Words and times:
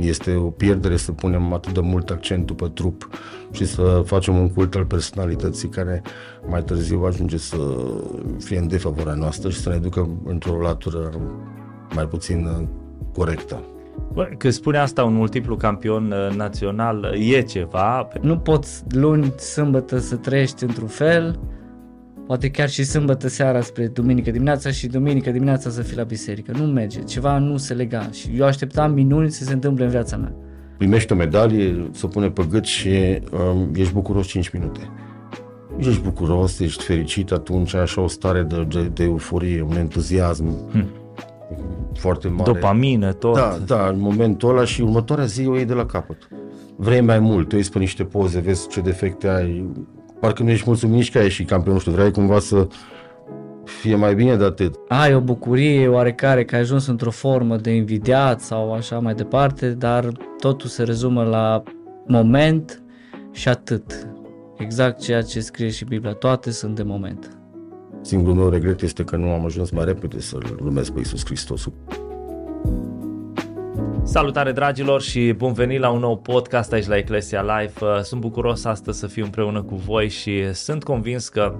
este 0.00 0.34
o 0.34 0.50
pierdere 0.50 0.96
să 0.96 1.12
punem 1.12 1.52
atât 1.52 1.74
de 1.74 1.80
mult 1.80 2.10
accentul 2.10 2.56
pe 2.56 2.70
trup 2.74 3.08
și 3.50 3.64
să 3.64 4.02
facem 4.06 4.38
un 4.38 4.52
cult 4.52 4.74
al 4.74 4.84
personalității 4.84 5.68
care 5.68 6.02
mai 6.48 6.62
târziu 6.62 7.04
ajunge 7.04 7.36
să 7.38 7.56
fie 8.38 8.58
în 8.58 8.68
defavoarea 8.68 9.14
noastră 9.14 9.50
și 9.50 9.60
să 9.60 9.68
ne 9.68 9.76
ducă 9.76 10.08
într-o 10.24 10.60
latură 10.60 11.10
mai 11.94 12.06
puțin 12.06 12.68
corectă. 13.12 13.62
Bă, 14.12 14.28
că 14.38 14.50
spune 14.50 14.78
asta 14.78 15.04
un 15.04 15.14
multiplu 15.14 15.56
campion 15.56 16.12
uh, 16.12 16.36
național, 16.36 17.14
e 17.18 17.40
ceva. 17.40 18.08
Nu 18.20 18.38
poți 18.38 18.82
luni, 18.88 19.34
sâmbătă 19.38 19.98
să 19.98 20.16
trăiești 20.16 20.64
într-un 20.64 20.88
fel, 20.88 21.38
poate 22.32 22.50
chiar 22.50 22.68
și 22.68 22.84
sâmbătă 22.84 23.28
seara 23.28 23.60
spre 23.60 23.86
duminică 23.86 24.30
dimineața 24.30 24.70
și 24.70 24.86
duminică 24.86 25.30
dimineața 25.30 25.70
să 25.70 25.82
fii 25.82 25.96
la 25.96 26.02
biserică. 26.02 26.52
Nu 26.56 26.64
merge, 26.64 27.02
ceva 27.02 27.38
nu 27.38 27.56
se 27.56 27.74
lega 27.74 28.08
și 28.10 28.30
eu 28.36 28.46
așteptam 28.46 28.92
minuni 28.92 29.30
să 29.30 29.44
se 29.44 29.52
întâmple 29.52 29.84
în 29.84 29.90
viața 29.90 30.16
mea. 30.16 30.32
Primești 30.76 31.12
o 31.12 31.14
medalie, 31.14 31.88
să 31.90 32.06
pune 32.06 32.30
pe 32.30 32.46
gât 32.50 32.64
și 32.64 32.88
um, 32.88 33.70
ești 33.74 33.92
bucuros 33.92 34.26
5 34.26 34.48
minute. 34.48 34.80
Ești 35.78 36.02
bucuros, 36.02 36.60
ești 36.60 36.84
fericit 36.84 37.30
atunci, 37.30 37.74
ai 37.74 37.80
așa 37.80 38.00
o 38.00 38.06
stare 38.06 38.42
de, 38.42 38.66
de, 38.68 38.90
de 38.94 39.04
euforie, 39.04 39.62
un 39.62 39.76
entuziasm. 39.76 40.70
Hmm 40.70 40.86
foarte 41.94 42.28
mare. 42.28 42.52
Dopamină, 42.52 43.12
tot. 43.12 43.34
Da, 43.34 43.58
da, 43.66 43.88
în 43.88 44.00
momentul 44.00 44.48
ăla 44.48 44.64
și 44.64 44.80
următoarea 44.80 45.24
zi 45.24 45.46
o 45.46 45.54
iei 45.54 45.64
de 45.64 45.72
la 45.72 45.86
capăt. 45.86 46.28
Vrei 46.76 47.00
mai 47.00 47.18
mult, 47.18 47.48
te 47.48 47.56
uiți 47.56 47.70
pe 47.70 47.78
niște 47.78 48.04
poze, 48.04 48.40
vezi 48.40 48.68
ce 48.68 48.80
defecte 48.80 49.28
ai, 49.28 49.70
parcă 50.22 50.42
nu 50.42 50.50
ești 50.50 50.64
mulțumit 50.66 50.94
nici 50.94 51.10
că 51.10 51.18
ai 51.18 51.30
și 51.30 51.44
campion, 51.44 51.74
nu 51.74 51.80
știu, 51.80 51.92
vrei 51.92 52.10
cumva 52.10 52.38
să 52.38 52.66
fie 53.64 53.94
mai 53.94 54.14
bine 54.14 54.36
de 54.36 54.44
atât. 54.44 54.74
Ai 54.88 55.14
o 55.14 55.20
bucurie 55.20 55.88
oarecare 55.88 56.44
că 56.44 56.54
ai 56.54 56.60
ajuns 56.60 56.86
într-o 56.86 57.10
formă 57.10 57.56
de 57.56 57.70
invidiat 57.70 58.40
sau 58.40 58.72
așa 58.72 58.98
mai 58.98 59.14
departe, 59.14 59.70
dar 59.70 60.08
totul 60.38 60.68
se 60.68 60.82
rezumă 60.82 61.22
la 61.22 61.62
moment 62.06 62.82
și 63.32 63.48
atât. 63.48 64.08
Exact 64.58 65.00
ceea 65.00 65.22
ce 65.22 65.40
scrie 65.40 65.68
și 65.68 65.84
Biblia, 65.84 66.12
toate 66.12 66.50
sunt 66.50 66.76
de 66.76 66.82
moment. 66.82 67.38
Singurul 68.00 68.34
meu 68.34 68.48
regret 68.48 68.82
este 68.82 69.04
că 69.04 69.16
nu 69.16 69.30
am 69.30 69.44
ajuns 69.44 69.70
mai 69.70 69.84
repede 69.84 70.20
să-L 70.20 70.58
urmez 70.62 70.90
pe 70.90 70.98
Iisus 70.98 71.24
Hristos. 71.24 71.68
Salutare 74.04 74.52
dragilor 74.52 75.02
și 75.02 75.32
bun 75.36 75.52
venit 75.52 75.80
la 75.80 75.90
un 75.90 76.00
nou 76.00 76.18
podcast 76.18 76.72
aici 76.72 76.86
la 76.86 76.96
Eclesia 76.96 77.42
Life. 77.42 77.84
Sunt 78.02 78.20
bucuros 78.20 78.64
astăzi 78.64 78.98
să 78.98 79.06
fiu 79.06 79.24
împreună 79.24 79.62
cu 79.62 79.74
voi 79.74 80.08
și 80.08 80.54
sunt 80.54 80.84
convins 80.84 81.28
că 81.28 81.58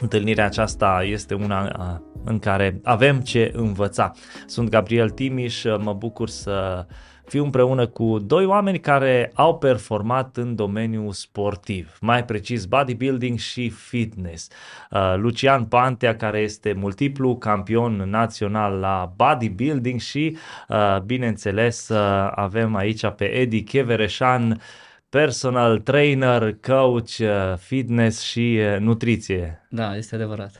întâlnirea 0.00 0.44
aceasta 0.44 1.02
este 1.04 1.34
una 1.34 2.00
în 2.24 2.38
care 2.38 2.80
avem 2.82 3.20
ce 3.20 3.50
învăța. 3.54 4.12
Sunt 4.46 4.68
Gabriel 4.68 5.10
Timiș, 5.10 5.64
mă 5.78 5.92
bucur 5.92 6.28
să 6.28 6.86
fiu 7.26 7.44
împreună 7.44 7.86
cu 7.86 8.18
doi 8.18 8.44
oameni 8.44 8.80
care 8.80 9.30
au 9.34 9.58
performat 9.58 10.36
în 10.36 10.54
domeniul 10.54 11.12
sportiv, 11.12 11.96
mai 12.00 12.24
precis 12.24 12.64
bodybuilding 12.64 13.38
și 13.38 13.68
fitness. 13.70 14.48
Uh, 14.90 15.14
Lucian 15.16 15.64
Pantea, 15.64 16.16
care 16.16 16.38
este 16.38 16.72
multiplu 16.72 17.36
campion 17.36 17.96
național 17.96 18.78
la 18.78 19.12
bodybuilding 19.16 20.00
și, 20.00 20.36
uh, 20.68 21.00
bineînțeles, 21.00 21.88
uh, 21.88 22.30
avem 22.34 22.74
aici 22.74 23.06
pe 23.06 23.24
Edi 23.24 23.62
Chevereșan, 23.62 24.60
personal 25.08 25.78
trainer, 25.78 26.56
coach, 26.60 27.10
fitness 27.58 28.22
și 28.22 28.58
nutriție. 28.78 29.66
Da, 29.70 29.96
este 29.96 30.14
adevărat. 30.14 30.52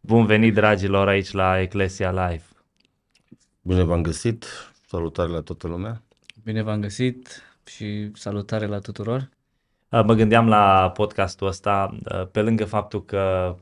Bun 0.00 0.26
venit, 0.26 0.54
dragilor, 0.54 1.08
aici 1.08 1.32
la 1.32 1.60
Eclesia 1.60 2.10
Live. 2.10 2.42
Bine 3.62 3.82
v-am 3.82 4.02
găsit. 4.02 4.46
Salutare 4.88 5.28
la 5.28 5.40
toată 5.40 5.66
lumea! 5.66 6.02
Bine 6.44 6.62
v-am 6.62 6.80
găsit 6.80 7.42
și 7.64 8.10
salutare 8.14 8.66
la 8.66 8.78
tuturor! 8.78 9.28
Mă 9.88 10.14
gândeam 10.14 10.48
la 10.48 10.90
podcastul 10.94 11.46
ăsta, 11.46 11.96
pe 12.32 12.42
lângă 12.42 12.64
faptul 12.64 13.04
că 13.04 13.54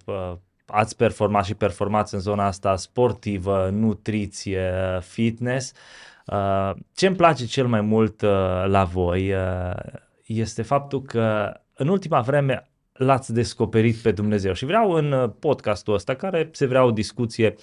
ați 0.66 0.96
performat 0.96 1.44
și 1.44 1.54
performați 1.54 2.14
în 2.14 2.20
zona 2.20 2.46
asta 2.46 2.76
sportivă, 2.76 3.68
nutriție, 3.72 4.72
fitness. 5.00 5.72
Ce 6.94 7.06
îmi 7.06 7.16
place 7.16 7.44
cel 7.44 7.66
mai 7.66 7.80
mult 7.80 8.20
la 8.66 8.84
voi 8.92 9.34
este 10.26 10.62
faptul 10.62 11.02
că 11.02 11.52
în 11.74 11.88
ultima 11.88 12.20
vreme 12.20 12.70
l-ați 12.92 13.32
descoperit 13.32 13.96
pe 13.96 14.12
Dumnezeu 14.12 14.52
și 14.52 14.64
vreau 14.64 14.90
în 14.90 15.32
podcastul 15.38 15.94
ăsta, 15.94 16.14
care 16.14 16.48
se 16.52 16.66
vrea 16.66 16.84
o 16.84 16.90
discuție 16.90 17.54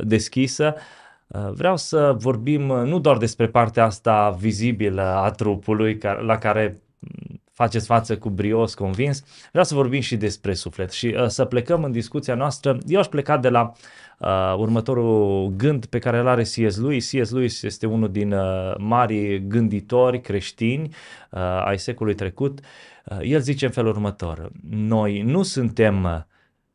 deschisă, 0.00 0.74
Uh, 0.74 1.02
vreau 1.26 1.76
să 1.76 2.14
vorbim 2.18 2.68
uh, 2.68 2.82
nu 2.82 2.98
doar 2.98 3.16
despre 3.16 3.46
partea 3.46 3.84
asta 3.84 4.30
vizibilă 4.30 5.02
a 5.02 5.30
trupului 5.30 5.98
la 6.20 6.38
care 6.38 6.82
mm, 6.98 7.40
faceți 7.52 7.86
față 7.86 8.18
cu 8.18 8.30
brios 8.30 8.74
convins, 8.74 9.24
vreau 9.50 9.64
să 9.64 9.74
vorbim 9.74 10.00
și 10.00 10.16
despre 10.16 10.54
suflet 10.54 10.92
și 10.92 11.06
uh, 11.06 11.26
să 11.26 11.44
plecăm 11.44 11.84
în 11.84 11.92
discuția 11.92 12.34
noastră. 12.34 12.78
Eu 12.86 12.98
aș 12.98 13.06
pleca 13.06 13.38
de 13.38 13.48
la 13.48 13.72
uh, 14.18 14.54
următorul 14.56 15.48
gând 15.56 15.86
pe 15.86 15.98
care 15.98 16.18
îl 16.18 16.26
are 16.26 16.42
C.S. 16.42 16.80
Lewis. 16.80 17.10
C.S. 17.10 17.30
Lewis 17.30 17.62
este 17.62 17.86
unul 17.86 18.10
din 18.10 18.32
uh, 18.32 18.74
mari 18.78 19.46
gânditori 19.46 20.20
creștini 20.20 20.94
uh, 21.30 21.40
ai 21.64 21.78
secolului 21.78 22.18
trecut. 22.18 22.60
Uh, 23.04 23.18
el 23.22 23.40
zice 23.40 23.64
în 23.64 23.70
felul 23.70 23.90
următor, 23.90 24.50
noi 24.70 25.22
nu 25.22 25.42
suntem 25.42 26.26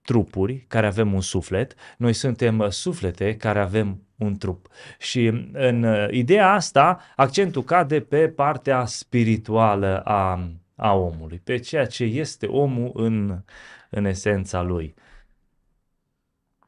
trupuri 0.02 0.66
care 0.68 0.88
avem 0.88 1.14
un 1.14 1.22
suflet, 1.22 1.76
noi 1.98 2.14
suntem 2.14 2.70
suflete 2.70 3.36
care 3.36 3.60
avem 3.60 4.04
un 4.20 4.38
trup. 4.38 4.68
Și 5.00 5.26
în 5.54 5.84
uh, 5.84 6.08
ideea 6.12 6.52
asta, 6.52 7.00
accentul 7.16 7.64
cade 7.64 8.02
pe 8.02 8.28
partea 8.28 8.86
spirituală 8.86 10.00
a, 10.00 10.50
a 10.76 10.94
omului, 10.94 11.42
pe 11.44 11.58
ceea 11.58 11.86
ce 11.86 12.04
este 12.04 12.46
omul 12.46 12.92
în, 12.94 13.44
în 13.90 14.06
esența 14.06 14.62
lui. 14.62 14.94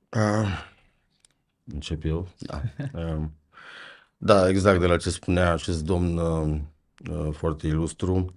Uh, 0.09 0.69
încep 1.63 2.03
eu? 2.03 2.27
Da. 2.37 2.61
Uh, 2.93 3.23
da, 4.17 4.49
exact 4.49 4.79
de 4.79 4.85
la 4.85 4.97
ce 4.97 5.09
spunea 5.09 5.51
acest 5.51 5.83
domn 5.83 6.17
uh, 6.17 6.59
uh, 7.09 7.33
foarte 7.33 7.67
ilustru. 7.67 8.33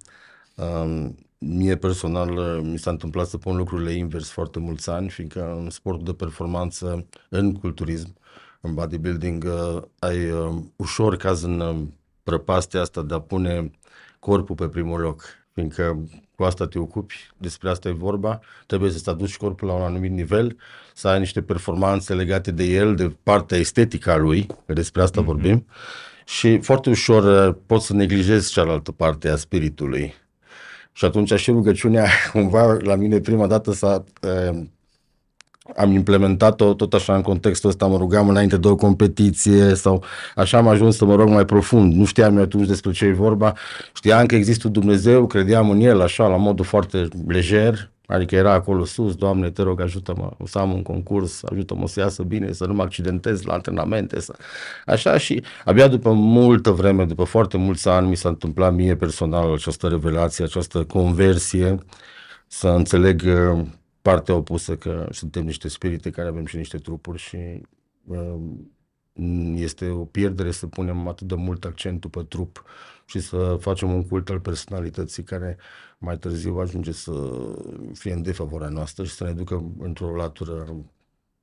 Uh, 0.54 1.08
mie 1.46 1.76
personal 1.76 2.36
uh, 2.36 2.60
mi 2.62 2.78
s-a 2.78 2.90
întâmplat 2.90 3.26
să 3.26 3.38
pun 3.38 3.56
lucrurile 3.56 3.92
invers 3.92 4.30
foarte 4.30 4.58
mulți 4.58 4.90
ani, 4.90 5.08
fiindcă 5.08 5.56
în 5.62 5.70
sportul 5.70 6.04
de 6.04 6.12
performanță, 6.12 7.06
în 7.28 7.52
culturism, 7.52 8.16
în 8.60 8.74
bodybuilding, 8.74 9.44
uh, 9.44 9.82
ai 9.98 10.30
uh, 10.30 10.54
ușor 10.76 11.16
caz 11.16 11.42
în 11.42 11.60
uh, 11.60 11.76
prăpastia 12.22 12.80
asta 12.80 13.02
de 13.02 13.14
a 13.14 13.20
pune 13.20 13.70
corpul 14.18 14.54
pe 14.54 14.68
primul 14.68 15.00
loc, 15.00 15.24
fiindcă 15.52 16.08
cu 16.36 16.42
asta 16.42 16.66
te 16.66 16.78
ocupi, 16.78 17.30
despre 17.36 17.68
asta 17.70 17.88
e 17.88 17.92
vorba, 17.92 18.40
trebuie 18.66 18.90
să-ți 18.90 19.08
aduci 19.08 19.36
corpul 19.36 19.68
la 19.68 19.74
un 19.74 19.82
anumit 19.82 20.10
nivel, 20.10 20.56
să 20.94 21.08
ai 21.08 21.18
niște 21.18 21.42
performanțe 21.42 22.14
legate 22.14 22.50
de 22.50 22.64
el, 22.64 22.94
de 22.94 23.16
partea 23.22 23.58
estetică 23.58 24.10
a 24.10 24.16
lui, 24.16 24.46
că 24.66 24.72
despre 24.72 25.02
asta 25.02 25.22
mm-hmm. 25.22 25.24
vorbim, 25.24 25.66
și 26.24 26.58
foarte 26.58 26.90
ușor 26.90 27.48
uh, 27.48 27.56
poți 27.66 27.86
să 27.86 27.92
neglijezi 27.92 28.52
cealaltă 28.52 28.92
parte 28.92 29.28
a 29.28 29.36
spiritului. 29.36 30.14
Și 30.96 31.04
atunci 31.04 31.32
și 31.32 31.50
rugăciunea, 31.50 32.08
cumva, 32.32 32.76
la 32.80 32.94
mine 32.94 33.18
prima 33.18 33.46
dată 33.46 33.72
s-a 33.72 34.04
uh, 34.22 34.62
am 35.76 35.90
implementat-o 35.92 36.74
tot 36.74 36.94
așa 36.94 37.14
în 37.14 37.22
contextul 37.22 37.70
ăsta, 37.70 37.86
mă 37.86 37.96
rugam 37.96 38.28
înainte 38.28 38.56
de 38.56 38.68
o 38.68 38.76
competiție 38.76 39.74
sau 39.74 40.04
așa 40.34 40.58
am 40.58 40.68
ajuns 40.68 40.96
să 40.96 41.04
mă 41.04 41.14
rog 41.14 41.28
mai 41.28 41.44
profund. 41.44 41.92
Nu 41.92 42.04
știam 42.04 42.36
eu 42.36 42.42
atunci 42.42 42.66
despre 42.66 42.90
ce 42.92 43.04
e 43.04 43.12
vorba, 43.12 43.52
știam 43.94 44.26
că 44.26 44.34
există 44.34 44.68
Dumnezeu, 44.68 45.26
credeam 45.26 45.70
în 45.70 45.80
El 45.80 46.00
așa 46.00 46.26
la 46.26 46.36
modul 46.36 46.64
foarte 46.64 47.08
lejer, 47.26 47.90
adică 48.06 48.34
era 48.34 48.52
acolo 48.52 48.84
sus, 48.84 49.14
Doamne, 49.14 49.50
te 49.50 49.62
rog, 49.62 49.80
ajută-mă 49.80 50.46
să 50.46 50.58
am 50.58 50.72
un 50.72 50.82
concurs, 50.82 51.42
ajută-mă 51.42 51.86
să 51.88 52.00
iasă 52.00 52.22
bine, 52.22 52.52
să 52.52 52.66
nu 52.66 52.74
mă 52.74 52.82
accidentez 52.82 53.42
la 53.42 53.52
antrenamente, 53.52 54.20
să... 54.20 54.36
așa 54.86 55.18
și 55.18 55.42
abia 55.64 55.88
după 55.88 56.12
multă 56.12 56.70
vreme, 56.70 57.04
după 57.04 57.24
foarte 57.24 57.56
mulți 57.56 57.88
ani, 57.88 58.08
mi 58.08 58.16
s-a 58.16 58.28
întâmplat 58.28 58.74
mie 58.74 58.96
personal 58.96 59.52
această 59.52 59.88
revelație, 59.88 60.44
această 60.44 60.84
conversie, 60.84 61.78
să 62.46 62.68
înțeleg 62.68 63.22
uh, 63.26 63.64
partea 64.02 64.34
opusă, 64.34 64.76
că 64.76 65.06
suntem 65.10 65.44
niște 65.44 65.68
spirite 65.68 66.10
care 66.10 66.28
avem 66.28 66.46
și 66.46 66.56
niște 66.56 66.78
trupuri 66.78 67.18
și 67.18 67.36
uh, 68.06 68.34
este 69.54 69.88
o 69.88 70.04
pierdere 70.04 70.50
să 70.50 70.66
punem 70.66 71.08
atât 71.08 71.26
de 71.26 71.34
mult 71.34 71.64
accentul 71.64 72.10
pe 72.10 72.22
trup 72.28 72.64
și 73.04 73.20
să 73.20 73.56
facem 73.60 73.92
un 73.92 74.06
cult 74.06 74.28
al 74.28 74.40
personalității 74.40 75.22
care 75.22 75.56
mai 75.98 76.18
târziu 76.18 76.58
ajunge 76.58 76.92
să 76.92 77.12
fie 77.92 78.12
în 78.12 78.22
defavoarea 78.22 78.68
noastră 78.68 79.04
și 79.04 79.12
să 79.12 79.24
ne 79.24 79.32
ducă 79.32 79.72
într-o 79.78 80.16
latură 80.16 80.66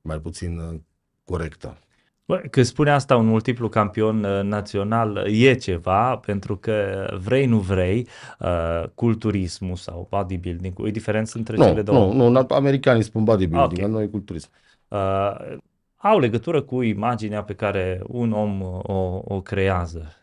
mai 0.00 0.18
puțin 0.20 0.58
uh, 0.58 0.80
corectă. 1.24 1.78
Bă, 2.24 2.42
când 2.50 2.66
spune 2.66 2.90
asta 2.90 3.16
un 3.16 3.26
multiplu 3.26 3.68
campion 3.68 4.24
uh, 4.24 4.42
național, 4.42 5.26
e 5.26 5.54
ceva, 5.54 6.16
pentru 6.16 6.56
că 6.56 7.06
vrei, 7.24 7.46
nu 7.46 7.58
vrei, 7.58 8.08
uh, 8.38 8.88
culturismul 8.94 9.76
sau 9.76 10.06
bodybuilding, 10.10 10.74
e 10.86 10.90
diferență 10.90 11.38
între 11.38 11.56
nu, 11.56 11.64
cele 11.64 11.82
două? 11.82 12.12
Nu, 12.12 12.28
nu, 12.28 12.46
americanii 12.48 13.02
spun 13.02 13.24
bodybuilding, 13.24 13.78
okay. 13.78 13.90
noi 13.90 14.10
culturism. 14.10 14.50
Uh, 14.88 15.56
au 15.96 16.18
legătură 16.18 16.62
cu 16.62 16.82
imaginea 16.82 17.42
pe 17.42 17.54
care 17.54 18.02
un 18.06 18.32
om 18.32 18.62
o, 18.82 19.22
o 19.24 19.40
creează. 19.40 20.21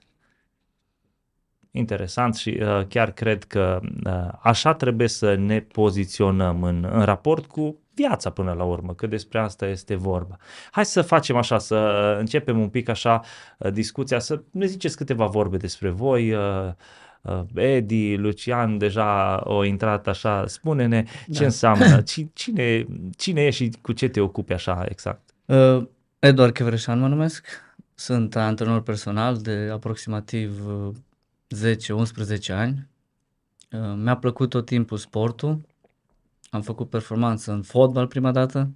Interesant 1.72 2.36
și 2.36 2.60
uh, 2.62 2.86
chiar 2.88 3.12
cred 3.12 3.44
că 3.44 3.80
uh, 4.06 4.28
așa 4.42 4.74
trebuie 4.74 5.08
să 5.08 5.36
ne 5.36 5.60
poziționăm 5.60 6.64
în, 6.64 6.88
în 6.92 7.04
raport 7.04 7.46
cu 7.46 7.80
viața 7.94 8.30
până 8.30 8.52
la 8.52 8.64
urmă, 8.64 8.94
că 8.94 9.08
despre 9.08 9.40
asta 9.40 9.66
este 9.68 9.96
vorba. 9.96 10.38
Hai 10.72 10.86
să 10.86 11.02
facem 11.02 11.36
așa, 11.36 11.58
să 11.58 11.76
uh, 11.76 12.20
începem 12.20 12.60
un 12.60 12.70
pic 12.70 12.90
așa 12.90 13.22
uh, 13.58 13.72
discuția, 13.72 14.20
să 14.20 14.42
ne 14.52 14.66
ziceți 14.66 14.98
câteva 14.98 15.26
vorbe 15.26 15.58
despre 15.58 15.90
voi, 15.90 16.34
uh, 16.34 16.72
uh, 17.22 17.42
Edi, 17.56 18.16
Lucian 18.16 18.78
deja 18.78 19.38
au 19.38 19.62
intrat 19.62 20.08
așa, 20.08 20.48
spune-ne 20.48 21.04
ce 21.32 21.40
Da. 21.40 21.46
înseamnă, 21.46 22.02
ci- 22.12 22.28
cine, 22.34 22.86
cine 23.18 23.42
e 23.42 23.50
și 23.50 23.72
cu 23.82 23.92
ce 23.92 24.08
te 24.08 24.20
ocupi 24.20 24.54
așa 24.54 24.86
exact. 24.90 25.30
Uh, 25.46 25.88
Eduard 26.20 26.54
Chevreșan 26.54 27.00
mă 27.00 27.08
numesc, 27.08 27.48
sunt 27.96 28.36
antrenor 28.36 28.82
personal 28.82 29.38
de 29.38 29.70
aproximativ 29.72 30.68
uh, 30.68 30.94
10-11 31.56 32.54
ani. 32.54 32.88
Uh, 33.72 33.94
Mi-a 33.96 34.18
plăcut 34.18 34.50
tot 34.50 34.66
timpul 34.66 34.98
sportul, 34.98 35.62
am 36.50 36.62
făcut 36.62 36.90
performanță 36.90 37.52
în 37.52 37.62
fotbal 37.62 38.08
prima 38.08 38.32
dată, 38.32 38.72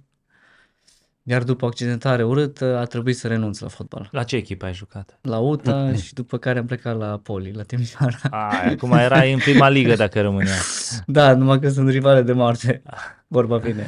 iar 1.22 1.42
după 1.42 1.64
o 1.64 1.68
accidentare 1.68 2.24
urâtă 2.24 2.76
a 2.76 2.84
trebuit 2.84 3.16
să 3.16 3.28
renunț 3.28 3.58
la 3.58 3.68
fotbal. 3.68 4.08
La 4.12 4.22
ce 4.22 4.36
echipă 4.36 4.64
ai 4.64 4.74
jucat? 4.74 5.18
La 5.22 5.38
UTA 5.38 5.92
și 6.02 6.14
după 6.14 6.38
care 6.38 6.58
am 6.58 6.66
plecat 6.66 6.98
la 6.98 7.18
Poli, 7.22 7.52
la 7.52 7.62
Timișoara. 7.62 8.18
Ai, 8.30 8.72
acum 8.72 8.92
erai 8.92 9.32
în 9.32 9.38
prima 9.38 9.68
ligă 9.68 9.94
dacă 9.94 10.20
rămânea. 10.20 10.56
Da, 11.06 11.34
numai 11.34 11.58
că 11.58 11.68
sunt 11.68 11.90
rivale 11.90 12.22
de 12.22 12.32
moarte, 12.32 12.82
vorba 13.36 13.58
bine. 13.58 13.86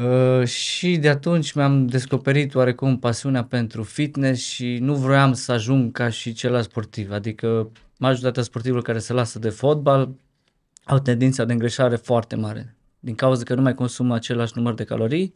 Uh, 0.00 0.46
și 0.46 0.96
de 0.96 1.08
atunci 1.08 1.52
mi-am 1.52 1.86
descoperit 1.86 2.54
oarecum 2.54 2.98
pasiunea 2.98 3.44
pentru 3.44 3.82
fitness 3.82 4.42
și 4.42 4.78
nu 4.78 4.94
vroiam 4.94 5.32
să 5.32 5.52
ajung 5.52 5.92
ca 5.92 6.10
și 6.10 6.32
celălalt 6.32 6.64
sportiv, 6.64 7.12
adică 7.12 7.70
majoritatea 7.98 8.42
sportivilor 8.42 8.82
care 8.82 8.98
se 8.98 9.12
lasă 9.12 9.38
de 9.38 9.48
fotbal 9.48 10.14
au 10.84 10.98
tendința 10.98 11.44
de 11.44 11.52
îngreșare 11.52 11.96
foarte 11.96 12.36
mare, 12.36 12.76
din 13.00 13.14
cauza 13.14 13.42
că 13.42 13.54
nu 13.54 13.62
mai 13.62 13.74
consumă 13.74 14.14
același 14.14 14.52
număr 14.54 14.74
de 14.74 14.84
calorii, 14.84 15.34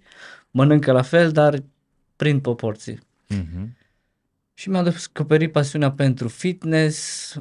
mănâncă 0.50 0.92
la 0.92 1.02
fel, 1.02 1.30
dar 1.30 1.62
prin 2.16 2.40
proporții. 2.40 2.98
Mhm. 3.28 3.76
Și 4.54 4.68
mi-am 4.68 4.84
descoperit 4.84 5.52
pasiunea 5.52 5.92
pentru 5.92 6.28
fitness 6.28 7.34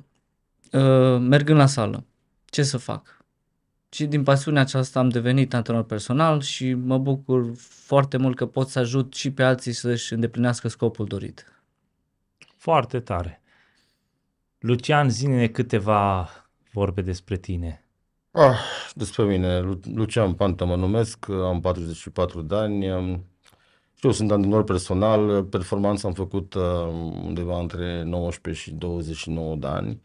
uh, 0.71 1.17
mergând 1.19 1.57
la 1.57 1.65
sală. 1.65 2.05
Ce 2.45 2.63
să 2.63 2.77
fac? 2.77 3.22
Și 3.93 4.05
din 4.05 4.23
pasiunea 4.23 4.61
aceasta 4.61 4.99
am 4.99 5.09
devenit 5.09 5.53
antrenor 5.53 5.83
personal 5.83 6.41
și 6.41 6.73
mă 6.73 6.97
bucur 6.97 7.51
foarte 7.57 8.17
mult 8.17 8.35
că 8.35 8.45
pot 8.45 8.69
să 8.69 8.79
ajut 8.79 9.13
și 9.13 9.31
pe 9.31 9.43
alții 9.43 9.71
să-și 9.71 10.13
îndeplinească 10.13 10.67
scopul 10.67 11.05
dorit. 11.05 11.61
Foarte 12.57 12.99
tare. 12.99 13.41
Lucian, 14.59 15.09
zine 15.09 15.47
câteva 15.47 16.29
vorbe 16.71 17.01
despre 17.01 17.37
tine. 17.37 17.85
Ah, 18.31 18.59
despre 18.95 19.23
mine, 19.23 19.59
Lu- 19.59 19.79
Lucian 19.93 20.33
Pantă 20.33 20.65
mă 20.65 20.75
numesc, 20.75 21.29
am 21.29 21.59
44 21.59 22.41
de 22.41 22.55
ani 22.55 22.91
um, 22.91 23.25
și 23.95 24.05
eu 24.05 24.11
sunt 24.11 24.31
antrenor 24.31 24.63
personal, 24.63 25.43
performanța 25.43 26.07
am 26.07 26.13
făcut 26.13 26.53
uh, 26.53 26.63
undeva 27.23 27.59
între 27.59 28.03
19 28.03 28.63
și 28.63 28.71
29 28.71 29.55
de 29.55 29.67
ani, 29.67 30.01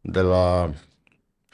de 0.00 0.20
la 0.20 0.70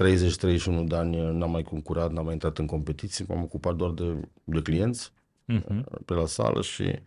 30-31 0.05 0.85
de 0.87 0.97
ani 0.97 1.37
n-am 1.39 1.51
mai 1.51 1.63
concurat, 1.63 2.13
n-am 2.13 2.25
mai 2.25 2.33
intrat 2.33 2.59
în 2.59 2.67
competiții, 2.67 3.25
m-am 3.29 3.43
ocupat 3.43 3.75
doar 3.75 3.91
de, 3.91 4.21
de 4.45 4.61
clienți 4.63 5.13
Mhm. 5.47 6.05
pe 6.05 6.15
la 6.15 6.27
sală 6.27 6.63
și 6.63 6.99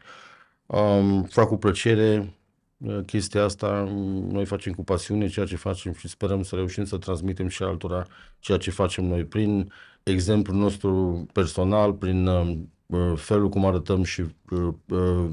um, 0.65 1.23
fac 1.23 1.47
cu 1.47 1.57
plăcere 1.57 2.33
uh, 2.77 2.99
chestia 3.05 3.43
asta, 3.43 3.67
um, 3.87 4.29
noi 4.29 4.45
facem 4.45 4.73
cu 4.73 4.83
pasiune 4.83 5.27
ceea 5.27 5.45
ce 5.45 5.55
facem 5.55 5.93
și 5.93 6.07
sperăm 6.07 6.43
să 6.43 6.55
reușim 6.55 6.85
să 6.85 6.97
transmitem 6.97 7.47
și 7.47 7.63
altora 7.63 8.05
ceea 8.39 8.57
ce 8.57 8.71
facem 8.71 9.05
noi 9.05 9.25
prin 9.25 9.71
exemplul 10.03 10.57
nostru 10.57 11.25
personal, 11.33 11.93
prin 11.93 12.27
um, 12.27 12.71
uh, 12.85 13.13
felul 13.15 13.49
cum 13.49 13.65
arătăm 13.65 14.03
și 14.03 14.21
uh, 14.21 14.73
uh, 14.89 15.29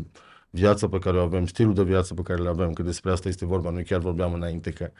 viața 0.51 0.89
pe 0.89 0.99
care 0.99 1.19
o 1.19 1.23
avem, 1.23 1.47
stilul 1.47 1.75
de 1.75 1.83
viață 1.83 2.15
pe 2.15 2.23
care 2.23 2.43
le 2.43 2.49
avem, 2.49 2.73
că 2.73 2.83
despre 2.83 3.11
asta 3.11 3.29
este 3.29 3.45
vorba. 3.47 3.71
Noi 3.71 3.85
chiar 3.85 4.01
vorbeam 4.01 4.33
înainte 4.33 4.71
că 4.71 4.85
um, 4.85 4.93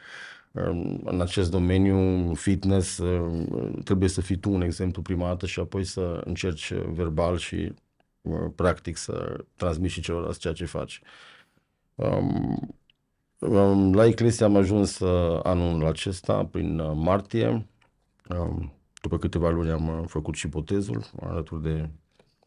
în 0.51 1.21
acest 1.21 1.51
domeniu, 1.51 2.33
fitness, 2.33 2.97
um, 2.97 3.81
trebuie 3.83 4.09
să 4.09 4.21
fii 4.21 4.37
tu 4.37 4.51
un 4.51 4.61
exemplu 4.61 5.01
prima 5.01 5.27
dată 5.27 5.45
și 5.45 5.59
apoi 5.59 5.83
să 5.83 6.21
încerci 6.25 6.69
uh, 6.69 6.85
verbal 6.89 7.37
și 7.37 7.73
uh, 8.21 8.51
practic 8.55 8.97
să 8.97 9.43
transmiți 9.55 9.93
și 9.93 10.01
celorlalți 10.01 10.39
ceea 10.39 10.53
ce 10.53 10.65
faci. 10.65 11.01
Um, 11.95 12.59
um, 13.39 13.93
la 13.93 14.05
Eclesia 14.05 14.45
am 14.45 14.55
ajuns 14.55 14.99
uh, 14.99 15.39
anul 15.43 15.85
acesta, 15.85 16.45
prin 16.45 16.79
uh, 16.79 16.91
martie. 16.95 17.67
Um, 18.29 18.71
după 19.01 19.17
câteva 19.17 19.49
luni 19.49 19.69
am 19.69 19.87
uh, 19.87 20.03
făcut 20.07 20.35
și 20.35 20.47
botezul 20.47 21.03
alături 21.21 21.61
de 21.61 21.89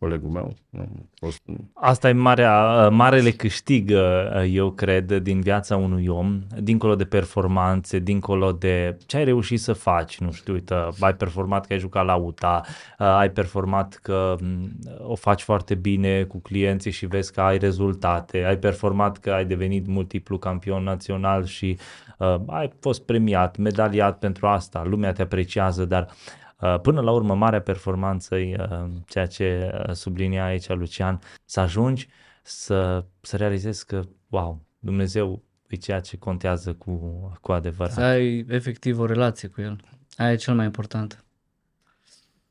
colegul 0.00 0.30
meu. 0.30 0.54
Am 0.78 1.08
fost, 1.14 1.42
Asta 1.74 2.08
e 2.08 2.12
marea, 2.12 2.88
marele 2.88 3.30
câștig, 3.30 3.90
uh, 3.90 4.50
eu 4.52 4.70
cred, 4.70 5.12
din 5.12 5.40
viața 5.40 5.76
unui 5.76 6.06
om, 6.06 6.40
dincolo 6.60 6.94
de 6.94 7.04
performanțe, 7.04 7.98
dincolo 7.98 8.52
de 8.52 8.96
ce 9.06 9.16
ai 9.16 9.24
reușit 9.24 9.60
să 9.60 9.72
faci, 9.72 10.18
nu 10.18 10.32
știu, 10.32 10.52
uite, 10.52 10.74
ai 11.00 11.14
performat 11.14 11.66
că 11.66 11.72
ai 11.72 11.78
jucat 11.78 12.04
la 12.04 12.14
UTA, 12.14 12.62
uh, 12.98 13.06
ai 13.06 13.30
performat 13.30 13.98
că 14.02 14.36
mm, 14.42 14.70
o 14.98 15.14
faci 15.14 15.42
foarte 15.42 15.74
bine 15.74 16.22
cu 16.22 16.38
clienții 16.38 16.90
și 16.90 17.06
vezi 17.06 17.32
că 17.32 17.40
ai 17.40 17.58
rezultate, 17.58 18.44
ai 18.44 18.58
performat 18.58 19.18
că 19.18 19.30
ai 19.30 19.44
devenit 19.44 19.86
multiplu 19.86 20.38
campion 20.38 20.82
național 20.82 21.44
și 21.44 21.78
uh, 22.18 22.36
ai 22.46 22.72
fost 22.80 23.02
premiat, 23.02 23.56
medaliat 23.56 24.18
pentru 24.18 24.46
asta, 24.46 24.84
lumea 24.84 25.12
te 25.12 25.22
apreciază, 25.22 25.84
dar 25.84 26.06
Uh, 26.06 26.49
Până 26.82 27.00
la 27.00 27.10
urmă, 27.10 27.34
marea 27.34 27.60
performanță 27.60 28.36
e 28.36 28.56
uh, 28.70 28.90
ceea 29.06 29.26
ce 29.26 29.70
uh, 29.88 29.94
sublinia 29.94 30.44
aici 30.44 30.68
Lucian, 30.68 31.20
să 31.44 31.60
ajungi 31.60 32.08
să, 32.42 33.04
să 33.20 33.36
realizezi 33.36 33.86
că, 33.86 34.02
wow, 34.28 34.60
Dumnezeu 34.78 35.42
e 35.66 35.76
ceea 35.76 36.00
ce 36.00 36.16
contează 36.16 36.74
cu, 36.74 36.92
cu 37.40 37.52
adevărat. 37.52 37.92
Să 37.92 38.00
ai 38.00 38.46
efectiv 38.48 38.98
o 38.98 39.06
relație 39.06 39.48
cu 39.48 39.60
el. 39.60 39.80
Aia 40.16 40.32
e 40.32 40.36
cel 40.36 40.54
mai 40.54 40.64
important. 40.64 41.24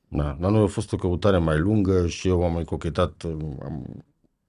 Da, 0.08 0.38
la 0.40 0.50
noi 0.50 0.64
a 0.64 0.68
fost 0.68 0.94
o 0.94 0.98
căutare 0.98 1.38
mai 1.38 1.58
lungă 1.58 2.08
și 2.08 2.28
eu 2.28 2.44
am 2.44 2.54
mai 2.54 2.64
cochetat, 2.64 3.24
am 3.64 4.04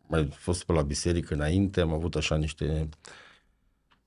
mai 0.06 0.28
fost 0.32 0.64
pe 0.64 0.72
la 0.72 0.82
biserică 0.82 1.34
înainte, 1.34 1.80
am 1.80 1.92
avut 1.92 2.14
așa 2.14 2.36
niște, 2.36 2.88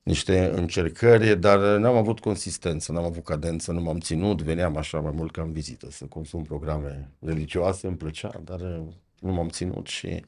niște 0.03 0.51
încercări, 0.55 1.39
dar 1.39 1.59
n-am 1.59 1.95
avut 1.95 2.19
consistență, 2.19 2.91
n-am 2.91 3.03
avut 3.03 3.24
cadență, 3.24 3.72
nu 3.72 3.81
m-am 3.81 4.00
ținut, 4.00 4.41
veneam 4.41 4.77
așa 4.77 5.00
mai 5.00 5.12
mult 5.15 5.31
ca 5.31 5.41
în 5.41 5.51
vizită 5.51 5.91
să 5.91 6.05
consum 6.05 6.43
programe 6.43 7.12
religioase, 7.19 7.88
îmi 7.88 7.98
plăcea, 7.98 8.41
dar 8.43 8.60
uh, 8.60 8.83
nu 9.19 9.31
m-am 9.31 9.50
ținut 9.50 9.88
și 9.88 10.25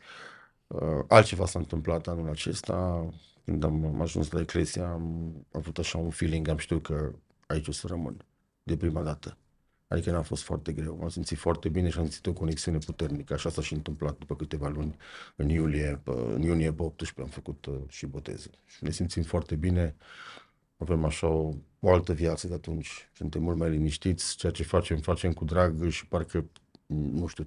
uh, 0.67 1.03
altceva 1.07 1.45
s-a 1.45 1.59
întâmplat 1.59 2.07
anul 2.07 2.29
acesta, 2.29 3.09
când 3.45 3.63
am, 3.63 3.85
am 3.85 4.01
ajuns 4.01 4.31
la 4.31 4.39
Eclesia, 4.39 4.87
am 4.87 5.33
avut 5.51 5.77
așa 5.77 5.97
un 5.97 6.09
feeling, 6.09 6.47
am 6.47 6.57
știut 6.57 6.83
că 6.83 7.11
aici 7.47 7.67
o 7.67 7.71
să 7.71 7.87
rămân 7.87 8.25
de 8.63 8.77
prima 8.77 9.01
dată. 9.01 9.37
Adică 9.87 10.11
n-a 10.11 10.21
fost 10.21 10.43
foarte 10.43 10.71
greu, 10.73 10.97
m-am 10.99 11.09
simțit 11.09 11.37
foarte 11.37 11.69
bine 11.69 11.89
și 11.89 11.97
am 11.97 12.03
simțit 12.03 12.25
o 12.25 12.33
conexiune 12.33 12.77
puternică. 12.77 13.33
Așa 13.33 13.49
s-a 13.49 13.61
și 13.61 13.73
întâmplat 13.73 14.17
după 14.17 14.35
câteva 14.35 14.67
luni. 14.67 14.95
În 15.35 15.49
iulie, 15.49 16.01
pe- 16.03 16.11
în 16.33 16.41
iunie 16.41 16.73
pe 16.73 16.81
18 16.83 17.21
am 17.21 17.27
făcut 17.27 17.65
uh, 17.65 17.75
și 17.87 18.05
botezul. 18.05 18.51
Și 18.65 18.83
ne 18.83 18.91
simțim 18.91 19.23
foarte 19.23 19.55
bine. 19.55 19.95
Avem 20.77 21.05
așa 21.05 21.27
o, 21.27 21.53
o 21.79 21.93
altă 21.93 22.13
viață 22.13 22.47
de 22.47 22.53
atunci. 22.53 23.09
Suntem 23.13 23.41
mult 23.43 23.57
mai 23.57 23.69
liniștiți. 23.69 24.35
Ceea 24.35 24.51
ce 24.51 24.63
facem, 24.63 24.97
facem 24.97 25.33
cu 25.33 25.45
drag 25.45 25.89
și 25.89 26.07
parcă, 26.07 26.45
nu 26.87 27.27
știu, 27.27 27.45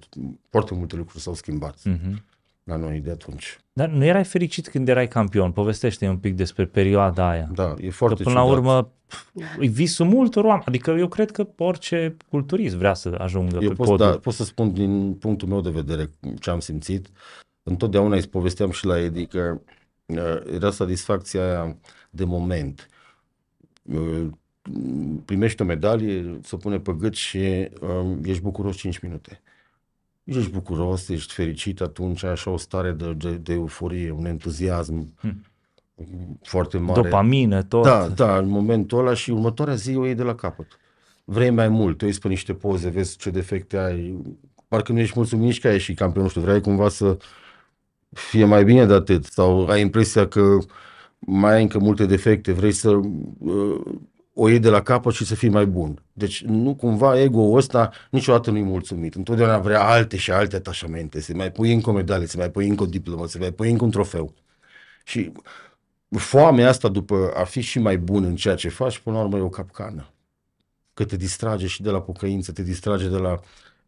foarte 0.49 0.73
multe 0.73 0.95
lucruri 0.95 1.21
s-au 1.23 1.33
schimbat 1.33 1.83
Mhm. 1.83 2.23
La 2.69 2.75
noi 2.75 2.99
de 2.99 3.11
atunci. 3.11 3.57
Dar 3.73 3.89
nu 3.89 4.05
erai 4.05 4.23
fericit 4.23 4.67
când 4.67 4.87
erai 4.87 5.07
campion? 5.07 5.51
Povestește 5.51 6.07
un 6.07 6.17
pic 6.17 6.35
despre 6.35 6.65
perioada 6.65 7.29
aia. 7.29 7.49
Da, 7.53 7.75
e 7.77 7.85
Că 7.85 7.91
foarte 7.91 8.23
până 8.23 8.35
la 8.35 8.41
ciudat. 8.41 8.57
urmă 8.57 8.91
pf, 9.05 9.27
e 9.59 9.65
visul 9.67 10.05
multor 10.05 10.43
oameni. 10.43 10.63
Adică 10.67 10.91
eu 10.91 11.07
cred 11.07 11.31
că 11.31 11.47
orice 11.57 12.15
culturist 12.29 12.75
vrea 12.75 12.93
să 12.93 13.15
ajungă 13.17 13.57
Eu 13.61 13.69
pe 13.69 13.75
pot, 13.75 13.87
podul. 13.87 14.05
da, 14.05 14.17
pot 14.17 14.33
să 14.33 14.43
spun 14.43 14.73
din 14.73 15.13
punctul 15.13 15.47
meu 15.47 15.61
de 15.61 15.69
vedere 15.69 16.09
ce 16.39 16.49
am 16.49 16.59
simțit. 16.59 17.07
Întotdeauna 17.63 18.15
îi 18.15 18.21
povesteam 18.27 18.71
și 18.71 18.85
la 18.85 18.99
Edi 18.99 19.25
că 19.25 19.59
uh, 20.05 20.17
era 20.53 20.71
satisfacția 20.71 21.43
aia 21.43 21.77
de 22.09 22.23
moment. 22.23 22.87
Uh, 23.81 24.27
primești 25.25 25.61
o 25.61 25.65
medalie, 25.65 26.39
se 26.43 26.55
pune 26.55 26.79
pe 26.79 26.95
gât 26.99 27.13
și 27.15 27.37
uh, 27.81 28.17
ești 28.23 28.41
bucuros 28.43 28.75
5 28.75 28.99
minute. 28.99 29.41
Ești 30.37 30.51
bucuros, 30.51 31.09
ești 31.09 31.33
fericit 31.33 31.81
atunci, 31.81 32.23
ai 32.23 32.31
așa 32.31 32.51
o 32.51 32.57
stare 32.57 32.91
de, 32.91 33.13
de, 33.17 33.31
de 33.31 33.53
euforie, 33.53 34.11
un 34.11 34.25
entuziasm 34.25 35.13
Hmm. 35.21 35.43
foarte 36.41 36.77
mare. 36.77 37.01
Dopamină, 37.01 37.61
tot. 37.63 37.83
Da, 37.83 38.07
da, 38.07 38.37
în 38.37 38.47
momentul 38.47 38.99
ăla 38.99 39.13
și 39.13 39.31
următoarea 39.31 39.75
zi 39.75 39.95
o 39.95 40.05
iei 40.05 40.15
de 40.15 40.23
la 40.23 40.35
capăt. 40.35 40.67
Vrei 41.23 41.49
mai 41.49 41.67
mult, 41.67 41.97
te 41.97 42.05
uiți 42.05 42.19
pe 42.19 42.27
niște 42.27 42.53
poze, 42.53 42.89
vezi 42.89 43.17
ce 43.17 43.29
defecte 43.29 43.77
ai, 43.77 44.17
parcă 44.67 44.91
nu 44.91 44.99
ești 44.99 45.13
mulțumit 45.15 45.45
nici 45.45 45.59
că 45.59 45.67
ai 45.67 45.73
ieșit 45.73 45.97
campion, 45.97 46.23
nu 46.23 46.29
știu, 46.29 46.41
vrei 46.41 46.61
cumva 46.61 46.89
să 46.89 47.17
fie 48.09 48.45
mai 48.45 48.63
bine 48.63 48.85
de 48.85 48.93
atât 48.93 49.23
sau 49.25 49.65
ai 49.67 49.81
impresia 49.81 50.27
că 50.27 50.57
mai 51.19 51.53
ai 51.53 51.61
încă 51.61 51.79
multe 51.79 52.05
defecte, 52.05 52.51
vrei 52.51 52.71
să 52.71 52.89
uh, 53.39 53.81
o 54.41 54.49
iei 54.49 54.59
de 54.59 54.69
la 54.69 54.81
capăt 54.81 55.13
și 55.13 55.25
să 55.25 55.35
fii 55.35 55.49
mai 55.49 55.65
bun. 55.65 56.03
Deci 56.13 56.43
nu 56.43 56.75
cumva 56.75 57.21
ego-ul 57.21 57.57
ăsta 57.57 57.91
niciodată 58.09 58.51
nu-i 58.51 58.61
mulțumit. 58.61 59.15
Întotdeauna 59.15 59.57
vrea 59.57 59.83
alte 59.83 60.17
și 60.17 60.31
alte 60.31 60.55
atașamente, 60.55 61.21
să 61.21 61.33
mai 61.35 61.51
pui 61.51 61.73
încă 61.73 61.89
o 61.89 61.93
medalie, 61.93 62.27
să 62.27 62.37
mai 62.37 62.49
pui 62.49 62.67
încă 62.67 62.83
o 62.83 62.85
diplomă, 62.85 63.27
să 63.27 63.37
mai 63.39 63.51
pui 63.51 63.71
încă 63.71 63.83
un 63.83 63.91
trofeu. 63.91 64.33
Și 65.03 65.31
foamea 66.09 66.69
asta 66.69 66.87
după 66.87 67.31
a 67.35 67.43
fi 67.43 67.61
și 67.61 67.79
mai 67.79 67.97
bun 67.97 68.23
în 68.23 68.35
ceea 68.35 68.55
ce 68.55 68.69
faci, 68.69 68.99
până 68.99 69.17
la 69.17 69.23
urmă 69.23 69.37
e 69.37 69.41
o 69.41 69.49
capcană. 69.49 70.13
Că 70.93 71.05
te 71.05 71.15
distrage 71.15 71.67
și 71.67 71.81
de 71.81 71.89
la 71.89 72.01
pocăință, 72.01 72.51
te 72.51 72.63
distrage 72.63 73.09
de 73.09 73.17
la 73.17 73.39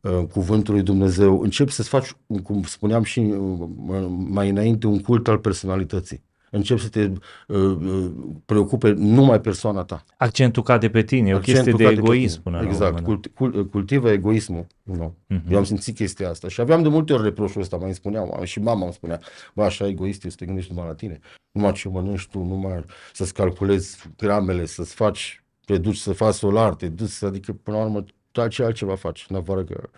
uh, 0.01 0.25
cuvântul 0.31 0.73
lui 0.73 0.83
Dumnezeu. 0.83 1.41
Începi 1.41 1.71
să-ți 1.71 1.89
faci, 1.89 2.15
cum 2.43 2.63
spuneam 2.63 3.03
și 3.03 3.19
uh, 3.19 4.07
mai 4.09 4.49
înainte, 4.49 4.87
un 4.87 5.01
cult 5.01 5.27
al 5.27 5.37
personalității 5.37 6.29
începi 6.51 6.81
să 6.81 6.89
te 6.89 7.11
uh, 7.47 7.57
uh, 7.57 8.11
preocupe 8.45 8.91
numai 8.91 9.41
persoana 9.41 9.83
ta. 9.83 10.03
Accentul 10.17 10.63
cade 10.63 10.89
pe 10.89 11.03
tine, 11.03 11.29
e 11.29 11.33
o 11.33 11.39
chestie 11.39 11.71
de 11.71 11.83
egoism 11.83 12.41
până 12.41 12.61
Exact, 12.63 12.93
la 12.93 13.01
cult, 13.01 13.27
cult, 13.27 13.71
cultivă 13.71 14.09
egoismul. 14.09 14.67
Nu. 14.83 15.15
Uh-huh. 15.33 15.49
Eu 15.49 15.57
am 15.57 15.63
simțit 15.63 15.95
chestia 15.95 16.29
asta 16.29 16.47
și 16.47 16.61
aveam 16.61 16.81
de 16.81 16.87
multe 16.89 17.13
ori 17.13 17.23
reproșul 17.23 17.61
ăsta, 17.61 17.77
mai 17.77 17.93
spuneam, 17.93 18.43
și 18.43 18.59
mama 18.59 18.83
îmi 18.83 18.93
spunea, 18.93 19.19
bă, 19.53 19.63
așa 19.63 19.87
egoist, 19.87 20.21
să 20.21 20.35
te 20.37 20.45
gândești 20.45 20.71
numai 20.71 20.87
la 20.87 20.95
tine, 20.95 21.19
numai 21.51 21.71
ce 21.71 21.89
mănânci 21.89 22.27
tu, 22.27 22.43
numai 22.43 22.85
să-ți 23.13 23.33
calculezi 23.33 24.09
gramele, 24.17 24.65
să-ți 24.65 24.93
faci, 24.93 25.43
te 25.65 25.77
duci 25.77 25.97
să 25.97 26.13
faci 26.13 26.33
solar, 26.33 26.75
te 26.75 26.87
duci, 26.87 27.23
adică 27.23 27.53
până 27.63 27.77
la 27.77 27.83
urmă, 27.83 28.05
ce 28.49 28.63
altceva 28.63 28.95
faci, 28.95 29.25
în 29.29 29.35
afară 29.35 29.63
că 29.63 29.89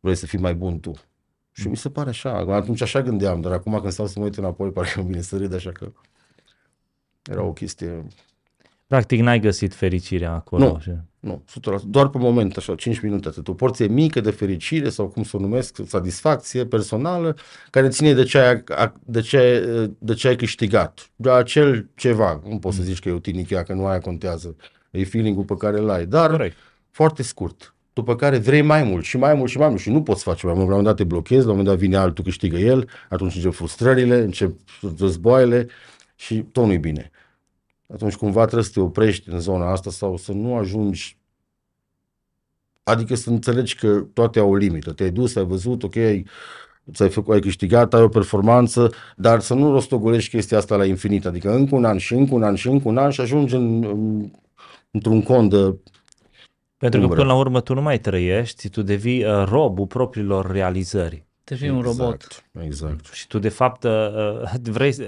vrei 0.00 0.14
să 0.14 0.26
fii 0.26 0.38
mai 0.38 0.54
bun 0.54 0.80
tu. 0.80 0.92
Și 1.52 1.68
mi 1.68 1.76
se 1.76 1.90
pare 1.90 2.08
așa, 2.08 2.32
atunci 2.32 2.80
așa 2.82 3.02
gândeam, 3.02 3.40
dar 3.40 3.52
acum 3.52 3.80
când 3.80 3.92
stau 3.92 4.06
să 4.06 4.18
mă 4.18 4.24
uit 4.24 4.36
înapoi, 4.36 4.70
parcă 4.70 4.98
îmi 5.00 5.08
vine 5.08 5.20
să 5.20 5.36
râd 5.36 5.54
așa 5.54 5.72
că 5.72 5.92
era 7.22 7.42
o 7.42 7.52
chestie... 7.52 8.06
Practic 8.86 9.20
n-ai 9.20 9.40
găsit 9.40 9.74
fericirea 9.74 10.32
acolo. 10.32 10.64
Nu, 10.64 10.74
așa. 10.74 11.04
nu, 11.20 11.44
100%, 11.78 11.82
doar 11.86 12.08
pe 12.08 12.18
moment, 12.18 12.56
așa, 12.56 12.74
5 12.74 13.00
minute 13.00 13.28
atât. 13.28 13.48
O 13.48 13.54
porție 13.54 13.86
mică 13.86 14.20
de 14.20 14.30
fericire 14.30 14.88
sau 14.88 15.08
cum 15.08 15.22
să 15.22 15.36
o 15.36 15.40
numesc, 15.40 15.78
satisfacție 15.86 16.66
personală, 16.66 17.36
care 17.70 17.88
ține 17.88 18.12
de 18.14 18.22
ce 18.22 18.38
ai, 18.38 18.64
de 19.04 19.20
ce, 19.20 19.64
de 19.98 20.14
ce 20.14 20.28
ai 20.28 20.36
câștigat. 20.36 21.10
De 21.16 21.30
acel 21.30 21.88
ceva, 21.94 22.42
nu 22.48 22.58
poți 22.58 22.76
să 22.76 22.82
zici 22.82 22.98
că 22.98 23.08
e 23.08 23.12
o 23.12 23.18
tinichea, 23.18 23.62
că 23.62 23.72
nu 23.72 23.86
aia 23.86 24.00
contează. 24.00 24.56
E 24.90 25.04
feeling-ul 25.04 25.44
pe 25.44 25.56
care 25.56 25.78
îl 25.78 25.90
ai, 25.90 26.06
dar 26.06 26.30
Corect. 26.30 26.56
foarte 26.90 27.22
scurt 27.22 27.74
după 27.92 28.16
care 28.16 28.38
vrei 28.38 28.62
mai 28.62 28.82
mult 28.82 29.04
și 29.04 29.16
mai 29.16 29.34
mult 29.34 29.50
și 29.50 29.58
mai 29.58 29.68
mult 29.68 29.80
și 29.80 29.90
nu 29.90 30.02
poți 30.02 30.22
face 30.22 30.46
mai 30.46 30.54
mult. 30.54 30.68
La 30.68 30.74
un 30.74 30.80
moment 30.80 30.96
dat 30.96 31.06
te 31.06 31.14
blochezi, 31.14 31.44
la 31.44 31.50
un 31.50 31.56
moment 31.56 31.68
dat 31.68 31.78
vine 31.78 31.96
altul, 31.96 32.24
câștigă 32.24 32.56
el, 32.56 32.88
atunci 33.08 33.34
încep 33.34 33.52
frustrările, 33.52 34.16
încep 34.16 34.56
războaiele 34.98 35.66
și 36.14 36.44
tot 36.52 36.66
nu-i 36.66 36.78
bine. 36.78 37.10
Atunci 37.92 38.14
cumva 38.14 38.42
trebuie 38.44 38.64
să 38.64 38.70
te 38.72 38.80
oprești 38.80 39.28
în 39.28 39.40
zona 39.40 39.70
asta 39.70 39.90
sau 39.90 40.16
să 40.16 40.32
nu 40.32 40.56
ajungi 40.56 41.20
Adică 42.82 43.14
să 43.14 43.30
înțelegi 43.30 43.76
că 43.76 44.06
toate 44.12 44.38
au 44.38 44.50
o 44.50 44.56
limită. 44.56 44.92
Te-ai 44.92 45.10
dus, 45.10 45.36
ai 45.36 45.44
văzut, 45.44 45.82
ok, 45.82 45.94
ți-ai 46.92 47.08
făcut, 47.08 47.34
ai 47.34 47.40
câștigat, 47.40 47.94
ai 47.94 48.02
o 48.02 48.08
performanță, 48.08 48.92
dar 49.16 49.40
să 49.40 49.54
nu 49.54 49.70
rostogolești 49.72 50.30
chestia 50.30 50.58
asta 50.58 50.76
la 50.76 50.84
infinit. 50.84 51.26
Adică 51.26 51.54
încă 51.54 51.74
un 51.74 51.84
an 51.84 51.98
și 51.98 52.14
încă 52.14 52.34
un 52.34 52.42
an 52.42 52.54
și 52.54 52.68
încă 52.68 52.88
un 52.88 52.96
an 52.96 53.10
și 53.10 53.20
ajungi 53.20 53.54
în, 53.54 53.84
în, 53.84 54.30
într-un 54.90 55.22
cont 55.22 55.50
de 55.50 55.76
pentru 56.80 57.00
umbră. 57.00 57.16
că 57.16 57.22
până 57.22 57.32
la 57.32 57.38
urmă 57.38 57.60
tu 57.60 57.74
nu 57.74 57.82
mai 57.82 57.98
trăiești, 57.98 58.68
tu 58.68 58.82
devii 58.82 59.24
uh, 59.24 59.44
robul 59.44 59.86
propriilor 59.86 60.50
realizări. 60.50 61.24
Devii 61.44 61.68
exact, 61.68 61.86
un 61.86 61.92
robot. 61.92 62.44
Exact. 62.60 63.12
Și 63.12 63.26
tu 63.26 63.38
de 63.38 63.48
fapt 63.48 63.84
uh, 63.84 63.90
uh 63.90 64.52
vrei, 64.62 64.94
uh, 64.98 65.06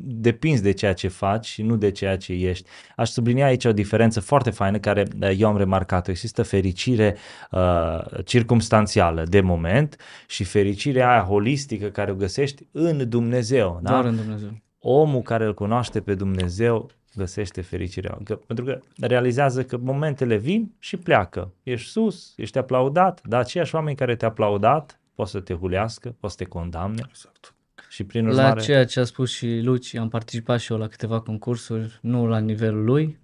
depinzi 0.00 0.62
de 0.62 0.72
ceea 0.72 0.92
ce 0.92 1.08
faci 1.08 1.46
și 1.46 1.62
nu 1.62 1.76
de 1.76 1.90
ceea 1.90 2.16
ce 2.16 2.32
ești. 2.32 2.68
Aș 2.96 3.08
sublinia 3.08 3.46
aici 3.46 3.64
o 3.64 3.72
diferență 3.72 4.20
foarte 4.20 4.50
faină 4.50 4.78
care 4.78 5.06
uh, 5.22 5.30
eu 5.36 5.48
am 5.48 5.56
remarcat-o. 5.56 6.10
Există 6.10 6.42
fericire 6.42 7.16
uh, 7.50 8.24
circumstanțială 8.24 9.24
de 9.24 9.40
moment 9.40 9.96
și 10.26 10.44
fericirea 10.44 11.10
aia 11.10 11.22
holistică 11.22 11.86
care 11.86 12.10
o 12.10 12.14
găsești 12.14 12.66
în 12.72 13.08
Dumnezeu. 13.08 13.78
Da? 13.82 13.90
Doar 13.90 14.04
în 14.04 14.16
Dumnezeu. 14.16 14.50
Omul 14.78 15.22
care 15.22 15.44
îl 15.44 15.54
cunoaște 15.54 16.00
pe 16.00 16.14
Dumnezeu 16.14 16.90
găsește 17.14 17.60
fericirea. 17.60 18.18
Că, 18.24 18.36
pentru 18.36 18.64
că 18.64 18.80
realizează 19.00 19.64
că 19.64 19.76
momentele 19.76 20.36
vin 20.36 20.72
și 20.78 20.96
pleacă. 20.96 21.52
Ești 21.62 21.90
sus, 21.90 22.32
ești 22.36 22.58
aplaudat, 22.58 23.20
dar 23.26 23.40
aceiași 23.40 23.74
oameni 23.74 23.96
care 23.96 24.16
te-au 24.16 24.30
aplaudat 24.30 25.00
pot 25.14 25.28
să 25.28 25.40
te 25.40 25.54
hulească, 25.54 26.16
pot 26.20 26.30
să 26.30 26.36
te 26.36 26.44
condamne. 26.44 27.02
Exact. 27.08 27.54
Și 27.88 28.04
prin 28.04 28.26
urmare... 28.26 28.54
La 28.54 28.60
ceea 28.60 28.84
ce 28.84 29.00
a 29.00 29.04
spus 29.04 29.30
și 29.30 29.60
Luci, 29.62 29.94
am 29.94 30.08
participat 30.08 30.60
și 30.60 30.72
eu 30.72 30.78
la 30.78 30.86
câteva 30.86 31.20
concursuri, 31.20 31.98
nu 32.02 32.26
la 32.26 32.38
nivelul 32.38 32.84
lui, 32.84 33.18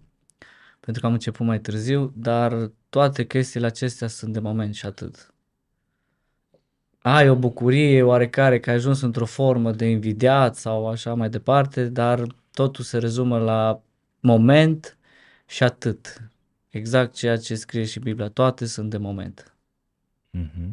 pentru 0.80 1.00
că 1.00 1.06
am 1.06 1.12
început 1.12 1.46
mai 1.46 1.60
târziu, 1.60 2.12
dar 2.16 2.70
toate 2.88 3.26
chestiile 3.26 3.66
acestea 3.66 4.08
sunt 4.08 4.32
de 4.32 4.38
moment 4.38 4.74
și 4.74 4.86
atât. 4.86 5.34
Ai 6.98 7.28
o 7.28 7.34
bucurie 7.34 8.02
oarecare 8.02 8.60
că 8.60 8.70
ai 8.70 8.76
ajuns 8.76 9.00
într-o 9.00 9.24
formă 9.24 9.72
de 9.72 9.86
invidiat 9.86 10.56
sau 10.56 10.88
așa 10.88 11.14
mai 11.14 11.28
departe, 11.28 11.88
dar 11.88 12.26
totul 12.54 12.84
se 12.84 12.98
rezumă 12.98 13.38
la 13.38 13.82
moment 14.20 14.98
și 15.46 15.62
atât. 15.62 16.30
Exact 16.68 17.14
ceea 17.14 17.36
ce 17.36 17.54
scrie 17.54 17.84
și 17.84 17.98
Biblia. 17.98 18.28
Toate 18.28 18.66
sunt 18.66 18.90
de 18.90 18.96
moment. 18.96 19.54
Mm-hmm. 20.38 20.70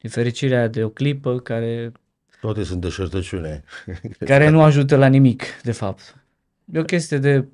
E 0.00 0.08
fericirea 0.08 0.68
de 0.68 0.84
o 0.84 0.88
clipă 0.88 1.38
care... 1.38 1.92
Toate 2.40 2.62
sunt 2.62 2.80
de 2.80 2.88
șertăciune. 2.88 3.64
care 4.18 4.48
nu 4.48 4.62
ajută 4.62 4.96
la 4.96 5.06
nimic, 5.06 5.42
de 5.62 5.72
fapt. 5.72 6.24
E 6.72 6.78
o 6.78 6.84
chestie 6.84 7.18
de, 7.18 7.48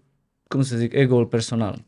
cum 0.49 0.63
să 0.63 0.77
zic, 0.77 0.93
ego-ul 0.93 1.27
personal. 1.27 1.85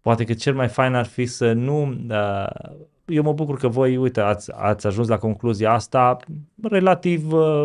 Poate 0.00 0.24
că 0.24 0.34
cel 0.34 0.54
mai 0.54 0.68
fain 0.68 0.94
ar 0.94 1.06
fi 1.06 1.26
să 1.26 1.52
nu 1.52 2.06
uh, 2.08 2.76
eu 3.06 3.22
mă 3.22 3.32
bucur 3.32 3.58
că 3.58 3.68
voi, 3.68 3.96
uite, 3.96 4.20
ați, 4.20 4.50
ați 4.54 4.86
ajuns 4.86 5.08
la 5.08 5.18
concluzia 5.18 5.72
asta 5.72 6.16
relativ 6.62 7.32
uh, 7.32 7.64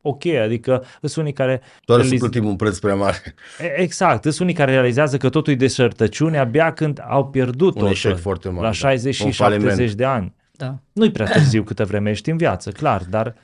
ok, 0.00 0.26
adică 0.26 0.84
sunt 1.00 1.16
unii 1.16 1.32
care... 1.32 1.60
Doar 1.84 1.98
realiz... 1.98 2.20
să 2.20 2.28
plătim 2.28 2.48
un 2.48 2.56
preț 2.56 2.78
prea 2.78 2.94
mare. 2.94 3.34
Exact, 3.76 4.22
sunt 4.22 4.38
unii 4.38 4.54
care 4.54 4.72
realizează 4.72 5.16
că 5.16 5.28
totul 5.28 5.52
e 5.52 5.56
deșertăciune 5.56 6.38
abia 6.38 6.72
când 6.72 7.00
au 7.08 7.26
pierdut 7.26 7.80
un 7.80 7.86
eșec 7.86 8.18
foarte 8.18 8.48
mare, 8.48 8.66
la 8.66 8.72
60 8.72 9.18
da. 9.18 9.24
și 9.24 9.32
70 9.32 9.92
de 9.92 10.04
ani. 10.04 10.34
Da. 10.50 10.78
Nu-i 10.92 11.10
prea 11.10 11.26
târziu 11.26 11.62
câtă 11.62 11.84
vreme 11.84 12.10
ești 12.10 12.30
în 12.30 12.36
viață, 12.36 12.70
clar, 12.70 13.02
dar... 13.10 13.34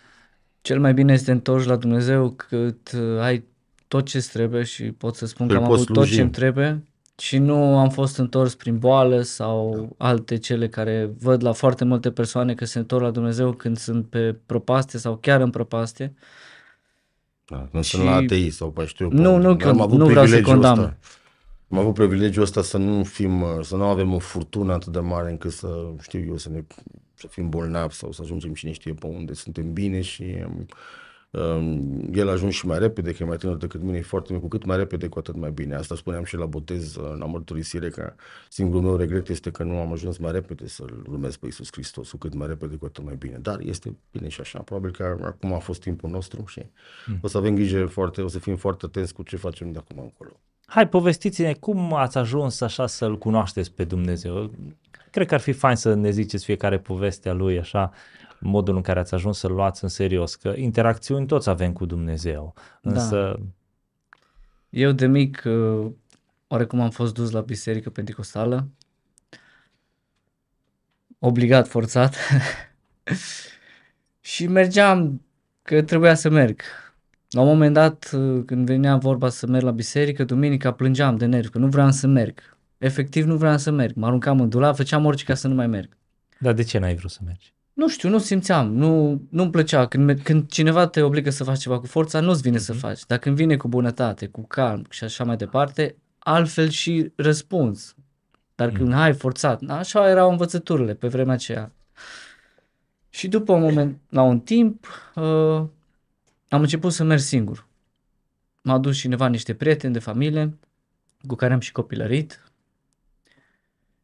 Cel 0.63 0.81
mai 0.81 0.95
bine 0.95 1.13
este 1.13 1.31
întorci 1.31 1.67
la 1.67 1.77
Dumnezeu 1.77 2.31
cât 2.31 2.93
uh, 2.93 3.21
ai 3.21 3.45
tot 3.89 4.07
ce 4.07 4.27
trebuie 4.33 4.63
și 4.63 4.83
pot 4.83 5.17
să 5.17 5.27
spun 5.27 5.49
că 5.49 5.57
am 5.57 5.65
avut 5.65 5.93
tot 5.93 6.07
ce 6.07 6.21
îmi 6.21 6.31
trebuie 6.31 6.83
și 7.21 7.39
nu 7.39 7.79
am 7.79 7.89
fost 7.89 8.17
întors 8.17 8.55
prin 8.55 8.79
boală 8.79 9.21
sau 9.21 9.89
alte 9.99 10.37
cele 10.39 10.69
care 10.69 11.11
văd 11.19 11.43
la 11.43 11.53
foarte 11.53 11.85
multe 11.85 12.11
persoane 12.11 12.55
că 12.55 12.65
se 12.65 12.79
întorc 12.79 13.03
la 13.03 13.11
Dumnezeu 13.11 13.53
când 13.53 13.77
sunt 13.77 14.07
pe 14.07 14.37
prăpastie 14.47 14.99
sau 14.99 15.17
chiar 15.17 15.41
în 15.41 15.51
prăpastie. 15.51 16.15
Da, 17.45 17.69
când 17.71 17.85
și... 17.85 17.91
sunt 17.91 18.05
la 18.05 18.15
atei 18.15 18.51
sau 18.51 18.71
pe 18.71 18.85
știu. 18.85 19.09
Nu, 19.11 19.37
nu, 19.37 19.57
că, 19.57 19.69
am 19.69 19.81
avut 19.81 19.99
nu 19.99 20.07
vreau 20.07 20.27
să 20.27 20.41
condamn. 20.41 20.81
Ăsta. 20.81 20.97
Am 21.71 21.79
avut 21.79 21.95
privilegiul 21.95 22.43
ăsta 22.43 22.63
să 22.63 22.77
nu 22.77 23.05
fim, 23.05 23.45
să 23.61 23.77
nu 23.77 23.85
avem 23.85 24.13
o 24.15 24.19
furtună 24.19 24.73
atât 24.73 24.93
de 24.93 24.99
mare 24.99 25.31
încât 25.31 25.53
să, 25.53 25.69
știu 26.01 26.25
eu, 26.27 26.37
să 26.37 26.49
ne 26.49 26.65
să 27.21 27.27
fim 27.27 27.49
bolnavi 27.49 27.95
sau 27.95 28.13
să 28.13 28.23
ajungem 28.23 28.53
cine 28.53 28.73
știe 28.73 28.95
pe 28.95 29.07
unde 29.07 29.33
suntem 29.33 29.73
bine 29.73 30.01
și 30.01 30.37
um, 30.47 30.67
el 32.13 32.29
a 32.29 32.31
ajuns 32.31 32.55
și 32.55 32.67
mai 32.67 32.79
repede, 32.79 33.13
că 33.13 33.23
e 33.23 33.27
mai 33.27 33.37
tânăr 33.37 33.57
decât 33.57 33.83
mine, 33.83 33.99
e 33.99 34.03
foarte 34.03 34.33
mic, 34.33 34.43
cu 34.43 34.49
cât 34.49 34.65
mai 34.65 34.77
repede, 34.77 35.09
cu 35.09 35.19
atât 35.19 35.37
mai 35.37 35.51
bine. 35.51 35.75
Asta 35.75 35.95
spuneam 35.95 36.25
și 36.25 36.37
la 36.37 36.47
botez, 36.47 36.97
la 36.97 37.27
mărturisire, 37.27 37.89
că 37.89 38.13
singurul 38.49 38.83
meu 38.83 38.97
regret 38.97 39.29
este 39.29 39.51
că 39.51 39.63
nu 39.63 39.79
am 39.79 39.93
ajuns 39.93 40.17
mai 40.17 40.33
repede 40.33 40.67
să-L 40.67 41.05
urmez 41.09 41.37
pe 41.37 41.47
Iisus 41.47 41.69
Hristos, 41.73 42.11
cu 42.11 42.17
cât 42.17 42.35
mai 42.35 42.47
repede, 42.47 42.77
cu 42.77 42.85
atât 42.85 43.05
mai 43.05 43.15
bine. 43.15 43.39
Dar 43.43 43.61
este 43.61 43.97
bine 44.13 44.29
și 44.29 44.41
așa, 44.41 44.59
probabil 44.59 44.91
că 44.91 45.17
acum 45.23 45.53
a 45.53 45.59
fost 45.59 45.81
timpul 45.81 46.11
nostru 46.11 46.45
și 46.47 46.63
mm. 47.07 47.19
o 47.23 47.27
să 47.27 47.37
avem 47.37 47.55
grijă 47.55 47.87
foarte, 47.87 48.23
o 48.23 48.29
să 48.29 48.39
fim 48.39 48.57
foarte 48.57 48.87
atenți 48.87 49.15
cu 49.15 49.23
ce 49.23 49.37
facem 49.37 49.73
de 49.73 49.79
acum 49.79 49.99
încolo. 50.03 50.41
Hai, 50.67 50.89
povestiți-ne 50.89 51.53
cum 51.53 51.95
ați 51.95 52.19
ajuns 52.19 52.61
așa 52.61 52.87
să-L 52.87 53.19
cunoașteți 53.19 53.73
pe 53.73 53.85
Dumnezeu. 53.85 54.51
Cred 55.11 55.27
că 55.27 55.35
ar 55.35 55.41
fi 55.41 55.53
fain 55.53 55.77
să 55.77 55.95
ne 55.95 56.11
ziceți 56.11 56.45
fiecare 56.45 56.79
povestea 56.79 57.33
lui 57.33 57.59
așa, 57.59 57.93
modul 58.41 58.77
în 58.77 58.83
care 58.83 58.99
ați 58.99 59.15
ajuns 59.15 59.39
să-L 59.39 59.53
luați 59.53 59.83
în 59.83 59.89
serios, 59.89 60.35
că 60.35 60.53
interacțiuni 60.57 61.27
toți 61.27 61.49
avem 61.49 61.73
cu 61.73 61.85
Dumnezeu, 61.85 62.55
da. 62.83 62.91
însă... 62.91 63.37
Da. 63.39 63.45
Eu 64.71 64.93
de 64.93 65.07
mic, 65.07 65.43
uh, 65.45 65.91
oarecum 66.47 66.81
am 66.81 66.91
fost 66.91 67.15
dus 67.15 67.31
la 67.31 67.41
biserică 67.41 67.91
pentecostală, 67.91 68.69
obligat, 71.19 71.69
forțat, 71.69 72.17
și 74.21 74.47
mergeam 74.47 75.23
că 75.63 75.83
trebuia 75.83 76.15
să 76.15 76.29
merg. 76.29 76.61
La 77.31 77.41
un 77.41 77.47
moment 77.47 77.75
dat, 77.75 78.11
uh, 78.15 78.43
când 78.47 78.67
venea 78.67 78.97
vorba 78.97 79.29
să 79.29 79.47
merg 79.47 79.65
la 79.65 79.71
biserică, 79.71 80.25
duminica 80.25 80.73
plângeam 80.73 81.17
de 81.17 81.27
nervi, 81.27 81.49
că 81.49 81.59
nu 81.59 81.69
vreau 81.69 81.91
să 81.91 82.07
merg. 82.07 82.41
Efectiv 82.79 83.25
nu 83.25 83.37
vreau 83.37 83.59
să 83.59 83.71
merg. 83.71 83.95
Mă 83.95 84.07
aruncam 84.07 84.41
în 84.41 84.49
dulap, 84.49 84.77
făceam 84.77 85.05
orice 85.05 85.25
ca 85.25 85.35
să 85.35 85.49
nu 85.49 85.55
mai 85.55 85.67
merg. 85.67 85.97
Dar 86.39 86.53
de 86.53 86.63
ce 86.63 86.79
n-ai 86.79 86.95
vrut 86.95 87.11
să 87.11 87.21
mergi? 87.25 87.55
Nu 87.81 87.89
știu, 87.89 88.09
nu 88.09 88.19
simțeam, 88.19 88.73
nu, 88.73 89.23
nu-mi 89.31 89.51
plăcea. 89.51 89.87
Când, 89.87 90.21
când 90.21 90.49
cineva 90.49 90.87
te 90.87 91.03
obligă 91.03 91.31
să 91.31 91.45
faci 91.45 91.59
ceva 91.59 91.79
cu 91.79 91.87
forța, 91.87 92.21
nu-ți 92.21 92.43
vine 92.43 92.57
mm-hmm. 92.57 92.61
să 92.61 92.73
mhm. 92.73 92.81
faci. 92.81 93.07
Dar 93.07 93.19
când 93.19 93.37
vine 93.37 93.57
cu 93.57 93.69
bunătate, 93.69 94.27
cu 94.27 94.47
calm 94.47 94.87
și 94.91 95.05
așa 95.05 95.25
mai 95.25 95.37
departe, 95.37 95.97
altfel 96.19 96.69
și 96.69 97.13
răspuns. 97.17 97.95
Dar 98.55 98.71
când 98.71 98.93
hai 98.93 99.13
forțat, 99.13 99.63
așa 99.69 100.09
erau 100.09 100.31
învățăturile 100.31 100.95
pe 100.95 101.09
vremea 101.09 101.35
aceea. 101.35 101.73
Și 103.09 103.29
după 103.29 103.53
un 103.53 103.61
moment, 103.61 103.99
la 104.09 104.23
un 104.23 104.41
timp, 104.41 104.87
uh, 105.15 105.65
am 106.49 106.61
început 106.61 106.93
să 106.93 107.05
merg 107.05 107.21
singur. 107.21 107.67
M-a 108.63 108.79
dus 108.79 108.99
cineva, 108.99 109.27
niște 109.27 109.55
prieteni 109.55 109.93
de 109.93 109.99
familie, 109.99 110.59
cu 111.27 111.35
care 111.35 111.53
am 111.53 111.61
și 111.61 111.73
copilărit. 111.73 112.45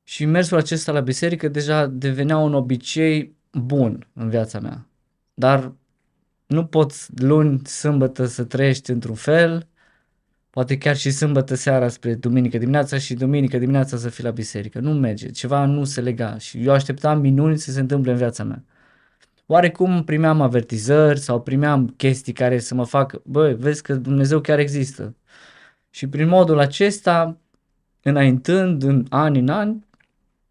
Și 0.05 0.25
mersul 0.25 0.57
acesta 0.57 0.93
la 0.93 1.01
biserică 1.01 1.49
deja 1.49 1.87
devenea 1.87 2.37
un 2.37 2.55
obicei 2.55 3.36
bun 3.65 4.07
în 4.13 4.29
viața 4.29 4.61
mea. 4.61 4.87
Dar 5.35 5.73
nu 6.47 6.67
poți 6.67 7.09
luni, 7.23 7.67
sâmbătă 7.67 8.27
să 8.27 8.45
trăiești 8.45 8.91
într-un 8.91 9.15
fel, 9.15 9.69
poate 10.51 10.79
chiar 10.79 10.97
și 10.97 11.11
sâmbătă 11.11 11.55
seara 11.55 11.89
spre 11.89 12.15
duminică 12.15 12.59
dimineața 12.59 12.99
și 12.99 13.15
duminică 13.15 13.59
dimineața 13.59 13.97
să 13.97 14.09
fii 14.09 14.25
la 14.25 14.31
biserică. 14.31 14.81
Nu 14.81 14.93
merge, 14.93 15.31
ceva 15.31 15.65
nu 15.65 15.85
se 15.85 16.01
lega 16.01 16.39
și 16.39 16.65
eu 16.65 16.73
așteptam 16.73 17.21
minuni 17.21 17.59
să 17.59 17.71
se 17.71 17.81
întâmple 17.81 18.11
în 18.11 18.17
viața 18.17 18.45
mea. 18.45 18.65
Oarecum 19.47 20.05
primeam 20.05 20.41
avertizări 20.41 21.19
sau 21.19 21.43
primeam 21.43 21.89
chestii 21.89 22.33
care 22.33 22.59
să 22.59 22.75
mă 22.75 22.85
facă, 22.85 23.23
băi, 23.25 23.55
vezi 23.55 23.83
că 23.83 23.95
Dumnezeu 23.95 24.41
chiar 24.41 24.59
există. 24.59 25.15
Și 25.91 26.09
prin 26.09 26.29
modul 26.29 26.59
acesta, 26.59 27.39
înaintând 28.03 28.83
în 28.83 29.07
ani 29.09 29.39
în 29.39 29.49
ani, 29.49 29.87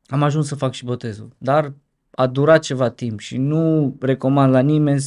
am 0.08 0.24
ajuns 0.24 0.48
să 0.48 0.56
fac 0.56 0.74
și 0.74 0.86
botezul. 0.86 1.30
Dar 1.38 1.74
a 2.16 2.28
durat 2.28 2.62
ceva 2.62 2.90
timp 2.90 3.20
și 3.20 3.38
nu 3.38 3.96
recomand 4.00 4.54
la 4.54 4.60
nimeni 4.60 5.04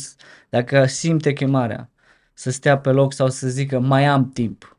dacă 0.49 0.87
simte 0.87 1.33
chemarea 1.33 1.91
să 2.35 2.51
stea 2.51 2.79
pe 2.79 2.91
loc 2.91 3.13
sau 3.13 3.29
să 3.29 3.49
zică 3.49 3.79
mai 3.79 4.05
am 4.05 4.31
timp. 4.33 4.77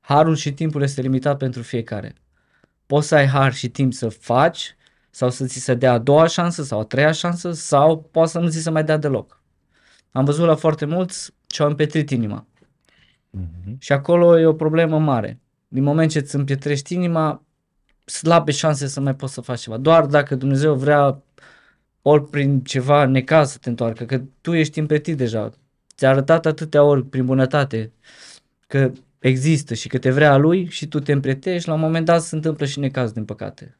Harul 0.00 0.36
și 0.36 0.52
timpul 0.52 0.82
este 0.82 1.00
limitat 1.00 1.36
pentru 1.36 1.62
fiecare. 1.62 2.14
Poți 2.86 3.08
să 3.08 3.14
ai 3.14 3.26
har 3.26 3.52
și 3.52 3.68
timp 3.68 3.92
să 3.92 4.08
faci 4.08 4.76
sau 5.10 5.30
să 5.30 5.46
ți 5.46 5.58
se 5.58 5.74
dea 5.74 5.92
a 5.92 5.98
doua 5.98 6.26
șansă 6.26 6.62
sau 6.62 6.80
a 6.80 6.84
treia 6.84 7.12
șansă 7.12 7.52
sau 7.52 8.08
poate 8.10 8.30
să 8.30 8.38
nu 8.38 8.48
ți 8.48 8.62
se 8.62 8.70
mai 8.70 8.84
dea 8.84 8.96
deloc. 8.96 9.42
Am 10.12 10.24
văzut 10.24 10.46
la 10.46 10.54
foarte 10.54 10.84
mulți 10.84 11.32
ce 11.46 11.62
au 11.62 11.68
împetrit 11.68 12.10
inima. 12.10 12.46
Mm-hmm. 13.38 13.78
Și 13.78 13.92
acolo 13.92 14.38
e 14.38 14.46
o 14.46 14.52
problemă 14.52 14.98
mare. 14.98 15.40
Din 15.68 15.82
moment 15.82 16.10
ce 16.10 16.18
îți 16.18 16.34
împietrești 16.34 16.94
inima, 16.94 17.42
slabe 18.04 18.52
șanse 18.52 18.86
să 18.86 19.00
mai 19.00 19.14
poți 19.14 19.32
să 19.32 19.40
faci 19.40 19.60
ceva. 19.60 19.76
Doar 19.76 20.06
dacă 20.06 20.34
Dumnezeu 20.34 20.74
vrea 20.74 21.22
ori 22.02 22.24
prin 22.24 22.60
ceva 22.60 23.04
necaz 23.06 23.50
să 23.50 23.58
te 23.58 23.68
întoarcă, 23.68 24.04
că 24.04 24.22
tu 24.40 24.52
ești 24.52 24.78
împletit 24.78 25.16
deja. 25.16 25.50
Ți-a 25.96 26.08
arătat 26.08 26.46
atâtea 26.46 26.82
ori 26.84 27.06
prin 27.06 27.24
bunătate 27.24 27.92
că 28.66 28.92
există 29.18 29.74
și 29.74 29.88
că 29.88 29.98
te 29.98 30.10
vrea 30.10 30.36
lui 30.36 30.68
și 30.68 30.88
tu 30.88 31.00
te 31.00 31.12
împletești, 31.12 31.68
la 31.68 31.74
un 31.74 31.80
moment 31.80 32.04
dat 32.04 32.22
se 32.22 32.34
întâmplă 32.34 32.66
și 32.66 32.78
necaz, 32.78 33.12
din 33.12 33.24
păcate. 33.24 33.78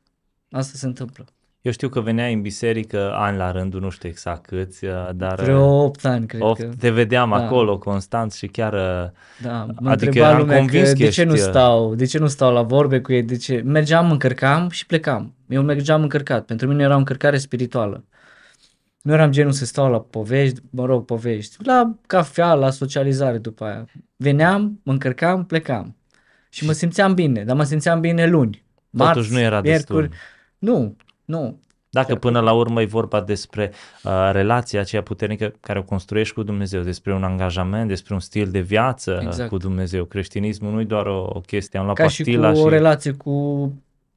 Asta 0.51 0.79
se 0.79 0.87
întâmplă. 0.87 1.25
Eu 1.69 1.75
știu 1.75 1.89
că 1.89 2.01
veneai 2.01 2.33
în 2.33 2.41
biserică 2.41 3.13
ani 3.15 3.37
la 3.37 3.51
rândul, 3.51 3.81
nu 3.81 3.91
știu 3.91 4.09
exact 4.09 4.47
câți, 4.47 4.85
uh, 4.85 5.09
dar... 5.15 5.41
Vreo 5.41 5.83
8 5.83 6.05
ani, 6.05 6.27
cred 6.27 6.41
8, 6.41 6.61
că. 6.61 6.69
Te 6.79 6.91
vedeam 6.91 7.31
da. 7.31 7.37
acolo 7.37 7.79
constant 7.79 8.33
și 8.33 8.47
chiar... 8.47 8.73
Uh, 8.73 9.11
da, 9.43 9.67
mă 9.81 9.91
adică 9.91 10.19
eram 10.19 10.39
lumea 10.39 10.57
convins 10.57 10.89
că, 10.89 10.95
că 10.95 11.03
de 11.03 11.09
ce 11.09 11.25
nu 11.25 11.33
uh, 11.33 11.39
stau, 11.39 11.95
de 11.95 12.05
ce 12.05 12.19
nu 12.19 12.27
stau 12.27 12.53
la 12.53 12.63
vorbe 12.63 13.01
cu 13.01 13.13
ei, 13.13 13.23
de 13.23 13.37
ce... 13.37 13.63
Mergeam, 13.65 14.11
încărcam 14.11 14.69
și 14.69 14.87
plecam. 14.87 15.35
Eu 15.49 15.63
mergeam 15.63 16.03
încărcat. 16.03 16.45
Pentru 16.45 16.69
mine 16.69 16.83
era 16.83 16.95
o 16.95 16.99
încărcare 16.99 17.39
spirituală. 17.39 18.05
Nu 19.03 19.13
eram 19.13 19.31
genul 19.31 19.53
să 19.53 19.65
stau 19.65 19.91
la 19.91 20.01
povești, 20.01 20.61
mă 20.71 20.85
rog, 20.85 21.05
povești, 21.05 21.57
la 21.65 21.95
cafea, 22.07 22.55
la 22.55 22.71
socializare 22.71 23.39
după 23.39 23.65
aia. 23.65 23.87
Veneam, 24.17 24.81
mă 24.83 24.93
încărcam, 24.93 25.45
plecam. 25.45 25.97
Și 26.49 26.65
mă 26.67 26.73
simțeam 26.73 27.15
bine, 27.15 27.45
dar 27.45 27.57
mă 27.57 27.63
simțeam 27.63 28.01
bine 28.01 28.27
luni. 28.27 28.65
Marți, 28.91 29.15
Totuși 29.15 29.33
nu 29.33 29.41
era 29.41 29.61
miercuri. 29.61 30.09
destul. 30.09 30.19
Nu, 30.59 30.97
nu. 31.29 31.59
Dacă 31.91 32.15
până 32.15 32.41
la 32.41 32.53
urmă 32.53 32.83
e 32.83 32.87
vorba 32.87 33.21
despre 33.21 33.73
uh, 34.05 34.31
relația 34.33 34.81
aceea 34.81 35.03
puternică 35.03 35.55
care 35.61 35.79
o 35.79 35.83
construiești 35.83 36.35
cu 36.35 36.43
Dumnezeu, 36.43 36.83
despre 36.83 37.15
un 37.15 37.23
angajament, 37.23 37.89
despre 37.89 38.15
un 38.15 38.21
stil 38.21 38.51
de 38.51 38.61
viață 38.61 39.21
exact. 39.23 39.49
cu 39.49 39.57
Dumnezeu. 39.57 40.05
Creștinismul 40.05 40.73
nu 40.73 40.81
e 40.81 40.85
doar 40.85 41.07
o, 41.07 41.31
o 41.33 41.41
chestie, 41.41 41.79
am 41.79 41.85
luat 41.85 41.97
Ca 41.97 42.03
pastila 42.03 42.49
și 42.49 42.53
cu 42.53 42.59
și... 42.59 42.65
o 42.65 42.69
relație 42.69 43.13
cu 43.13 43.33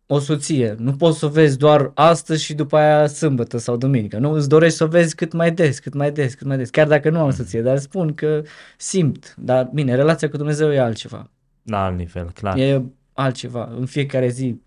o 0.06 0.20
soție. 0.20 0.76
Nu 0.78 0.94
poți 0.94 1.20
să 1.20 1.26
o 1.26 1.30
vezi 1.30 1.58
doar 1.58 1.92
astăzi 1.94 2.44
și 2.44 2.54
după 2.54 2.78
aia 2.78 3.08
sâmbătă 3.08 3.58
sau 3.58 3.78
duminică. 3.78 4.18
Nu 4.18 4.32
îți 4.32 4.50
dorești 4.50 4.78
să 4.78 4.84
o 4.84 4.88
vezi 4.88 5.16
cât 5.16 5.34
mai 5.34 5.52
des, 5.52 5.80
cât 5.80 5.94
mai 5.94 6.12
des, 6.12 6.34
cât 6.34 6.48
mai 6.48 6.58
des. 6.58 6.70
Chiar 6.70 6.88
dacă 6.88 7.10
nu 7.10 7.20
am 7.20 7.32
soție, 7.32 7.62
dar 7.62 7.78
spun 7.78 8.14
că 8.14 8.42
simt. 8.78 9.36
Dar 9.38 9.70
bine, 9.74 9.96
relația 9.96 10.30
cu 10.30 10.38
Dumnezeu 10.38 10.72
e 10.72 10.80
altceva. 10.80 11.30
La 11.64 11.84
alt 11.86 11.98
nivel, 11.98 12.32
clar. 12.34 12.58
E 12.58 12.84
altceva. 13.14 13.70
În 13.80 13.86
fiecare 13.86 14.28
zi 14.28 14.62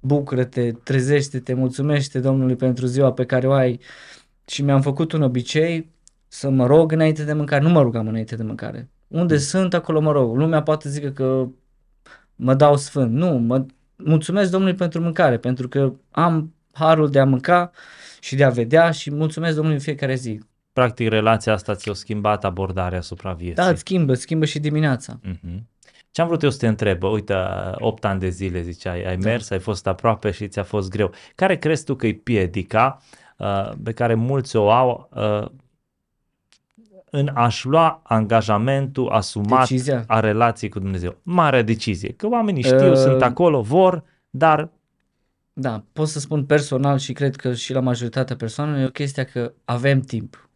bucură-te, 0.00 0.72
trezește-te, 0.72 1.54
mulțumește 1.54 2.20
Domnului 2.20 2.56
pentru 2.56 2.86
ziua 2.86 3.12
pe 3.12 3.24
care 3.24 3.46
o 3.46 3.52
ai. 3.52 3.80
Și 4.46 4.62
mi-am 4.62 4.80
făcut 4.80 5.12
un 5.12 5.22
obicei 5.22 5.90
să 6.28 6.50
mă 6.50 6.66
rog 6.66 6.92
înainte 6.92 7.24
de 7.24 7.32
mâncare. 7.32 7.62
Nu 7.62 7.68
mă 7.68 7.82
rugam 7.82 8.08
înainte 8.08 8.36
de 8.36 8.42
mâncare. 8.42 8.90
Unde 9.06 9.34
mm. 9.34 9.40
sunt, 9.40 9.74
acolo 9.74 10.00
mă 10.00 10.12
rog. 10.12 10.36
Lumea 10.36 10.62
poate 10.62 10.88
zică 10.88 11.08
că 11.08 11.48
mă 12.36 12.54
dau 12.54 12.76
sfânt. 12.76 13.12
Nu, 13.12 13.38
mă 13.38 13.66
mulțumesc 13.96 14.50
Domnului 14.50 14.76
pentru 14.76 15.00
mâncare, 15.00 15.38
pentru 15.38 15.68
că 15.68 15.92
am 16.10 16.54
harul 16.72 17.10
de 17.10 17.20
a 17.20 17.24
mânca 17.24 17.70
și 18.20 18.36
de 18.36 18.44
a 18.44 18.50
vedea 18.50 18.90
și 18.90 19.10
mulțumesc 19.10 19.54
Domnului 19.54 19.76
în 19.76 19.82
fiecare 19.82 20.14
zi. 20.14 20.40
Practic, 20.72 21.08
relația 21.08 21.52
asta 21.52 21.74
ți-a 21.74 21.92
schimbat 21.92 22.44
abordarea 22.44 22.98
asupra 22.98 23.32
vieții. 23.32 23.54
Da, 23.54 23.68
îți 23.68 23.80
schimbă, 23.80 24.14
schimbă 24.14 24.44
și 24.44 24.58
dimineața. 24.58 25.20
Uh-huh. 25.20 25.60
Ce 26.10 26.20
am 26.20 26.26
vrut 26.26 26.42
eu 26.42 26.50
să 26.50 26.58
te 26.58 26.66
întreb, 26.66 27.02
uite, 27.02 27.34
8 27.74 28.04
ani 28.04 28.20
de 28.20 28.28
zile 28.28 28.62
ziceai, 28.62 29.02
ai 29.02 29.16
da. 29.16 29.28
mers, 29.28 29.50
ai 29.50 29.58
fost 29.58 29.86
aproape 29.86 30.30
și 30.30 30.48
ți-a 30.48 30.62
fost 30.62 30.90
greu. 30.90 31.12
Care 31.34 31.56
crezi 31.56 31.84
tu 31.84 31.94
că 31.94 32.06
e 32.06 32.12
piedica 32.12 33.02
uh, 33.36 33.70
pe 33.82 33.92
care 33.92 34.14
mulți 34.14 34.56
o 34.56 34.70
au 34.70 35.08
uh, 35.14 35.46
în 37.10 37.30
a-și 37.34 37.66
lua 37.66 38.00
angajamentul 38.04 39.08
asumat 39.08 39.68
Decizia. 39.68 40.04
a 40.06 40.20
relației 40.20 40.70
cu 40.70 40.78
Dumnezeu? 40.78 41.16
Marea 41.22 41.62
decizie, 41.62 42.12
că 42.12 42.28
oamenii 42.28 42.62
știu, 42.62 42.90
uh, 42.90 42.96
sunt 42.96 43.22
acolo, 43.22 43.60
vor, 43.60 44.04
dar... 44.30 44.70
Da, 45.52 45.84
pot 45.92 46.08
să 46.08 46.18
spun 46.18 46.44
personal 46.44 46.98
și 46.98 47.12
cred 47.12 47.36
că 47.36 47.54
și 47.54 47.72
la 47.72 47.80
majoritatea 47.80 48.36
persoanelor 48.36 48.80
e 48.80 48.84
o 48.84 48.90
chestie 48.90 49.24
că 49.24 49.52
avem 49.64 50.00
timp. 50.00 50.48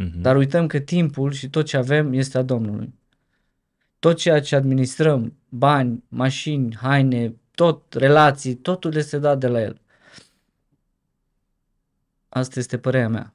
Uh-huh. 0.00 0.20
Dar 0.20 0.36
uităm 0.36 0.66
că 0.66 0.78
timpul 0.78 1.32
și 1.32 1.48
tot 1.48 1.64
ce 1.64 1.76
avem 1.76 2.12
este 2.12 2.38
a 2.38 2.42
Domnului 2.42 2.94
tot 3.98 4.16
ceea 4.16 4.40
ce 4.40 4.56
administrăm, 4.56 5.36
bani, 5.48 6.04
mașini, 6.08 6.76
haine, 6.76 7.34
tot, 7.54 7.92
relații, 7.92 8.54
totul 8.54 8.94
este 8.94 9.18
dat 9.18 9.38
de 9.38 9.46
la 9.46 9.60
el. 9.60 9.80
Asta 12.28 12.58
este 12.58 12.78
părerea 12.78 13.08
mea. 13.08 13.34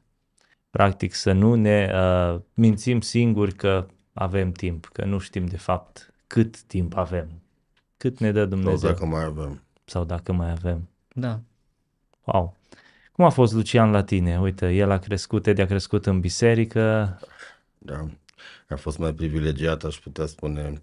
Practic 0.69 1.13
să 1.13 1.31
nu 1.31 1.55
ne 1.55 1.91
uh, 1.93 2.39
mințim 2.53 3.01
singuri 3.01 3.55
că 3.55 3.87
avem 4.13 4.51
timp, 4.51 4.89
că 4.93 5.05
nu 5.05 5.17
știm 5.17 5.45
de 5.45 5.57
fapt 5.57 6.13
cât 6.27 6.61
timp 6.61 6.97
avem, 6.97 7.41
cât 7.97 8.19
ne 8.19 8.31
dă 8.31 8.45
Dumnezeu. 8.45 8.77
Sau 8.77 8.89
dacă 8.89 9.05
mai 9.05 9.23
avem. 9.23 9.61
Sau 9.85 10.03
dacă 10.03 10.33
mai 10.33 10.51
avem. 10.51 10.89
Da. 11.13 11.39
Wow. 12.23 12.55
Cum 13.11 13.25
a 13.25 13.29
fost 13.29 13.53
Lucian 13.53 13.91
la 13.91 14.03
tine? 14.03 14.39
Uite, 14.39 14.69
el 14.69 14.91
a 14.91 14.97
crescut, 14.97 15.47
Edi 15.47 15.61
a 15.61 15.65
crescut 15.65 16.05
în 16.05 16.19
biserică. 16.19 17.17
Da 17.77 18.07
a 18.69 18.75
fost 18.75 18.97
mai 18.97 19.13
privilegiat, 19.13 19.83
aș 19.83 19.99
putea 19.99 20.25
spune. 20.25 20.81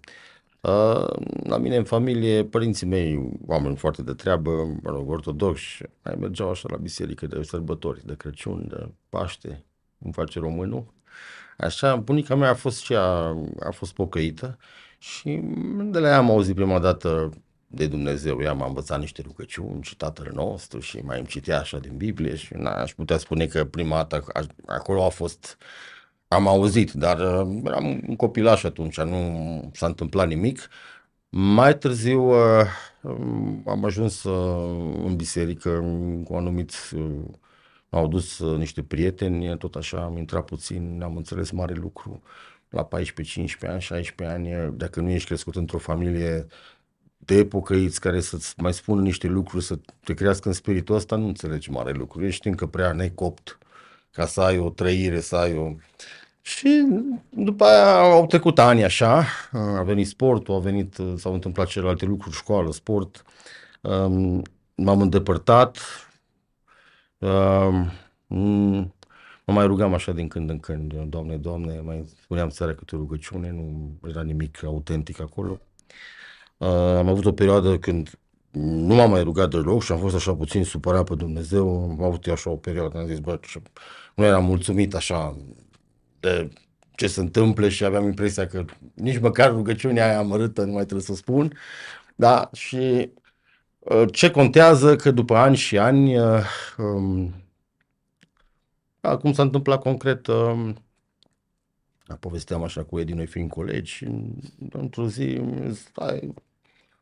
Uh, 0.61 1.07
la 1.43 1.57
mine 1.57 1.75
în 1.75 1.83
familie, 1.83 2.43
părinții 2.43 2.87
mei, 2.87 3.29
oameni 3.45 3.75
foarte 3.75 4.01
de 4.01 4.13
treabă, 4.13 4.51
mă 4.81 4.89
rog, 4.89 5.09
ortodoxi, 5.09 5.83
mai 6.03 6.15
mergeau 6.19 6.49
așa 6.49 6.67
la 6.71 6.77
biserică 6.77 7.27
de 7.27 7.43
sărbători, 7.43 8.05
de 8.05 8.15
Crăciun, 8.15 8.67
de 8.67 8.89
Paște, 9.09 9.65
cum 9.99 10.11
face 10.11 10.39
românul. 10.39 10.93
Așa, 11.57 11.95
bunica 11.95 12.35
mea 12.35 12.49
a 12.49 12.53
fost 12.53 12.83
și 12.83 12.95
a, 12.95 13.35
a 13.59 13.71
fost 13.71 13.93
pocăită 13.93 14.57
și 14.97 15.41
de 15.83 15.99
la 15.99 16.07
ea 16.07 16.17
am 16.17 16.29
auzit 16.29 16.55
prima 16.55 16.79
dată 16.79 17.29
de 17.67 17.87
Dumnezeu. 17.87 18.41
Ea 18.41 18.53
m-a 18.53 18.65
învățat 18.65 18.99
niște 18.99 19.21
rugăciuni 19.21 19.83
și 19.83 19.95
Tatăl 19.95 20.31
nostru 20.33 20.79
și 20.79 20.97
mai 20.97 21.17
îmi 21.17 21.27
citea 21.27 21.59
așa 21.59 21.77
din 21.77 21.97
Biblie 21.97 22.35
și 22.35 22.53
na, 22.53 22.71
aș 22.71 22.93
putea 22.93 23.17
spune 23.17 23.45
că 23.45 23.65
prima 23.65 23.95
dată 23.95 24.23
acolo 24.65 25.05
a 25.05 25.09
fost 25.09 25.57
am 26.29 26.47
auzit, 26.47 26.91
dar 26.91 27.19
uh, 27.19 27.61
eram 27.65 28.01
un 28.07 28.15
copilaș 28.15 28.63
atunci, 28.63 28.99
nu 29.01 29.71
s-a 29.73 29.85
întâmplat 29.85 30.27
nimic. 30.27 30.69
Mai 31.29 31.77
târziu 31.77 32.21
uh, 32.29 32.65
am 33.65 33.85
ajuns 33.85 34.23
uh, 34.23 35.03
în 35.05 35.15
biserică 35.15 35.69
cu 36.23 36.35
anumiți, 36.35 36.77
au 37.89 38.07
dus 38.07 38.39
niște 38.39 38.83
prieteni, 38.83 39.57
tot 39.57 39.75
așa 39.75 40.03
am 40.03 40.17
intrat 40.17 40.45
puțin, 40.45 41.01
am 41.03 41.15
înțeles 41.17 41.51
mare 41.51 41.73
lucru 41.73 42.21
la 42.69 42.83
14, 42.85 43.33
15 43.33 43.71
ani, 43.71 43.81
16 43.81 44.35
ani, 44.35 44.77
dacă 44.77 44.99
nu 44.99 45.09
ești 45.09 45.27
crescut 45.27 45.55
într-o 45.55 45.77
familie 45.77 46.47
de 47.17 47.45
pocăiți 47.45 47.99
care 47.99 48.19
să-ți 48.19 48.53
mai 48.57 48.73
spună 48.73 49.01
niște 49.01 49.27
lucruri, 49.27 49.63
să 49.63 49.79
te 50.03 50.13
crească 50.13 50.47
în 50.47 50.53
spiritul 50.53 50.95
ăsta, 50.95 51.15
nu 51.15 51.27
înțelegi 51.27 51.71
mare 51.71 51.91
lucru. 51.91 52.25
Ești 52.25 52.47
încă 52.47 52.65
prea 52.67 52.91
necopt 52.91 53.57
ca 54.11 54.25
să 54.25 54.41
ai 54.41 54.57
o 54.57 54.69
trăire, 54.69 55.19
să 55.19 55.35
ai 55.35 55.57
o... 55.57 55.75
Și 56.41 56.85
după 57.29 57.63
aia 57.63 57.99
au 57.99 58.25
trecut 58.25 58.59
ani 58.59 58.83
așa, 58.83 59.25
a 59.51 59.83
venit 59.83 60.07
sportul, 60.07 60.55
a 60.55 60.59
venit, 60.59 60.97
s-au 61.15 61.33
întâmplat 61.33 61.67
celelalte 61.67 62.05
lucruri, 62.05 62.35
școală, 62.35 62.71
sport, 62.71 63.23
um, 63.81 64.41
m-am 64.75 65.01
îndepărtat, 65.01 65.77
um, 67.17 67.91
mă 69.45 69.53
mai 69.53 69.65
rugam 69.65 69.93
așa 69.93 70.11
din 70.11 70.27
când 70.27 70.49
în 70.49 70.59
când, 70.59 70.93
Doamne, 70.93 71.37
Doamne, 71.37 71.79
mai 71.79 72.05
spuneam 72.21 72.49
seara 72.49 72.73
câte 72.73 72.95
o 72.95 72.99
rugăciune, 72.99 73.51
nu 73.51 73.97
era 74.09 74.21
nimic 74.21 74.63
autentic 74.63 75.19
acolo. 75.21 75.59
Uh, 76.57 76.67
am 76.67 77.07
avut 77.07 77.25
o 77.25 77.31
perioadă 77.31 77.77
când 77.77 78.19
nu 78.51 78.95
m-am 78.95 79.09
mai 79.09 79.23
rugat 79.23 79.49
deloc 79.49 79.83
și 79.83 79.91
am 79.91 79.99
fost 79.99 80.15
așa 80.15 80.35
puțin 80.35 80.63
supărat 80.63 81.03
pe 81.09 81.15
Dumnezeu, 81.15 81.83
am 81.83 82.03
avut 82.03 82.27
așa 82.27 82.49
o 82.49 82.55
perioadă, 82.55 82.97
am 82.97 83.07
zis, 83.07 83.19
bă, 83.19 83.39
nu 84.15 84.23
eram 84.23 84.45
mulțumit 84.45 84.95
așa 84.95 85.37
de 86.19 86.49
ce 86.95 87.07
se 87.07 87.19
întâmplă 87.19 87.69
și 87.69 87.83
aveam 87.83 88.05
impresia 88.05 88.47
că 88.47 88.65
nici 88.93 89.19
măcar 89.19 89.51
rugăciunea 89.51 90.05
aia 90.05 90.17
amărâtă 90.17 90.63
nu 90.63 90.71
mai 90.71 90.83
trebuie 90.83 91.05
să 91.05 91.15
spun, 91.15 91.53
da, 92.15 92.49
și 92.53 93.11
uh, 93.79 94.05
ce 94.11 94.31
contează 94.31 94.95
că 94.95 95.11
după 95.11 95.35
ani 95.35 95.55
și 95.55 95.77
ani, 95.77 96.17
uh, 96.17 96.43
um, 96.77 97.33
da, 98.99 99.17
cum 99.17 99.33
s-a 99.33 99.41
întâmplat 99.41 99.79
concret, 99.79 100.27
um, 100.27 100.83
povesteam 102.19 102.63
așa 102.63 102.83
cu 102.83 102.99
Edi, 102.99 103.13
noi 103.13 103.25
fiind 103.25 103.49
colegi, 103.49 103.91
și 103.91 104.07
într-o 104.69 105.07
zi, 105.07 105.41
stai, 105.73 106.33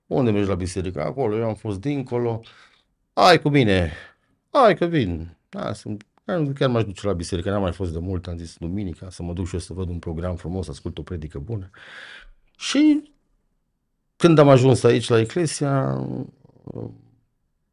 unde 0.07 0.31
mergi 0.31 0.49
la 0.49 0.55
biserică? 0.55 1.03
Acolo, 1.03 1.37
eu 1.37 1.47
am 1.47 1.55
fost 1.55 1.79
dincolo. 1.79 2.41
Hai 3.13 3.41
cu 3.41 3.49
mine. 3.49 3.91
Hai 4.49 4.75
că 4.75 4.85
vin. 4.85 5.37
Da, 5.49 5.73
sunt, 5.73 6.05
chiar 6.53 6.69
m-aș 6.69 6.83
duce 6.83 7.07
la 7.07 7.13
biserică, 7.13 7.49
n-am 7.49 7.61
mai 7.61 7.71
fost 7.71 7.93
de 7.93 7.99
mult, 7.99 8.27
am 8.27 8.37
zis 8.37 8.57
duminica, 8.57 9.09
să 9.09 9.23
mă 9.23 9.33
duc 9.33 9.47
și 9.47 9.53
eu 9.53 9.59
să 9.59 9.73
văd 9.73 9.89
un 9.89 9.99
program 9.99 10.35
frumos, 10.35 10.65
să 10.65 10.71
ascult 10.71 10.97
o 10.97 11.01
predică 11.01 11.39
bună. 11.39 11.69
Și 12.57 13.11
când 14.15 14.37
am 14.37 14.49
ajuns 14.49 14.83
aici 14.83 15.07
la 15.07 15.19
Eclesia, 15.19 16.05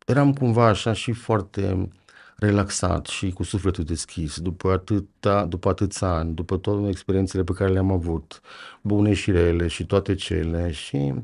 eram 0.06 0.32
cumva 0.32 0.66
așa 0.66 0.92
și 0.92 1.12
foarte 1.12 1.88
relaxat 2.36 3.06
și 3.06 3.30
cu 3.30 3.42
sufletul 3.42 3.84
deschis, 3.84 4.40
după, 4.40 4.70
atâta, 4.70 5.44
după 5.44 5.68
atâția 5.68 6.08
ani, 6.08 6.34
după 6.34 6.56
toate 6.56 6.88
experiențele 6.88 7.44
pe 7.44 7.52
care 7.52 7.72
le-am 7.72 7.90
avut, 7.90 8.40
bune 8.82 9.14
și 9.14 9.30
rele 9.30 9.66
și 9.66 9.86
toate 9.86 10.14
cele 10.14 10.70
și 10.70 11.14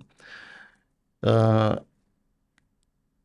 uh, 1.18 1.76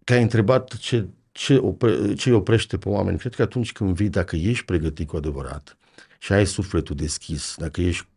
că 0.03 0.13
ai 0.13 0.21
întrebat 0.21 0.77
ce, 0.77 1.07
ce, 1.35 1.57
opre, 1.57 2.13
ce 2.13 2.29
îi 2.29 2.35
oprește 2.35 2.77
pe 2.77 2.89
oameni. 2.89 3.17
Cred 3.17 3.35
că 3.35 3.41
atunci 3.41 3.71
când 3.71 3.95
vii, 3.95 4.09
dacă 4.09 4.35
ești 4.35 4.65
pregătit 4.65 5.07
cu 5.07 5.15
adevărat 5.15 5.77
și 6.19 6.33
ai 6.33 6.45
sufletul 6.45 6.95
deschis, 6.95 7.55
dacă 7.57 7.81
ești 7.81 8.07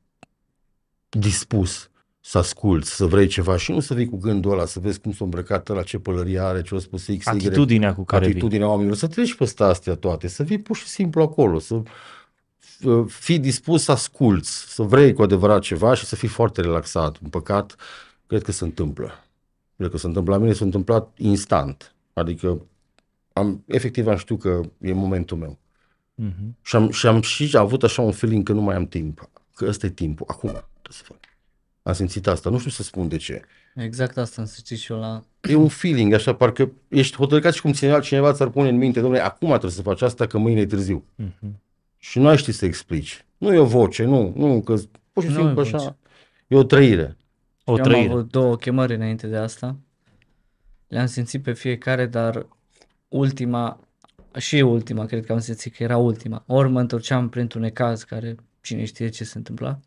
dispus 1.09 1.91
să 2.21 2.39
asculți, 2.39 2.95
să 2.95 3.07
vrei 3.07 3.27
ceva 3.27 3.57
și 3.57 3.71
nu 3.71 3.81
să 3.81 3.95
vii 3.95 4.09
cu 4.09 4.17
gândul 4.17 4.53
ăla, 4.53 4.65
să 4.65 4.81
vezi 4.81 5.01
cum 5.01 5.13
s-a 5.13 5.25
îmbrăcat 5.25 5.69
la 5.69 5.83
ce 5.83 5.99
pălărie 5.99 6.39
are, 6.41 6.63
ce 6.63 6.75
a 6.75 6.79
spus 6.79 7.07
X, 7.19 7.27
Atitudinea 7.27 7.95
cu 7.95 8.05
care 8.05 8.25
Atitudinea 8.25 8.59
vii. 8.59 8.69
oamenilor, 8.69 8.97
să 8.97 9.07
treci 9.07 9.35
pe 9.35 9.53
astea 9.59 9.95
toate, 9.95 10.29
să 10.29 10.43
vii 10.43 10.59
pur 10.59 10.77
și 10.77 10.87
simplu 10.87 11.23
acolo, 11.23 11.59
să 11.59 11.83
fii 13.07 13.39
dispus 13.39 13.83
să 13.83 13.93
asculți, 13.93 14.75
să 14.75 14.83
vrei 14.83 15.13
cu 15.13 15.23
adevărat 15.23 15.61
ceva 15.61 15.95
și 15.95 16.05
să 16.05 16.17
fii 16.17 16.29
foarte 16.29 16.61
relaxat. 16.61 17.19
În 17.23 17.29
păcat, 17.29 17.77
cred 18.27 18.43
că 18.43 18.53
se 18.53 18.65
întâmplă. 18.65 19.25
Cred 19.77 19.91
că 19.91 19.99
se 19.99 20.07
întâmplă 20.07 20.35
la 20.35 20.41
mine, 20.41 20.53
s-a 20.53 20.65
întâmplat 20.65 21.15
instant. 21.17 21.95
Adică 22.13 22.63
am, 23.39 23.63
efectiv 23.67 24.07
am 24.07 24.17
știut 24.17 24.41
că 24.41 24.61
e 24.81 24.93
momentul 24.93 25.37
meu. 25.37 25.59
Uh-huh. 26.23 26.63
Și, 26.63 26.77
am, 26.77 26.91
și 26.91 27.07
am 27.07 27.21
și 27.21 27.57
avut 27.57 27.83
așa 27.83 28.03
un 28.03 28.13
feeling 28.13 28.45
că 28.45 28.53
nu 28.53 28.61
mai 28.61 28.77
am 28.77 28.87
timp. 28.87 29.31
Că 29.55 29.67
ăsta 29.69 29.87
e 29.87 29.91
timpul. 29.91 30.27
Acum 30.29 30.49
trebuie 30.49 30.65
să 30.91 31.03
fac. 31.03 31.19
Am 31.83 31.93
simțit 31.93 32.27
asta. 32.27 32.51
Nu 32.51 32.59
știu 32.59 32.71
să 32.71 32.83
spun 32.83 33.09
de 33.09 33.17
ce. 33.17 33.43
Exact 33.75 34.17
asta 34.17 34.41
am 34.41 34.47
simțit 34.47 34.79
și 34.79 34.93
eu 34.93 34.99
la... 34.99 35.23
E 35.41 35.55
un 35.55 35.69
feeling, 35.69 36.13
așa, 36.13 36.35
parcă 36.35 36.73
ești 36.89 37.17
hotărât 37.17 37.55
și 37.55 37.61
cum 37.61 37.73
cineva, 37.73 38.01
cineva 38.01 38.33
ți-ar 38.33 38.49
pune 38.49 38.69
în 38.69 38.77
minte, 38.77 39.01
domnule, 39.01 39.23
acum 39.23 39.49
trebuie 39.49 39.71
să 39.71 39.83
faci 39.83 40.03
asta, 40.03 40.27
că 40.27 40.39
mâine 40.39 40.61
e 40.61 40.67
târziu. 40.67 41.05
Uh-huh. 41.23 41.51
Și 41.99 42.19
nu 42.19 42.29
ai 42.29 42.37
ști 42.37 42.53
să 42.53 42.65
explici. 42.65 43.25
Nu 43.37 43.55
e 43.55 43.59
o 43.59 43.65
voce, 43.65 44.05
nu, 44.05 44.33
nu, 44.37 44.61
că 44.61 44.75
pur 45.13 45.23
și 45.23 45.35
simplu 45.35 45.61
așa, 45.61 45.97
e 46.47 46.57
o 46.57 46.63
trăire. 46.63 47.17
O 47.65 47.77
eu 47.77 47.83
trăire. 47.83 48.09
am 48.09 48.11
avut 48.11 48.31
două 48.31 48.57
chemări 48.57 48.95
înainte 48.95 49.27
de 49.27 49.37
asta. 49.37 49.77
Le-am 50.89 51.07
simțit 51.07 51.43
pe 51.43 51.53
fiecare, 51.53 52.07
dar 52.07 52.47
ultima, 53.09 53.81
și 54.37 54.57
ultima, 54.57 55.07
cred 55.07 55.27
că 55.27 55.33
am 55.33 55.39
simțit 55.39 55.75
că 55.75 55.83
era 55.83 55.97
ultima. 55.97 56.45
Ori 56.47 56.69
mă 56.69 56.81
întorceam 56.81 57.29
printr-un 57.29 57.63
necaz 57.63 58.03
care 58.03 58.35
cine 58.61 58.85
știe 58.85 59.09
ce 59.09 59.25
se 59.25 59.39
întâmpla, 59.39 59.81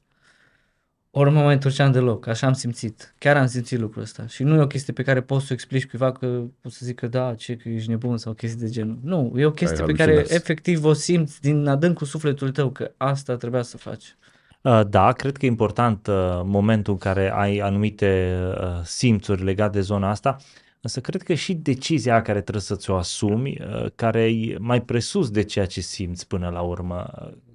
ori 1.11 1.31
mă 1.31 1.41
mai 1.41 1.53
întorceam 1.53 1.91
deloc, 1.91 2.27
așa 2.27 2.47
am 2.47 2.53
simțit. 2.53 3.15
Chiar 3.17 3.37
am 3.37 3.45
simțit 3.45 3.79
lucrul 3.79 4.01
ăsta. 4.01 4.27
Și 4.27 4.43
nu 4.43 4.55
e 4.55 4.61
o 4.61 4.67
chestie 4.67 4.93
pe 4.93 5.03
care 5.03 5.21
poți 5.21 5.45
să 5.45 5.47
o 5.51 5.53
explici 5.53 5.87
cuiva 5.87 6.11
că 6.11 6.43
poți 6.61 6.77
să 6.77 6.85
zic 6.85 6.99
că 6.99 7.07
da, 7.07 7.33
ce, 7.35 7.55
că 7.55 7.69
ești 7.69 7.89
nebun 7.89 8.17
sau 8.17 8.33
chestii 8.33 8.59
de 8.59 8.69
genul. 8.69 8.99
Nu, 9.03 9.33
e 9.35 9.45
o 9.45 9.51
chestie 9.51 9.85
pe 9.85 9.93
care 9.93 10.25
efectiv 10.27 10.83
o 10.83 10.93
simți 10.93 11.41
din 11.41 11.67
adâncul 11.67 12.07
sufletului 12.07 12.53
tău 12.53 12.69
că 12.69 12.91
asta 12.97 13.35
trebuia 13.35 13.61
să 13.61 13.77
faci. 13.77 14.15
Uh, 14.61 14.81
da, 14.89 15.11
cred 15.11 15.37
că 15.37 15.45
e 15.45 15.49
important 15.49 16.07
uh, 16.07 16.41
momentul 16.43 16.93
în 16.93 16.99
care 16.99 17.31
ai 17.33 17.57
anumite 17.57 18.37
uh, 18.47 18.83
simțuri 18.83 19.43
legate 19.43 19.77
de 19.77 19.81
zona 19.81 20.09
asta, 20.09 20.37
însă 20.81 21.01
cred 21.01 21.21
că 21.21 21.33
și 21.33 21.53
decizia 21.53 22.21
care 22.21 22.41
trebuie 22.41 22.63
să 22.63 22.75
ți-o 22.75 22.95
asumi, 22.95 23.57
care 23.95 24.23
e 24.23 24.57
mai 24.57 24.81
presus 24.81 25.29
de 25.29 25.43
ceea 25.43 25.65
ce 25.65 25.81
simți 25.81 26.27
până 26.27 26.49
la 26.49 26.61
urmă, 26.61 27.09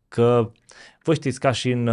că 0.08 0.52
voi 1.02 1.14
știți 1.14 1.40
ca 1.40 1.50
și 1.50 1.70
în 1.70 1.90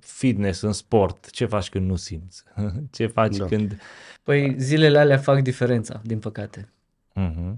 fitness, 0.00 0.60
în 0.60 0.72
sport, 0.72 1.30
ce 1.30 1.46
faci 1.46 1.68
când 1.68 1.88
nu 1.88 1.96
simți? 1.96 2.42
ce 2.96 3.06
faci 3.06 3.36
da. 3.36 3.44
când... 3.44 3.80
Păi 4.22 4.54
zilele 4.58 4.98
alea 4.98 5.18
fac 5.18 5.42
diferența, 5.42 6.00
din 6.04 6.18
păcate. 6.18 6.68
Uh-huh. 7.20 7.52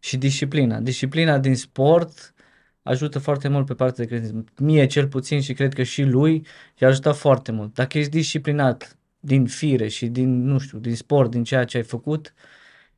Și 0.00 0.16
disciplina. 0.16 0.80
Disciplina 0.80 1.38
din 1.38 1.56
sport 1.56 2.34
ajută 2.82 3.18
foarte 3.18 3.48
mult 3.48 3.66
pe 3.66 3.74
partea 3.74 4.04
de 4.04 4.10
credință. 4.10 4.44
Mie 4.58 4.86
cel 4.86 5.08
puțin 5.08 5.40
și 5.40 5.52
cred 5.52 5.74
că 5.74 5.82
și 5.82 6.02
lui 6.02 6.46
i-a 6.78 6.88
ajutat 6.88 7.16
foarte 7.16 7.52
mult. 7.52 7.74
Dacă 7.74 7.98
ești 7.98 8.10
disciplinat 8.10 8.96
din 9.24 9.46
fire 9.46 9.88
și 9.88 10.06
din, 10.06 10.44
nu 10.44 10.58
știu, 10.58 10.78
din 10.78 10.96
sport, 10.96 11.30
din 11.30 11.44
ceea 11.44 11.64
ce 11.64 11.76
ai 11.76 11.82
făcut 11.82 12.34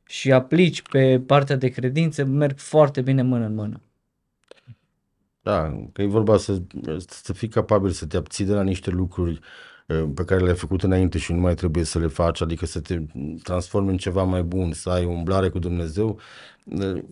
și 0.05 0.31
aplici 0.31 0.81
pe 0.81 1.19
partea 1.19 1.55
de 1.55 1.67
credință, 1.67 2.23
merg 2.23 2.57
foarte 2.57 3.01
bine 3.01 3.21
mână 3.21 3.45
în 3.45 3.53
mână. 3.53 3.81
Da, 5.41 5.87
că 5.93 6.01
e 6.01 6.05
vorba 6.05 6.37
să, 6.37 6.61
să 7.07 7.33
fii 7.33 7.47
capabil 7.47 7.91
să 7.91 8.05
te 8.05 8.17
abții 8.17 8.45
de 8.45 8.53
la 8.53 8.63
niște 8.63 8.89
lucruri 8.89 9.39
uh, 9.87 10.09
pe 10.15 10.23
care 10.25 10.43
le-ai 10.43 10.55
făcut 10.55 10.83
înainte 10.83 11.17
și 11.17 11.33
nu 11.33 11.39
mai 11.39 11.55
trebuie 11.55 11.83
să 11.83 11.99
le 11.99 12.07
faci, 12.07 12.41
adică 12.41 12.65
să 12.65 12.79
te 12.81 12.99
transformi 13.43 13.89
în 13.89 13.97
ceva 13.97 14.23
mai 14.23 14.43
bun, 14.43 14.73
să 14.73 14.89
ai 14.89 15.05
o 15.05 15.09
umblare 15.09 15.49
cu 15.49 15.59
Dumnezeu, 15.59 16.19
uh, 16.63 17.03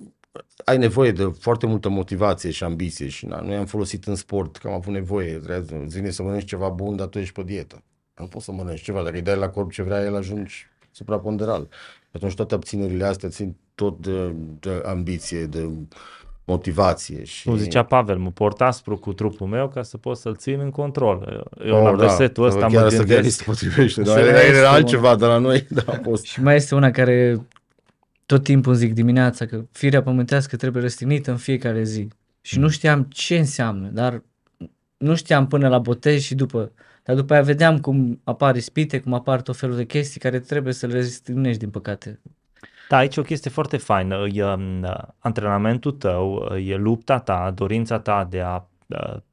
ai 0.66 0.78
nevoie 0.78 1.12
de 1.12 1.24
foarte 1.40 1.66
multă 1.66 1.90
motivație 1.90 2.52
și 2.52 2.64
ambiție 2.64 3.08
și 3.08 3.26
na, 3.26 3.42
noi 3.42 3.56
am 3.56 3.66
folosit 3.66 4.06
în 4.06 4.16
sport, 4.16 4.58
că 4.58 4.68
am 4.68 4.74
avut 4.74 4.94
nevoie, 4.94 5.42
zine 5.88 6.10
să 6.10 6.24
mănânci 6.24 6.46
ceva 6.46 6.70
bun, 6.70 6.96
dar 6.96 7.08
tu 7.08 7.20
ești 7.20 7.34
pe 7.34 7.44
dietă. 7.44 7.84
Nu 8.20 8.26
poți 8.26 8.46
să 8.46 8.52
mănânci 8.52 8.82
ceva, 8.82 9.04
dacă 9.04 9.16
îi 9.16 9.22
dai 9.22 9.38
la 9.38 9.50
corp 9.50 9.72
ce 9.72 9.82
vrea, 9.82 10.04
el 10.04 10.16
ajungi 10.16 10.68
supraponderal. 10.92 11.68
Atunci 12.12 12.34
toate 12.34 12.54
abținerile 12.54 13.06
astea 13.06 13.30
țin 13.30 13.56
tot 13.76 14.00
de, 14.02 14.34
de 14.60 14.82
ambiție, 14.86 15.46
de 15.46 15.70
motivație. 16.46 17.24
Și... 17.24 17.48
Cum 17.48 17.58
zicea 17.58 17.84
Pavel, 17.84 18.18
mă 18.18 18.32
port 18.32 18.62
aspru 18.62 18.98
cu 18.98 19.14
trupul 19.14 19.48
meu 19.48 19.68
ca 19.68 19.84
să 19.84 19.98
pot 19.98 20.18
să-l 20.18 20.36
țin 20.36 20.60
în 20.60 20.70
control. 20.70 21.48
Eu 21.66 21.76
oh, 21.76 21.84
la 21.84 21.90
da. 21.90 21.96
versetul 21.96 22.46
ăsta 22.46 22.68
mă 22.68 22.80
gândesc. 22.80 23.06
Chiar 23.06 23.24
se 23.24 23.44
potrivește, 23.44 24.02
dar 24.02 24.20
era 24.20 24.70
altceva 24.70 25.16
de 25.16 25.26
la 25.26 25.38
noi. 25.38 25.66
Da, 25.70 25.84
a 25.86 26.00
fost. 26.04 26.24
Și 26.24 26.42
mai 26.42 26.56
este 26.56 26.76
una 26.76 26.92
care 26.92 27.48
tot 28.26 28.44
timpul 28.44 28.74
zic 28.74 28.94
dimineața 28.94 29.46
că 29.46 29.64
firea 29.72 30.04
pământească 30.04 30.56
trebuie 30.56 30.82
răstignită 30.82 31.32
în 31.32 31.38
fiecare 31.38 31.84
zi. 31.84 32.08
Și 32.42 32.60
nu 32.60 32.70
știam 32.70 33.04
ce 33.04 33.38
înseamnă, 33.38 33.88
dar 33.88 34.22
nu 34.98 35.16
știam 35.16 35.48
până 35.48 35.68
la 35.68 35.78
botez 35.78 36.22
și 36.22 36.36
după. 36.36 36.72
Dar 37.04 37.16
după 37.16 37.34
aia 37.34 37.42
vedeam 37.42 37.80
cum 37.80 38.22
apar 38.24 38.56
ispite, 38.56 39.00
cum 39.00 39.14
apar 39.14 39.42
tot 39.42 39.58
felul 39.58 39.76
de 39.76 39.86
chestii 39.86 40.20
care 40.20 40.40
trebuie 40.40 40.74
să 40.74 40.88
le 40.88 40.94
răstignești, 40.94 41.60
din 41.60 41.70
păcate. 41.70 42.20
Da, 42.90 42.98
aici 42.98 43.16
e 43.16 43.20
o 43.20 43.24
chestie 43.24 43.52
foarte 43.52 43.78
faină. 43.78 44.28
E 44.32 44.44
um, 44.44 44.86
antrenamentul 45.20 45.92
tău, 45.92 46.56
e 46.66 46.76
lupta 46.76 47.20
ta, 47.20 47.52
dorința 47.56 48.00
ta 48.00 48.28
de 48.30 48.42
a 48.42 48.66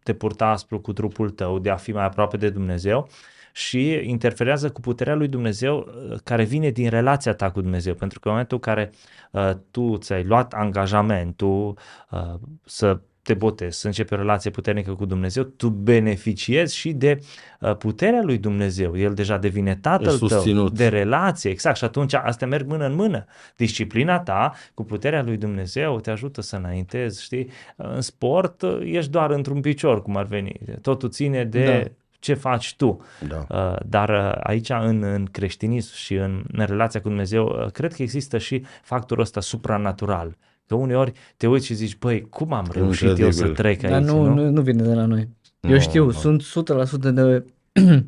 te 0.02 0.14
purta 0.14 0.46
aspru 0.46 0.80
cu 0.80 0.92
trupul 0.92 1.30
tău, 1.30 1.58
de 1.58 1.70
a 1.70 1.76
fi 1.76 1.92
mai 1.92 2.04
aproape 2.04 2.36
de 2.36 2.50
Dumnezeu 2.50 3.08
și 3.52 4.00
interferează 4.02 4.70
cu 4.70 4.80
puterea 4.80 5.14
lui 5.14 5.28
Dumnezeu 5.28 5.76
uh, 5.78 6.18
care 6.24 6.44
vine 6.44 6.70
din 6.70 6.88
relația 6.88 7.34
ta 7.34 7.50
cu 7.50 7.60
Dumnezeu. 7.60 7.94
Pentru 7.94 8.20
că 8.20 8.28
în 8.28 8.32
momentul 8.32 8.60
în 8.62 8.74
care 8.74 8.92
uh, 9.30 9.50
tu 9.70 9.96
ți-ai 9.96 10.24
luat 10.24 10.52
angajamentul 10.52 11.78
uh, 12.10 12.34
să 12.64 13.00
te 13.22 13.34
botezi, 13.34 13.80
să 13.80 13.86
începi 13.86 14.12
o 14.12 14.16
relație 14.16 14.50
puternică 14.50 14.92
cu 14.92 15.04
Dumnezeu, 15.04 15.42
tu 15.42 15.68
beneficiezi 15.68 16.76
și 16.76 16.92
de 16.92 17.20
uh, 17.60 17.76
puterea 17.76 18.22
lui 18.22 18.38
Dumnezeu. 18.38 18.98
El 18.98 19.14
deja 19.14 19.38
devine 19.38 19.76
tatăl 19.76 20.18
tău, 20.18 20.28
susținut. 20.28 20.72
de 20.72 20.88
relație, 20.88 21.50
exact. 21.50 21.76
Și 21.76 21.84
atunci 21.84 22.14
astea 22.14 22.46
merg 22.46 22.66
mână 22.66 22.86
în 22.86 22.94
mână. 22.94 23.24
Disciplina 23.56 24.18
ta 24.20 24.52
cu 24.74 24.84
puterea 24.84 25.22
lui 25.22 25.36
Dumnezeu 25.36 26.00
te 26.00 26.10
ajută 26.10 26.40
să 26.40 26.56
înaintezi, 26.56 27.22
știi? 27.22 27.50
În 27.76 28.00
sport 28.00 28.62
uh, 28.62 28.78
ești 28.84 29.10
doar 29.10 29.30
într-un 29.30 29.60
picior, 29.60 30.02
cum 30.02 30.16
ar 30.16 30.24
veni. 30.24 30.52
Totul 30.82 31.10
ține 31.10 31.44
de 31.44 31.64
Da. 31.64 31.90
ce 32.18 32.34
faci 32.34 32.74
tu. 32.76 33.00
Da. 33.28 33.46
Uh, 33.48 33.76
Dar 33.86 34.08
uh, 34.08 34.40
aici 34.42 34.70
în, 34.70 35.02
în 35.02 35.24
creștinism 35.30 35.94
și 35.94 36.14
în, 36.14 36.44
în 36.52 36.64
relația 36.66 37.00
cu 37.00 37.08
Dumnezeu, 37.08 37.46
uh, 37.46 37.70
cred 37.70 37.92
că 37.92 38.02
există 38.02 38.38
și 38.38 38.64
factorul 38.82 39.22
ăsta 39.22 39.40
supranatural. 39.40 40.36
Că 40.70 40.76
uneori 40.76 41.12
te 41.36 41.46
uiți 41.46 41.66
și 41.66 41.74
zici, 41.74 41.98
băi, 41.98 42.20
cum 42.28 42.52
am 42.52 42.68
reușit 42.72 43.02
eu 43.02 43.08
Incredibil. 43.08 43.46
să 43.46 43.52
trec 43.52 43.82
aici? 43.82 43.92
Dar 43.92 44.00
nu, 44.02 44.22
nu? 44.22 44.34
nu, 44.34 44.50
nu 44.50 44.60
vine 44.62 44.82
de 44.82 44.94
la 44.94 45.04
noi. 45.04 45.28
Eu 45.60 45.70
Nu, 45.70 45.78
știu, 45.80 46.04
nu. 46.04 46.10
sunt 46.10 46.42
100% 46.42 47.12
de 47.12 47.44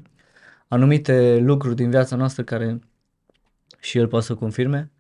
anumite 0.68 1.38
lucruri 1.38 1.76
din 1.76 1.90
viața 1.90 2.16
noastră 2.16 2.42
care 2.42 2.78
și 3.80 3.98
el 3.98 4.08
poate 4.08 4.24
să 4.26 4.34
confirme. 4.34 4.90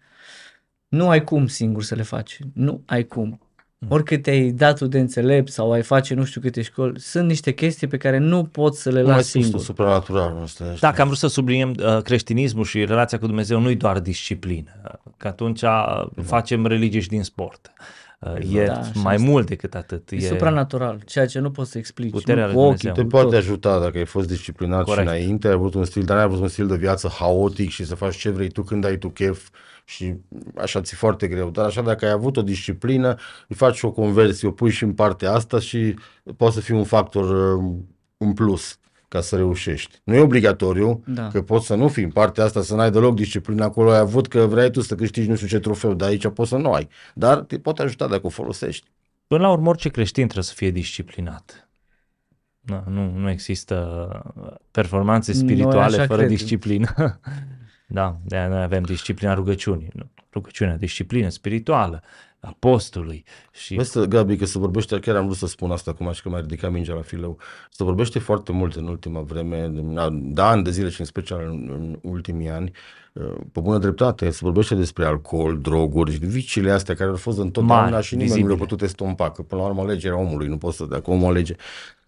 Nu 0.88 1.08
ai 1.08 1.24
cum 1.24 1.46
singur 1.46 1.82
să 1.82 1.94
le 1.94 2.02
faci. 2.02 2.38
Nu 2.54 2.82
ai 2.86 3.04
cum. 3.04 3.40
Oricât 3.88 4.22
te-ai 4.22 4.50
dat 4.50 4.78
tu 4.78 4.86
de 4.86 4.98
înțelept 4.98 5.50
sau 5.52 5.72
ai 5.72 5.82
face 5.82 6.14
nu 6.14 6.24
știu 6.24 6.40
câte 6.40 6.62
școli, 6.62 7.00
sunt 7.00 7.28
niște 7.28 7.52
chestii 7.52 7.86
pe 7.86 7.96
care 7.96 8.18
nu 8.18 8.44
poți 8.44 8.82
să 8.82 8.90
le 8.90 9.00
Nu 9.00 9.06
mai 9.06 9.16
lași 9.16 9.28
spus 9.28 9.40
tu, 9.40 9.46
singur. 9.46 9.60
supranatural. 9.64 10.36
Asta 10.42 10.64
este. 10.64 10.76
Dacă 10.80 11.00
am 11.00 11.06
vrut 11.06 11.18
să 11.18 11.26
subliniem 11.26 11.74
uh, 11.78 12.02
creștinismul 12.02 12.64
și 12.64 12.84
relația 12.84 13.18
cu 13.18 13.26
Dumnezeu, 13.26 13.60
nu-i 13.60 13.76
doar 13.76 14.00
disciplină, 14.00 14.70
uh, 14.84 15.12
că 15.16 15.28
atunci 15.28 15.62
uh, 15.62 16.04
facem 16.22 16.66
religie 16.66 17.00
și 17.00 17.08
din 17.08 17.22
sport. 17.22 17.72
Uh, 18.18 18.54
E 18.54 18.64
Da, 18.66 18.72
așa 18.72 18.90
mai 19.02 19.14
este. 19.14 19.26
mult 19.28 19.46
decât 19.46 19.74
atât. 19.74 20.10
E 20.10 20.20
supranatural, 20.20 21.00
ceea 21.06 21.26
ce 21.26 21.38
nu 21.38 21.50
poți 21.50 21.70
să 21.70 21.78
explici. 21.78 22.10
Puterea 22.10 22.46
nu 22.46 22.52
lui 22.52 22.54
cu 22.56 22.60
ochii, 22.60 22.76
Dumnezeu. 22.78 23.02
Te 23.04 23.08
cu 23.10 23.16
poate 23.16 23.26
tot. 23.36 23.44
ajuta 23.44 23.78
dacă 23.80 23.98
ai 23.98 24.04
fost 24.04 24.28
disciplinat 24.28 24.84
Corect. 24.84 25.08
și 25.08 25.14
înainte, 25.14 25.46
ai 25.46 25.52
avut 25.52 25.74
un 25.74 25.84
stil, 25.84 26.02
dar 26.02 26.16
n-ai 26.16 26.24
avut 26.24 26.40
un 26.40 26.48
stil 26.48 26.66
de 26.66 26.76
viață 26.76 27.08
haotic 27.18 27.70
și 27.70 27.84
să 27.84 27.94
faci 27.94 28.16
ce 28.16 28.30
vrei 28.30 28.48
tu 28.48 28.62
când 28.62 28.84
ai 28.84 28.96
tu 28.98 29.08
chef 29.08 29.48
și 29.84 30.14
așa 30.56 30.80
ți 30.80 30.94
foarte 30.94 31.28
greu. 31.28 31.50
Dar 31.50 31.64
așa 31.64 31.82
dacă 31.82 32.04
ai 32.04 32.10
avut 32.10 32.36
o 32.36 32.42
disciplină, 32.42 33.16
îi 33.48 33.56
faci 33.56 33.82
o 33.82 33.90
conversie, 33.92 34.48
o 34.48 34.50
pui 34.50 34.70
și 34.70 34.84
în 34.84 34.92
partea 34.92 35.32
asta 35.32 35.58
și 35.58 35.94
poate 36.36 36.54
să 36.54 36.60
fie 36.60 36.74
un 36.74 36.84
factor 36.84 37.54
uh, 37.56 37.74
în 38.16 38.32
plus 38.32 38.76
ca 39.08 39.20
să 39.20 39.36
reușești. 39.36 40.00
Nu 40.04 40.14
e 40.14 40.20
obligatoriu, 40.20 41.02
Da. 41.06 41.28
că 41.28 41.42
poți 41.42 41.66
să 41.66 41.74
nu 41.74 41.88
fii 41.88 42.02
în 42.04 42.10
partea 42.10 42.44
asta, 42.44 42.62
să 42.62 42.74
n-ai 42.74 42.90
deloc 42.90 43.14
disciplină 43.14 43.64
acolo, 43.64 43.90
ai 43.90 43.98
avut 43.98 44.28
că 44.28 44.40
vrei 44.46 44.70
tu 44.70 44.80
să 44.80 44.94
câștigi 44.94 45.28
nu 45.28 45.34
știu 45.34 45.46
ce 45.48 45.58
trofeu, 45.58 45.94
dar 45.94 46.08
aici 46.08 46.28
poți 46.28 46.48
să 46.48 46.56
nu 46.56 46.72
ai. 46.72 46.88
Dar 47.14 47.38
te 47.38 47.58
poate 47.58 47.82
ajuta 47.82 48.06
dacă 48.08 48.26
o 48.26 48.28
folosești. 48.30 48.86
Până 49.26 49.42
la 49.42 49.50
urmă, 49.50 49.68
orice 49.68 49.88
creștin 49.88 50.22
trebuie 50.24 50.44
să 50.44 50.54
fie 50.56 50.70
disciplinat. 50.70 51.68
Nu, 52.60 52.82
nu, 52.88 53.10
nu 53.16 53.30
există 53.30 54.08
performanțe 54.70 55.32
Noi 55.32 55.40
spirituale 55.40 55.96
așa 55.96 56.06
fără 56.06 56.18
credem. 56.20 56.36
disciplină. 56.36 56.94
da, 57.92 58.16
de 58.24 58.36
aia 58.36 58.48
noi 58.48 58.62
avem 58.62 58.82
disciplina 58.82 59.34
rugăciunii. 59.34 59.88
nu? 59.92 60.10
Rugăciunea, 60.32 60.76
disciplină 60.76 61.28
spirituală, 61.28 62.02
a 62.40 62.56
postului. 62.58 63.24
Și 63.50 63.74
Vezi, 63.74 63.90
să, 63.90 64.04
Gabi, 64.04 64.36
că 64.36 64.44
se 64.44 64.58
vorbește, 64.58 64.98
chiar 64.98 65.16
am 65.16 65.24
vrut 65.24 65.36
să 65.36 65.46
spun 65.46 65.70
asta 65.70 65.90
acum 65.90 66.12
și 66.12 66.22
că 66.22 66.28
m-a 66.28 66.40
ridicat 66.40 66.70
mingea 66.70 66.94
la 66.94 67.00
fileu, 67.00 67.38
se 67.70 67.84
vorbește 67.84 68.18
foarte 68.18 68.52
mult 68.52 68.74
în 68.74 68.86
ultima 68.86 69.20
vreme, 69.20 69.66
de, 69.66 69.80
de 70.10 70.40
ani 70.40 70.62
de 70.62 70.70
zile 70.70 70.88
și 70.88 71.00
în 71.00 71.06
special 71.06 71.40
în, 71.40 71.70
în 71.72 72.10
ultimii 72.10 72.48
ani, 72.48 72.72
uh, 73.12 73.34
pe 73.52 73.60
bună 73.60 73.78
dreptate, 73.78 74.30
se 74.30 74.38
vorbește 74.42 74.74
despre 74.74 75.04
alcool, 75.04 75.58
droguri, 75.60 76.10
viciile 76.10 76.70
astea 76.70 76.94
care 76.94 77.10
au 77.10 77.16
fost 77.16 77.38
întotdeauna 77.38 77.88
Mari, 77.88 78.04
și 78.04 78.14
nimeni 78.14 78.30
nu 78.30 78.36
le-a 78.36 78.46
vizibile. 78.46 78.68
putut 78.68 78.88
estompa, 78.88 79.30
că 79.30 79.42
până 79.42 79.60
la 79.60 79.66
urmă 79.66 79.80
alegerea 79.80 80.18
omului, 80.18 80.48
nu 80.48 80.58
poți 80.58 80.76
să, 80.76 80.84
dacă 80.84 81.10
omul 81.10 81.28
alege. 81.28 81.54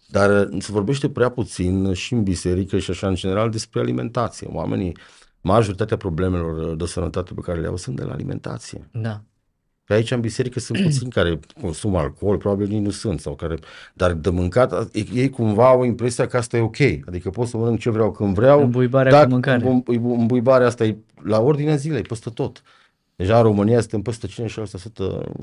Dar 0.07 0.29
uh, 0.29 0.61
se 0.61 0.71
vorbește 0.71 1.09
prea 1.09 1.29
puțin 1.29 1.93
și 1.93 2.13
în 2.13 2.23
biserică 2.23 2.79
și 2.79 2.91
așa 2.91 3.07
în 3.07 3.15
general 3.15 3.49
despre 3.49 3.79
alimentație. 3.79 4.47
Oamenii, 4.51 4.97
majoritatea 5.45 5.97
problemelor 5.97 6.69
uh, 6.71 6.77
de 6.77 6.85
sănătate 6.85 7.33
pe 7.33 7.41
care 7.41 7.59
le 7.59 7.67
au 7.67 7.77
sunt 7.77 7.95
de 7.95 8.03
la 8.03 8.11
alimentație. 8.13 8.87
Da. 8.91 9.21
Pe 9.83 9.93
aici 9.93 10.11
în 10.11 10.19
biserică 10.19 10.59
sunt 10.59 10.81
puțini 10.81 11.09
care 11.11 11.39
consumă 11.61 11.97
alcool, 11.99 12.37
probabil 12.37 12.67
nici 12.67 12.83
nu 12.83 12.89
sunt, 12.89 13.19
sau 13.19 13.35
care, 13.35 13.55
dar 13.93 14.13
de 14.13 14.29
mâncat, 14.29 14.89
ei 15.13 15.29
cumva 15.29 15.67
au 15.67 15.83
impresia 15.83 16.27
că 16.27 16.37
asta 16.37 16.57
e 16.57 16.61
ok, 16.61 16.77
adică 17.07 17.29
pot 17.29 17.47
să 17.47 17.57
mănânc 17.57 17.79
ce 17.79 17.89
vreau 17.89 18.11
când 18.11 18.33
vreau. 18.35 18.61
Îmbuibarea 18.61 19.11
cu 19.23 19.29
mâncare. 19.29 19.67
îmbu- 19.67 20.13
Îmbuibarea 20.13 20.67
asta 20.67 20.83
e 20.85 20.97
la 21.23 21.39
ordinea 21.41 21.75
zilei, 21.75 22.01
peste 22.01 22.29
tot. 22.29 22.61
Deja 23.17 23.37
în 23.37 23.43
România 23.43 23.79
suntem 23.79 24.01
peste 24.01 24.27
56% 24.27 24.31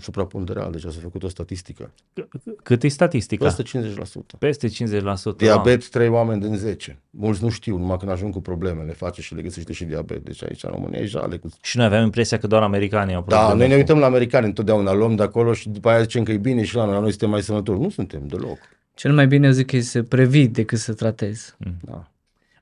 supraponderal, 0.00 0.70
deja 0.72 0.90
s-a 0.90 0.98
făcut 1.02 1.22
o 1.22 1.28
statistică. 1.28 1.90
cât 2.62 2.82
e 2.82 2.88
statistica? 2.88 3.44
Peste 3.44 3.62
50%. 3.62 4.38
Peste 4.38 4.68
50%. 4.68 4.72
Diabet, 5.36 5.88
3 5.88 6.08
oameni 6.08 6.40
din 6.40 6.56
10. 6.56 6.98
Mulți 7.10 7.42
nu 7.42 7.48
știu, 7.48 7.76
numai 7.76 7.96
când 7.96 8.10
ajung 8.10 8.32
cu 8.32 8.40
probleme, 8.40 8.82
le 8.82 8.92
face 8.92 9.20
și 9.22 9.34
le 9.34 9.42
găsește 9.42 9.72
și 9.72 9.84
diabet. 9.84 10.24
Deci 10.24 10.42
aici 10.44 10.62
în 10.64 10.70
România 10.70 11.00
e 11.00 11.04
jale 11.04 11.36
cu 11.36 11.48
Și 11.62 11.76
noi 11.76 11.86
aveam 11.86 12.04
impresia 12.04 12.38
că 12.38 12.46
doar 12.46 12.62
americanii 12.62 13.14
au 13.14 13.24
Da, 13.28 13.36
probleme 13.36 13.58
noi 13.58 13.66
ne 13.68 13.72
cu- 13.74 13.78
uităm 13.80 13.98
la 13.98 14.06
americani 14.06 14.46
întotdeauna, 14.46 14.92
luăm 14.92 15.14
de 15.16 15.22
acolo 15.22 15.52
și 15.52 15.68
după 15.68 15.88
aia 15.88 16.00
zicem 16.02 16.22
că 16.22 16.32
e 16.32 16.36
bine 16.36 16.62
și 16.64 16.74
la 16.74 16.84
noi, 16.84 16.94
la 16.94 17.00
noi 17.00 17.10
suntem 17.10 17.30
mai 17.30 17.42
sănătoși. 17.42 17.80
Nu 17.80 17.90
suntem 17.90 18.26
deloc. 18.26 18.58
Cel 18.94 19.12
mai 19.12 19.26
bine 19.26 19.46
eu 19.46 19.52
zic 19.52 19.66
că 19.66 19.76
e 19.76 19.80
să 19.80 20.02
previi 20.02 20.48
decât 20.48 20.78
să 20.78 20.92
tratezi. 20.92 21.54
Da. 21.80 22.06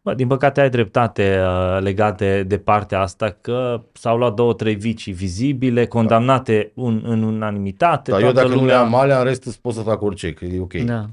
Bă, 0.02 0.14
din 0.14 0.26
păcate 0.26 0.60
ai 0.60 0.70
dreptate 0.70 1.40
uh, 1.42 1.78
legate 1.80 2.42
de 2.42 2.58
partea 2.58 3.00
asta 3.00 3.36
că 3.40 3.82
s-au 3.92 4.16
luat 4.18 4.34
două, 4.34 4.54
trei 4.54 4.74
vicii 4.74 5.12
vizibile, 5.12 5.86
condamnate 5.86 6.72
un, 6.74 7.02
în 7.04 7.22
unanimitate. 7.22 8.10
Dar 8.10 8.20
eu 8.20 8.32
toată 8.32 8.40
dacă 8.48 8.48
nu 8.60 8.66
le 8.66 8.72
lumea- 8.72 8.80
am 8.80 8.94
alea, 8.94 9.18
în 9.18 9.24
rest 9.24 9.44
îți 9.44 9.60
pot 9.60 9.74
să 9.74 9.80
fac 9.80 10.02
orice, 10.02 10.32
că 10.32 10.44
e 10.44 10.60
ok. 10.60 10.74
Da. 10.74 11.06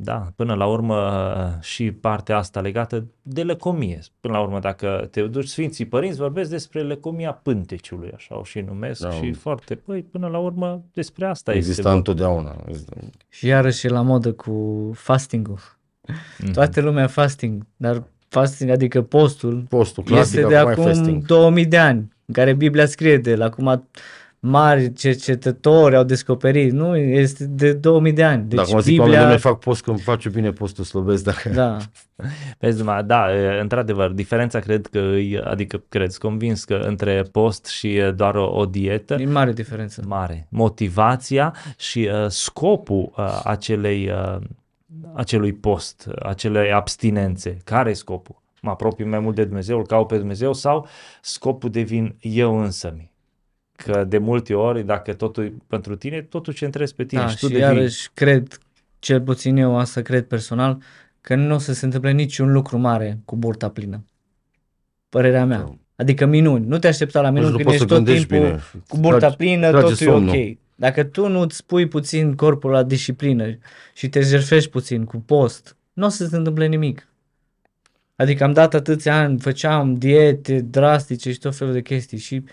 Da, 0.00 0.26
până 0.36 0.54
la 0.54 0.66
urmă 0.66 0.96
uh, 0.96 1.62
și 1.62 1.92
partea 1.92 2.36
asta 2.36 2.60
legată 2.60 3.06
de 3.22 3.42
lăcomie. 3.42 3.98
Până 4.20 4.34
la 4.34 4.40
urmă, 4.40 4.58
dacă 4.58 5.08
te 5.10 5.22
duci 5.22 5.46
Sfinții 5.46 5.84
Părinți, 5.86 6.18
vorbesc 6.18 6.50
despre 6.50 6.82
lăcomia 6.82 7.32
pânteciului, 7.32 8.10
așa 8.14 8.38
o 8.38 8.42
și 8.44 8.60
numesc, 8.60 9.00
Da. 9.00 9.10
și 9.10 9.32
foarte, 9.32 9.74
păi, 9.74 10.02
până 10.02 10.26
la 10.26 10.38
urmă 10.38 10.82
despre 10.92 11.26
asta 11.26 11.52
Exista 11.52 11.70
este. 11.70 11.82
vorba. 11.82 11.96
întotdeauna. 11.96 12.56
Și 13.28 13.46
iarăși 13.46 13.86
e 13.86 13.90
la 13.90 14.00
modă 14.02 14.32
cu 14.32 14.90
fasting-ul. 14.94 15.58
Mhm. 16.38 16.52
Toată 16.52 16.80
lumea 16.80 17.06
fasting, 17.06 17.66
dar 17.76 18.02
fasting, 18.28 18.70
adică 18.70 19.02
postul, 19.02 19.64
Postul 19.68 20.02
clasic, 20.02 20.36
este 20.36 20.48
de 20.48 20.56
acum 20.56 20.70
e 20.70 20.72
acum 20.72 20.84
fasting. 20.84 21.26
2000 21.26 21.66
de 21.66 21.78
ani, 21.78 21.98
în 22.26 22.34
care 22.34 22.52
Biblia 22.52 22.86
scrie 22.86 23.16
de 23.18 23.30
el. 23.30 23.42
Acum 23.42 23.88
mari 24.40 24.92
cercetători 24.92 25.96
au 25.96 26.04
descoperit, 26.04 26.72
nu, 26.72 26.96
este 26.96 27.44
de 27.46 27.72
2000 27.72 28.12
de 28.12 28.24
ani. 28.24 28.44
Deci 28.48 28.58
Dacă 28.58 28.70
mă 28.72 28.80
zic 28.80 28.88
Biblia, 28.90 29.02
oamenii, 29.04 29.18
domnule, 29.18 29.40
fac 29.40 29.58
post 29.58 29.82
că 29.82 29.90
îmi 29.90 29.98
face 29.98 30.28
bine 30.28 30.50
postul 30.50 30.84
slăbesc, 30.84 31.24
dacă... 31.24 31.48
da, 31.48 31.76
Vezi, 32.58 32.78
numai, 32.78 33.04
da, 33.04 33.34
e, 33.34 33.60
într-adevăr, 33.60 34.10
diferența 34.10 34.58
cred 34.58 34.86
că, 34.86 34.98
e- 34.98 35.42
adică 35.44 35.82
cred, 35.88 36.08
sunt 36.10 36.22
convins 36.22 36.64
că 36.64 36.74
între 36.74 37.22
post 37.32 37.66
și 37.66 37.94
e 37.94 38.10
doar 38.10 38.34
o, 38.34 38.56
o 38.56 38.66
dietă, 38.66 39.14
e 39.14 39.26
mare 39.26 39.52
diferență. 39.52 40.02
mare. 40.06 40.46
Motivația 40.50 41.54
și 41.78 42.10
uh, 42.12 42.28
scopul 42.28 43.12
uh, 43.16 43.40
acelei, 43.44 44.10
uh, 44.10 44.38
acelui 45.14 45.52
post, 45.52 46.06
uh, 46.08 46.14
acelei 46.22 46.72
abstinențe. 46.72 47.56
Care 47.64 47.90
e 47.90 47.92
scopul? 47.92 48.42
Mă 48.62 48.70
apropii 48.70 49.04
mai 49.04 49.18
mult 49.18 49.34
de 49.34 49.44
Dumnezeu, 49.44 49.78
îl 49.78 49.86
caut 49.86 50.06
pe 50.06 50.18
Dumnezeu 50.18 50.52
sau 50.52 50.86
scopul 51.20 51.70
devin 51.70 52.16
eu 52.20 52.58
însămi? 52.58 53.12
Că 53.72 54.04
de 54.04 54.18
multe 54.18 54.54
ori, 54.54 54.84
dacă 54.84 55.12
totul 55.12 55.44
e 55.44 55.52
pentru 55.66 55.96
tine, 55.96 56.22
totul 56.22 56.52
centrezi 56.52 56.94
pe 56.94 57.04
tine 57.04 57.20
Da, 57.20 57.28
și 57.28 57.36
tu 57.38 57.46
și 57.46 57.52
devii... 57.52 57.66
iarăși 57.66 58.10
cred, 58.14 58.58
cel 58.98 59.20
puțin 59.20 59.56
eu 59.56 59.78
asta 59.78 60.00
cred 60.00 60.26
personal, 60.26 60.78
că 61.20 61.34
nu 61.34 61.54
o 61.54 61.58
să 61.58 61.72
se 61.72 61.84
întâmple 61.84 62.10
niciun 62.12 62.52
lucru 62.52 62.78
mare 62.78 63.18
cu 63.24 63.36
burta 63.36 63.68
plină. 63.68 64.04
Părerea 65.08 65.44
mea. 65.44 65.58
Da. 65.58 65.74
Adică 65.96 66.26
minuni. 66.26 66.66
Nu 66.66 66.78
te 66.78 66.86
aștepta 66.86 67.20
la 67.20 67.30
minuni 67.30 67.50
nu 67.50 67.56
când 67.56 67.64
poți 67.68 67.76
ești 67.76 67.88
să 67.88 67.94
tot 67.94 68.04
gândești 68.04 68.26
timpul 68.28 68.46
bine. 68.46 68.62
cu 68.88 68.96
burta 68.96 69.30
Tragi- 69.32 69.36
plină, 69.36 69.68
trage 69.70 69.86
totul 69.86 70.06
e 70.06 70.10
somnul. 70.10 70.34
ok. 70.36 70.56
Dacă 70.80 71.04
tu 71.04 71.28
nu 71.28 71.40
îți 71.40 71.66
pui 71.66 71.88
puțin 71.88 72.34
corpul 72.34 72.70
la 72.70 72.82
disciplină 72.82 73.58
și 73.94 74.08
te 74.08 74.20
jerfești 74.20 74.70
puțin 74.70 75.04
cu 75.04 75.16
post, 75.26 75.76
nu 75.92 76.06
o 76.06 76.08
să 76.08 76.26
se 76.26 76.36
întâmple 76.36 76.66
nimic. 76.66 77.08
Adică 78.16 78.44
am 78.44 78.52
dat 78.52 78.74
atâția 78.74 79.18
ani, 79.18 79.38
făceam 79.40 79.94
diete 79.94 80.60
drastice 80.60 81.32
și 81.32 81.38
tot 81.38 81.56
felul 81.56 81.72
de 81.72 81.82
chestii 81.82 82.18
și 82.18 82.44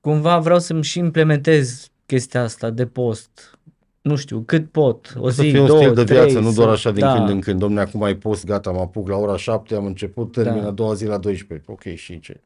cumva 0.00 0.38
vreau 0.38 0.58
să-mi 0.58 0.82
și 0.84 0.98
implementez 0.98 1.90
chestia 2.06 2.42
asta 2.42 2.70
de 2.70 2.86
post. 2.86 3.58
Nu 4.02 4.16
știu, 4.16 4.40
cât 4.40 4.70
pot, 4.70 5.14
o 5.18 5.30
să 5.30 5.42
zi, 5.42 5.50
fie 5.50 5.60
un 5.60 5.66
două, 5.66 5.80
stil 5.80 5.94
de 5.94 6.02
viață, 6.02 6.26
trei, 6.30 6.42
nu 6.42 6.50
să- 6.50 6.56
doar 6.56 6.68
așa 6.68 6.90
din 6.90 7.00
da, 7.04 7.12
când 7.14 7.28
în 7.28 7.40
când. 7.40 7.58
Domne, 7.58 7.80
acum 7.80 8.02
ai 8.02 8.14
post, 8.16 8.44
gata, 8.46 8.70
mă 8.70 8.80
apuc 8.80 9.08
la 9.08 9.16
ora 9.16 9.36
7, 9.36 9.74
am 9.74 9.84
început, 9.86 10.32
termin 10.32 10.62
Da. 10.62 10.68
a 10.68 10.70
doua 10.70 10.94
zi 10.94 11.06
la 11.06 11.18
12. 11.18 11.70
Ok, 11.70 11.82
și 11.94 12.20
ce? 12.20 12.40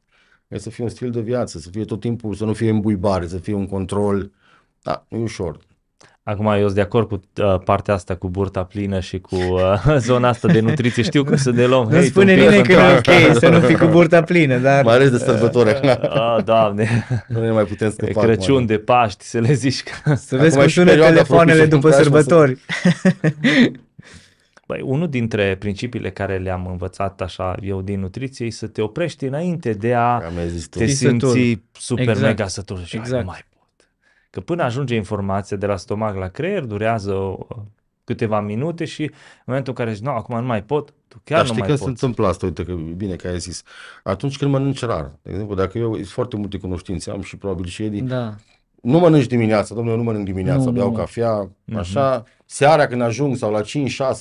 E 0.48 0.58
să 0.58 0.70
fie 0.70 0.84
un 0.84 0.90
stil 0.90 1.10
de 1.10 1.20
viață, 1.20 1.58
să 1.58 1.68
fie 1.70 1.84
tot 1.84 2.00
timpul, 2.00 2.34
să 2.34 2.44
nu 2.44 2.52
fie 2.52 2.70
îmbuibare, 2.70 3.26
să 3.26 3.36
fie 3.38 3.54
un 3.54 3.66
control. 3.66 4.30
Da, 4.84 5.04
nu 5.08 5.18
e 5.18 5.22
ușor. 5.22 5.58
Acum 6.22 6.46
eu 6.46 6.62
sunt 6.62 6.74
de 6.74 6.80
acord 6.80 7.08
cu 7.08 7.20
uh, 7.42 7.58
partea 7.64 7.94
asta 7.94 8.14
cu 8.14 8.28
burta 8.28 8.64
plină 8.64 9.00
și 9.00 9.18
cu 9.20 9.34
uh, 9.36 9.84
zona 10.08 10.28
asta 10.28 10.48
de 10.48 10.60
nutriție. 10.60 11.02
Știu 11.02 11.24
cum 11.24 11.36
să 11.36 11.50
ne 11.50 11.66
luăm. 11.66 11.88
Nu 11.90 12.02
spune 12.02 12.34
nimeni 12.34 12.62
că 12.62 12.72
nu 12.74 12.80
e 12.80 12.96
ok 13.30 13.36
să 13.38 13.48
nu 13.48 13.60
fii 13.60 13.76
cu 13.76 13.86
burta 13.86 14.22
plină, 14.22 14.58
dar... 14.58 14.84
Mai 14.84 14.94
ales 14.94 15.10
de 15.10 15.18
sărbători. 15.18 15.80
Ah, 16.00 16.44
doamne. 16.44 17.06
Nu 17.28 17.40
ne 17.40 17.50
mai 17.50 17.64
putem 17.64 17.88
E 17.88 17.90
scăpa. 17.90 18.20
Crăciun 18.20 18.54
acum. 18.54 18.66
de 18.66 18.78
Paști, 18.78 19.24
să 19.24 19.38
le 19.38 19.52
zici 19.52 19.82
că... 19.82 20.14
Să 20.14 20.36
vezi 20.36 20.46
Acum 20.48 20.58
cum 20.58 20.66
și 20.68 20.74
sună 20.74 20.86
perioada 20.88 21.12
telefoanele 21.12 21.66
propice 21.66 21.76
după 21.76 21.88
când 21.88 21.94
tragi, 22.02 22.10
mă, 22.10 22.20
să- 22.20 22.28
sărbători. 22.28 22.58
Băi, 24.66 24.80
unul 24.84 25.08
dintre 25.08 25.56
principiile 25.58 26.10
care 26.10 26.36
le-am 26.38 26.66
învățat 26.66 27.20
așa 27.20 27.54
eu 27.62 27.82
din 27.82 28.00
nutriție 28.00 28.46
e 28.46 28.50
să 28.50 28.66
te 28.66 28.82
oprești 28.82 29.24
înainte 29.24 29.72
de 29.72 29.94
a 29.94 30.18
Că 30.18 30.28
mi-ai 30.34 30.48
zis 30.48 30.66
tu. 30.68 30.78
te 30.78 30.84
Fii 30.84 30.94
sătul. 30.94 31.28
simți 31.30 31.62
super 31.72 32.08
Exact. 32.08 32.26
mega 32.26 32.46
sătul 32.46 32.76
și 32.76 32.96
exact. 32.96 33.04
Exact. 33.06 33.24
nu 33.24 33.30
mai 33.30 33.40
pot. 33.50 33.53
Că 34.34 34.40
până 34.40 34.62
ajunge 34.62 34.94
informația 34.94 35.56
de 35.56 35.66
la 35.66 35.76
stomac 35.76 36.16
la 36.16 36.28
creier, 36.28 36.64
durează 36.64 37.12
o, 37.12 37.38
câteva 38.04 38.40
minute 38.40 38.84
și 38.84 39.02
în 39.02 39.10
momentul 39.44 39.74
în 39.76 39.84
care 39.84 39.94
zici, 39.96 40.04
nu, 40.04 40.10
acum 40.10 40.38
nu 40.40 40.46
mai 40.46 40.62
pot, 40.62 40.94
tu 41.08 41.20
chiar 41.24 41.38
Dar 41.38 41.46
nu 41.46 41.52
știi 41.52 41.58
mai 41.58 41.66
când 41.66 41.78
se 41.78 41.84
poți. 41.84 42.02
întâmplă 42.02 42.26
asta? 42.26 42.46
Uite 42.46 42.64
că 42.64 42.70
e 42.70 42.74
bine 42.96 43.14
că 43.14 43.28
ai 43.28 43.38
zis. 43.38 43.62
Atunci 44.02 44.36
când 44.38 44.50
mănânci 44.50 44.84
rar. 44.84 45.10
De 45.22 45.30
exemplu, 45.30 45.54
dacă 45.54 45.78
eu 45.78 45.94
sunt 45.94 46.06
foarte 46.06 46.36
multe 46.36 46.58
cunoștințe, 46.58 47.10
am 47.10 47.20
și 47.22 47.36
probabil 47.36 47.64
și 47.66 47.82
Edi, 47.82 48.00
Da. 48.00 48.34
nu 48.82 48.98
mănânci 48.98 49.26
dimineața, 49.26 49.74
domnule, 49.74 49.96
eu 49.96 50.02
nu 50.02 50.06
mănânc 50.10 50.24
dimineața, 50.24 50.64
Nu, 50.64 50.70
beau 50.70 50.90
nu. 50.90 50.96
cafea, 50.96 51.50
așa, 51.76 52.24
seara 52.44 52.86
când 52.86 53.00
ajung 53.02 53.36
sau 53.36 53.50
la 53.52 53.60
5-6 53.60 53.64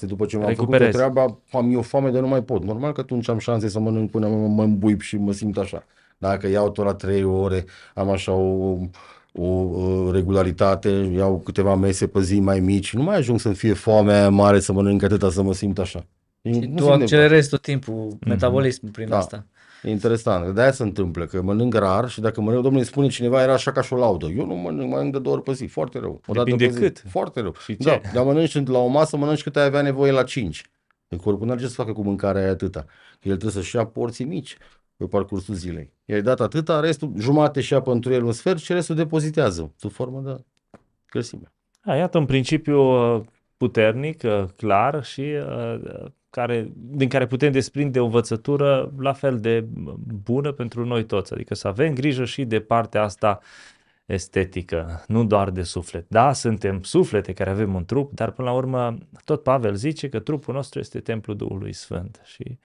după 0.01 0.25
ce 0.25 0.37
m-am 0.37 0.45
făcut 0.45 0.57
Recuperez. 0.59 0.93
o 0.93 0.97
treaba, 0.97 1.37
am 1.51 1.71
eu 1.73 1.81
foame 1.81 2.09
de 2.09 2.19
nu 2.19 2.27
mai 2.27 2.43
pot. 2.43 2.63
Normal 2.63 2.91
că 2.91 3.01
atunci 3.01 3.29
am 3.29 3.37
șanse 3.37 3.67
să 3.69 3.79
mănânc 3.79 4.11
până 4.11 4.27
mă, 4.27 4.47
mă 4.47 4.63
îmbuip 4.63 5.01
și 5.01 5.17
mă 5.17 5.31
simt 5.31 5.57
așa. 5.57 5.83
Dacă 6.17 6.47
iau 6.47 6.69
tot 6.71 6.85
la 6.85 6.93
3 6.93 7.23
ore, 7.23 7.65
am 7.93 8.09
așa 8.09 8.31
o, 8.31 8.77
o, 9.35 9.45
o 9.45 10.11
regularitate, 10.11 10.89
iau 10.89 11.39
câteva 11.39 11.75
mese 11.75 12.07
pe 12.07 12.21
zi 12.21 12.39
mai 12.39 12.59
mici, 12.59 12.93
nu 12.93 13.03
mai 13.03 13.15
ajung 13.17 13.39
să-mi 13.39 13.55
fie 13.55 13.73
foamea 13.73 14.15
aia 14.19 14.29
mare 14.29 14.59
să 14.59 14.73
mănânc 14.73 15.03
atâta 15.03 15.29
să 15.29 15.41
mă 15.41 15.53
simt 15.53 15.79
așa. 15.79 15.99
Și 16.43 16.49
Nu 16.49 16.53
tu 16.53 16.59
simt 16.61 16.73
nevoie. 16.73 16.93
accelerezi 17.01 17.49
tot 17.49 17.61
timpul 17.61 18.17
metabolismul 18.25 18.91
prin 18.91 19.07
Da. 19.09 19.17
asta. 19.17 19.45
E 19.83 19.89
interesant, 19.89 20.53
de-aia 20.55 20.71
se 20.71 20.83
întâmplă, 20.83 21.25
că 21.25 21.41
mănânc 21.41 21.73
rar 21.73 22.09
și 22.09 22.21
dacă 22.21 22.41
mănânc, 22.41 22.61
domnule, 22.61 22.77
îmi 22.83 22.91
spune 22.91 23.07
cineva, 23.07 23.41
era 23.41 23.53
așa 23.53 23.71
ca 23.71 23.81
și 23.81 23.93
o 23.93 23.97
laudă. 23.97 24.27
Eu 24.27 24.45
nu 24.45 24.55
mănânc, 24.55 24.89
mănânc 24.89 25.11
de 25.11 25.19
două 25.19 25.35
ori 25.35 25.43
pe 25.45 25.53
zi, 25.53 25.65
foarte 25.65 25.99
rău. 25.99 26.21
O 26.27 26.33
dată 26.33 26.49
Depinde 26.49 26.65
pe 26.65 26.71
zi. 26.73 26.79
cât. 26.79 27.03
Foarte 27.09 27.41
rău. 27.41 27.53
Și 27.63 27.77
ce? 27.77 27.83
Da, 27.89 28.01
dar 28.13 28.23
mănânci 28.23 28.67
la 28.67 28.77
o 28.77 28.87
masă, 28.87 29.17
mănânci 29.17 29.43
cât 29.43 29.55
ai 29.55 29.65
avea 29.65 29.81
nevoie 29.81 30.11
la 30.11 30.23
cinci. 30.23 30.63
În 31.07 31.17
corpul 31.17 31.45
nu 31.45 31.51
are 31.51 31.61
ce 31.61 31.67
să 31.67 31.73
facă 31.73 31.91
cu 31.91 32.01
mâncarea 32.03 32.41
aia 32.41 32.51
atâta. 32.51 32.79
Că 33.19 33.27
el 33.29 33.37
trebuie 33.37 33.51
să-și 33.63 33.75
ia 33.75 33.85
porții 33.85 34.25
mici 34.25 34.57
pe 35.03 35.09
parcursul 35.09 35.55
zilei. 35.55 35.93
I-ai 36.05 36.21
dat 36.21 36.39
atâta, 36.39 36.79
restul, 36.79 37.13
jumate 37.17 37.61
și 37.61 37.73
ia 37.73 37.81
pentru 37.81 38.13
el 38.13 38.23
un 38.23 38.31
sfert 38.31 38.59
și 38.59 38.73
restul 38.73 38.95
depozitează 38.95 39.73
sub 39.77 39.91
formă 39.91 40.21
de 40.21 40.43
grăsime. 41.09 41.51
Da, 41.83 41.95
iată 41.95 42.17
un 42.17 42.25
principiu 42.25 42.79
uh, 42.79 43.21
puternic, 43.57 44.23
uh, 44.23 44.43
clar 44.55 45.03
și 45.03 45.21
uh, 45.21 46.05
care, 46.29 46.71
din 46.75 47.09
care 47.09 47.27
putem 47.27 47.51
desprinde 47.51 47.99
o 47.99 48.05
învățătură 48.05 48.93
la 48.97 49.13
fel 49.13 49.39
de 49.39 49.65
bună 50.23 50.51
pentru 50.51 50.85
noi 50.85 51.05
toți. 51.05 51.33
Adică 51.33 51.53
să 51.53 51.67
avem 51.67 51.93
grijă 51.93 52.25
și 52.25 52.45
de 52.45 52.59
partea 52.59 53.03
asta 53.03 53.39
estetică, 54.05 55.03
nu 55.07 55.25
doar 55.25 55.49
de 55.49 55.63
suflet. 55.63 56.05
Da, 56.07 56.33
suntem 56.33 56.81
suflete 56.81 57.33
care 57.33 57.49
avem 57.49 57.75
un 57.75 57.85
trup, 57.85 58.13
dar 58.13 58.31
până 58.31 58.49
la 58.49 58.55
urmă 58.55 58.97
tot 59.25 59.43
Pavel 59.43 59.75
zice 59.75 60.09
că 60.09 60.19
trupul 60.19 60.53
nostru 60.53 60.79
este 60.79 60.99
templul 60.99 61.35
Duhului 61.35 61.73
Sfânt 61.73 62.21
și 62.23 62.57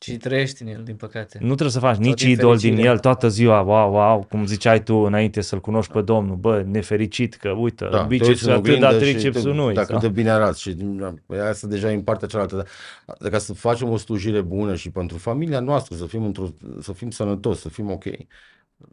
Și 0.00 0.16
trăiești 0.16 0.62
în 0.62 0.68
el, 0.68 0.82
din 0.84 0.96
păcate. 0.96 1.38
nu 1.40 1.46
trebuie 1.46 1.70
să 1.70 1.78
faci 1.78 1.96
nici 1.96 2.22
din 2.22 2.30
idol 2.30 2.56
din 2.56 2.68
fericire. 2.70 2.88
el 2.88 2.98
toată 2.98 3.28
ziua, 3.28 3.60
wow, 3.60 3.92
wow, 3.92 4.26
cum 4.28 4.46
ziceai 4.46 4.82
tu 4.82 4.94
înainte 4.96 5.40
să-l 5.40 5.60
cunoști 5.60 5.92
pe 5.92 6.00
Domnul, 6.02 6.36
bă, 6.36 6.62
nefericit 6.66 7.34
că, 7.34 7.48
uite, 7.50 7.84
Da, 7.84 7.90
te 7.90 7.96
uiți 7.96 8.08
bicepsul 8.08 8.48
în 8.48 8.52
atât, 8.54 8.66
oglindă 8.66 8.86
dar 8.90 9.02
și 9.02 9.12
tricepsul 9.12 9.50
te- 9.50 9.56
nu 9.56 9.72
Dacă 9.72 9.96
de 10.00 10.08
bine 10.08 10.30
arăți 10.30 10.60
și 10.60 10.72
da, 10.78 11.14
asta 11.48 11.66
deja 11.66 11.90
e 11.90 11.94
în 11.94 12.02
partea 12.02 12.28
cealaltă. 12.28 12.66
Dar 13.18 13.30
ca 13.30 13.38
să 13.38 13.54
facem 13.54 13.88
o 13.90 13.96
slujire 13.96 14.40
bună 14.40 14.74
și 14.74 14.90
pentru 14.90 15.18
familia 15.18 15.60
noastră, 15.60 15.96
să 15.96 16.06
fim, 16.06 16.24
într-o, 16.24 16.46
să 16.80 16.92
fim 16.92 17.10
sănătoși, 17.10 17.60
să 17.60 17.68
fim 17.68 17.90
ok, 17.90 18.04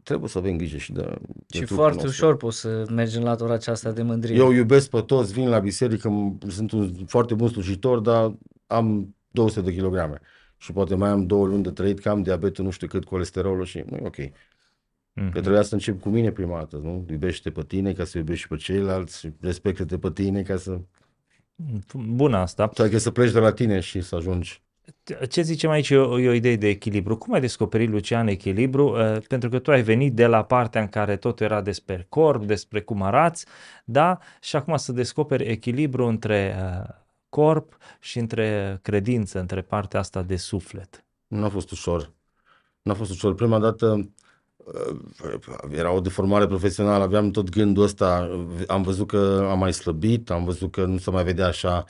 trebuie 0.02 0.28
să 0.28 0.38
avem 0.38 0.56
grijă 0.56 0.76
și 0.76 0.92
de, 0.92 1.00
de 1.02 1.08
Și 1.52 1.58
trupul 1.58 1.76
foarte 1.76 2.02
nostru. 2.02 2.08
ușor 2.24 2.36
poți 2.36 2.60
să 2.60 2.84
mergi 2.90 3.16
în 3.16 3.22
latura 3.22 3.52
aceasta 3.52 3.90
de 3.90 4.02
mândrie. 4.02 4.36
Eu 4.36 4.50
iubesc 4.52 4.90
pe 4.90 5.00
toți, 5.00 5.32
vin 5.32 5.48
la 5.48 5.58
biserică, 5.58 6.08
m- 6.10 6.48
sunt 6.48 6.72
un 6.72 6.92
foarte 7.06 7.34
bun 7.34 7.48
slujitor, 7.48 7.98
dar 7.98 8.34
am 8.66 9.14
200 9.30 9.60
de 9.60 9.72
kilograme. 9.74 10.20
Și 10.56 10.72
poate 10.72 10.94
mai 10.94 11.08
am 11.08 11.26
două 11.26 11.46
luni 11.46 11.62
de 11.62 11.70
trăit, 11.70 12.00
că 12.00 12.08
am 12.08 12.22
diabetul, 12.22 12.64
nu 12.64 12.70
știu 12.70 12.86
cât, 12.86 13.04
colesterolul 13.04 13.64
și 13.64 13.84
nu 13.86 13.96
e 13.96 14.06
ok. 14.06 14.16
Mhm. 15.12 15.30
Că 15.30 15.40
trebuia 15.40 15.62
să 15.62 15.74
încep 15.74 16.00
cu 16.00 16.08
mine 16.08 16.30
prima 16.30 16.58
dată, 16.58 16.76
nu? 16.76 17.06
Iubește 17.10 17.50
pe 17.50 17.62
tine 17.62 17.92
ca 17.92 18.04
să 18.04 18.18
iubești 18.18 18.42
și 18.42 18.48
pe 18.48 18.56
ceilalți 18.56 19.18
și 19.18 19.30
respectă-te 19.40 19.98
pe 19.98 20.10
tine 20.10 20.42
ca 20.42 20.56
să... 20.56 20.80
Bună 21.94 22.36
asta. 22.36 22.70
Sau 22.74 22.88
că 22.88 22.98
să 22.98 23.10
pleci 23.10 23.32
de 23.32 23.38
la 23.38 23.52
tine 23.52 23.80
și 23.80 24.00
să 24.00 24.16
ajungi. 24.16 24.62
Ce 25.28 25.42
zicem 25.42 25.70
aici 25.70 25.90
e 25.90 25.96
o, 25.96 26.20
e 26.20 26.28
o 26.28 26.32
idee 26.32 26.56
de 26.56 26.68
echilibru. 26.68 27.16
Cum 27.16 27.32
ai 27.32 27.40
descoperit, 27.40 27.90
Lucian, 27.90 28.26
echilibru? 28.26 28.88
Uh, 28.88 29.16
pentru 29.28 29.48
că 29.48 29.58
tu 29.58 29.70
ai 29.70 29.82
venit 29.82 30.14
de 30.14 30.26
la 30.26 30.44
partea 30.44 30.80
în 30.80 30.88
care 30.88 31.16
totul 31.16 31.46
era 31.46 31.60
despre 31.60 32.06
corp, 32.08 32.44
despre 32.44 32.80
cum 32.80 33.02
arați, 33.02 33.46
da? 33.84 34.18
Și 34.40 34.56
acum 34.56 34.76
să 34.76 34.92
descoperi 34.92 35.44
echilibru 35.44 36.06
între 36.06 36.54
uh, 36.58 37.03
corp 37.34 37.76
și 38.00 38.18
între 38.18 38.78
credință, 38.82 39.40
între 39.40 39.62
partea 39.62 40.00
asta 40.00 40.22
de 40.22 40.36
suflet. 40.36 41.04
Nu 41.26 41.44
a 41.44 41.48
fost 41.48 41.70
ușor. 41.70 42.12
Nu 42.82 42.92
a 42.92 42.94
fost 42.94 43.10
ușor. 43.10 43.34
Prima 43.34 43.58
dată 43.58 44.10
uh, 44.56 45.38
era 45.70 45.92
o 45.92 46.00
deformare 46.00 46.46
profesională, 46.46 47.04
aveam 47.04 47.30
tot 47.30 47.48
gândul 47.50 47.82
ăsta, 47.82 48.30
am 48.66 48.82
văzut 48.82 49.06
că 49.06 49.46
am 49.50 49.58
mai 49.58 49.72
slăbit, 49.72 50.30
am 50.30 50.44
văzut 50.44 50.70
că 50.72 50.84
nu 50.84 50.98
se 50.98 51.10
mai 51.10 51.24
vedea 51.24 51.46
așa, 51.46 51.84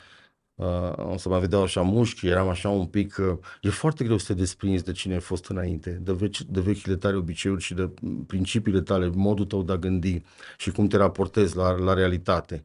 uh, 0.55 0.97
nu 0.97 1.17
se 1.17 1.29
mai 1.29 1.41
vedeau 1.41 1.63
așa 1.63 1.81
mușchi, 1.81 2.27
eram 2.27 2.49
așa 2.49 2.69
un 2.69 2.87
pic, 2.87 3.17
uh, 3.19 3.39
e 3.61 3.69
foarte 3.69 4.05
greu 4.05 4.17
să 4.17 4.27
te 4.27 4.39
desprinzi 4.39 4.85
de 4.85 4.93
cine 4.93 5.15
ai 5.15 5.21
fost 5.21 5.47
înainte, 5.47 5.91
de, 5.91 6.13
veci, 6.13 6.43
de 6.43 6.61
vechile 6.61 6.97
tale 6.97 7.17
obiceiuri 7.17 7.63
și 7.63 7.75
de 7.75 7.91
principiile 8.27 8.81
tale, 8.81 9.11
modul 9.15 9.45
tău 9.45 9.63
de 9.63 9.73
a 9.73 9.77
gândi 9.77 10.23
și 10.57 10.71
cum 10.71 10.87
te 10.87 10.97
raportezi 10.97 11.57
la, 11.57 11.71
la 11.71 11.95
realitate. 11.95 12.65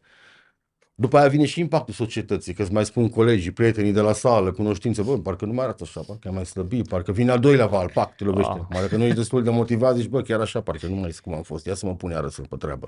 După 0.99 1.17
aia 1.17 1.27
vine 1.27 1.45
și 1.45 1.59
impactul 1.59 1.93
societății, 1.93 2.53
că 2.53 2.61
îți 2.61 2.73
mai 2.73 2.85
spun 2.85 3.09
colegii, 3.09 3.51
prietenii 3.51 3.91
de 3.91 3.99
la 4.01 4.13
sală, 4.13 4.51
cunoștințe, 4.51 5.01
bă, 5.01 5.17
parcă 5.17 5.45
nu 5.45 5.53
mai 5.53 5.63
arată 5.63 5.83
așa, 5.83 6.01
parcă 6.07 6.27
ai 6.27 6.33
mai 6.33 6.45
slăbit, 6.45 6.87
parcă 6.87 7.11
vine 7.11 7.31
al 7.31 7.39
doilea 7.39 7.65
val, 7.65 7.91
pac, 7.93 8.15
te 8.15 8.23
lovește. 8.23 8.51
Ah. 8.55 8.65
Mai 8.69 8.81
dacă 8.81 8.95
nu 8.97 9.03
ești 9.03 9.15
destul 9.15 9.43
de 9.43 9.49
motivat, 9.49 9.95
zici, 9.95 10.07
bă, 10.07 10.21
chiar 10.21 10.39
așa, 10.39 10.61
parcă 10.61 10.87
nu 10.87 10.95
mai 10.95 11.11
sunt 11.11 11.19
cum 11.23 11.33
am 11.33 11.41
fost, 11.41 11.65
ia 11.65 11.73
să 11.73 11.85
mă 11.85 11.95
pun 11.95 12.11
iară 12.11 12.27
să 12.27 12.41
pe 12.49 12.55
treabă. 12.55 12.87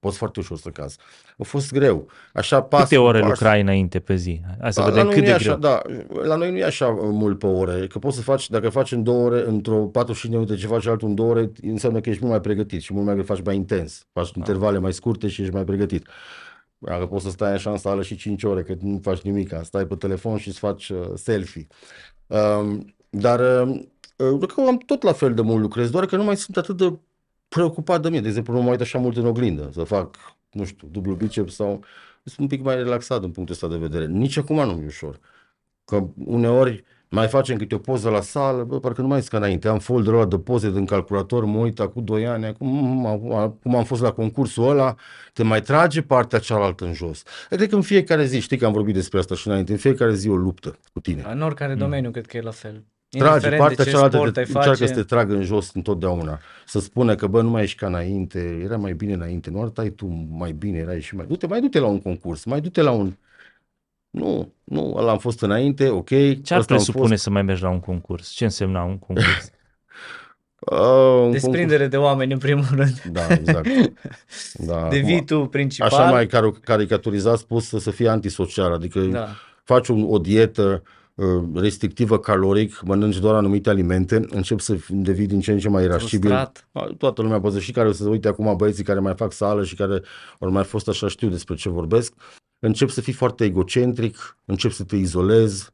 Poți 0.00 0.16
foarte 0.18 0.40
ușor 0.40 0.58
să 0.58 0.68
caz. 0.68 0.96
A 1.38 1.42
fost 1.42 1.72
greu. 1.72 2.08
Așa 2.32 2.62
pas 2.62 2.82
Câte 2.82 2.96
cu 2.96 3.02
ore 3.02 3.20
pas. 3.20 3.28
lucrai 3.28 3.60
înainte 3.60 3.98
pe 3.98 4.14
zi? 4.14 4.40
Hai 4.60 4.72
să 4.72 4.80
Da, 4.80 4.86
la 4.86 4.92
vedem 4.92 5.06
noi 5.06 5.14
cât 5.14 5.22
nu 5.24 5.28
e 5.28 5.32
de 5.32 5.38
greu. 5.42 5.52
așa, 5.52 5.60
da, 5.60 5.82
la 6.24 6.36
noi 6.36 6.50
nu 6.50 6.56
e 6.56 6.64
așa 6.64 6.88
mult 7.00 7.38
pe 7.38 7.46
ore, 7.46 7.86
că 7.86 7.98
poți 7.98 8.16
să 8.16 8.22
faci, 8.22 8.50
dacă 8.50 8.68
faci 8.68 8.92
în 8.92 9.02
două 9.02 9.24
ore, 9.24 9.44
într-o 9.46 9.76
45 9.76 10.32
de 10.32 10.38
minute 10.38 10.56
ce 10.60 10.66
faci 10.66 10.86
altul 10.86 11.08
în 11.08 11.14
două 11.14 11.30
ore, 11.30 11.50
înseamnă 11.62 12.00
că 12.00 12.08
ești 12.08 12.20
mult 12.20 12.32
mai 12.34 12.42
pregătit 12.42 12.82
și 12.82 12.92
mult 12.94 13.06
mai 13.06 13.24
faci 13.24 13.42
mai 13.44 13.54
intens, 13.56 14.06
faci 14.12 14.30
intervale 14.36 14.78
mai 14.78 14.92
scurte 14.92 15.28
și 15.28 15.42
ești 15.42 15.54
mai 15.54 15.64
pregătit. 15.64 16.06
Dacă 16.84 17.06
poți 17.06 17.24
să 17.24 17.30
stai 17.30 17.52
așa 17.52 17.70
în 17.70 17.76
sală 17.76 18.02
și 18.02 18.16
5 18.16 18.42
ore, 18.42 18.62
că 18.62 18.74
nu 18.80 19.00
faci 19.02 19.20
nimic, 19.20 19.54
stai 19.62 19.86
pe 19.86 19.94
telefon 19.94 20.36
și 20.36 20.48
îți 20.48 20.58
faci 20.58 20.88
uh, 20.88 21.10
selfie. 21.14 21.66
Um, 22.26 22.94
dar 23.10 23.68
uh, 23.68 23.80
uh, 24.16 24.48
că 24.54 24.60
am 24.60 24.78
tot 24.78 25.02
la 25.02 25.12
fel 25.12 25.34
de 25.34 25.42
mult 25.42 25.60
lucrez, 25.60 25.90
doar 25.90 26.06
că 26.06 26.16
nu 26.16 26.24
mai 26.24 26.36
sunt 26.36 26.56
atât 26.56 26.76
de 26.76 26.98
preocupat 27.48 28.02
de 28.02 28.08
mine. 28.08 28.20
De 28.20 28.28
exemplu, 28.28 28.52
nu 28.52 28.62
mă 28.62 28.70
uit 28.70 28.80
așa 28.80 28.98
mult 28.98 29.16
în 29.16 29.26
oglindă, 29.26 29.70
să 29.72 29.84
fac, 29.84 30.16
nu 30.50 30.64
știu, 30.64 30.88
dublu 30.90 31.14
biceps 31.14 31.54
sau... 31.54 31.84
Sunt 32.26 32.38
un 32.38 32.46
pic 32.46 32.64
mai 32.64 32.74
relaxat 32.74 33.20
din 33.20 33.30
punctul 33.30 33.54
ăsta 33.54 33.68
de 33.68 33.76
vedere. 33.76 34.06
Nici 34.06 34.36
acum 34.36 34.56
nu 34.56 34.82
e 34.82 34.86
ușor. 34.86 35.20
Că 35.84 36.06
uneori 36.24 36.84
mai 37.14 37.28
facem 37.28 37.56
câte 37.56 37.74
o 37.74 37.78
poză 37.78 38.08
la 38.08 38.20
sală, 38.20 38.62
bă, 38.62 38.80
parcă 38.80 39.00
nu 39.00 39.06
mai 39.06 39.18
sunt 39.18 39.30
ca 39.30 39.36
înainte. 39.36 39.68
Am 39.68 39.78
folderul 39.78 40.18
ăla 40.18 40.28
de 40.28 40.38
poze 40.38 40.70
din 40.70 40.84
calculator, 40.84 41.44
mă 41.44 41.58
uit 41.58 41.80
acum 41.80 42.04
2 42.04 42.26
ani, 42.26 42.46
acum 42.46 42.68
mm, 42.68 43.06
acum- 43.06 43.58
cum 43.62 43.76
am 43.76 43.84
fost 43.84 44.02
la 44.02 44.10
concursul 44.10 44.68
ăla, 44.68 44.94
te 45.32 45.42
mai 45.42 45.62
trage 45.62 46.02
partea 46.02 46.38
cealaltă 46.38 46.84
în 46.84 46.92
jos. 46.92 47.22
Eu 47.50 47.56
cred 47.56 47.68
că 47.68 47.74
în 47.74 47.82
fiecare 47.82 48.24
zi, 48.24 48.40
știi 48.40 48.56
că 48.56 48.66
am 48.66 48.72
vorbit 48.72 48.94
despre 48.94 49.18
asta 49.18 49.34
și 49.34 49.48
înainte, 49.48 49.72
în 49.72 49.78
fiecare 49.78 50.14
zi 50.14 50.28
o 50.28 50.36
luptă 50.36 50.78
cu 50.92 51.00
tine. 51.00 51.24
În 51.32 51.40
oricare 51.42 51.74
domeniu 51.74 52.10
cred 52.10 52.26
că 52.26 52.36
e 52.36 52.40
la 52.40 52.50
fel. 52.50 52.84
Trage, 53.18 53.32
Indiferent 53.32 53.60
partea 53.60 53.84
de 53.84 53.90
ce 53.90 53.96
cealaltă 53.96 54.16
sport 54.16 54.32
te, 54.32 54.40
ai 54.40 54.46
încearcă 54.48 54.70
face, 54.70 54.86
să 54.86 54.94
te 54.94 55.02
tragă 55.02 55.34
în 55.34 55.42
jos 55.42 55.70
întotdeauna. 55.74 56.40
Să 56.66 56.80
spună 56.80 57.14
că, 57.14 57.26
bă, 57.26 57.42
nu 57.42 57.50
mai 57.50 57.62
ești 57.62 57.78
ca 57.78 57.86
înainte, 57.86 58.60
era 58.62 58.76
mai 58.76 58.92
bine 58.92 59.12
înainte, 59.12 59.50
nu 59.50 59.60
arătai 59.60 59.90
tu 59.90 60.06
mai 60.30 60.52
bine, 60.52 60.78
erai 60.78 61.00
și 61.00 61.16
mai... 61.16 61.26
Du-te, 61.26 61.46
mai 61.46 61.60
du-te 61.60 61.78
la 61.78 61.86
un 61.86 62.00
concurs, 62.00 62.44
mai 62.44 62.60
du-te 62.60 62.82
la 62.82 62.90
un... 62.90 63.16
Nu, 64.14 64.52
nu, 64.64 64.94
ăla 64.96 65.10
am 65.10 65.18
fost 65.18 65.42
înainte, 65.42 65.88
ok. 65.88 66.08
Ce 66.08 66.14
ar 66.24 66.38
ăsta 66.38 66.54
am 66.56 66.64
presupune 66.64 67.08
fost. 67.08 67.22
să 67.22 67.30
mai 67.30 67.42
mergi 67.42 67.62
la 67.62 67.68
un 67.68 67.80
concurs? 67.80 68.28
Ce 68.28 68.44
însemna 68.44 68.82
un 68.82 68.98
concurs? 68.98 69.50
Uh, 70.70 71.20
un 71.24 71.30
desprindere 71.30 71.86
de 71.86 71.96
oameni 71.96 72.32
în 72.32 72.38
primul 72.38 72.64
rând. 72.74 73.00
concurs. 73.02 73.26
Da, 73.28 73.34
exact. 73.34 73.68
Da, 74.66 74.88
Devii 74.88 75.14
acum, 75.14 75.24
tu 75.26 75.46
principal. 75.46 75.88
Așa 75.88 76.10
mai 76.10 76.26
car- 76.26 76.60
caricaturizat 76.60 77.38
spus 77.38 77.68
să, 77.68 77.78
să 77.78 77.90
fie 77.90 78.08
antisocial, 78.08 78.72
adică 78.72 79.00
Da. 79.00 79.26
faci 79.64 79.88
un, 79.88 80.06
o 80.08 80.18
dietă, 80.18 80.82
uh, 81.14 81.42
restrictivă 81.54 82.18
caloric, 82.18 82.80
mănânci 82.82 83.18
doar 83.18 83.34
anumite 83.34 83.70
alimente, 83.70 84.26
încep 84.28 84.60
să 84.60 84.76
devii 84.88 85.26
din 85.26 85.40
ce 85.40 85.52
în 85.52 85.58
ce 85.58 85.68
mai 85.68 85.84
irascibil. 85.84 86.30
Frustrat. 86.30 86.68
Toată 86.98 87.22
lumea 87.22 87.40
poate 87.40 87.58
și 87.58 87.72
care 87.72 87.88
o 87.88 87.92
să 87.92 88.02
se 88.02 88.08
uite 88.08 88.28
acum 88.28 88.56
băieții 88.56 88.84
care 88.84 88.98
mai 88.98 89.14
fac 89.14 89.32
sală 89.32 89.64
și 89.64 89.74
care 89.74 90.02
ori 90.38 90.52
mai 90.52 90.64
fost 90.64 90.88
așa 90.88 91.08
știu 91.08 91.28
despre 91.28 91.54
ce 91.54 91.68
vorbesc. 91.68 92.12
Încep 92.58 92.88
să 92.88 93.00
fii 93.00 93.12
foarte 93.12 93.44
egocentric, 93.44 94.38
încep 94.44 94.70
să 94.70 94.84
te 94.84 94.96
izolezi, 94.96 95.72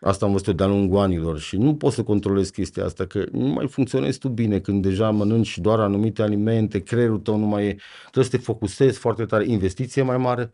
Asta 0.00 0.24
am 0.24 0.30
văzut 0.32 0.46
eu 0.46 0.52
de-a 0.52 0.66
lungul 0.66 0.98
anilor 0.98 1.38
și 1.38 1.56
nu 1.56 1.76
poți 1.76 1.94
să 1.94 2.02
controlezi 2.02 2.52
chestia 2.52 2.84
asta, 2.84 3.06
că 3.06 3.24
nu 3.32 3.46
mai 3.46 3.68
funcționezi 3.68 4.18
tu 4.18 4.28
bine 4.28 4.58
când 4.58 4.82
deja 4.82 5.10
mănânci 5.10 5.58
doar 5.58 5.80
anumite 5.80 6.22
alimente, 6.22 6.82
creierul 6.82 7.18
tău 7.18 7.36
nu 7.36 7.46
mai 7.46 7.66
e, 7.66 7.76
trebuie 8.02 8.24
să 8.24 8.30
te 8.30 8.36
focusezi 8.36 8.98
foarte 8.98 9.24
tare, 9.24 9.44
investiție 9.46 10.02
mai 10.02 10.16
mare 10.16 10.50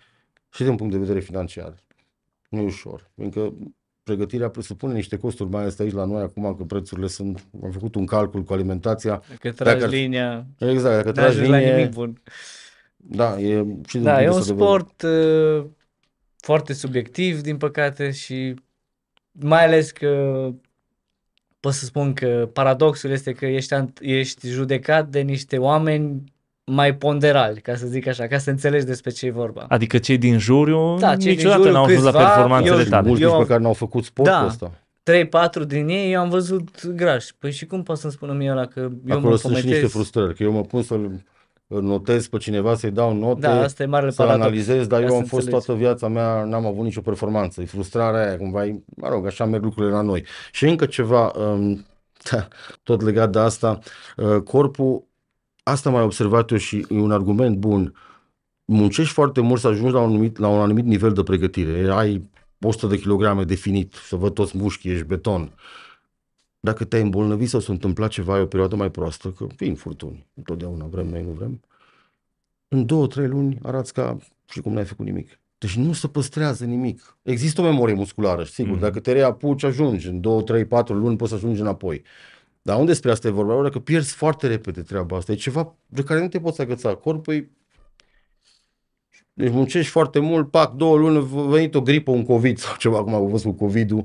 și 0.53 0.63
din 0.63 0.77
punct 0.77 0.93
de 0.93 0.99
vedere 0.99 1.21
financiar. 1.21 1.75
Nu 2.49 2.61
e 2.61 2.65
ușor, 2.65 3.11
pentru 3.15 3.41
că 3.41 3.53
pregătirea 4.03 4.49
presupune 4.49 4.93
niște 4.93 5.17
costuri, 5.17 5.51
mai 5.51 5.61
ales 5.61 5.79
aici 5.79 5.93
la 5.93 6.05
noi 6.05 6.23
acum, 6.23 6.55
că 6.55 6.65
prețurile 6.65 7.07
sunt, 7.07 7.47
am 7.63 7.71
făcut 7.71 7.95
un 7.95 8.07
calcul 8.07 8.43
cu 8.43 8.53
alimentația. 8.53 9.23
Dacă 9.29 9.53
tragi 9.53 9.81
Dacă- 9.81 9.95
linia, 9.95 10.47
Exact, 10.59 10.95
dacă 10.95 11.07
nu 11.07 11.13
tragi 11.13 11.29
ajungi 11.29 11.51
la 11.51 11.57
nimic 11.57 11.75
linie, 11.75 11.91
bun. 11.95 12.23
Da, 13.09 13.39
e 13.41 13.65
și 13.87 13.93
din 13.95 14.03
Da, 14.03 14.23
e 14.23 14.27
punctul 14.29 14.33
un 14.33 14.39
ăsta 14.39 14.55
de 14.55 14.59
vedere. 14.59 14.67
sport 14.69 15.03
uh, 15.03 15.65
foarte 16.37 16.73
subiectiv, 16.73 17.41
din 17.41 17.57
păcate, 17.57 18.11
și 18.11 18.55
mai 19.33 19.65
ales 19.65 19.91
că 19.91 20.49
pot 21.61 21.73
să 21.73 21.85
spun 21.85 22.13
că 22.13 22.49
paradoxul 22.53 23.11
este 23.11 23.33
că 23.33 23.47
ești, 23.47 23.75
ant- 23.75 24.01
ești 24.01 24.49
judecat 24.49 25.09
de 25.09 25.21
niște 25.21 25.59
oameni 25.59 26.25
mai 26.65 26.95
ponderali, 26.95 27.61
ca 27.61 27.75
să 27.77 27.87
zic 27.87 28.07
așa, 28.07 28.27
ca 28.27 28.39
să 28.39 28.51
înțelegi 28.51 28.85
despre 28.85 29.11
ce 29.11 29.27
e 29.27 29.31
vorba. 29.31 29.65
Adică 29.69 29.99
cei 29.99 30.19
din 30.19 30.39
juriu 30.39 30.97
Da, 30.99 31.09
cei 31.17 31.19
din 31.19 31.29
niciodată 31.37 31.59
juriu, 31.61 31.73
n-au 31.75 31.85
fost 31.85 32.05
la 32.05 32.11
câțiva, 32.11 32.27
performanțele 32.29 32.77
eu- 32.77 32.83
Și 32.83 32.89
tale. 32.91 33.07
mulți 33.07 33.23
Eu 33.23 33.29
nici 33.29 33.37
am- 33.37 33.43
pe 33.43 33.49
care 33.49 33.63
n-au 33.63 33.73
făcut 33.73 34.05
sportul 34.05 34.33
Da. 34.35 34.47
ăsta. 34.47 34.73
3-4 35.03 35.65
din 35.65 35.89
ei 35.89 36.13
eu 36.13 36.21
am 36.21 36.29
văzut 36.29 36.87
grași. 36.87 37.35
Păi 37.39 37.53
și 37.53 37.67
cum 37.67 37.83
pot 37.83 37.99
să-mi 37.99 38.13
spună 38.13 38.33
mie 38.33 38.51
ăla 38.51 38.67
că 38.67 38.81
eu 38.81 39.17
Acolo 39.17 39.29
mă 39.31 39.37
sunt 39.37 39.57
și 39.57 39.65
niște 39.65 39.69
pometez? 39.69 39.91
frustrări, 39.91 40.35
că 40.35 40.43
eu 40.43 40.53
mă 40.53 40.61
pun 40.63 40.83
să-l 40.83 41.01
îl 41.05 41.23
notez 41.67 42.27
pe 42.29 42.37
cineva, 42.39 42.75
să-i 42.75 42.91
dau 42.91 43.15
note, 43.15 43.41
Da, 43.41 43.61
asta 43.61 43.83
e 43.83 43.87
marele 43.87 44.11
să 44.11 44.17
paradox. 44.23 44.45
analizez, 44.45 44.87
dar 44.87 44.99
ca 44.99 45.05
eu 45.05 45.11
să 45.11 45.17
am 45.17 45.25
fost 45.25 45.33
înțelegi. 45.45 45.65
toată 45.67 45.81
viața 45.81 46.09
mea, 46.09 46.45
n-am 46.45 46.67
avut 46.67 46.85
nicio 46.85 47.01
performanță. 47.01 47.61
E 47.61 47.65
frustrarea 47.65 48.27
aia, 48.27 48.37
cumva, 48.37 48.67
e, 48.67 48.83
mă 48.97 49.09
rog, 49.09 49.27
așa 49.27 49.45
merg 49.45 49.63
lucrurile 49.65 49.93
la 49.95 50.01
noi. 50.01 50.25
Și 50.53 50.65
încă 50.67 50.87
ceva, 50.87 51.33
um, 51.37 51.87
da, 52.31 52.49
tot 52.83 53.01
legat 53.03 53.33
de 53.33 53.39
asta, 53.39 53.79
uh, 54.17 54.43
corpul, 54.43 55.05
asta 55.63 55.89
am 55.89 55.95
mai 55.95 56.05
observat 56.05 56.51
eu 56.51 56.57
și 56.57 56.87
e 56.91 56.99
un 56.99 57.11
argument 57.13 57.57
bun, 57.57 57.95
muncești 58.65 59.13
foarte 59.13 59.41
mult 59.41 59.61
să 59.61 59.69
ajungi 59.69 59.93
la 59.93 60.01
un 60.01 60.09
anumit, 60.09 60.39
la 60.39 60.49
un 60.49 60.61
anumit 60.61 60.85
nivel 60.85 61.13
de 61.13 61.23
pregătire. 61.23 61.91
Ai 61.93 62.31
100 62.61 62.87
de 62.87 62.99
kilograme 62.99 63.45
definit, 63.45 63.95
să 63.95 64.17
văd 64.17 64.35
toți 64.35 64.57
mușchii, 64.57 64.91
ești 64.91 65.05
beton. 65.07 65.53
Dacă 66.67 66.85
te-ai 66.85 67.03
îmbolnăvit 67.03 67.49
sau 67.49 67.61
s-a 67.61 67.73
întâmplat 67.73 68.11
ceva, 68.11 68.39
e 68.39 68.41
o 68.41 68.47
perioadă 68.47 68.77
mai 68.77 68.91
proastă, 68.91 69.31
că 69.31 69.47
vin 69.57 69.75
furtuni, 69.75 70.27
întotdeauna 70.35 70.85
vrem, 70.85 71.07
noi 71.07 71.23
nu 71.23 71.31
vrem, 71.31 71.61
în 72.69 72.87
două, 72.87 73.07
trei 73.07 73.27
luni 73.27 73.59
arăți 73.63 73.93
ca 73.93 74.19
și 74.51 74.61
cum 74.61 74.73
n-ai 74.73 74.85
făcut 74.85 75.05
nimic. 75.05 75.41
Deci 75.59 75.77
nu 75.77 75.93
se 75.93 76.09
păstrează 76.09 76.65
nimic. 76.65 77.19
Există 77.23 77.61
o 77.61 77.65
memorie 77.65 77.95
musculară, 77.95 78.45
sigur. 78.45 78.73
Mhm. 78.73 78.81
Dacă 78.81 79.01
te 79.01 79.13
reapuci, 79.13 79.63
ajungi. 79.63 80.09
În 80.09 80.21
două, 80.21 80.43
trei, 80.43 80.65
patru 80.65 80.95
luni 80.95 81.17
poți 81.17 81.31
să 81.31 81.37
ajungi 81.37 81.61
înapoi. 81.61 82.03
Dar 82.63 82.77
unde 82.79 82.91
despre 82.91 83.11
asta 83.11 83.29
e 83.29 83.31
vorba? 83.31 83.63
Dacă 83.63 83.79
pierzi 83.79 84.15
foarte 84.15 84.47
repede 84.47 84.83
treaba 84.83 85.17
asta, 85.17 85.33
e 85.33 85.35
ceva 85.35 85.75
de 85.87 86.03
care 86.03 86.21
nu 86.21 86.29
te 86.29 86.41
poți 86.41 86.61
agăța. 86.61 86.95
Corpul 86.95 87.35
e... 87.35 87.51
Deci 89.33 89.53
muncești 89.53 89.91
foarte 89.91 90.19
mult, 90.19 90.51
pac, 90.51 90.75
două 90.75 90.97
luni, 90.97 91.17
a 91.17 91.21
venit 91.49 91.75
o 91.75 91.81
gripă, 91.81 92.11
un 92.11 92.25
COVID 92.25 92.59
sau 92.59 92.77
ceva, 92.77 93.03
cum 93.03 93.15
am 93.15 93.29
văzut 93.29 93.57
cu 93.57 93.65
COVID-ul, 93.65 94.05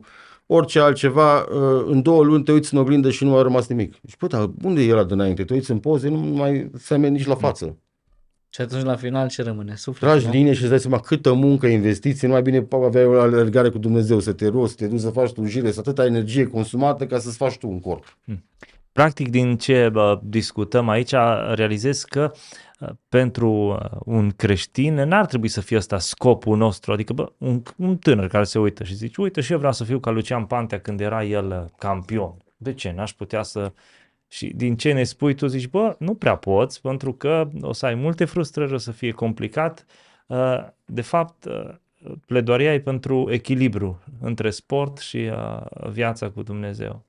orice 0.54 0.80
altceva, 0.80 1.40
uh, 1.40 1.84
în 1.86 2.02
două 2.02 2.24
luni 2.24 2.44
te 2.44 2.52
uiți 2.52 2.74
în 2.74 2.80
oglindă 2.80 3.10
și 3.12 3.24
nu 3.24 3.38
a 3.38 3.42
rămas 3.42 3.68
nimic. 3.68 3.94
Și 4.08 4.16
bă, 4.20 4.28
dar 4.28 4.50
unde 4.64 4.82
e 4.82 4.92
ăla 4.92 5.04
de 5.04 5.14
înainte? 5.14 5.44
Te 5.44 5.54
uiți 5.54 5.72
în 5.72 5.80
poze, 5.80 6.10
nu 6.10 6.18
mai 6.18 6.70
semeni 6.78 7.16
nici 7.16 7.26
la 7.26 7.36
față. 7.36 7.78
Și 8.50 8.62
atunci 8.62 8.84
la 8.84 8.96
final 8.96 9.28
ce 9.28 9.44
rămâne? 9.44 9.76
Suflet, 9.76 10.10
Tragi 10.10 10.26
nu? 10.26 10.32
linie 10.32 10.54
și 10.54 10.62
îți 10.62 10.70
dai 10.70 10.80
seama 10.80 11.00
câtă 11.00 11.34
muncă, 11.34 11.68
investiții, 11.68 12.28
nu 12.28 12.34
mai 12.34 12.42
bine 12.42 12.62
pa, 12.62 12.78
aveai 12.78 13.06
o 13.06 13.20
alergare 13.20 13.70
cu 13.70 13.78
Dumnezeu, 13.78 14.20
să 14.20 14.34
te 14.34 14.48
roți, 14.48 14.72
să 14.72 14.78
te 14.78 14.88
duci 14.88 15.00
să 15.00 15.10
faci 15.10 15.32
tu 15.32 15.46
jile, 15.46 15.72
să 15.72 15.80
atâta 15.80 16.06
energie 16.06 16.48
consumată 16.48 17.06
ca 17.06 17.20
să-ți 17.20 17.38
faci 17.38 17.58
tu 17.58 17.68
un 17.70 17.80
corp. 17.80 18.18
Practic, 18.92 19.30
din 19.30 19.58
ce 19.58 19.90
bă, 19.92 20.20
discutăm 20.24 20.90
aici, 20.90 21.14
realizez 21.54 22.04
că 22.04 22.32
uh, 22.34 22.40
pentru 23.10 23.52
uh, 23.52 24.00
un 24.06 24.32
creștin 24.32 24.94
n-ar 24.94 25.26
trebui 25.26 25.48
să 25.48 25.62
fie 25.62 25.78
ăsta 25.78 25.98
scopul 26.00 26.58
nostru, 26.58 26.92
adică 26.92 27.14
bă, 27.14 27.32
un, 27.38 27.62
un 27.78 27.98
tânăr 27.98 28.28
care 28.28 28.44
se 28.44 28.60
uită 28.60 28.84
și 28.84 28.96
zice, 28.96 29.22
uite 29.22 29.42
și 29.42 29.52
eu 29.52 29.58
vreau 29.58 29.74
să 29.74 29.84
fiu 29.84 30.00
ca 30.00 30.12
Lucian 30.12 30.46
Pantea 30.46 30.80
când 30.80 31.00
era 31.00 31.24
el 31.24 31.48
uh, 31.48 31.72
campion. 31.78 32.38
De 32.58 32.74
ce? 32.74 32.92
N-aș 32.96 33.14
putea 33.14 33.44
să... 33.44 33.72
Și 34.28 34.48
din 34.56 34.78
ce 34.78 34.92
ne 34.92 35.04
spui 35.04 35.36
tu 35.36 35.48
zici, 35.48 35.68
bă, 35.68 35.96
nu 36.00 36.14
prea 36.14 36.36
poți, 36.36 36.82
pentru 36.82 37.14
că 37.14 37.50
o 37.62 37.74
să 37.74 37.86
ai 37.86 37.96
multe 37.96 38.26
frustrări, 38.26 38.74
o 38.74 38.78
să 38.78 38.92
fie 38.92 39.12
complicat. 39.12 39.86
Uh, 40.28 40.68
De 40.86 41.02
fapt, 41.02 41.46
uh, 41.46 41.70
pledoaria 42.26 42.74
e 42.74 42.80
pentru 42.80 43.28
echilibru 43.32 44.00
între 44.20 44.50
sport 44.50 44.98
și 44.98 45.18
uh, 45.18 45.90
viața 45.92 46.30
cu 46.30 46.44
Dumnezeu. 46.44 47.06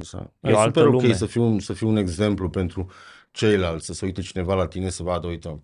Așa. 0.00 0.32
E 0.40 0.48
E, 0.50 0.52
o 0.52 0.58
altă 0.58 0.78
super 0.78 0.94
ok 0.94 1.00
lume. 1.00 1.14
să 1.14 1.26
fiu, 1.26 1.42
un, 1.42 1.58
să 1.58 1.72
fiu 1.72 1.88
un 1.88 1.96
exemplu 1.96 2.48
pentru 2.48 2.90
ceilalți, 3.30 3.86
să 3.86 3.92
se 3.92 4.04
uite 4.04 4.20
cineva 4.20 4.54
la 4.54 4.66
tine 4.66 4.88
să 4.88 5.02
vadă, 5.02 5.26
uite, 5.26 5.60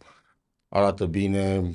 arată 0.68 1.06
bine, 1.06 1.70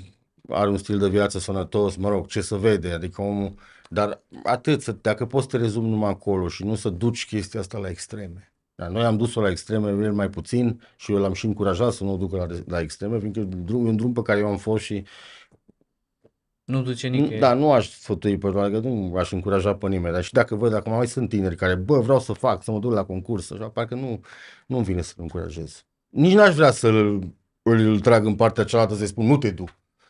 are 0.50 0.70
un 0.70 0.78
stil 0.78 0.98
de 0.98 1.10
viață 1.10 1.40
sănătos, 1.40 1.96
mă 1.96 2.10
rog, 2.10 2.28
ce 2.28 2.42
să 2.42 2.56
vede, 2.56 2.92
adică 2.92 3.22
omul, 3.22 3.54
dar 3.90 4.22
atât, 4.44 4.82
să, 4.82 4.92
dacă 4.92 5.26
poți 5.26 5.44
să 5.50 5.58
te 5.58 5.64
rezumi 5.64 5.90
numai 5.90 6.10
acolo 6.10 6.48
și 6.48 6.64
nu 6.64 6.76
să 6.76 6.90
duci 6.90 7.26
chestia 7.26 7.60
asta 7.60 7.78
la 7.78 7.90
extreme. 7.90 8.54
Da, 8.76 8.88
noi 8.88 9.04
am 9.04 9.18
dus-o 9.18 9.42
la 9.42 9.50
extreme, 9.50 10.06
el 10.06 10.14
mai 10.14 10.30
puțin 10.30 10.82
și 10.96 11.12
eu 11.12 11.18
l-am 11.18 11.34
și 11.34 11.46
încurajat 11.46 11.94
să 11.94 12.04
nu 12.04 12.14
o 12.14 12.18
ducă 12.18 12.38
la, 12.38 12.48
la 12.66 12.80
extreme, 12.80 13.20
fiindcă 13.20 13.40
e 13.40 13.44
un 13.44 13.66
drum, 13.66 13.86
e 13.86 13.90
un 13.90 13.96
drum 13.96 14.14
pe 14.14 14.22
care 14.22 14.40
eu 14.40 14.48
am 14.48 14.58
fost 14.58 14.84
și 14.84 15.06
Nu 16.72 16.82
duce 16.82 17.08
nu, 17.08 17.16
nicăieri. 17.16 17.40
da, 17.40 17.54
nu 17.54 17.72
aș 17.72 17.90
sfătui 17.90 18.38
pe 18.38 18.50
toată, 18.50 18.72
că 18.72 18.88
nu 18.88 19.16
aș 19.16 19.32
încuraja 19.32 19.76
pe 19.76 19.88
nimeni, 19.88 20.14
dar 20.14 20.24
și 20.24 20.34
dacă 20.34 20.56
văd, 20.56 20.72
dacă 20.72 20.90
mai 20.90 21.08
sunt 21.08 21.30
tineri 21.30 21.56
care, 21.56 21.76
bă, 21.76 22.00
vreau 22.00 22.20
să 22.20 22.34
fac, 22.34 22.64
să 22.64 22.72
mă 22.72 22.80
duc 22.80 22.94
la 22.94 23.04
concurs, 23.04 23.52
așa, 23.52 23.70
parcă 23.70 23.96
nu, 23.96 24.20
nu-mi 24.68 24.84
vine 24.84 25.02
să-l 25.02 25.16
încurajez. 25.18 25.86
Nici 26.10 26.34
n-aș 26.34 26.56
vrea 26.56 26.72
să-l 26.72 27.22
îl, 27.62 27.80
îl 27.80 28.00
trag 28.00 28.26
în 28.26 28.36
partea 28.36 28.64
cealaltă 28.64 28.96
să-i 28.96 29.08
spun, 29.08 29.26
nu 29.26 29.38
te 29.38 29.52
du. 29.52 29.66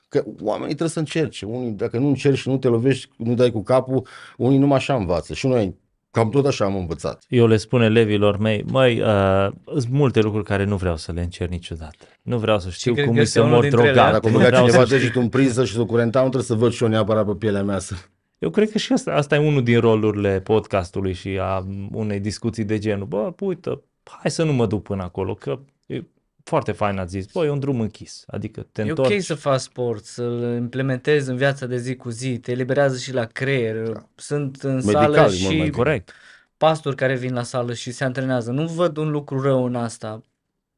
Că 0.10 0.24
oamenii 0.42 0.68
trebuie 0.68 0.90
să 0.90 1.00
încerce. 1.00 1.46
Unii, 1.46 1.72
dacă 1.72 1.98
nu 1.98 2.08
încerci 2.08 2.38
și 2.38 2.50
nu 2.50 2.58
te 2.58 2.68
lovești, 2.68 3.10
nu 3.18 3.34
dai 3.34 3.52
cu 3.52 3.64
capul, 3.64 4.08
unii 4.38 4.58
numai 4.58 4.78
așa 4.78 4.96
învață. 4.96 5.34
Și 5.34 5.48
noi 5.48 5.76
cam 6.12 6.30
tot 6.30 6.46
așa 6.46 6.66
am 6.66 6.76
învățat. 6.76 7.24
Eu 7.28 7.48
le 7.48 7.58
spun 7.58 7.82
elevilor 7.82 8.38
mei, 8.38 8.64
măi, 8.68 9.02
uh, 9.02 9.52
sunt 9.66 9.90
multe 9.90 10.20
lucruri 10.20 10.46
care 10.46 10.64
nu 10.64 10.76
vreau 10.76 10.98
să 10.98 11.12
le 11.12 11.22
încerc 11.22 11.52
niciodată. 11.52 12.06
Nu 12.22 12.38
vreau 12.38 12.60
să 12.60 12.70
știu 12.70 12.94
cred 12.94 13.06
cum 13.06 13.14
că 13.14 13.20
e 13.20 13.24
este 13.24 13.40
să 13.40 13.46
unul 13.46 13.54
mor 13.54 13.64
dintre 13.64 13.82
ele. 13.82 13.92
drogat. 13.92 14.12
Dacă 14.12 14.28
nu 14.28 14.34
băga 14.34 14.48
vreau 14.48 14.66
cineva 14.66 14.86
să... 14.86 14.96
degetul 14.96 15.22
în 15.22 15.30
priză 15.30 15.66
și 15.66 15.74
să 15.74 15.86
curenta, 15.86 16.20
nu 16.20 16.30
trebuie 16.30 16.48
să 16.48 16.56
văd 16.56 16.72
și 16.72 16.84
eu 16.84 16.90
neapărat 16.90 17.26
pe 17.26 17.34
pielea 17.34 17.64
mea 17.64 17.80
să... 17.80 17.96
Eu 18.38 18.50
cred 18.50 18.72
că 18.72 18.78
și 18.78 18.94
asta, 18.94 19.12
asta 19.12 19.36
e 19.36 19.48
unul 19.48 19.64
din 19.64 19.80
rolurile 19.80 20.40
podcastului 20.40 21.14
și 21.14 21.38
a 21.42 21.68
unei 21.92 22.20
discuții 22.20 22.64
de 22.64 22.78
genul. 22.78 23.06
Bă, 23.06 23.34
uite, 23.40 23.82
hai 24.04 24.32
să 24.32 24.44
nu 24.44 24.54
mă 24.54 24.66
duc 24.66 24.84
până 24.84 25.04
acolo, 25.04 25.34
că 25.34 25.60
e 25.86 26.04
foarte 26.44 26.72
fain 26.72 26.98
ați 26.98 27.12
zis. 27.12 27.32
Bă, 27.32 27.46
e 27.46 27.50
un 27.50 27.60
drum 27.60 27.80
închis. 27.82 28.24
Adică 28.28 28.68
te 28.72 28.82
E 28.82 28.90
întorci. 28.90 29.14
ok 29.14 29.22
să 29.22 29.36
faci 29.36 29.60
sport, 29.60 30.06
să-l 30.06 30.56
implementezi 30.58 31.30
în 31.30 31.36
viața 31.36 31.66
de 31.66 31.78
zi 31.78 31.96
cu 31.96 32.10
zi, 32.10 32.38
te 32.40 32.52
eliberează 32.52 32.98
și 32.98 33.14
la 33.14 33.26
creier. 33.26 34.06
Sunt 34.16 34.62
în 34.62 34.74
Medical, 34.74 35.02
sală 35.14 35.18
e 35.18 35.20
mult 35.22 35.32
și 35.34 35.46
mai 35.46 35.56
bine. 35.56 35.70
Corect. 35.70 36.12
pastori 36.58 36.96
care 36.96 37.16
vin 37.16 37.34
la 37.34 37.44
sală 37.44 37.74
și 37.74 37.92
se 37.92 38.04
antrenează. 38.04 38.52
Nu 38.52 38.68
văd 38.68 38.98
un 38.98 39.10
lucru 39.12 39.42
rău 39.42 39.66
în 39.66 39.76
asta. 39.76 40.22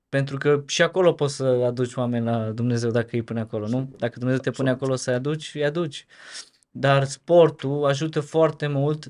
Pentru 0.10 0.38
că 0.38 0.64
și 0.68 0.82
acolo 0.82 1.14
poți 1.14 1.36
să 1.36 1.44
aduci 1.66 1.94
oameni 1.96 2.26
la 2.26 2.50
Dumnezeu 2.52 2.92
dacă 2.92 3.16
e 3.16 3.22
până 3.22 3.40
acolo, 3.40 3.68
nu? 3.68 3.90
Dacă 3.98 4.20
Dumnezeu 4.20 4.42
te 4.42 4.52
pune 4.52 4.70
acolo 4.70 4.96
să-i 4.96 5.14
aduci, 5.14 5.52
îi 5.56 5.66
aduci. 5.66 6.06
Dar 6.72 7.04
sportul 7.04 7.86
ajută 7.86 8.20
foarte 8.20 8.68
mult 8.68 9.10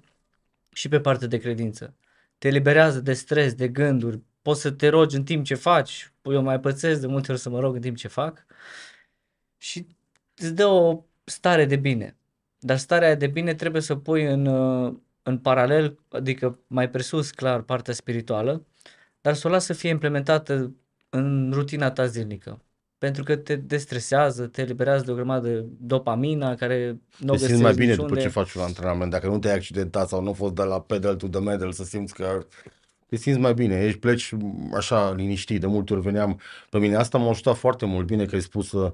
și 0.74 0.88
pe 0.88 1.00
partea 1.00 1.28
de 1.28 1.38
credință. 1.38 1.94
Te 2.38 2.48
eliberează 2.48 3.00
de 3.02 3.14
stres, 3.14 3.54
de 3.54 3.68
gânduri, 3.68 4.20
poți 4.44 4.62
să 4.62 4.72
te 4.72 4.88
rogi 4.88 5.16
în 5.16 5.24
timp 5.24 5.46
ce 5.46 5.56
faci. 5.56 6.14
Eu 6.22 6.42
mai 6.42 6.60
pățesc 6.60 7.02
de 7.02 7.08
multe 7.08 7.32
ori 7.32 7.42
să 7.42 7.50
mă 7.50 7.60
rog 7.60 7.76
în 7.76 7.82
timp 7.82 7.98
ce 7.98 8.08
fac 8.08 8.46
și 9.58 9.88
îți 10.36 10.54
dă 10.54 10.66
o 10.66 11.04
stare 11.24 11.66
de 11.66 11.76
bine. 11.76 12.18
Dar 12.60 12.78
starea 12.78 13.08
aia 13.08 13.16
de 13.16 13.28
bine 13.28 13.54
trebuie 13.54 13.82
să 13.82 13.96
pui 13.96 14.26
în, 14.26 14.46
uh, 14.46 14.94
în 15.24 15.38
paralel, 15.38 16.00
adică 16.10 16.60
mai 16.68 16.90
presus, 16.90 17.32
clar, 17.32 17.62
partea 17.62 17.94
spirituală, 17.94 18.66
dar 19.22 19.34
să 19.34 19.48
o 19.48 19.52
lasă 19.52 19.74
să 19.74 19.80
fie 19.80 19.90
implementată 19.90 20.76
în 21.10 21.52
rutina 21.54 21.92
ta 21.92 22.06
zilnică. 22.06 22.62
Pentru 22.98 23.24
că 23.24 23.36
te 23.36 23.56
destresează, 23.56 24.48
te 24.48 24.62
eliberează 24.62 25.04
de 25.06 25.12
o 25.12 25.16
grămadă 25.16 25.50
de 25.50 25.66
dopamina 25.80 26.56
care 26.56 27.02
nu 27.18 27.34
o 27.34 27.36
Te 27.36 27.46
simți 27.46 27.62
mai 27.62 27.72
găsești 27.72 27.80
bine 27.80 27.96
după 27.96 28.08
niciunde. 28.08 28.24
ce 28.24 28.30
faci 28.30 28.54
un 28.54 28.62
antrenament. 28.62 29.12
Dacă 29.12 29.28
nu 29.28 29.40
te-ai 29.40 29.56
accidentat 29.56 30.08
sau 30.08 30.22
nu 30.22 30.30
a 30.30 30.34
fost 30.34 30.54
de 30.54 30.64
la 30.64 30.82
pedal 30.82 31.16
to 31.16 31.28
the 31.28 31.40
medal, 31.40 31.72
să 31.72 31.84
simți 31.84 32.14
că 32.14 32.46
te 33.14 33.20
simți 33.20 33.40
mai 33.40 33.54
bine. 33.54 33.86
Ești 33.86 34.00
pleci 34.00 34.34
așa 34.76 35.14
liniștit. 35.18 35.60
De 35.60 35.68
multe 35.68 35.94
ori 35.94 36.02
veneam 36.02 36.40
pe 36.70 36.78
mine. 36.78 36.96
Asta 36.96 37.18
m-a 37.18 37.30
ajutat 37.30 37.56
foarte 37.58 37.86
mult. 37.86 38.08
Bine 38.08 38.26
că 38.26 38.36
ai 38.36 38.42
spus 38.42 38.72
uh, 38.72 38.92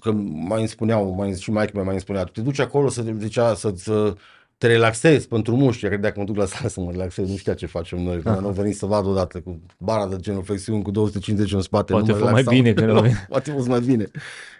că 0.00 0.12
mai 0.48 0.58
îmi 0.58 0.68
spuneau, 0.68 1.14
mai, 1.14 1.38
și 1.38 1.50
mai 1.50 1.70
mai 1.74 1.84
îmi 1.88 2.00
spunea, 2.00 2.24
tu 2.24 2.30
te 2.32 2.40
duci 2.40 2.58
acolo 2.58 2.88
să, 2.88 3.04
zicea, 3.18 3.54
să, 3.54 3.72
să 3.76 4.14
te 4.58 4.66
relaxezi 4.66 5.28
pentru 5.28 5.56
mușchi, 5.56 5.88
că 5.88 5.96
dacă 5.96 6.18
mă 6.18 6.24
duc 6.24 6.36
la 6.36 6.44
sală 6.44 6.68
să 6.68 6.80
mă 6.80 6.90
relaxez, 6.90 7.28
nu 7.28 7.36
știa 7.36 7.54
ce 7.54 7.66
facem 7.66 8.02
noi, 8.02 8.20
că 8.22 8.38
nu 8.40 8.50
venit 8.50 8.76
să 8.76 8.86
vad 8.86 9.06
odată 9.06 9.40
cu 9.40 9.60
bara 9.78 10.06
de 10.06 10.16
genuflexiuni 10.20 10.82
cu 10.82 10.90
250 10.90 11.52
în 11.52 11.60
spate, 11.60 11.92
Poate 11.92 12.06
nu 12.12 12.18
mă 12.18 12.18
fost 12.18 12.32
mai 12.32 12.42
relaxam. 12.42 12.62
bine 12.62 12.72
când 12.74 12.88
Nu, 12.88 12.94
l-am- 12.94 13.26
Poate 13.28 13.50
fost 13.50 13.68
mai 13.68 13.80
bine, 13.80 14.10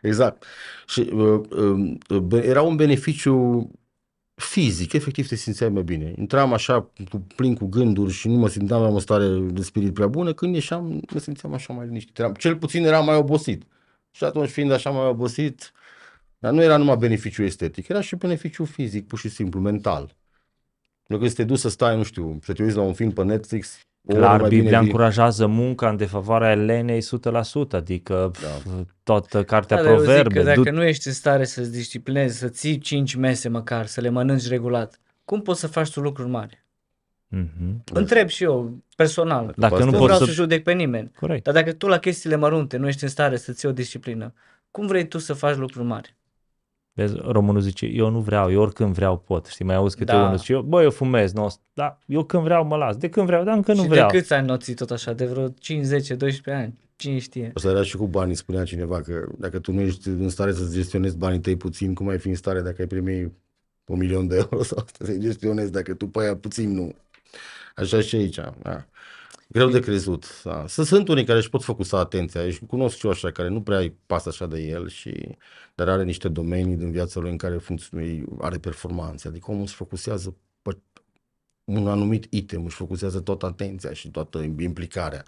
exact. 0.03 0.45
Și 0.87 1.11
uh, 1.15 1.41
uh, 2.09 2.21
uh, 2.33 2.43
era 2.45 2.63
un 2.63 2.77
beneficiu 2.77 3.71
fizic, 4.37 4.93
efectiv 4.93 5.29
te 5.29 5.35
simțeai 5.35 5.71
mai 5.71 5.83
bine. 5.83 6.13
Intram 6.17 6.53
așa 6.53 6.91
cu, 7.11 7.27
plin 7.37 7.55
cu 7.55 7.67
gânduri 7.67 8.13
și 8.13 8.29
nu 8.29 8.35
mă 8.35 8.49
simțeam 8.49 8.83
la 8.83 8.89
o 8.89 8.99
stare 8.99 9.29
de 9.29 9.63
spirit 9.63 9.95
prea 9.95 10.07
bună, 10.07 10.33
când 10.35 10.55
ieșeam 10.55 11.03
mă 11.13 11.19
simțeam 11.19 11.53
așa 11.53 11.73
mai 11.73 11.87
liniștit. 11.87 12.19
Eram, 12.19 12.35
cel 12.35 12.57
puțin 12.57 12.85
eram 12.85 13.05
mai 13.05 13.17
obosit. 13.17 13.63
Și 14.11 14.25
atunci 14.25 14.49
fiind 14.49 14.73
așa 14.73 14.91
mai 14.91 15.07
obosit, 15.07 15.73
dar 16.39 16.53
nu 16.53 16.63
era 16.63 16.77
numai 16.77 16.97
beneficiu 16.97 17.43
estetic, 17.43 17.89
era 17.89 18.01
și 18.01 18.17
beneficiu 18.17 18.65
fizic, 18.65 19.07
pur 19.07 19.19
și 19.19 19.29
simplu, 19.29 19.61
mental. 19.61 20.17
Pentru 21.07 21.27
că 21.27 21.31
să 21.33 21.37
te 21.37 21.45
duci 21.45 21.59
să 21.59 21.69
stai, 21.69 21.97
nu 21.97 22.03
știu, 22.03 22.39
să 22.43 22.53
te 22.53 22.63
uiți 22.63 22.77
la 22.77 22.83
un 22.83 22.95
film 22.95 23.11
pe 23.11 23.23
Netflix, 23.23 23.79
o 23.79 23.79
oră 23.79 23.96
Clar, 24.09 24.41
mai 24.41 24.49
Biblia 24.49 24.63
bine 24.69 24.79
vii- 24.81 24.87
încurajează 24.87 25.47
munca 25.47 25.89
în 25.89 25.97
defavoarea 25.97 26.51
Elenei 26.51 27.01
100%, 27.03 27.77
adică 27.77 28.31
Da. 28.43 28.71
da. 28.71 28.85
toată 29.03 29.45
cartea 29.45 29.77
Da, 29.77 29.83
dar 29.83 29.93
eu 29.93 29.97
zic 29.99 30.07
proverbe. 30.07 30.35
că 30.39 30.43
dacă 30.45 30.61
du- 30.61 30.71
nu 30.71 30.85
ești 30.85 31.07
în 31.07 31.13
stare 31.13 31.45
să-ți 31.45 31.73
disciplinezi, 31.73 32.39
să 32.39 32.49
ții 32.49 32.79
5 32.79 33.15
mese 33.15 33.49
măcar, 33.49 33.87
să 33.87 34.01
le 34.01 34.09
mănânci 34.09 34.49
regulat, 34.49 35.01
cum 35.25 35.43
poți 35.43 35.61
să 35.61 35.67
faci 35.67 35.91
tu 35.91 36.01
lucruri 36.01 36.29
mari? 36.29 36.65
Mhm. 37.29 37.83
Întreb 37.93 38.29
și 38.29 38.43
eu, 38.45 38.77
personal. 38.97 39.53
Dacă 39.57 39.75
asta 39.75 39.85
nu 39.85 39.91
Nu 39.91 39.97
poți 39.97 40.03
vreau 40.05 40.19
să... 40.19 40.25
să 40.25 40.31
judec 40.33 40.63
pe 40.63 40.73
nimeni. 40.73 41.11
Corect. 41.21 41.45
Dar 41.45 41.55
dacă 41.55 41.73
tu 41.73 41.87
la 41.87 41.99
chestiile 41.99 42.37
mărunte 42.37 42.77
nu 42.77 42.87
ești 42.89 43.03
în 43.03 43.09
stare 43.11 43.37
să 43.37 43.53
ții 43.53 43.69
o 43.69 43.73
disciplină, 43.73 44.33
cum 44.71 44.87
vrei 44.87 45.09
tu 45.09 45.19
să 45.19 45.33
faci 45.33 45.57
lucruri 45.57 45.87
mari? 45.87 46.17
Vezi, 46.97 47.15
românul 47.25 47.61
zice, 47.61 47.87
eu 47.87 48.11
nu 48.11 48.21
vreau, 48.21 48.53
eu 48.53 48.61
oricând 48.61 48.95
vreau 48.95 49.17
pot. 49.19 49.47
Știi, 49.47 49.65
mai 49.65 49.75
auzi 49.75 49.97
câte 49.97 50.13
Da. 50.13 50.25
unul 50.25 50.37
zice, 50.37 50.53
eu, 50.53 50.61
bă, 50.63 50.83
eu 50.83 50.91
fumez, 50.91 51.33
nu, 51.33 51.55
da, 51.75 51.99
eu 52.07 52.25
când 52.25 52.43
vreau 52.43 52.65
mă 52.67 52.77
las, 52.77 52.97
de 52.97 53.09
când 53.09 53.27
vreau, 53.27 53.45
dar 53.45 53.57
încă 53.57 53.73
nu 53.73 53.83
și 53.83 53.89
vreau. 53.89 54.11
de 54.11 54.17
câți 54.19 54.33
ani 54.33 54.47
noții 54.47 54.75
tot 54.75 54.91
așa? 54.91 55.13
De 55.13 55.25
vreo 55.27 55.49
5, 55.49 55.85
10, 55.85 56.15
12 56.15 56.65
ani? 56.65 56.75
Cine 56.97 57.19
știe? 57.19 57.51
Asta 57.55 57.69
era 57.69 57.83
și 57.83 57.97
cu 57.97 58.07
banii, 58.07 58.35
spunea 58.35 58.65
cineva 58.65 59.01
că 59.01 59.25
dacă 59.39 59.59
tu 59.59 59.73
nu 59.73 59.81
ești 59.81 60.09
în 60.09 60.29
stare 60.29 60.53
să 60.53 60.69
gestionezi 60.73 61.17
banii 61.17 61.41
tăi 61.41 61.57
puțin, 61.57 61.95
cum 61.95 62.09
ai 62.09 62.19
fi 62.19 62.29
în 62.29 62.35
stare 62.35 62.61
dacă 62.61 62.77
ai 62.79 62.87
primi 62.87 63.33
un 63.87 63.99
milion 63.99 64.27
de 64.27 64.37
euro 64.37 64.63
sau 64.73 64.85
să-i 64.99 65.19
gestionezi 65.19 65.73
dacă 65.73 65.95
tu 65.95 66.07
pe 66.07 66.21
aia 66.21 66.37
puțin 66.37 66.75
nu. 66.75 66.95
Așa 67.77 68.01
și 68.01 68.17
aici. 68.17 68.39
Da. 68.63 68.85
Greu 69.47 69.69
de 69.69 69.81
crezut. 69.81 70.43
Da. 70.43 70.67
Să 70.67 70.83
sunt 70.83 71.09
unii 71.09 71.25
care 71.25 71.39
își 71.39 71.51
pot 71.51 71.63
focusa 71.63 71.99
atenția. 71.99 72.51
Și 72.51 72.61
cunosc 72.67 72.97
și 72.97 73.07
eu 73.07 73.13
așa, 73.13 73.31
care 73.31 73.49
nu 73.49 73.63
prea 73.63 73.79
îi 73.79 73.97
pasă 74.07 74.29
așa 74.29 74.47
de 74.47 74.61
el, 74.61 74.89
și, 74.89 75.37
dar 75.75 75.89
are 75.89 76.05
niște 76.05 76.29
domenii 76.29 76.77
din 76.77 76.91
viața 76.91 77.21
lui 77.21 77.31
în 77.31 77.37
care 77.37 77.57
funcționează, 77.57 78.25
are 78.41 78.59
performanțe. 78.59 79.29
Adică 79.29 79.51
omul 79.51 79.67
se 79.67 79.75
focusează 79.77 80.37
pe 80.63 80.79
un 81.65 81.89
anumit 81.89 82.27
item, 82.31 82.65
își 82.65 82.77
focusează 82.77 83.21
toată 83.21 83.47
atenția 83.47 83.93
și 83.93 84.11
toată 84.11 84.39
implicarea. 84.39 85.25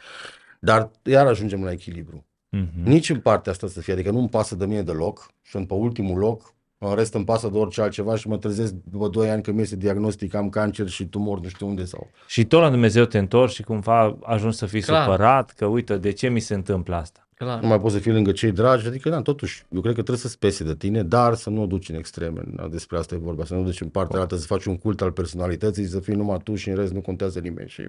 Dar 0.61 0.91
iar 1.03 1.27
ajungem 1.27 1.65
la 1.65 1.71
echilibru. 1.71 2.27
Mhm. 2.49 2.83
Nici 2.83 3.11
în 3.11 3.21
partea 3.21 3.53
asta 3.53 3.67
să 3.67 3.81
fie, 3.81 3.93
adică 3.93 4.11
nu-mi 4.11 4.29
pasă 4.29 4.55
de 4.55 4.67
mine 4.67 4.83
deloc, 4.83 5.31
sunt 5.45 5.67
pe 5.67 5.75
ultimul 5.75 6.19
loc, 6.19 6.55
în 6.79 6.95
rest 6.95 7.15
îmi 7.15 7.25
pasă 7.25 7.49
de 7.49 7.59
orice 7.59 7.81
altceva 7.81 8.17
și 8.17 8.29
mă 8.29 8.39
trezesc 8.39 8.75
după 8.91 9.09
2 9.09 9.31
ani 9.31 9.43
că 9.43 9.53
mi 9.53 9.61
este 9.61 9.77
diagnostic, 9.77 10.35
am 10.35 10.49
cancer 10.49 10.89
și 10.89 11.07
tumor 11.07 11.41
nu 11.41 11.49
știu 11.49 11.67
unde 11.67 11.85
sau. 11.85 12.11
Și 12.27 12.45
tot 12.45 12.61
la 12.61 12.71
Dumnezeu 12.71 13.05
te 13.05 13.19
întorci 13.19 13.53
și 13.53 13.63
cumva 13.63 14.19
ajungi 14.23 14.57
să 14.57 14.67
fii 14.67 14.83
Clar. 14.83 15.05
supărat 15.05 15.51
că 15.51 15.67
uite, 15.67 15.97
de 15.97 16.13
ce 16.13 16.29
mi 16.29 16.41
se 16.41 16.55
întâmplă 16.55 16.95
asta? 16.95 17.29
Clar. 17.35 17.61
Nu 17.61 17.69
mai 17.69 17.81
poți 17.81 17.95
să 17.95 18.01
fii 18.01 18.13
lângă 18.13 18.33
cei 18.33 18.53
dragi, 18.53 18.87
adică 18.87 19.09
da, 19.09 19.23
totuși, 19.23 19.65
eu 19.71 19.81
cred 19.81 19.95
că 19.95 20.03
trebuie 20.03 20.25
să 20.25 20.29
spese 20.29 20.65
de 20.65 20.75
tine, 20.75 21.03
dar 21.03 21.35
să 21.35 21.51
nu 21.51 21.63
o 21.63 21.67
duci 21.67 21.89
în 21.89 21.95
extreme, 21.95 22.43
da, 22.47 22.69
despre 22.69 22.99
asta 22.99 23.15
e 23.15 23.19
vorba, 23.19 23.45
să 23.45 23.55
nu 23.55 23.61
o 23.61 23.65
duci 23.65 23.81
în 23.81 23.89
partea 23.89 24.21
altă, 24.21 24.37
să 24.37 24.47
faci 24.47 24.65
un 24.65 24.77
cult 24.77 25.01
al 25.01 25.13
personalității, 25.13 25.87
să 25.87 26.01
fii 26.01 26.15
numai 26.15 26.39
tu 26.39 26.55
și 26.55 26.69
în 26.69 26.77
rest 26.77 26.93
nu 26.93 27.01
contează 27.01 27.39
nimeni 27.39 27.69
și 27.69 27.89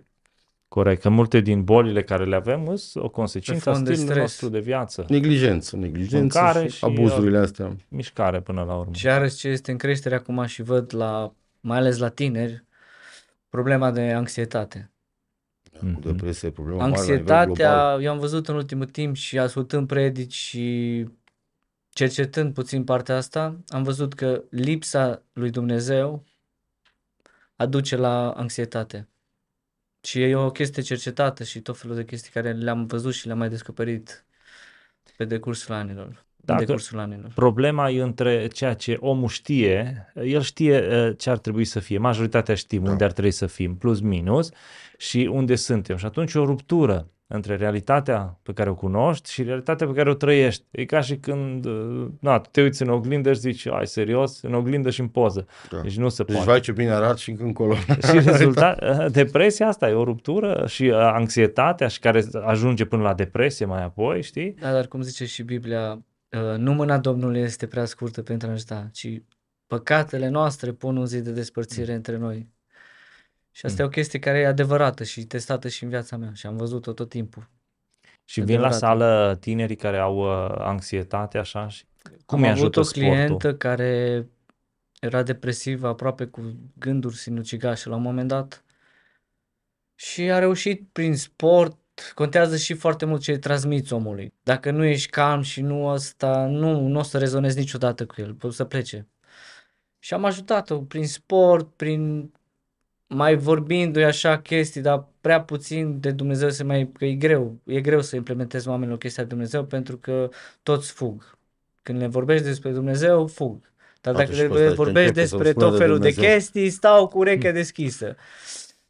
Corect, 0.69 1.01
că 1.01 1.09
multe 1.09 1.39
din 1.39 1.63
bolile 1.63 2.03
care 2.03 2.25
le 2.25 2.35
avem 2.35 2.75
sunt 2.75 3.03
o 3.03 3.09
consecință 3.09 3.69
a 3.69 3.73
fond 3.73 3.85
de 3.85 3.93
stilului 3.93 4.15
stres. 4.19 4.31
nostru 4.41 4.49
de 4.49 4.59
viață, 4.59 5.05
neglijență, 5.07 5.75
neglijență 5.75 6.17
Mâncare 6.39 6.67
și, 6.67 6.77
și, 6.77 6.85
abuzurile 6.85 7.37
astea. 7.37 7.75
mișcare 7.87 8.41
până 8.41 8.63
la 8.63 8.75
urmă. 8.75 8.93
Și 8.93 9.05
iarăși 9.05 9.35
ce 9.35 9.47
este 9.47 9.71
în 9.71 9.77
creștere 9.77 10.15
acum 10.15 10.45
și 10.45 10.61
văd 10.61 10.95
la, 10.95 11.33
mai 11.59 11.77
ales 11.77 11.97
la 11.97 12.09
tineri, 12.09 12.63
problema 13.49 13.91
de 13.91 14.01
anxietate. 14.01 14.91
Cu 15.79 15.85
Mhm. 15.85 16.01
depresie, 16.01 16.49
problema 16.49 16.79
mare 16.87 16.91
la 16.95 17.01
nivel 17.01 17.17
global. 17.17 17.37
Anxietatea, 17.47 17.97
eu 18.01 18.11
am 18.11 18.19
văzut 18.19 18.47
în 18.47 18.55
ultimul 18.55 18.85
timp 18.85 19.15
și 19.15 19.39
ascultând 19.39 19.87
predici 19.87 20.33
și 20.33 21.05
cercetând 21.89 22.53
puțin 22.53 22.83
partea 22.83 23.15
asta, 23.15 23.59
am 23.67 23.83
văzut 23.83 24.13
că 24.13 24.43
lipsa 24.49 25.21
lui 25.33 25.49
Dumnezeu 25.49 26.23
aduce 27.55 27.95
la 27.95 28.29
anxietate. 28.31 29.07
Și 30.01 30.21
e 30.21 30.35
o 30.35 30.51
chestie 30.51 30.81
cercetată 30.81 31.43
și 31.43 31.59
tot 31.59 31.77
felul 31.77 31.95
de 31.95 32.05
chestii 32.05 32.31
care 32.31 32.51
le-am 32.51 32.85
văzut 32.85 33.13
și 33.13 33.25
le-am 33.25 33.37
mai 33.37 33.49
descoperit 33.49 34.25
pe 35.17 35.25
decursul 35.25 35.73
anilor. 35.73 36.25
Dacă- 36.35 36.59
Pe 36.59 36.65
decursul 36.65 36.99
anilor. 36.99 37.31
Problema 37.35 37.89
e 37.89 38.01
între 38.01 38.47
ceea 38.47 38.73
ce 38.73 38.97
omul 38.99 39.27
știe, 39.27 40.05
el 40.23 40.41
știe 40.41 40.87
uh, 41.07 41.17
ce 41.17 41.29
ar 41.29 41.37
trebui 41.37 41.65
să 41.65 41.79
fie, 41.79 41.97
majoritatea 41.97 42.55
știm 42.55 42.83
Da. 42.83 42.91
unde 42.91 43.03
ar 43.03 43.11
trebui 43.11 43.31
să 43.31 43.45
fim, 43.45 43.75
plus 43.75 43.99
minus, 44.01 44.49
și 44.97 45.29
unde 45.31 45.55
suntem. 45.55 45.97
Și 45.97 46.05
atunci 46.05 46.33
e 46.33 46.39
o 46.39 46.45
ruptură 46.45 47.09
între 47.31 47.55
realitatea 47.55 48.39
pe 48.43 48.53
care 48.53 48.69
o 48.69 48.75
cunoști 48.75 49.31
și 49.31 49.43
realitatea 49.43 49.87
pe 49.87 49.93
care 49.93 50.09
o 50.09 50.13
trăiești. 50.13 50.65
E 50.71 50.85
ca 50.85 51.01
și 51.01 51.17
când 51.17 51.65
uh, 51.65 52.07
na, 52.19 52.39
tu 52.39 52.49
te 52.51 52.61
uiți 52.61 52.81
în 52.81 52.89
oglindă 52.89 53.33
și 53.33 53.39
zici, 53.39 53.67
ai 53.67 53.87
serios, 53.87 54.41
în 54.41 54.53
oglindă 54.53 54.89
și 54.89 54.99
în 54.99 55.07
poză. 55.07 55.45
Da. 55.69 55.81
Deci 55.81 55.97
nu 55.97 56.09
se 56.09 56.23
Deci, 56.23 56.35
poate. 56.35 56.49
vai 56.51 56.59
ce 56.59 56.71
bine 56.71 56.89
arat 56.89 57.17
și 57.17 57.35
încolo. 57.39 57.75
Și 58.09 58.19
rezultat, 58.19 58.81
uh, 58.81 59.11
depresia 59.11 59.67
asta 59.67 59.89
e 59.89 59.93
o 59.93 60.03
ruptură 60.03 60.63
și 60.67 60.83
uh, 60.83 60.95
anxietatea 60.95 61.87
și 61.87 61.99
care 61.99 62.23
ajunge 62.45 62.85
până 62.85 63.01
la 63.01 63.13
depresie 63.13 63.65
mai 63.65 63.83
apoi, 63.83 64.21
știi? 64.21 64.55
Da, 64.59 64.71
dar 64.71 64.87
cum 64.87 65.01
zice 65.01 65.25
și 65.25 65.43
Biblia, 65.43 65.91
uh, 65.91 66.57
nu 66.57 66.73
mâna 66.73 66.97
Domnului 66.97 67.39
este 67.39 67.67
prea 67.67 67.85
scurtă 67.85 68.21
pentru 68.21 68.47
a 68.47 68.49
ne 68.49 68.55
ajuta, 68.55 68.89
ci 68.91 69.21
păcatele 69.67 70.29
noastre 70.29 70.71
pun 70.71 70.97
un 70.97 71.05
zid 71.05 71.23
de 71.23 71.31
despărțire 71.31 71.93
între 71.93 72.17
noi. 72.17 72.49
Și 73.51 73.65
asta 73.65 73.81
e 73.81 73.85
o 73.85 73.89
chestie 73.89 74.19
care 74.19 74.39
e 74.39 74.47
adevărată 74.47 75.03
și 75.03 75.23
testată 75.23 75.67
și 75.67 75.83
în 75.83 75.89
viața 75.89 76.17
mea 76.17 76.31
și 76.33 76.45
am 76.45 76.57
văzut-o 76.57 76.93
tot 76.93 77.09
timpul. 77.09 77.49
Și 78.25 78.41
vin 78.41 78.59
la 78.59 78.67
Adevărat. 78.67 78.79
sală 78.79 79.37
tinerii 79.39 79.75
care 79.75 79.97
au 79.97 80.17
uh, 80.17 80.55
anxietate 80.57 81.37
așa 81.37 81.67
și 81.67 81.85
cum 82.25 82.37
am 82.37 82.43
îi 82.43 82.49
avut 82.49 82.61
ajută 82.61 82.79
o 82.79 82.83
sportul? 82.83 83.11
clientă 83.11 83.55
care 83.55 84.25
era 84.99 85.23
depresivă, 85.23 85.87
aproape 85.87 86.25
cu 86.25 86.41
gânduri 86.77 87.15
sinucigașe 87.15 87.89
la 87.89 87.95
un 87.95 88.01
moment 88.01 88.27
dat 88.27 88.63
și 89.95 90.21
a 90.21 90.39
reușit 90.39 90.87
prin 90.91 91.15
sport, 91.15 92.11
contează 92.15 92.57
și 92.57 92.73
foarte 92.73 93.05
mult 93.05 93.21
ce 93.21 93.31
îi 93.31 93.39
transmiți 93.39 93.93
omului. 93.93 94.33
Dacă 94.43 94.71
nu 94.71 94.83
ești 94.83 95.09
calm 95.09 95.41
și 95.41 95.61
nu 95.61 95.85
ăsta, 95.85 96.45
nu, 96.45 96.87
nu 96.87 96.99
o 96.99 97.03
să 97.03 97.17
rezonezi 97.17 97.57
niciodată 97.57 98.05
cu 98.05 98.21
el, 98.21 98.33
poți 98.33 98.55
să 98.55 98.65
plece. 98.65 99.07
Și 99.99 100.13
am 100.13 100.25
ajutat-o 100.25 100.81
prin 100.81 101.07
sport, 101.07 101.75
prin 101.75 102.31
mai 103.11 103.35
vorbindu-i 103.35 104.03
așa 104.03 104.39
chestii, 104.39 104.81
dar 104.81 105.07
prea 105.21 105.41
puțin 105.41 105.99
de 105.99 106.11
Dumnezeu 106.11 106.49
se 106.49 106.63
mai, 106.63 106.91
că 106.97 107.05
e 107.05 107.13
greu, 107.13 107.59
e 107.63 107.81
greu 107.81 108.01
să 108.01 108.15
implementezi 108.15 108.67
oamenilor 108.67 108.97
chestia 108.97 109.23
de 109.23 109.29
Dumnezeu 109.29 109.65
pentru 109.65 109.97
că 109.97 110.29
toți 110.63 110.91
fug. 110.91 111.37
Când 111.83 111.99
le 111.99 112.07
vorbești 112.07 112.45
despre 112.45 112.71
Dumnezeu, 112.71 113.27
fug. 113.27 113.71
Dar 114.01 114.13
Poate 114.13 114.31
dacă 114.31 114.41
și 114.41 114.47
pe 114.47 114.53
ăsta 114.53 114.63
le 114.63 114.69
te 114.69 114.73
vorbești 114.73 115.07
începe 115.07 115.27
să-l 115.27 115.37
despre 115.37 115.51
spună 115.51 115.65
tot 115.65 115.77
de 115.77 115.83
felul 115.83 115.99
de 115.99 116.09
Dumnezeu. 116.09 116.33
chestii, 116.33 116.69
stau 116.69 117.07
cu 117.07 117.17
urechea 117.17 117.51
deschisă. 117.51 118.15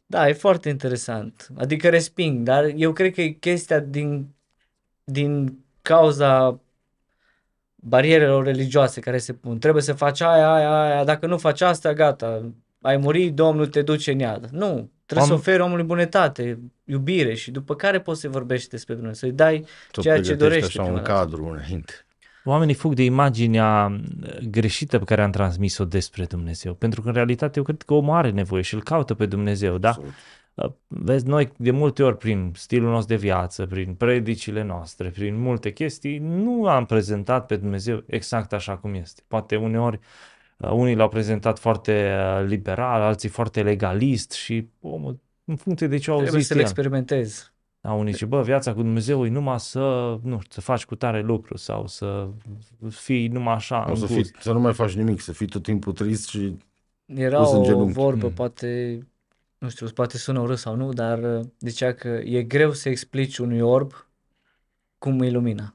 Da, 0.06 0.28
e 0.28 0.32
foarte 0.32 0.68
interesant. 0.68 1.48
Adică 1.56 1.88
resping, 1.88 2.44
dar 2.44 2.72
eu 2.76 2.92
cred 2.92 3.12
că 3.12 3.20
e 3.20 3.28
chestia 3.28 3.78
din, 3.80 4.28
din 5.04 5.58
cauza 5.82 6.60
barierelor 7.74 8.44
religioase 8.44 9.00
care 9.00 9.18
se 9.18 9.32
pun. 9.32 9.58
Trebuie 9.58 9.82
să 9.82 9.92
faci 9.92 10.20
aia, 10.20 10.52
aia, 10.52 10.80
aia, 10.80 11.04
dacă 11.04 11.26
nu 11.26 11.38
faci 11.38 11.60
asta, 11.60 11.92
gata, 11.92 12.52
ai 12.80 12.96
murit, 12.96 13.34
Domnul 13.34 13.66
te 13.66 13.82
duce 13.82 14.12
în 14.12 14.18
iad. 14.18 14.48
Nu, 14.50 14.90
trebuie 15.06 15.26
să 15.26 15.32
Am- 15.32 15.38
oferi 15.38 15.62
omului 15.62 15.84
bunătate, 15.84 16.58
iubire 16.84 17.34
și 17.34 17.50
după 17.50 17.74
care 17.74 18.00
poți 18.00 18.20
să 18.20 18.28
vorbești 18.28 18.68
despre 18.68 18.94
Dumnezeu, 18.94 19.28
să-i 19.28 19.36
dai 19.36 19.64
Să 19.92 20.00
ceea 20.00 20.14
ce 20.14 20.20
pregătești 20.20 20.48
dorește 20.48 20.66
așa 20.66 20.82
un 20.82 20.86
prima 20.94 21.06
dată. 21.06 21.18
cadru 21.18 21.44
înainte. 21.46 21.92
Oamenii 22.44 22.74
fug 22.74 22.94
de 22.94 23.04
imaginea 23.04 24.00
uh, 24.22 24.38
greșită 24.50 24.98
pe 24.98 25.04
care 25.04 25.22
am 25.22 25.30
transmis-o 25.30 25.84
despre 25.84 26.24
Dumnezeu. 26.24 26.74
Pentru 26.74 27.00
că 27.02 27.08
în 27.08 27.14
realitate 27.14 27.58
eu 27.58 27.64
cred 27.64 27.82
că 27.82 27.94
omul 27.94 28.14
are 28.14 28.30
nevoie 28.30 28.62
și 28.62 28.74
îl 28.74 28.82
caută 28.82 29.14
pe 29.14 29.26
Dumnezeu, 29.26 29.78
da? 29.78 29.88
Absolut. 29.88 30.10
Uh, 30.54 30.70
Vezi, 30.86 31.26
noi 31.26 31.52
de 31.56 31.70
multe 31.70 32.02
ori 32.02 32.16
prin 32.16 32.52
stilul 32.56 32.90
nostru 32.90 33.14
de 33.14 33.20
viață, 33.20 33.66
prin 33.66 33.94
predicile 33.94 34.62
noastre, 34.62 35.08
prin 35.08 35.40
multe 35.40 35.72
chestii, 35.72 36.18
nu 36.18 36.66
am 36.66 36.86
prezentat 36.86 37.46
pe 37.46 37.56
Dumnezeu 37.56 38.02
exact 38.06 38.52
așa 38.52 38.76
cum 38.76 38.94
este. 38.94 39.22
Poate 39.28 39.56
uneori 39.56 39.96
uh, 39.96 40.02
unii 40.60 40.94
l-au 40.94 41.08
prezentat 41.08 41.58
foarte 41.58 42.12
uh, 42.40 42.44
liberal, 42.46 43.00
alții 43.00 43.28
foarte 43.28 43.62
legalist 43.62 44.30
și 44.32 44.68
omul 44.80 45.18
în 45.44 45.56
funcție 45.56 45.86
de 45.86 45.96
ce 45.98 46.10
au 46.10 46.16
Trebuie 46.18 46.38
zis 46.40 46.48
să 46.48 46.54
le 46.54 46.60
el. 46.60 46.66
experimentezi. 46.66 47.52
Da, 47.80 47.92
unii 47.92 48.12
zice, 48.12 48.24
bă, 48.24 48.42
viața 48.42 48.74
cu 48.74 48.82
Dumnezeu 48.82 49.26
e 49.26 49.28
numai 49.28 49.60
să, 49.60 49.78
nu 50.22 50.38
știu, 50.40 50.48
să 50.50 50.60
faci 50.60 50.84
cu 50.84 50.94
tare 50.94 51.20
lucru 51.22 51.56
sau 51.56 51.86
să 51.86 52.28
fii 52.90 53.28
numai 53.28 53.54
așa 53.54 53.84
O 53.86 53.90
în 53.90 53.96
să, 53.96 54.06
gust. 54.06 54.30
fii, 54.30 54.42
să 54.42 54.52
nu 54.52 54.60
mai 54.60 54.72
faci 54.74 54.92
nimic, 54.94 55.20
să 55.20 55.32
fii 55.32 55.46
tot 55.46 55.62
timpul 55.62 55.92
trist 55.92 56.28
și 56.28 56.56
Era 57.06 57.38
pus 57.38 57.52
în 57.52 57.58
o 57.58 57.62
genunchi. 57.62 57.92
vorbă, 57.92 58.26
Mm. 58.26 58.32
poate, 58.32 58.98
nu 59.58 59.68
știu, 59.68 59.88
poate 59.88 60.16
sună 60.18 60.40
urât 60.40 60.58
sau 60.58 60.76
nu, 60.76 60.92
dar 60.92 61.18
uh, 61.38 61.44
zicea 61.58 61.92
că 61.94 62.08
e 62.08 62.42
greu 62.42 62.72
să 62.72 62.88
explici 62.88 63.38
unui 63.38 63.60
orb 63.60 63.92
cum 64.98 65.22
e 65.22 65.30
lumina. 65.30 65.74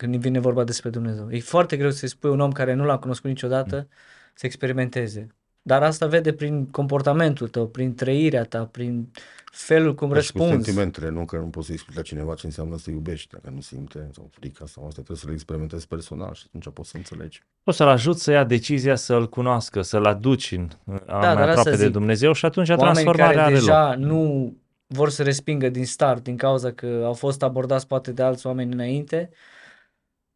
Când 0.00 0.16
vine 0.16 0.38
vorba 0.38 0.64
despre 0.64 0.90
Dumnezeu. 0.90 1.30
E 1.30 1.40
foarte 1.40 1.76
greu 1.76 1.90
să-i 1.90 2.08
spui 2.08 2.30
un 2.30 2.40
om 2.40 2.52
care 2.52 2.74
nu 2.74 2.84
l-a 2.84 2.98
cunoscut 2.98 3.28
niciodată 3.28 3.88
să 4.34 4.46
experimenteze. 4.46 5.26
Dar 5.62 5.82
asta 5.82 6.06
vede 6.06 6.32
prin 6.32 6.66
comportamentul 6.66 7.48
tău, 7.48 7.66
prin 7.66 7.94
trăirea 7.94 8.44
ta, 8.44 8.64
prin 8.64 9.10
felul 9.52 9.94
cum 9.94 10.08
Dar 10.08 10.22
și 10.22 10.32
cu 10.32 10.38
răspunzi. 10.38 10.64
sentimentele, 10.64 11.10
nu 11.10 11.24
că 11.24 11.36
nu 11.36 11.44
poți 11.44 11.66
să 11.66 11.72
explici 11.72 11.96
la 11.96 12.02
cineva 12.02 12.34
ce 12.34 12.46
înseamnă 12.46 12.76
să 12.78 12.90
iubești, 12.90 13.28
dacă 13.32 13.50
nu 13.54 13.60
simte 13.60 14.08
sau 14.12 14.28
frica 14.32 14.64
sau 14.66 14.82
asta, 14.82 14.94
trebuie 14.94 15.16
să 15.16 15.26
le 15.26 15.32
experimentezi 15.32 15.86
personal 15.86 16.34
și 16.34 16.42
atunci 16.46 16.74
poți 16.74 16.90
să 16.90 16.96
înțelegi. 16.96 17.42
O 17.64 17.70
să-l 17.70 17.88
ajut 17.88 18.18
să 18.18 18.30
ia 18.30 18.44
decizia 18.44 18.94
să-l 18.94 19.28
cunoască, 19.28 19.82
să-l 19.82 20.04
aduci 20.04 20.52
în, 20.52 20.68
da, 20.84 20.94
mai 21.08 21.20
dar 21.20 21.38
asta 21.38 21.50
aproape 21.50 21.70
de 21.70 21.76
zic. 21.76 21.92
Dumnezeu 21.92 22.32
și 22.32 22.44
atunci 22.44 22.68
Oameni 22.68 22.84
transformarea 22.84 23.26
care 23.26 23.40
are 23.40 23.52
loc. 23.52 23.60
deja 23.60 23.94
nu 23.94 24.54
vor 24.86 25.10
să 25.10 25.22
respingă 25.22 25.68
din 25.68 25.86
start 25.86 26.22
din 26.22 26.36
cauza 26.36 26.72
că 26.72 27.02
au 27.04 27.14
fost 27.14 27.42
abordați 27.42 27.86
poate 27.86 28.12
de 28.12 28.22
alți 28.22 28.46
oameni 28.46 28.72
înainte, 28.72 29.30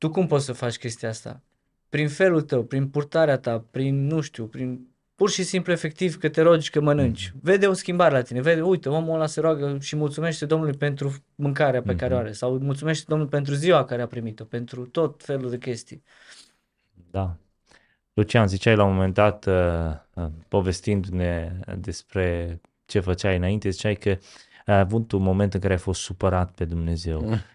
tu 0.05 0.11
cum 0.11 0.27
poți 0.27 0.45
să 0.45 0.53
faci 0.53 0.77
chestia 0.77 1.09
asta? 1.09 1.43
Prin 1.89 2.09
felul 2.09 2.43
tău, 2.43 2.65
prin 2.65 2.89
purtarea 2.89 3.39
ta, 3.39 3.65
prin, 3.71 4.07
nu 4.07 4.21
știu, 4.21 4.47
prin 4.47 4.89
pur 5.15 5.31
și 5.31 5.43
simplu 5.43 5.73
efectiv 5.73 6.19
că 6.19 6.29
te 6.29 6.43
rogi 6.43 6.71
că 6.71 6.81
mănânci. 6.81 7.33
Vede 7.41 7.67
o 7.67 7.73
schimbare 7.73 8.15
la 8.15 8.23
tine, 8.23 8.41
vede, 8.41 8.63
uite, 8.63 8.89
omul 8.89 9.15
ăla 9.15 9.27
se 9.27 9.41
roagă 9.41 9.79
și 9.81 9.97
mulțumește 9.97 10.47
Domnului 10.47 10.77
pentru 10.77 11.15
mâncarea 11.35 11.83
pe 11.83 11.97
care 11.97 12.15
o 12.15 12.17
are 12.17 12.33
sau 12.33 12.59
mulțumește 12.59 13.05
Domnului 13.09 13.33
pentru 13.33 13.55
ziua 13.55 13.85
care 13.85 14.03
a 14.03 14.07
primit-o, 14.07 14.45
pentru 14.45 14.87
tot 14.87 15.23
felul 15.25 15.51
de 15.51 15.59
chestii. 15.59 16.03
Da. 17.11 17.37
Lucian, 18.13 18.49
ziceai 18.49 18.77
la 18.77 18.85
un 18.85 18.93
moment 18.93 19.15
dat, 19.15 19.47
uh, 19.47 19.55
uh, 20.15 20.27
povestindu-ne 20.49 21.61
despre 21.79 22.61
ce 22.85 23.01
făceai 23.01 23.37
înainte, 23.37 23.71
ziceai 23.71 23.95
că 23.95 24.17
ai 24.67 24.79
avut 24.79 25.13
un 25.13 25.23
moment 25.23 25.55
în 25.55 25.61
care 25.61 25.73
ai 25.73 25.79
fost 25.79 26.01
supărat 26.01 26.51
pe 26.51 26.65
Dumnezeu. 26.65 27.29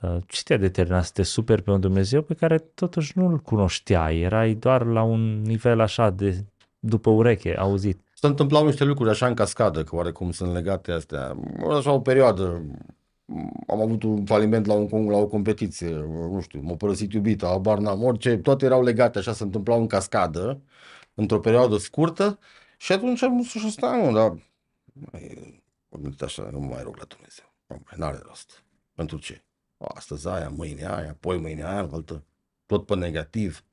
Mm. 0.00 0.14
Uh, 0.14 0.22
Ce 0.26 0.42
te-a 0.42 0.56
determinat 0.56 1.04
să 1.04 1.10
te 1.14 1.22
superi 1.22 1.62
pe 1.62 1.70
un 1.70 1.80
Dumnezeu 1.80 2.22
pe 2.22 2.34
care 2.34 2.58
totuși 2.58 3.18
nu-L 3.18 3.38
cunoșteai? 3.38 4.20
Erai 4.20 4.54
doar 4.54 4.84
la 4.84 5.02
un 5.02 5.42
nivel 5.42 5.80
așa 5.80 6.10
de 6.10 6.44
după 6.78 7.10
ureche, 7.10 7.56
auzit. 7.56 8.00
Se 8.14 8.26
întâmplau 8.26 8.66
niște 8.66 8.84
lucruri 8.84 9.10
așa 9.10 9.26
în 9.26 9.34
cascadă, 9.34 9.84
că 9.84 9.96
oarecum 9.96 10.30
sunt 10.30 10.52
legate 10.52 10.92
astea. 10.92 11.36
Așa 11.70 11.92
o 11.92 12.00
perioadă, 12.00 12.62
am 13.66 13.80
avut 13.80 14.02
un 14.02 14.24
faliment 14.24 14.66
la, 14.66 14.74
un, 14.74 15.10
la 15.10 15.16
o 15.16 15.26
competiție, 15.26 15.94
nu 16.30 16.40
știu, 16.40 16.60
m-a 16.62 16.74
părăsit 16.74 17.12
iubita, 17.12 17.48
abar 17.48 17.78
n-am, 17.78 18.02
orice, 18.02 18.36
toate 18.36 18.64
erau 18.64 18.82
legate, 18.82 19.18
așa 19.18 19.32
se 19.32 19.42
întâmplau 19.42 19.80
în 19.80 19.86
cascadă, 19.86 20.60
într-o 21.14 21.40
perioadă 21.40 21.76
scurtă 21.76 22.38
și 22.76 22.92
atunci 22.92 23.22
am 23.22 23.42
zis 23.42 23.50
și 23.50 23.70
stai, 23.70 24.06
nu, 24.06 24.12
dar 24.12 24.30
mai, 24.92 25.62
am 25.92 26.00
gândit 26.00 26.22
așa, 26.22 26.48
nu 26.52 26.58
mă 26.58 26.66
mai 26.66 26.82
rog 26.82 26.96
la 26.96 27.04
Dumnezeu, 27.08 27.52
nu, 27.66 27.82
mai 27.84 27.94
n-are 27.96 28.22
rost. 28.26 28.64
Pentru 28.94 29.18
ce? 29.18 29.44
Astăzi 29.88 30.28
aia, 30.28 30.48
mâine 30.48 30.86
aia, 30.86 31.10
apoi 31.10 31.38
mâine 31.38 31.64
aia, 31.64 31.88
altă, 31.92 32.24
tot 32.66 32.86
pe 32.86 32.94
negativ. 32.94 33.64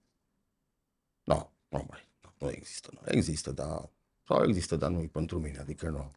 Nu, 1.23 1.51
nu 1.69 1.85
mai, 1.89 2.07
nu 2.37 2.49
există, 2.49 2.89
nu 2.93 3.01
există, 3.05 3.51
dar 3.51 3.89
sau 4.27 4.43
există, 4.47 4.75
dar 4.75 4.89
nu 4.89 4.99
e 4.99 5.09
pentru 5.11 5.39
mine, 5.39 5.57
adică 5.59 5.89
nu. 5.89 6.11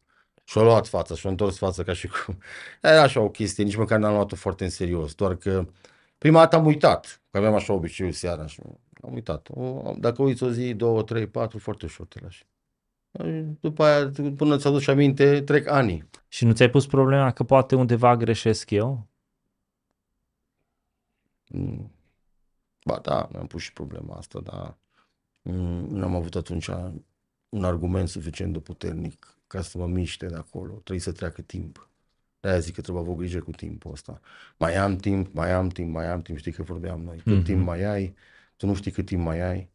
Și-a 0.45 0.63
luat 0.63 0.87
fața, 0.87 1.15
și-a 1.15 1.31
întors 1.31 1.59
fața 1.59 1.83
ca 1.83 1.93
și 1.93 2.09
cum... 2.09 2.39
Era 2.83 3.03
așa 3.03 3.21
o 3.21 3.31
chestie, 3.31 3.65
nici 3.65 3.77
măcar 3.77 3.99
n-am 3.99 4.13
luat-o 4.13 4.37
foarte 4.37 4.65
în 4.65 4.71
serios, 4.71 5.15
doar 5.15 5.37
că 5.37 5.67
prima 6.19 6.39
dată 6.39 6.57
am 6.57 6.67
uitat, 6.67 7.21
că 7.31 7.39
aveam 7.39 7.55
așa 7.55 7.73
obiceiul 7.73 8.13
seara 8.13 8.47
și 8.47 8.61
am 9.03 9.13
uitat. 9.13 9.49
O, 9.51 9.95
dacă 9.99 10.23
uiți 10.23 10.43
o 10.43 10.51
zi, 10.51 10.75
două, 10.75 11.03
trei, 11.03 11.27
patru, 11.27 11.59
foarte 11.59 11.85
ușor 11.85 12.07
te 12.07 12.21
lași. 12.21 12.47
După 13.61 13.85
aia, 13.85 14.13
până 14.37 14.57
ți 14.57 14.67
aduci 14.67 14.89
aminte, 14.89 15.41
trec 15.43 15.69
ani. 15.69 16.09
Și 16.29 16.45
nu 16.45 16.53
ți-ai 16.53 16.71
pus 16.71 16.87
problema 16.87 17.31
că 17.31 17.45
poate 17.45 17.75
undeva 17.75 18.17
greșesc 18.17 18.71
eu? 18.71 19.10
Mm. 21.53 21.91
Ba 22.85 22.99
da, 23.03 23.29
mi-am 23.33 23.47
pus 23.47 23.63
și 23.63 23.73
problema 23.73 24.15
asta, 24.15 24.41
dar 24.41 24.77
mm, 25.43 25.87
nu 25.89 26.05
am 26.05 26.15
avut 26.15 26.35
atunci 26.35 26.67
un 27.49 27.65
argument 27.65 28.09
suficient 28.09 28.53
de 28.53 28.59
puternic 28.61 29.39
ca 29.47 29.63
să 29.63 29.79
mă 29.79 29.87
miște 29.87 30.27
de 30.27 30.35
acolo. 30.35 30.73
Trebuie 30.73 31.01
să 31.01 31.13
treacă 31.13 31.43
timp. 31.43 31.89
De-aia 32.41 32.59
zic 32.59 32.75
că 32.75 32.81
trebuie 32.81 33.03
avut 33.03 33.17
grijă 33.17 33.41
cu 33.41 33.51
timpul 33.51 33.93
ăsta. 33.93 34.21
Mai 34.59 34.77
am 34.77 34.97
timp, 34.97 35.35
mai 35.35 35.53
am 35.53 35.69
timp, 35.69 35.93
mai 35.93 36.07
am 36.07 36.23
timp. 36.23 36.39
Știi 36.39 36.53
că 36.53 36.63
vorbeam 36.63 37.01
noi. 37.03 37.17
Cât 37.17 37.33
Mhm. 37.35 37.45
timp 37.45 37.65
mai 37.65 37.83
ai, 37.83 38.15
tu 38.57 38.67
nu 38.67 38.75
știi 38.75 38.91
cât 38.91 39.07
timp 39.07 39.23
mai 39.23 39.41
ai. 39.41 39.71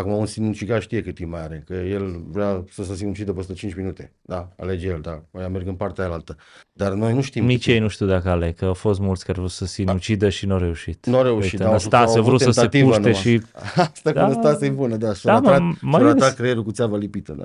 Acum 0.00 0.12
un 0.12 0.26
sinucigaș 0.26 0.82
știe 0.82 1.02
cât 1.02 1.14
timp 1.14 1.30
mai 1.30 1.42
are, 1.42 1.62
că 1.66 1.74
el 1.74 2.22
vrea 2.30 2.64
să 2.70 2.84
se 2.84 2.94
sinucidă 2.94 3.32
peste 3.32 3.52
5 3.52 3.74
minute. 3.74 4.12
Da, 4.22 4.48
alege 4.56 4.86
el, 4.86 5.00
da, 5.00 5.22
mai 5.30 5.48
merg 5.48 5.66
în 5.66 5.74
partea 5.74 6.04
aia 6.04 6.12
altă. 6.12 6.36
Dar 6.72 6.92
noi 6.92 7.14
nu 7.14 7.20
știm. 7.20 7.42
cât 7.42 7.50
Nici 7.50 7.66
ei 7.66 7.78
nu 7.78 7.88
știu 7.88 8.06
dacă 8.06 8.28
aleg, 8.28 8.54
că 8.54 8.64
au 8.64 8.74
fost 8.74 9.00
mulți 9.00 9.24
care 9.24 9.38
au 9.38 9.44
vrut 9.44 9.54
să 9.56 9.64
se 9.66 9.72
sinucidă 9.72 10.28
și 10.28 10.46
nu 10.46 10.52
au 10.52 10.58
reușit. 10.58 11.06
Nu 11.06 11.16
au 11.16 11.22
reușit, 11.22 11.52
Uite, 11.52 11.64
dar 11.64 11.72
Năstase 11.72 12.12
au 12.16 12.22
a 12.22 12.24
vrut 12.24 12.40
avut 12.42 12.54
să 12.54 12.60
se 12.60 12.68
tentativă 12.68 12.86
puște 12.86 13.00
numai. 13.00 13.14
și... 13.22 13.42
Asta 13.94 14.12
Da. 14.12 14.24
cu 14.24 14.32
Năstase 14.32 14.66
e 14.66 14.70
bună, 14.70 14.96
da. 14.96 15.14
Și-a 15.14 15.32
Da, 15.32 15.38
mă, 15.40 15.48
ratat, 15.50 15.60
mai 15.80 16.00
și-a 16.00 16.08
ales- 16.08 16.12
ratat 16.22 16.34
creierul 16.36 16.62
cu 16.62 16.70
țeavă 16.72 16.96
lipită, 16.98 17.32
da. 17.38 17.44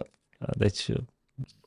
Deci 0.57 0.89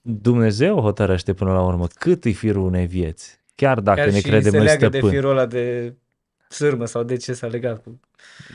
Dumnezeu 0.02 0.80
hotărăște 0.80 1.32
până 1.32 1.52
la 1.52 1.62
urmă 1.64 1.86
cât 1.94 2.24
e 2.24 2.30
firul 2.30 2.64
unei 2.64 2.86
vieți. 2.86 3.40
Chiar 3.54 3.80
dacă 3.80 4.00
Chiar 4.00 4.08
ne 4.10 4.16
și 4.16 4.22
credem 4.22 4.50
se 4.50 4.56
noi 4.56 4.66
leagă 4.66 4.88
de 4.88 4.96
stăpâni. 4.96 5.12
firul 5.12 5.30
ăla 5.30 5.46
de 5.46 5.94
sârmă 6.48 6.84
sau 6.86 7.02
de 7.02 7.16
ce 7.16 7.32
s-a 7.32 7.46
legat 7.46 7.82
cu... 7.82 8.00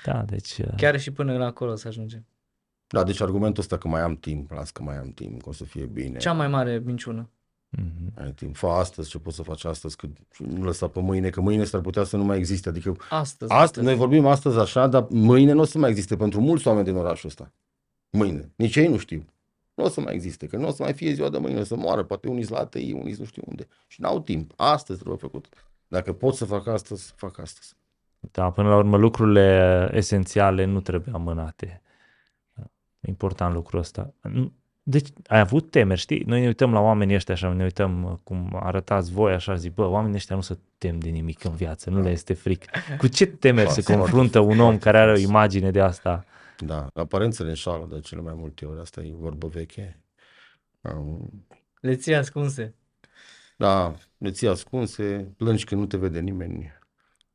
Da, 0.06 0.24
deci... 0.24 0.58
uh, 0.58 0.74
Chiar 0.78 1.00
și 1.00 1.12
până 1.12 1.38
la 1.38 1.46
acolo 1.46 1.76
să 1.76 1.88
ajungem. 1.88 2.26
Da, 2.88 3.04
deci 3.04 3.22
argumentul 3.22 3.62
ăsta 3.62 3.78
că 3.78 3.88
mai 3.88 4.02
am 4.02 4.16
timp, 4.16 4.52
las 4.52 4.72
că 4.72 4.84
mai 4.84 4.98
am 4.98 5.12
timp, 5.12 5.42
că 5.42 5.50
o 5.50 5.52
să 5.54 5.64
fie 5.64 5.86
bine. 5.86 6.18
Cea 6.18 6.34
mai 6.34 6.48
mare 6.48 6.82
minciună. 6.86 7.30
mhm. 7.70 8.14
Ai 8.16 8.32
timp, 8.32 8.56
fă 8.56 8.68
astăzi 8.68 9.10
ce 9.10 9.20
poți 9.20 9.36
să 9.36 9.44
faci 9.44 9.66
astăzi, 9.66 9.96
că 9.96 10.08
nu 10.38 10.64
lăsa 10.64 10.88
pe 10.88 11.00
mâine, 11.00 11.30
că 11.30 11.42
mâine 11.42 11.64
s-ar 11.64 11.82
putea 11.82 12.04
să 12.04 12.18
nu 12.18 12.24
mai 12.24 12.38
existe. 12.38 12.70
Adică 12.70 12.96
Astăzi. 13.10 13.52
astăzi, 13.52 13.86
noi 13.86 13.96
vorbim 13.96 14.26
astăzi 14.26 14.58
așa, 14.58 14.88
dar 14.88 15.06
mâine 15.10 15.52
nu 15.52 15.62
o 15.62 15.66
să 15.66 15.78
mai 15.78 15.90
existe 15.90 16.16
pentru 16.16 16.42
mulți 16.42 16.68
oameni 16.68 16.86
din 16.86 16.96
orașul 16.96 17.30
ăsta. 17.30 17.52
Mâine. 18.10 18.52
Nici 18.56 18.76
ei 18.76 18.88
nu 18.88 18.98
știu. 18.98 19.26
Nu 19.74 19.84
o 19.84 19.90
să 19.90 20.02
mai 20.02 20.14
existe, 20.14 20.48
că 20.48 20.58
nu 20.58 20.68
o 20.68 20.72
să 20.72 20.84
mai 20.84 20.94
fie 20.94 21.14
ziua 21.14 21.30
de 21.30 21.38
mâine, 21.38 21.60
o 21.60 21.64
să 21.64 21.76
moară, 21.76 22.04
poate 22.04 22.28
unii 22.28 22.46
la 22.50 22.58
ATI, 22.58 22.92
unii 22.92 23.16
nu 23.20 23.26
știu 23.26 23.44
unde. 23.46 23.68
Și 23.88 24.02
n-au 24.02 24.20
timp. 24.22 24.54
Astăzi 24.56 24.98
trebuie 25.00 25.20
făcut. 25.20 25.48
Dacă 25.88 26.14
pot 26.14 26.36
să 26.36 26.46
fac 26.46 26.68
astăzi, 26.68 27.14
fac 27.16 27.40
astăzi. 27.40 27.74
Da, 28.32 28.50
până 28.50 28.70
la 28.70 28.76
urmă 28.76 28.98
lucrurile 28.98 29.90
esențiale 29.94 30.66
nu 30.66 30.82
trebuie 30.82 31.14
amânate. 31.16 31.82
Important 33.00 33.54
lucrul 33.54 33.80
ăsta. 33.80 34.14
Nu- 34.22 34.54
Deci 34.84 35.08
ai 35.28 35.40
avut 35.40 35.72
temeri, 35.72 36.00
știi? 36.00 36.24
Noi 36.26 36.40
ne 36.40 36.48
uităm 36.48 36.74
la 36.74 36.80
oamenii 36.80 37.16
ăștia 37.16 37.34
așa, 37.34 37.54
ne 37.54 37.64
uităm 37.64 38.04
uh, 38.04 38.14
cum 38.24 38.60
arătați 38.64 39.12
voi 39.12 39.34
așa, 39.34 39.56
zic, 39.56 39.74
bă, 39.74 39.86
oamenii 39.86 40.16
ăștia 40.16 40.36
nu 40.36 40.42
se 40.42 40.58
tem 40.78 41.00
de 41.00 41.10
nimic 41.10 41.44
în 41.44 41.56
viață, 41.56 41.90
nu 41.90 42.02
le 42.02 42.10
este 42.10 42.34
frică. 42.34 42.80
Cu 42.98 43.08
ce 43.08 43.26
temeri 43.26 43.70
se 43.70 43.82
Foarte, 43.82 44.02
confruntă 44.02 44.40
un 44.40 44.60
om 44.60 44.78
care 44.78 44.98
are 44.98 45.12
o 45.12 45.18
imagine 45.18 45.72
de 45.72 45.82
asta? 45.82 46.26
Da, 46.58 46.88
aparențele 46.94 47.50
înșală 47.50 47.88
de 47.92 48.00
cele 48.00 48.22
mai 48.22 48.34
multe 48.38 48.66
ori. 48.66 48.80
Asta 48.80 49.02
e 49.02 49.12
vorbă 49.14 49.48
veche. 49.48 50.04
Um, 50.82 51.46
Le 51.80 51.96
ții 51.96 52.16
ascunse. 52.16 52.76
Da, 53.58 53.96
le 54.18 54.32
ții 54.32 54.48
ascunse, 54.48 55.34
plângi 55.38 55.66
când 55.66 55.82
nu 55.82 55.88
te 55.88 55.98
vede 55.98 56.20
nimeni. 56.20 56.72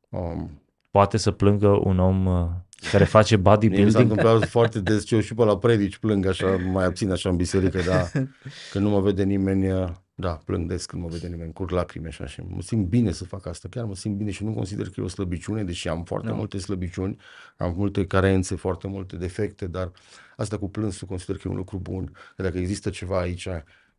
Um, 0.09 0.61
Poate 0.91 1.17
să 1.17 1.31
plângă 1.31 1.67
un 1.67 1.99
om 1.99 2.25
uh, 2.25 2.49
care 2.91 3.03
face 3.03 3.35
mie 3.43 3.43
mi 3.45 3.51
s-a 3.51 3.51
bodybuilding? 3.51 3.99
întâmplat 3.99 4.49
foarte 4.49 4.79
des 4.79 5.05
și 5.05 5.13
eu 5.13 5.19
și 5.19 5.33
pe 5.33 5.43
la 5.43 5.57
predici 5.57 5.97
plâng 5.97 6.25
așa, 6.25 6.47
mai 6.71 6.85
abțin 6.85 7.11
așa 7.11 7.29
în 7.29 7.35
biserică, 7.35 7.81
da, 7.81 8.03
când 8.71 8.83
nu 8.85 8.89
mă 8.89 9.01
vede 9.01 9.23
nimeni, 9.23 9.71
uh, 9.71 9.89
da, 10.15 10.29
plâng 10.45 10.67
des 10.67 10.85
când 10.85 11.01
mă 11.01 11.07
vede 11.11 11.27
nimeni, 11.27 11.53
curg 11.53 11.69
lacrime 11.71 12.07
așa 12.07 12.25
și 12.25 12.41
mă 12.41 12.61
simt 12.61 12.87
bine 12.87 13.11
să 13.11 13.25
fac 13.25 13.45
asta, 13.45 13.67
chiar 13.71 13.85
mă 13.85 13.95
simt 13.95 14.15
bine 14.17 14.31
și 14.31 14.43
nu 14.43 14.53
consider 14.53 14.85
că 14.89 14.93
e 14.97 15.03
o 15.03 15.07
slăbiciune, 15.07 15.63
deși 15.63 15.87
am 15.87 16.03
foarte 16.03 16.29
Nu. 16.29 16.35
multe 16.35 16.57
slăbiciuni, 16.57 17.17
am 17.57 17.73
multe 17.77 18.05
carențe, 18.05 18.55
foarte 18.55 18.87
multe 18.87 19.15
defecte, 19.15 19.67
dar 19.67 19.91
asta 20.37 20.57
cu 20.57 20.69
plânsul 20.69 21.07
consider 21.07 21.35
că 21.35 21.41
e 21.45 21.49
un 21.51 21.55
lucru 21.57 21.77
bun, 21.77 22.11
că 22.35 22.41
dacă 22.43 22.57
există 22.57 22.89
ceva 22.89 23.19
aici, 23.19 23.47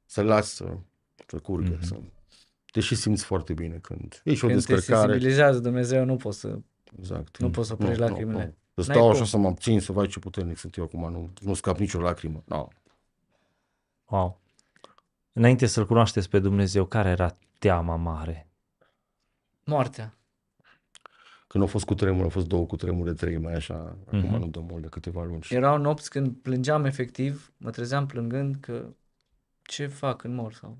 să 0.06 0.22
las 0.22 0.54
să, 0.54 0.64
să 1.26 1.36
curgă, 1.38 1.70
Mhm. 1.78 1.84
să... 1.84 1.96
Te 2.72 2.80
și 2.80 2.94
simți 2.94 3.24
foarte 3.24 3.52
bine 3.52 3.78
când 3.82 4.20
e 4.24 4.34
și 4.34 4.44
o 4.44 4.48
Când 4.48 4.64
te 4.64 4.72
descărcare. 4.74 5.06
sensibilizează 5.08 5.58
Dumnezeu, 5.58 6.04
nu 6.04 6.16
poți 6.16 6.38
să... 6.40 6.58
Exact. 6.98 7.38
Nu 7.38 7.50
poți 7.50 7.66
să 7.68 7.72
oprești 7.72 8.00
lacrimile. 8.00 8.54
Să 8.74 8.86
N-ai 8.86 8.96
stau 8.96 9.00
cum. 9.00 9.10
așa 9.10 9.24
să 9.24 9.36
mă 9.36 9.48
abțin, 9.48 9.80
să 9.80 9.92
vai 9.92 10.06
ce 10.06 10.18
puternic 10.18 10.56
sunt 10.58 10.76
eu 10.76 10.84
acum, 10.84 11.10
nu, 11.12 11.30
nu 11.40 11.54
scap 11.54 11.78
nicio 11.78 12.00
lacrimă. 12.00 12.42
No. 12.46 12.68
Wow. 14.08 14.40
Înainte 15.32 15.66
să-L 15.66 15.86
cunoașteți 15.86 16.28
pe 16.28 16.38
Dumnezeu, 16.38 16.84
care 16.86 17.08
era 17.08 17.36
teama 17.58 17.96
mare? 17.96 18.48
Moartea. 19.64 20.14
Când 21.46 21.62
au 21.64 21.68
fost 21.70 21.84
cu 21.84 21.94
tremur, 21.94 22.22
au 22.22 22.28
fost 22.28 22.46
două 22.46 22.66
cu 22.66 22.76
tremure, 22.76 23.12
trei 23.12 23.38
mai 23.38 23.52
așa, 23.54 23.74
acum 24.06 24.18
Mhm. 24.18 24.34
nu 24.36 24.46
dă 24.46 24.60
mult 24.60 24.82
de 24.82 24.88
câteva 24.88 25.24
luni. 25.24 25.42
Și 25.42 25.54
Erau 25.54 25.78
nopți 25.78 26.10
când 26.10 26.36
plângeam 26.36 26.84
efectiv, 26.84 27.52
mă 27.56 27.70
trezeam 27.70 28.06
plângând 28.06 28.56
că 28.60 28.88
ce 29.62 29.86
fac 29.86 30.16
când 30.20 30.34
mor 30.34 30.52
sau... 30.52 30.78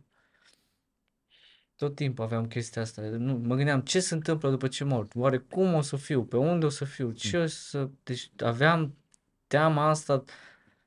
Tot 1.81 1.95
timpul 1.95 2.25
aveam 2.25 2.47
chestia 2.47 2.83
asta. 2.83 3.03
Nu, 3.03 3.41
mă 3.45 3.55
gândeam 3.55 3.81
ce 3.81 4.01
se 4.01 4.15
întâmplă 4.15 4.51
după 4.51 4.69
ce 4.69 4.85
mor. 4.85 5.07
Oare 5.15 5.39
cum 5.39 5.75
o 5.75 5.81
să 5.81 5.97
fiu? 5.97 6.25
Pe 6.25 6.37
unde 6.37 6.67
o 6.67 6.69
să 6.69 6.85
fiu? 6.85 7.11
Ce 7.11 7.37
o 7.39 7.47
să... 7.47 7.89
Deci 8.03 8.31
aveam 8.45 8.95
teama 9.47 9.89
asta 9.89 10.25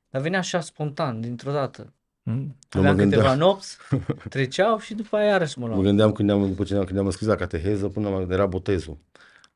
Dar 0.09 0.21
venea 0.21 0.39
așa 0.39 0.59
spontan, 0.59 1.21
dintr-o 1.21 1.51
dată. 1.51 1.93
Mm? 2.23 2.33
Eu 2.71 2.79
Aveam 2.79 2.95
mă 2.95 3.01
gândeam- 3.01 3.21
câteva 3.21 3.35
nopți, 3.35 3.77
treceau 4.29 4.77
și 4.79 4.93
după 4.93 5.15
aia 5.15 5.27
iarăși 5.27 5.59
mă 5.59 5.65
Mă 5.65 5.71
luam. 5.71 5.83
gândeam 5.85 6.11
când 6.11 6.27
ne-am, 6.29 6.47
după 6.47 6.63
ce 6.63 6.71
ne-am, 6.71 6.83
când 6.83 6.95
ne-am 6.95 7.07
înscris 7.07 7.27
la 7.27 7.35
cateheză, 7.35 7.87
până 7.89 8.09
la, 8.09 8.21
era 8.33 8.45
botezul. 8.45 8.97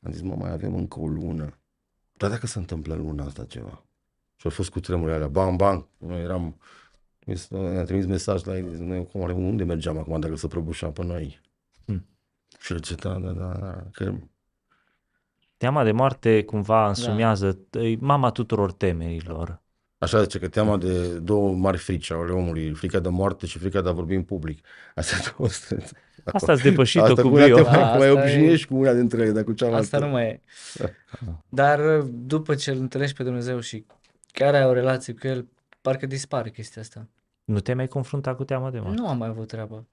Am 0.04 0.12
zis, 0.12 0.22
mă, 0.22 0.36
mai 0.36 0.52
avem 0.52 0.76
încă 0.76 1.00
o 1.00 1.08
lună. 1.08 1.58
Dar 2.14 2.30
dacă 2.30 2.48
se 2.48 2.60
întâmplă 2.60 2.94
în 2.94 3.02
luna 3.02 3.26
asta 3.26 3.44
ceva? 3.46 3.84
Și 4.36 4.46
au 4.46 4.52
fost 4.52 4.70
cu 4.70 4.80
tremurile 4.80 5.16
alea, 5.16 5.28
bang, 5.28 5.56
bang. 5.58 5.88
Noi 5.98 6.22
eram, 6.22 6.58
ne-a 7.50 7.84
trimis 7.84 8.06
mesaj 8.06 8.44
la 8.44 8.58
ei, 8.58 8.66
noi 8.80 9.08
cum, 9.12 9.22
oare 9.22 9.34
unde 9.34 9.64
mergeam 9.64 9.98
acum 9.98 10.20
dacă 10.20 10.36
se 10.36 10.48
prăbușea 10.48 10.90
pe 10.90 11.04
noi? 11.04 11.42
Hmm. 11.86 12.06
Și 12.60 12.72
el 12.72 12.78
zice, 12.78 12.96
da, 12.96 13.14
da, 13.14 13.32
da, 13.32 13.58
da, 13.60 13.84
că 13.92 14.14
Teama 15.58 15.84
de 15.84 15.92
moarte 15.92 16.44
cumva 16.44 16.88
însumează, 16.88 17.60
e 17.72 17.96
mama 18.00 18.32
tuturor 18.32 18.72
temerilor. 18.72 19.62
Așa 19.98 20.22
zice 20.22 20.40
că 20.40 20.48
teama 20.48 20.78
de 20.78 21.18
două 21.18 21.54
mari 21.54 21.78
frici 21.78 22.12
ale 22.12 22.32
omului, 22.32 22.74
frica 22.74 23.00
de 23.00 23.10
moarte 23.10 23.46
și 23.46 23.58
frica 23.58 23.82
de 23.82 23.90
a 23.90 23.92
vorbi 23.92 24.16
în 24.16 24.24
public. 24.24 24.66
Astea 24.96 25.18
două 25.38 25.50
sunt. 25.50 25.92
Asta 26.24 26.52
ați 26.52 26.64
depășit-o 26.64 27.04
Asta 27.04 27.22
cu 27.22 27.28
una 27.28 27.46
te 27.46 27.52
brio. 27.52 27.64
mai, 27.64 27.74
Da, 27.74 27.96
mai 27.98 28.08
asta 28.08 28.22
obișnuiești 28.22 28.68
cu 28.68 28.76
una 28.76 28.94
dintre 28.94 29.22
ele, 29.22 29.32
dar 29.32 29.44
cu 29.44 29.54
cealaltă. 29.54 29.82
Asta 29.82 30.00
nu 30.00 30.08
mai 30.08 30.28
e. 30.28 30.42
Dar 31.50 31.98
uh, 31.98 32.06
după 32.10 32.56
ce 32.56 32.72
îl 32.72 32.80
întâlnești 32.80 33.16
pe 33.16 33.24
Dumnezeu 33.24 33.60
și 33.60 33.86
chiar 34.32 34.54
ai 34.54 34.66
o 34.66 34.74
relație 34.74 35.14
cu 35.14 35.28
El, 35.28 35.48
parcă 35.82 36.06
dispare 36.06 36.50
chestia 36.50 36.82
asta. 36.82 37.08
Nu 37.48 37.60
te 37.60 37.74
mai 37.74 37.88
confrunta 37.88 38.36
cu 38.36 38.44
teama 38.44 38.72
de 38.72 38.80
moarte? 38.80 39.02
Nu 39.02 39.08
am 39.08 39.18
mai 39.18 39.28
avut 39.28 39.48
treabă. 39.48 39.88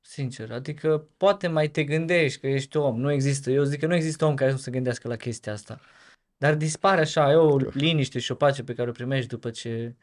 Sincer. 0.00 0.52
Adică 0.52 1.08
poate 1.16 1.46
mai 1.46 1.68
te 1.68 1.84
gândești 1.84 2.40
că 2.40 2.46
ești 2.46 2.76
om. 2.76 3.00
Nu 3.00 3.12
există. 3.12 3.50
Eu 3.50 3.62
zic 3.62 3.80
că 3.80 3.86
nu 3.86 3.94
există 3.94 4.24
om 4.24 4.34
care 4.34 4.50
să 4.50 4.56
nu 4.56 4.62
se 4.62 4.70
gândească 4.70 5.08
la 5.08 5.16
chestia 5.16 5.52
asta. 5.52 5.80
Dar 6.36 6.54
dispare 6.54 7.00
așa, 7.00 7.30
e 7.30 7.34
o 7.34 7.56
liniște 7.56 8.18
și 8.18 8.32
o 8.32 8.34
pace 8.34 8.62
pe 8.62 8.74
care 8.74 8.88
o 8.88 8.92
primești 8.92 9.28
după 9.28 9.50
ce 9.50 9.94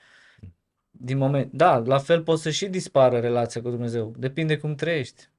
din 0.89 1.17
moment. 1.17 1.51
Da, 1.51 1.77
la 1.77 1.97
fel 1.97 2.23
poți 2.23 2.41
să 2.41 2.49
și 2.49 2.67
dispară 2.67 3.19
relația 3.19 3.61
cu 3.61 3.69
Dumnezeu. 3.69 4.13
Depinde 4.17 4.57
cum 4.57 4.75
trăiești. 4.75 5.29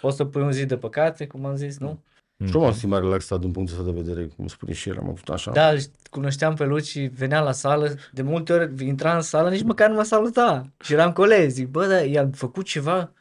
Poți 0.00 0.16
să 0.16 0.24
pui 0.24 0.42
un 0.42 0.52
zid 0.52 0.68
de 0.68 0.76
păcate, 0.76 1.26
cum 1.26 1.44
am 1.44 1.56
zis, 1.56 1.78
nu? 1.78 2.02
Și 2.46 2.54
eu 2.54 2.60
m-am 2.60 2.70
simțit 2.70 2.88
mai 2.88 3.00
relaxat 3.00 3.40
din 3.40 3.50
punctul 3.50 3.78
ăsta 3.78 3.90
de 3.92 4.00
vedere, 4.00 4.26
cum 4.26 4.46
spune 4.46 4.72
și 4.72 4.88
el, 4.88 4.98
am 4.98 5.08
avut 5.08 5.28
așa. 5.28 5.50
Da, 5.50 5.68
îl 5.68 5.78
cunoșteam 6.10 6.54
pe 6.54 6.64
Luci, 6.64 7.08
venea 7.08 7.40
la 7.40 7.52
sală, 7.52 7.94
de 8.12 8.22
multe 8.22 8.52
ori 8.52 8.86
intra 8.86 9.14
în 9.14 9.20
sală, 9.20 9.50
nici 9.50 9.62
măcar 9.62 9.88
nu 9.88 9.94
mă 9.94 10.02
saluta. 10.02 10.72
Și 10.80 10.92
eram 10.92 11.12
colegi, 11.12 11.52
zic, 11.52 11.68
bă, 11.68 11.86
dar 11.86 12.06
i-am 12.06 12.30
făcut 12.30 12.64
ceva? 12.64 13.12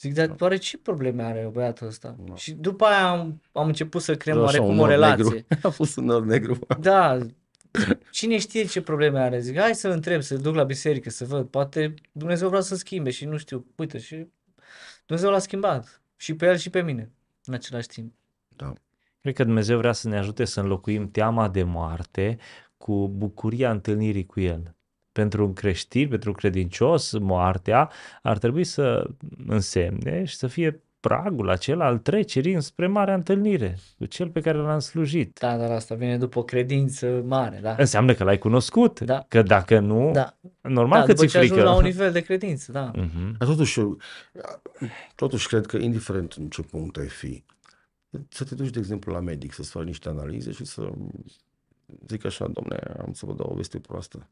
Zic, 0.00 0.14
dar 0.14 0.34
oare 0.38 0.56
ce 0.56 0.78
probleme 0.78 1.22
are 1.22 1.48
băiatul 1.52 1.86
ăsta? 1.86 2.16
Da. 2.28 2.34
Și 2.34 2.52
după 2.52 2.84
aia 2.84 3.08
am, 3.08 3.40
am 3.52 3.66
început 3.66 4.02
să 4.02 4.14
creăm 4.14 4.36
Așa, 4.36 4.46
oarecum 4.46 4.68
un 4.68 4.74
o 4.74 4.76
nor 4.76 4.88
relație. 4.88 5.24
Negru. 5.24 5.46
A 5.68 5.68
fost 5.68 5.96
un 5.96 6.04
nor 6.04 6.24
negru. 6.24 6.58
Da, 6.80 7.18
cine 8.10 8.38
știe 8.38 8.64
ce 8.64 8.80
probleme 8.80 9.18
are? 9.18 9.40
Zic, 9.40 9.58
hai 9.58 9.74
să-l 9.74 9.90
întreb, 9.90 10.22
să-l 10.22 10.38
duc 10.38 10.54
la 10.54 10.64
biserică, 10.64 11.10
să 11.10 11.24
văd, 11.24 11.46
poate 11.46 11.94
Dumnezeu 12.12 12.48
vrea 12.48 12.60
să 12.60 12.76
schimbe 12.76 13.10
și 13.10 13.24
nu 13.24 13.36
știu, 13.36 13.66
uite, 13.76 13.98
și 13.98 14.26
Dumnezeu 15.06 15.30
l-a 15.30 15.38
schimbat. 15.38 16.00
Și 16.16 16.34
pe 16.34 16.46
el 16.46 16.56
și 16.56 16.70
pe 16.70 16.82
mine, 16.82 17.10
în 17.44 17.54
același 17.54 17.86
timp. 17.86 18.14
Da. 18.56 18.72
Cred 19.20 19.34
că 19.34 19.44
Dumnezeu 19.44 19.78
vrea 19.78 19.92
să 19.92 20.08
ne 20.08 20.18
ajute 20.18 20.44
să 20.44 20.60
înlocuim 20.60 21.10
teama 21.10 21.48
de 21.48 21.62
moarte 21.62 22.38
cu 22.76 23.08
bucuria 23.08 23.70
întâlnirii 23.70 24.26
cu 24.26 24.40
El. 24.40 24.74
Pentru 25.12 25.44
un 25.44 25.52
creștin, 25.52 26.08
pentru 26.08 26.28
un 26.28 26.34
credincios, 26.34 27.18
moartea 27.18 27.90
ar 28.22 28.38
trebui 28.38 28.64
să 28.64 29.10
însemne 29.46 30.24
și 30.24 30.36
să 30.36 30.46
fie 30.46 30.80
pragul 31.00 31.50
acela 31.50 31.84
al 31.86 31.98
trecerii 31.98 32.52
înspre 32.54 32.86
marea 32.86 33.14
întâlnire, 33.14 33.78
cu 33.98 34.04
cel 34.06 34.28
pe 34.28 34.40
care 34.40 34.58
l-am 34.58 34.78
slujit. 34.78 35.38
Da, 35.38 35.56
dar 35.56 35.70
asta 35.70 35.94
vine 35.94 36.18
după 36.18 36.38
o 36.38 36.42
credință 36.42 37.22
mare, 37.26 37.58
da? 37.62 37.74
Înseamnă 37.78 38.14
că 38.14 38.24
l-ai 38.24 38.38
cunoscut, 38.38 39.00
Da. 39.00 39.24
că 39.28 39.42
dacă 39.42 39.78
nu, 39.78 40.10
Da, 40.12 40.36
normal 40.60 41.00
da 41.00 41.06
că 41.06 41.12
după 41.12 41.20
ți-e 41.26 41.28
ce 41.28 41.36
ajungi 41.38 41.54
frică. 41.54 41.70
la 41.70 41.76
un 41.76 41.82
nivel 41.82 42.12
de 42.12 42.20
credință, 42.20 42.72
da. 42.72 42.90
Mhm. 42.94 43.36
Dar 43.38 43.48
totuși, 43.48 43.78
eu- 43.80 43.96
totuși 45.14 45.48
cred 45.48 45.66
că 45.66 45.76
indiferent 45.76 46.32
în 46.32 46.48
ce 46.48 46.62
punct 46.62 46.96
ai 46.96 47.08
fi, 47.08 47.44
să 48.28 48.44
te 48.44 48.54
duci, 48.54 48.70
de 48.70 48.78
exemplu, 48.78 49.12
la 49.12 49.20
medic, 49.20 49.52
să-ți 49.52 49.70
faci 49.70 49.84
niște 49.84 50.08
analize 50.08 50.50
și 50.52 50.64
să 50.64 50.90
zic 52.08 52.24
așa, 52.24 52.46
domne, 52.48 52.76
am 53.06 53.12
să 53.12 53.26
vă 53.26 53.32
dau 53.32 53.46
o 53.50 53.54
veste 53.54 53.78
proastă. 53.80 54.28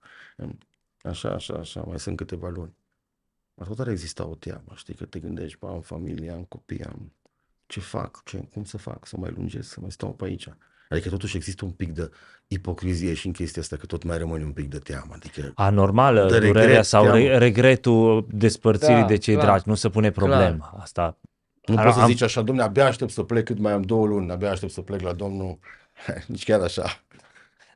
Așa, 1.02 1.28
așa, 1.30 1.54
așa, 1.54 1.80
mai 1.80 1.98
sunt 2.00 2.16
câteva 2.16 2.48
luni. 2.48 2.74
Dar 3.54 3.66
tot 3.66 3.78
ar 3.78 3.88
exista 3.88 4.26
o 4.26 4.34
teamă, 4.34 4.72
știi, 4.74 4.94
că 4.94 5.04
te 5.04 5.18
gândești, 5.18 5.58
bă, 5.58 5.66
am 5.68 5.80
familie, 5.80 6.30
am 6.30 6.44
copii, 6.48 6.84
am... 6.84 7.12
Ce 7.66 7.80
fac? 7.80 8.22
Ce, 8.24 8.36
cum 8.52 8.64
să 8.64 8.76
fac? 8.76 9.06
Să 9.06 9.16
mai 9.16 9.30
lungesc, 9.36 9.68
să 9.72 9.80
mai 9.80 9.90
stau 9.90 10.12
pe 10.12 10.24
aici? 10.24 10.48
Adică 10.88 11.08
totuși 11.08 11.36
există 11.36 11.64
un 11.64 11.70
pic 11.70 11.92
de 11.92 12.10
ipocrizie 12.48 13.14
și 13.14 13.26
în 13.26 13.32
chestia 13.32 13.62
asta, 13.62 13.76
că 13.76 13.86
tot 13.86 14.02
mai 14.02 14.18
rămâne 14.18 14.44
un 14.44 14.52
pic 14.52 14.68
de 14.68 14.78
teamă. 14.78 15.12
Adică 15.14 15.52
Anormală, 15.54 16.20
De 16.30 16.38
durerea 16.38 16.62
regret, 16.64 16.84
sau 16.84 17.04
re- 17.04 17.22
teamă. 17.22 17.38
regretul 17.38 18.26
despărțirii 18.30 18.94
Da, 18.94 19.06
de 19.06 19.16
cei 19.16 19.34
clar. 19.34 19.46
dragi, 19.46 19.62
nu 19.68 19.74
se 19.74 19.88
pune 19.88 20.10
problema. 20.10 20.74
Asta 20.78 21.18
Nu 21.66 21.76
Ar- 21.76 21.84
poți 21.84 21.96
să 21.96 22.02
am- 22.02 22.08
zici 22.08 22.22
așa, 22.22 22.42
domne, 22.42 22.62
abia 22.62 22.86
aștept 22.86 23.10
să 23.10 23.22
plec 23.22 23.44
cât 23.44 23.58
mai 23.58 23.72
am 23.72 23.82
două 23.82 24.06
luni, 24.06 24.30
abia 24.30 24.50
aștept 24.50 24.72
să 24.72 24.80
plec 24.80 25.00
la 25.00 25.12
domnul. 25.12 25.58
Nici 26.26 26.44
chiar 26.44 26.60
așa. 26.60 27.00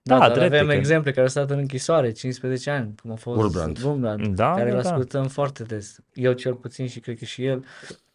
Da, 0.03 0.18
Da, 0.18 0.28
dar 0.28 0.36
drept, 0.39 0.53
avem 0.55 0.66
că- 0.66 0.72
exemple 0.72 1.11
care 1.11 1.22
au 1.22 1.28
stat 1.28 1.51
în 1.51 1.59
închisoare 1.59 2.11
15 2.11 2.70
ani, 2.70 2.95
cum 3.03 3.11
a 3.12 3.14
fost 3.14 3.39
Urbrand. 3.41 3.78
Urbrand 3.84 4.26
Da, 4.36 4.53
care 4.55 4.70
da, 4.70 4.76
îl 4.76 4.82
da. 4.82 4.89
ascultăm 4.89 5.26
foarte 5.28 5.62
des. 5.62 5.97
Eu 6.12 6.32
cel 6.32 6.53
puțin 6.55 6.89
și 6.89 7.01
cred 7.01 7.18
că 7.18 7.24
și 7.24 7.45
el. 7.45 7.64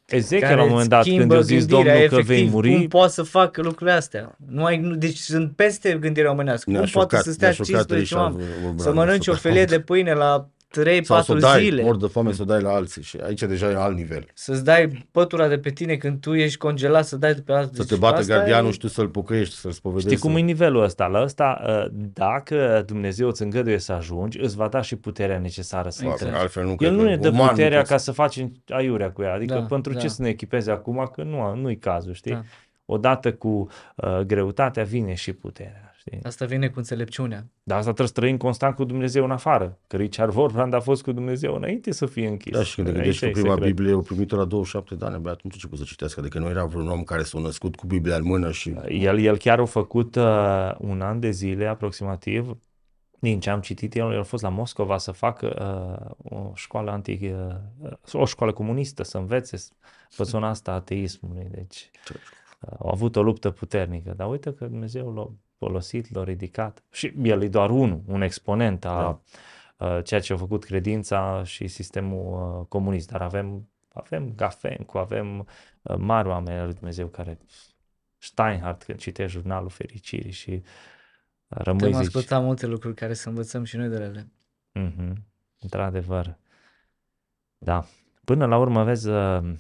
Ezechiel 0.06 0.42
care 0.48 0.56
la 0.56 0.64
un 0.64 0.70
moment 0.70 0.90
dat 0.90 1.00
îți 1.00 1.08
când 1.10 1.18
schimbă 1.20 1.36
i-a 1.36 1.42
zis 1.42 1.66
gândirea, 1.66 1.94
Domnul 1.94 2.10
că 2.10 2.16
efectiv, 2.16 2.36
vei 2.36 2.50
muri, 2.50 2.74
Cum 2.74 2.88
poate 2.88 3.12
să 3.12 3.24
facă 3.24 3.62
lucrurile 3.62 3.96
astea? 3.96 4.36
Nu 4.48 4.66
ai, 4.66 4.78
nu, 4.78 4.96
deci 4.96 5.18
sunt 5.18 5.56
peste 5.56 5.98
gândirea 6.00 6.32
omenească. 6.32 6.70
Ne-a 6.70 6.80
cum 6.82 6.90
poate 6.94 7.10
șocat, 7.16 7.26
să 7.26 7.32
stea 7.32 7.48
ne-a 7.48 7.56
șocat 7.56 7.86
15 7.86 8.16
aici 8.16 8.24
oameni? 8.24 8.50
Urbrand, 8.58 8.80
Să 8.80 8.94
mănânci 8.94 9.28
o 9.28 9.34
super 9.34 9.40
felie 9.52 9.58
mult. 9.66 9.70
de 9.70 9.80
pâine 9.80 10.14
la 10.14 10.48
3-4 10.82 11.02
Sau 11.04 11.22
să 11.22 11.32
o 11.32 11.36
dai, 11.36 11.64
zile. 11.64 11.84
ori 11.84 12.00
de 12.00 12.08
foame 12.08 12.32
să 12.32 12.42
o 12.42 12.46
dai 12.46 12.62
la 12.62 12.70
alții 12.74 13.02
și 13.04 13.18
aici 13.26 13.40
deja 13.42 13.70
e 13.72 13.76
alt 13.76 13.96
nivel. 13.96 14.26
Să-ți 14.34 14.64
dai 14.64 15.06
pătura 15.12 15.48
de 15.48 15.58
pe 15.58 15.70
tine 15.70 15.96
când 15.96 16.20
tu 16.20 16.34
ești 16.34 16.58
congelat, 16.58 17.06
să 17.06 17.18
dai 17.18 17.34
pe 17.34 17.54
alții. 17.54 17.76
Să 17.76 17.82
te 17.84 17.88
Deci 17.90 18.00
bată 18.00 18.20
asta 18.20 18.36
gardianul 18.36 18.70
e- 18.70 18.72
și 18.74 18.78
tu 18.80 18.88
să-l 18.88 19.08
pocăiești, 19.08 19.56
să-l 19.56 19.72
spovedești. 19.72 20.10
știi 20.10 20.22
cum 20.22 20.32
să- 20.34 20.38
e 20.40 20.42
nivelul 20.42 20.84
ăsta? 20.84 21.06
La 21.08 21.22
ăsta, 21.24 21.62
uh, 21.68 21.92
dacă 22.14 22.84
Dumnezeu 22.86 23.28
îți 23.28 23.42
îngăduie 23.42 23.78
să 23.78 23.92
ajungi, 23.94 24.40
îți 24.40 24.56
va 24.56 24.68
da 24.68 24.82
și 24.82 24.96
puterea 24.96 25.40
necesară 25.40 25.90
să 25.90 26.02
Exact. 26.04 26.22
intrezi. 26.22 26.42
Altfel 26.42 26.64
nu 26.64 26.70
El 26.70 26.76
cred 26.78 26.92
nu 26.92 26.98
că 26.98 27.04
ne 27.04 27.18
dă 27.18 27.28
uman 27.30 27.42
nu 27.44 27.48
puterea 27.50 27.78
poți. 27.78 27.92
ca 27.92 27.98
să 27.98 28.12
faci 28.12 28.46
aiurea 28.68 29.12
cu 29.12 29.22
ea. 29.22 29.34
Adică 29.34 29.54
Da, 29.54 29.62
pentru 29.62 29.94
ce 29.94 30.00
da. 30.02 30.08
să 30.08 30.22
ne 30.22 30.30
echipezi 30.30 30.70
acum, 30.70 31.10
că 31.16 31.24
nu, 31.24 31.56
nu-i 31.56 31.78
cazul, 31.78 32.14
știi? 32.14 32.32
Da. 32.32 32.42
Odată 32.86 33.34
cu 33.34 33.68
uh, 33.96 34.20
greutatea 34.20 34.84
vine 34.84 35.14
și 35.14 35.34
puterea, 35.34 35.93
știi? 36.08 36.20
Asta 36.24 36.46
vine 36.46 36.68
cu 36.68 36.78
înțelepciunea. 36.78 37.46
Dar 37.64 37.78
asta 37.78 37.90
trebuie 37.94 38.08
să 38.08 38.14
trăim 38.14 38.38
constant 38.38 38.76
cu 38.76 38.84
Dumnezeu 38.84 39.24
în 39.24 39.32
afară. 39.32 39.80
Că 39.88 39.98
Richard 39.98 40.32
Vorbrand 40.32 40.74
a 40.74 40.80
fost 40.80 41.04
cu 41.04 41.12
Dumnezeu 41.12 41.56
înainte 41.56 41.92
să 41.92 42.06
fie 42.06 42.28
închis. 42.28 42.54
Da, 42.54 42.64
și 42.64 42.76
când 42.76 42.88
te 42.88 42.94
Aici 42.94 43.02
gândești 43.02 43.24
că 43.24 43.30
e 43.30 43.42
prima 43.42 43.54
secret. 43.54 43.76
Biblie 43.76 43.94
o 43.94 44.00
primit 44.00 44.32
la 44.32 44.46
27 44.46 44.96
de 44.96 45.06
ani, 45.06 45.16
abia 45.16 45.32
atunci 45.32 45.54
a 45.54 45.56
început 45.56 45.78
să 45.78 45.84
citească. 45.84 46.20
Adică 46.20 46.40
nu 46.40 46.50
era 46.50 46.66
vreun 46.66 46.88
om 46.88 47.04
care 47.04 47.24
s-a 47.24 47.40
născut 47.40 47.76
cu 47.76 47.86
Biblia 47.88 48.16
în 48.16 48.24
mână 48.24 48.52
și... 48.52 48.76
El, 48.88 49.20
el 49.20 49.38
chiar 49.38 49.60
a 49.60 49.66
făcut 49.66 50.16
uh, 50.16 50.76
un 50.78 51.02
an 51.02 51.20
de 51.20 51.32
zile 51.32 51.66
aproximativ, 51.66 52.58
din 53.20 53.40
ce 53.40 53.50
am 53.50 53.62
citit, 53.62 53.96
el, 53.96 54.12
el 54.12 54.20
a 54.20 54.24
fost 54.24 54.44
la 54.44 54.50
Moscova 54.50 54.98
să 54.98 55.12
facă 55.12 56.16
uh, 56.28 56.38
o 56.38 56.52
școală 56.56 56.92
anti, 56.92 57.32
uh, 57.32 58.22
o 58.22 58.26
școală 58.26 58.54
comunistă, 58.54 59.04
să 59.04 59.18
învețe 59.18 59.58
pe 60.18 60.24
zona 60.24 60.50
asta 60.50 60.72
a 60.72 60.74
ateismului. 60.74 61.48
Deci 61.52 61.90
uh, 62.10 62.76
au 62.80 62.90
avut 62.90 63.16
o 63.16 63.24
luptă 63.24 63.50
puternică, 63.50 64.14
dar 64.16 64.30
uite 64.30 64.54
că 64.54 64.66
Dumnezeu 64.66 65.14
l-a 65.14 65.32
folosit, 65.64 66.14
l-a 66.14 66.24
ridicat. 66.24 66.84
Și 66.92 67.14
el 67.22 67.42
e 67.42 67.48
doar 67.48 67.70
unul, 67.70 68.02
un 68.08 68.22
exponent 68.22 68.86
a 68.86 69.22
uh, 69.78 70.00
ceea 70.04 70.20
ce 70.20 70.34
a 70.34 70.38
făcut 70.38 70.64
credința 70.64 71.44
și 71.44 71.68
sistemul 71.68 72.58
uh, 72.60 72.66
comunist, 72.68 73.12
dar 73.12 73.22
avem 73.22 73.68
avem 73.94 74.34
Gafencu, 74.36 74.98
avem 74.98 75.40
uh, 75.40 75.96
mari 75.98 76.28
oameni 76.28 76.60
al 76.60 76.66
lui 76.66 76.74
Dumnezeu 76.74 77.08
care 77.08 77.38
Steinhardt 78.18 78.84
când 78.84 79.00
citești 79.00 79.32
jurnalul 79.38 79.70
fericirii 79.70 80.32
și 80.32 80.52
uh, 80.52 80.64
rămâi 81.48 81.80
Putem 81.80 81.94
zici, 81.94 82.06
asculta 82.06 82.40
multe 82.40 82.66
lucruri 82.66 82.96
care 82.96 83.14
să 83.14 83.30
învățăm 83.30 83.64
și 83.64 83.78
noi 83.78 83.88
de 83.88 83.96
ele. 83.96 84.28
Mhm, 84.72 85.26
într-adevăr. 85.60 86.38
Da. 87.58 87.86
Până 88.24 88.46
la 88.46 88.58
urmă, 88.58 88.84
vezi, 88.84 89.10
uh, 89.10 89.54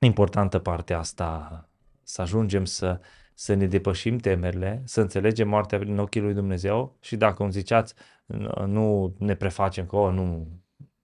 importantă 0.00 0.58
partea 0.58 0.98
asta, 0.98 1.64
să 2.02 2.22
ajungem 2.22 2.64
să, 2.64 3.00
să 3.40 3.54
ne 3.54 3.66
depășim 3.66 4.18
temerile, 4.18 4.82
să 4.84 5.00
înțelegem 5.00 5.48
moartea 5.48 5.78
prin 5.78 5.98
ochii 5.98 6.20
lui 6.20 6.34
Dumnezeu 6.34 6.96
și 7.00 7.16
dacă, 7.16 7.34
cum 7.34 7.50
ziceați, 7.50 7.94
n- 8.34 8.66
nu 8.66 9.14
ne 9.18 9.34
prefacem 9.34 9.86
că, 9.86 9.96
oh, 9.96 10.12
nu, 10.12 10.48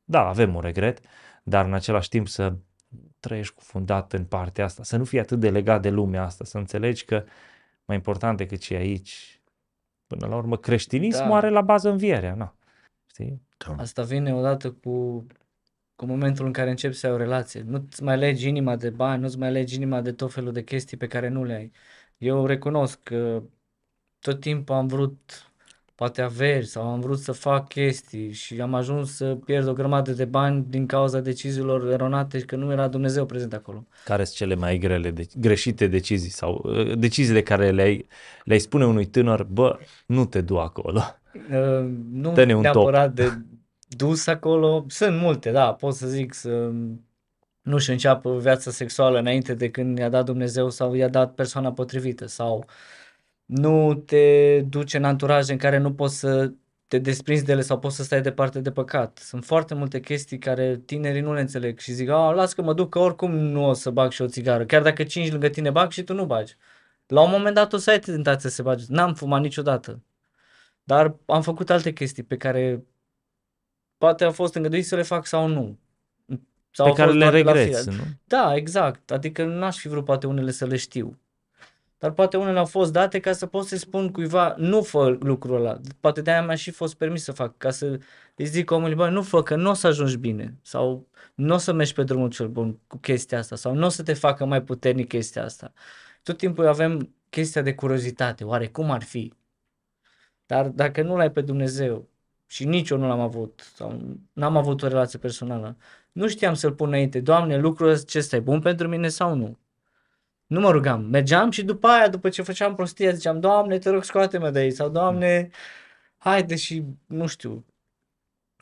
da, 0.05 0.29
avem 0.29 0.55
un 0.55 0.61
regret, 0.61 1.01
dar 1.43 1.65
în 1.65 1.75
același 1.75 2.09
timp 2.09 2.29
să 2.29 2.55
trăiești 3.21 3.55
cufundat 3.55 4.13
în 4.13 4.25
partea 4.25 4.65
asta, 4.65 4.83
să 4.83 4.97
nu 4.97 5.05
fii 5.05 5.19
atât 5.19 5.41
de 5.41 5.51
legat 5.51 5.83
de 5.83 5.91
lumea 5.91 6.23
asta, 6.23 6.45
să 6.45 6.59
înțelegi 6.59 7.05
că 7.05 7.25
mai 7.85 7.97
important 7.97 8.37
decât 8.37 8.63
și 8.63 8.75
aici, 8.75 9.43
până 10.07 10.27
la 10.27 10.37
urmă, 10.37 10.57
creștinismul 10.57 11.29
Da. 11.29 11.37
are 11.37 11.49
la 11.49 11.61
bază 11.61 11.89
învierea, 11.89 12.35
nu? 12.35 12.53
Știi? 13.07 13.43
Da. 13.67 13.75
Asta 13.79 14.03
vine 14.03 14.35
odată 14.35 14.71
cu, 14.71 15.27
cu 15.95 16.07
momentul 16.07 16.47
în 16.47 16.53
care 16.53 16.71
începi 16.71 16.95
să 16.95 17.07
ai 17.07 17.13
o 17.13 17.17
relație. 17.17 17.63
Nu-ți 17.67 18.03
mai 18.03 18.19
legi 18.19 18.49
inima 18.49 18.77
de 18.77 18.91
bani, 18.91 19.23
nu-ți 19.23 19.39
mai 19.39 19.53
legi 19.53 19.75
inima 19.75 20.01
de 20.01 20.13
tot 20.13 20.33
felul 20.33 20.53
de 20.53 20.63
chestii 20.63 20.97
pe 20.97 21.07
care 21.07 21.29
nu 21.29 21.45
le 21.45 21.55
ai. 21.55 21.73
Eu 22.19 22.47
recunosc 22.47 22.99
că 23.03 23.43
tot 24.19 24.41
timpul 24.41 24.75
am 24.75 24.87
vrut 24.87 25.51
poate 25.97 26.23
averi 26.23 26.67
sau 26.67 26.83
am 26.83 27.01
vrut 27.01 27.19
să 27.19 27.33
fac 27.33 27.69
chestii 27.69 28.33
și 28.33 28.61
am 28.61 28.75
ajuns 28.75 29.17
să 29.17 29.25
pierd 29.45 29.69
o 29.69 29.73
grămadă 29.73 30.13
de 30.13 30.25
bani 30.25 30.65
din 30.69 30.87
cauza 30.87 31.21
deciziilor 31.21 31.93
eronate 31.93 32.39
și 32.39 32.45
că 32.45 32.57
nu 32.57 32.73
era 32.73 32.89
Dumnezeu 32.89 33.27
prezent 33.27 33.53
acolo. 33.53 33.87
Care 34.05 34.25
sunt 34.25 34.37
cele 34.37 34.55
mai 34.55 34.79
grele, 34.79 35.11
de, 35.11 35.27
greșite 35.37 35.87
decizii 35.87 36.31
sau 36.31 36.63
uh, 36.65 36.99
deciziile 36.99 37.43
care 37.43 37.71
le-ai, 37.71 38.07
le-ai 38.45 38.59
spune 38.59 38.87
unui 38.87 39.07
tânăr, 39.07 39.45
bă, 39.45 39.79
nu 40.07 40.25
te 40.25 40.41
du 40.41 40.59
acolo. 40.59 41.03
Uh, 41.35 41.91
nu 42.13 42.33
Dă-ne 42.33 42.55
un 42.55 42.63
top. 42.63 42.75
neapărat 42.75 43.13
de 43.13 43.39
dus 43.89 44.27
acolo, 44.27 44.85
sunt 44.89 45.21
multe, 45.21 45.51
da, 45.51 45.73
pot 45.73 45.95
să 45.95 46.07
zic 46.07 46.35
să 46.35 46.73
nu-și 47.67 47.91
înceapă 47.91 48.39
viața 48.39 48.71
sexuală 48.71 49.19
înainte 49.19 49.55
de 49.55 49.71
când 49.71 49.99
i-a 49.99 50.09
dat 50.09 50.25
Dumnezeu 50.25 50.71
sau 50.71 50.95
i-a 50.95 51.09
dat 51.09 51.35
persoana 51.35 51.73
potrivită 51.73 52.27
sau 52.27 52.65
nu 53.45 53.95
te 53.95 54.61
duci 54.61 54.95
în 54.95 55.05
anturaje 55.05 55.53
în 55.53 55.59
care 55.59 55.79
nu 55.79 55.95
poți 55.95 56.19
să 56.19 56.53
te 56.87 56.99
desprinzi 56.99 57.45
de 57.45 57.53
ele 57.53 57.61
sau 57.61 57.79
poți 57.79 57.97
să 57.97 58.03
stai 58.03 58.23
departe 58.23 58.61
de 58.61 58.73
păcat. 58.73 59.19
Sunt 59.19 59.45
foarte 59.45 59.75
multe 59.75 60.01
chestii 60.01 60.39
care 60.39 60.77
tinerii 60.77 61.21
nu 61.21 61.33
le 61.33 61.41
înțeleg 61.41 61.79
și 61.79 61.93
zic, 61.93 62.09
a, 62.09 62.31
las 62.31 62.53
că 62.53 62.63
mă 62.63 62.73
duc, 62.75 62.91
că 62.91 62.99
oricum 62.99 63.35
nu 63.37 63.69
o 63.69 63.73
să 63.73 63.91
bag 63.91 64.11
și 64.11 64.23
o 64.23 64.27
țigară, 64.27 64.65
chiar 64.67 64.83
dacă 64.83 65.05
cinci 65.05 65.31
lângă 65.31 65.49
tine 65.49 65.71
bag 65.71 65.91
și 65.91 66.03
tu 66.03 66.15
nu 66.15 66.27
bagi. 66.27 66.57
La 67.07 67.23
un 67.23 67.31
moment 67.31 67.55
dat 67.55 67.73
o 67.73 67.77
să 67.77 67.91
ai 67.91 67.99
tentația 67.99 68.51
să 68.51 68.63
bagi. 68.63 68.85
N-am 68.89 69.15
fumat 69.15 69.41
niciodată. 69.41 70.03
Dar 70.85 71.17
am 71.27 71.43
făcut 71.43 71.71
alte 71.71 71.93
chestii 71.93 72.23
pe 72.23 72.37
care 72.37 72.87
poate 73.99 74.25
a 74.25 74.31
fost 74.31 74.55
îngăduit 74.55 74.87
să 74.87 74.97
le 74.97 75.03
fac 75.03 75.27
sau 75.27 75.47
nu. 75.49 75.79
Sau 76.77 76.87
pe 76.87 76.93
a 76.93 76.95
care 76.95 77.07
fost 77.07 77.19
le 77.19 77.25
doar 77.25 77.35
de 77.35 77.43
la 77.43 77.53
regreți, 77.53 77.83
fire. 77.83 77.97
nu? 77.97 78.03
Da, 78.25 78.55
exact. 78.55 79.11
Adică 79.11 79.45
n-aș 79.45 79.79
fi 79.79 79.89
vrut 79.89 80.05
poate 80.05 80.27
unele 80.27 80.51
să 80.51 80.67
le 80.67 80.77
știu. 80.77 81.19
Dar 81.99 82.11
poate 82.11 82.37
unele 82.37 82.59
au 82.59 82.65
fost 82.65 82.93
date 82.93 83.21
ca 83.21 83.33
să 83.33 83.47
pot 83.47 83.67
să 83.67 83.77
spun 83.77 84.13
cuiva, 84.13 84.55
nu 84.59 84.83
fă 84.83 85.17
lucrul 85.21 85.57
ăla. 85.57 85.81
Poate 86.01 86.21
de-aia 86.21 86.43
mi-a 86.45 86.55
și 86.55 86.71
fost 86.71 86.95
permis 86.95 87.23
să 87.23 87.33
fac, 87.33 87.57
ca 87.57 87.71
să 87.71 87.99
îi 88.35 88.45
zic 88.45 88.71
omului, 88.71 88.95
bă, 88.95 89.09
nu 89.09 89.23
fă, 89.23 89.43
că 89.43 89.57
nu 89.57 89.71
o 89.71 89.73
să 89.73 89.87
ajungi 89.87 90.17
bine. 90.17 90.59
Sau 90.63 91.09
nu 91.35 91.55
o 91.55 91.57
să 91.57 91.73
mergi 91.73 91.93
pe 91.93 92.03
drumul 92.03 92.29
cel 92.29 92.49
bun 92.49 92.79
cu 92.87 92.97
chestia 92.97 93.39
asta. 93.39 93.57
Sau 93.57 93.75
nu 93.75 93.87
o 93.87 93.89
să 93.89 94.03
te 94.03 94.13
facă 94.13 94.45
mai 94.45 94.63
puternic 94.63 95.09
chestia 95.09 95.45
asta. 95.45 95.73
Tot 96.23 96.37
timpul 96.37 96.67
avem 96.67 97.15
chestia 97.31 97.63
de 97.63 97.75
curiozitate. 97.75 98.45
Oare 98.45 98.67
cum 98.67 98.91
ar 98.91 99.03
fi? 99.03 99.33
Dar 100.47 100.69
dacă 100.69 101.03
nu 101.03 101.17
l-ai 101.17 101.31
pe 101.31 101.41
Dumnezeu 101.41 102.09
și 102.47 102.65
nici 102.65 102.89
eu 102.89 102.99
nu 102.99 103.09
l-am 103.09 103.21
avut 103.21 103.71
sau 103.75 104.17
n-am 104.33 104.57
avut 104.57 104.83
o 104.83 104.89
relație 104.89 105.19
personală, 105.19 105.77
nu 106.17 106.29
știam 106.29 106.55
să-l 106.55 106.73
pun 106.73 106.89
înainte. 106.89 107.21
Doamne, 107.21 107.59
lucrul 107.59 107.91
acesta 107.91 108.37
e 108.37 108.41
bun 108.41 108.61
pentru 108.61 108.89
mine 108.89 109.09
sau 109.09 109.35
nu? 109.35 109.59
Nu 110.47 110.61
mă 110.61 110.71
rugam. 110.71 111.05
Mergeam 111.05 111.51
și 111.51 111.65
după 111.65 111.87
aia, 111.87 112.09
după 112.09 112.29
ce 112.29 112.43
făceam 112.43 112.75
prostia, 112.75 113.13
ziceam, 113.13 113.41
Doamne, 113.41 113.79
te 113.79 113.91
rog, 113.91 114.05
scoate-mă 114.05 114.51
de 114.51 114.59
aici. 114.59 114.75
Sau, 114.75 114.89
Doamne, 114.89 115.51
haide 116.17 116.57
și, 116.57 116.85
nu 117.07 117.27
știu, 117.27 117.65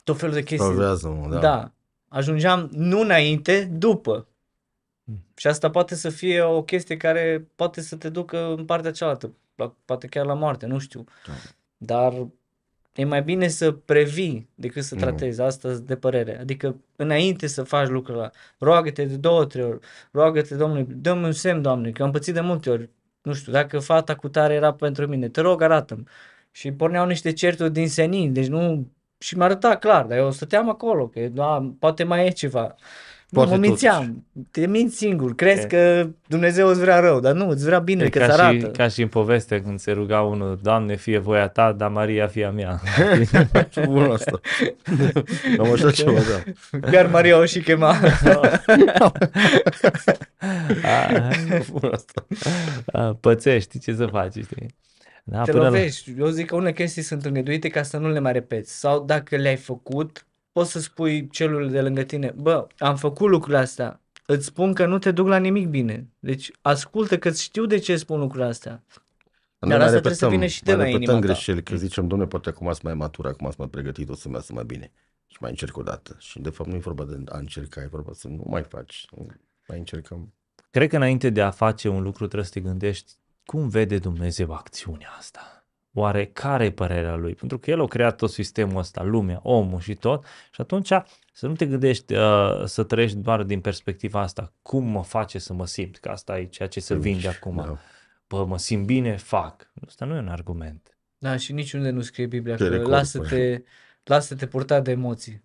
tot 0.03 0.17
felul 0.17 0.33
de 0.33 0.43
chestii. 0.43 0.67
Salvează-mă, 0.67 1.29
da. 1.29 1.39
Da. 1.39 1.71
Ajungeam 2.07 2.69
nu 2.71 2.99
înainte, 2.99 3.63
după. 3.63 4.27
Mm. 5.03 5.23
Și 5.35 5.47
asta 5.47 5.69
poate 5.69 5.95
să 5.95 6.09
fie 6.09 6.41
o 6.41 6.63
chestie 6.63 6.97
care 6.97 7.47
poate 7.55 7.81
să 7.81 7.95
te 7.95 8.09
ducă 8.09 8.53
în 8.57 8.65
partea 8.65 8.91
cealaltă, 8.91 9.33
la, 9.55 9.75
poate 9.85 10.07
chiar 10.07 10.25
la 10.25 10.33
moarte, 10.33 10.65
nu 10.65 10.77
știu. 10.77 11.03
Da. 11.27 11.33
Dar 11.77 12.27
e 12.95 13.05
mai 13.05 13.23
bine 13.23 13.47
să 13.47 13.71
previi 13.71 14.49
decât 14.55 14.83
să 14.83 14.95
Nu. 14.95 15.01
tratezi, 15.01 15.41
asta 15.41 15.73
de 15.73 15.95
părere. 15.95 16.39
Adică 16.39 16.75
înainte 16.95 17.47
să 17.47 17.63
faci 17.63 17.87
lucrul 17.87 18.17
ăla, 18.17 18.29
roagă-te 18.57 19.05
de 19.05 19.15
două, 19.15 19.45
trei 19.45 19.63
ori, 19.63 19.79
roagă-te 20.11 20.55
Domnului, 20.55 20.87
dă-mi 20.89 21.23
un 21.23 21.31
semn, 21.31 21.61
Doamne, 21.61 21.91
că 21.91 22.03
am 22.03 22.11
pățit 22.11 22.33
de 22.33 22.41
multe 22.41 22.69
ori. 22.69 22.89
Nu 23.21 23.33
știu, 23.33 23.51
dacă 23.51 23.79
fata 23.79 24.15
cu 24.15 24.29
tare 24.29 24.53
era 24.53 24.73
pentru 24.73 25.07
mine, 25.07 25.29
te 25.29 25.41
rog, 25.41 25.61
arată-mi. 25.61 26.03
Și 26.51 26.71
porneau 26.71 27.05
niște 27.05 27.31
certuri 27.33 27.71
din 27.73 27.89
senin, 27.89 28.33
deci 28.33 28.47
nu... 28.47 28.87
Și 29.17 29.35
mi-a 29.35 29.45
arătat 29.45 29.79
clar, 29.79 30.05
dar 30.05 30.17
eu 30.17 30.31
stăteam 30.31 30.69
acolo, 30.69 31.07
că 31.07 31.19
da, 31.19 31.73
poate 31.79 32.03
mai 32.03 32.25
e 32.25 32.29
ceva. 32.29 32.75
Poate 33.31 33.49
nu, 33.49 33.55
mă 33.55 33.61
mințeam. 33.67 34.25
Te 34.51 34.67
minți 34.67 34.95
singur. 34.97 35.35
Crezi 35.35 35.61
E. 35.61 35.65
că 35.67 36.09
Dumnezeu 36.27 36.67
îți 36.67 36.79
vrea 36.79 36.99
rău, 36.99 37.19
dar 37.19 37.33
nu, 37.33 37.49
îți 37.49 37.65
vrea 37.65 37.79
bine, 37.79 38.03
E 38.03 38.09
că 38.09 38.19
ca, 38.19 38.25
îți 38.25 38.33
și, 38.35 38.41
arată. 38.41 38.67
ca 38.67 38.87
și 38.87 39.01
în 39.01 39.07
poveste 39.07 39.61
când 39.61 39.79
se 39.79 39.91
ruga 39.91 40.21
unul, 40.21 40.59
Doamne, 40.61 40.95
fie 40.95 41.17
voia 41.17 41.47
ta, 41.47 41.71
dar 41.71 41.89
Maria 41.89 42.27
fie 42.27 42.45
a 42.45 42.49
mea. 42.51 42.79
Ce 43.69 43.85
bun 43.85 44.03
asta. 44.11 44.39
Am 45.59 45.71
așa 45.71 45.91
ceva, 46.01 46.11
da. 46.11 46.79
Chiar 46.91 47.07
Maria 47.07 47.37
o 47.37 47.45
și 47.45 47.59
chema. 47.61 47.95
A, 50.83 51.29
Bun 51.71 51.89
asta. 51.93 52.25
a, 52.85 53.17
pățești, 53.21 53.79
ce 53.79 53.93
să 53.93 54.05
faci, 54.05 54.31
știi? 54.33 54.75
Da, 55.23 55.41
te 55.41 55.51
până 55.51 55.63
la- 55.63 55.69
lovești. 55.69 56.13
Eu 56.19 56.27
zic 56.27 56.45
că 56.45 56.55
unele 56.55 56.73
chestii 56.73 57.01
sunt 57.01 57.25
îngăduite 57.25 57.67
ca 57.67 57.83
să 57.83 57.97
nu 57.97 58.09
le 58.09 58.19
mai 58.19 58.31
repeți. 58.31 58.79
Sau 58.79 59.03
dacă 59.05 59.35
le-ai 59.35 59.55
făcut, 59.55 60.25
poți 60.55 60.71
să 60.71 60.79
spui 60.79 61.29
celui 61.29 61.69
de 61.69 61.81
lângă 61.81 62.03
tine, 62.03 62.33
bă, 62.35 62.67
am 62.77 62.95
făcut 62.95 63.29
lucrurile 63.29 63.57
astea, 63.57 64.01
îți 64.25 64.45
spun 64.45 64.73
că 64.73 64.85
nu 64.85 64.99
te 64.99 65.11
duc 65.11 65.27
la 65.27 65.37
nimic 65.37 65.67
bine. 65.67 66.07
Deci 66.19 66.51
ascultă 66.61 67.17
că 67.17 67.31
știu 67.31 67.65
de 67.65 67.77
ce 67.77 67.95
spun 67.95 68.19
lucrurile 68.19 68.49
astea. 68.49 68.83
Dar 69.59 69.69
Dar 69.69 69.77
noi 69.77 69.87
asta 69.87 69.91
mai 69.91 70.01
trebuie 70.01 70.13
să 70.13 70.25
repetăm, 70.25 70.29
vină 70.29 70.45
și 70.45 70.63
de 70.63 70.75
mai 70.75 70.79
la 70.79 70.83
repetăm 70.83 71.01
inima 71.01 71.19
ta. 71.19 71.33
greșeli, 71.33 71.63
că 71.63 71.75
zicem, 71.75 72.07
domne, 72.07 72.25
poate 72.25 72.49
acum 72.49 72.67
sunt 72.71 72.83
mai 72.83 72.93
matur, 72.93 73.25
acum 73.25 73.45
sunt 73.45 73.57
mai 73.57 73.67
pregătit, 73.67 74.09
o 74.09 74.15
să 74.15 74.29
meargă 74.29 74.53
mai 74.53 74.63
bine. 74.63 74.91
Și 75.27 75.37
mai 75.39 75.49
încerc 75.49 75.77
o 75.77 75.83
dată. 75.83 76.15
Și 76.19 76.39
de 76.39 76.49
fapt 76.49 76.69
nu 76.69 76.75
e 76.75 76.79
vorba 76.79 77.03
de 77.03 77.23
a 77.25 77.37
încerca, 77.37 77.81
e 77.81 77.87
vorba 77.87 78.11
să 78.13 78.27
nu 78.27 78.43
mai 78.47 78.63
faci. 78.63 79.05
Mai 79.67 79.77
încercăm. 79.77 80.33
Cred 80.71 80.89
că 80.89 80.95
înainte 80.95 81.29
de 81.29 81.41
a 81.41 81.51
face 81.51 81.87
un 81.87 82.01
lucru 82.01 82.25
trebuie 82.25 82.45
să 82.45 82.51
te 82.51 82.59
gândești 82.59 83.13
cum 83.45 83.67
vede 83.67 83.97
Dumnezeu 83.97 84.53
acțiunea 84.53 85.09
asta. 85.17 85.54
Oare 85.97 86.25
care 86.25 86.65
e 86.65 86.71
părerea 86.71 87.15
lui? 87.15 87.33
Pentru 87.33 87.59
că 87.59 87.71
el 87.71 87.81
a 87.81 87.87
creat 87.87 88.17
tot 88.17 88.29
sistemul 88.29 88.77
ăsta, 88.77 89.03
lumea, 89.03 89.39
omul 89.43 89.79
și 89.79 89.93
tot. 89.93 90.23
Și 90.51 90.61
atunci 90.61 90.87
să 91.33 91.47
nu 91.47 91.53
te 91.53 91.65
gândești 91.65 92.13
uh, 92.13 92.63
să 92.65 92.83
trăiești 92.83 93.17
doar 93.17 93.43
din 93.43 93.61
perspectiva 93.61 94.21
asta. 94.21 94.53
Cum 94.61 94.83
mă 94.83 95.03
face 95.03 95.39
să 95.39 95.53
mă 95.53 95.65
simt? 95.65 95.97
Că 95.97 96.09
asta 96.09 96.39
e 96.39 96.45
ceea 96.45 96.67
ce 96.67 96.79
se 96.79 96.95
vinde 96.95 97.27
acum. 97.27 97.55
Da. 97.55 97.77
Bă, 98.27 98.45
mă 98.45 98.57
simt 98.57 98.85
bine, 98.85 99.17
fac. 99.17 99.71
Asta 99.85 100.05
nu 100.05 100.15
e 100.15 100.19
un 100.19 100.27
argument. 100.27 100.97
Da, 101.17 101.37
și 101.37 101.53
niciunde 101.53 101.89
nu 101.89 102.01
scrie 102.01 102.25
Biblia 102.25 102.55
Ce 102.55 102.63
că 102.63 102.69
record, 102.69 102.89
lasă-te, 102.89 103.63
lasă-te 104.03 104.47
purta 104.47 104.79
de 104.79 104.91
emoții. 104.91 105.41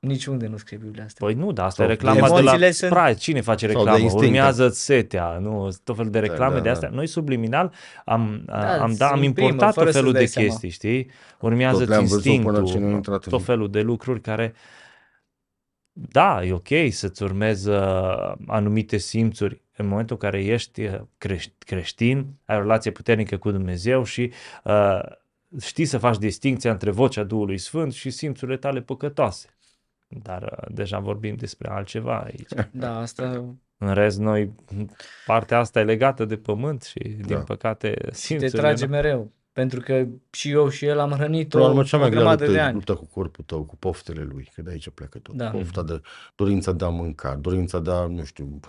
Niciunde 0.00 0.46
nu 0.46 0.56
scrie 0.56 0.78
Biblia 0.82 1.04
asta. 1.04 1.24
Păi 1.24 1.34
nu, 1.34 1.52
dar 1.52 1.66
asta 1.66 1.82
Sau 1.82 1.90
e 1.92 1.94
reclama 1.94 2.14
de 2.14 2.20
la 2.20 2.36
emoțiile 2.38 2.70
sunt- 2.70 2.90
Sprite. 2.90 3.14
Cine 3.18 3.40
face 3.40 3.66
Sau 3.66 3.74
de 3.74 3.80
reclamă? 3.90 3.98
instinct. 4.04 4.26
Urmează 4.36 4.68
setea, 4.68 5.38
nu? 5.38 5.68
Tot 5.84 5.96
felul 5.96 6.10
de 6.10 6.18
reclame 6.18 6.54
da, 6.54 6.60
de 6.60 6.66
da. 6.66 6.70
astea. 6.72 6.88
Noi 6.88 7.06
subliminal 7.06 7.72
am, 8.04 8.42
Da, 8.46 8.82
am, 8.82 8.94
da, 8.96 9.08
am 9.08 9.16
îți 9.16 9.24
imprimă, 9.24 9.48
importat 9.48 9.74
fără 9.74 9.86
tot 9.86 9.94
felul 9.94 10.12
să-ți 10.14 10.34
de 10.34 10.40
dai 10.40 10.44
chestii, 10.48 10.68
știi? 10.70 11.10
Urmează 11.40 11.78
Tot 11.78 11.88
le-am 11.88 12.00
văzut 12.04 12.22
până 12.22 12.34
instinctul, 12.34 12.66
ce 12.72 12.78
nu 12.78 12.86
a 12.86 12.90
intrat 12.96 13.24
în- 13.24 13.30
tot 13.32 13.42
felul 13.42 13.70
de 13.70 13.80
lucruri 13.80 14.20
care 14.20 14.54
da, 15.92 16.44
e 16.44 16.52
ok 16.52 16.68
să-ți 16.90 17.22
urmezi 17.22 17.68
uh, 17.68 18.32
anumite 18.46 18.96
simțuri 18.96 19.62
în 19.76 19.86
momentul 19.86 20.16
în 20.20 20.28
care 20.30 20.44
ești 20.44 20.82
uh, 20.84 20.94
creș- 21.18 21.52
creștin, 21.58 22.26
ai 22.44 22.56
o 22.56 22.60
relație 22.60 22.90
puternică 22.90 23.36
cu 23.36 23.50
Dumnezeu 23.50 24.04
și 24.04 24.32
uh, 24.64 24.98
știi 25.60 25.84
să 25.84 25.98
faci 25.98 26.16
distinția 26.18 26.70
între 26.70 26.90
vocea 26.90 27.22
Duhului 27.22 27.58
Sfânt 27.58 27.92
și 27.92 28.10
simțurile 28.10 28.56
tale 28.56 28.80
păcătoase. 28.80 29.53
Dar 30.22 30.42
uh, 30.42 30.74
deja 30.74 30.98
vorbim 30.98 31.34
despre 31.34 31.68
altceva 31.70 32.18
aici. 32.18 32.66
Da, 32.70 32.98
asta 32.98 33.44
În 33.78 33.94
rest, 33.94 34.18
noi, 34.18 34.52
partea 35.26 35.58
asta 35.58 35.80
e 35.80 35.84
legată 35.84 36.24
de 36.24 36.36
pământ 36.36 36.82
și, 36.82 36.98
din 36.98 37.24
Da. 37.26 37.38
păcate, 37.38 37.90
te 37.90 38.14
simțurile... 38.14 38.58
trage 38.58 38.86
mereu. 38.86 39.30
Pentru 39.52 39.80
că 39.80 40.06
și 40.30 40.50
eu 40.50 40.68
și 40.68 40.84
el 40.84 40.98
am 40.98 41.10
hrănit 41.10 41.48
Până 41.48 41.62
la 41.62 41.68
o, 41.68 41.72
urmă, 41.72 41.84
cea 41.84 41.96
mai 41.96 42.06
o 42.06 42.10
grea 42.10 42.20
grămadă 42.22 42.42
de 42.44 42.46
luptă, 42.50 42.60
e 42.62 42.64
ani. 42.64 42.74
lupta 42.74 42.94
cu 42.94 43.06
corpul 43.06 43.44
tău, 43.44 43.62
cu 43.64 43.76
poftele 43.76 44.22
lui, 44.22 44.50
că 44.54 44.62
de 44.62 44.70
aici 44.70 44.88
pleacă 44.88 45.18
tot. 45.18 45.34
Da. 45.34 45.50
Pofta 45.50 45.82
de, 45.82 46.00
dorința 46.34 46.72
de 46.72 46.84
a 46.84 46.88
mânca, 46.88 47.34
dorința 47.34 47.78
de 47.80 47.90
a, 47.90 48.06
nu 48.06 48.24
știu, 48.24 48.60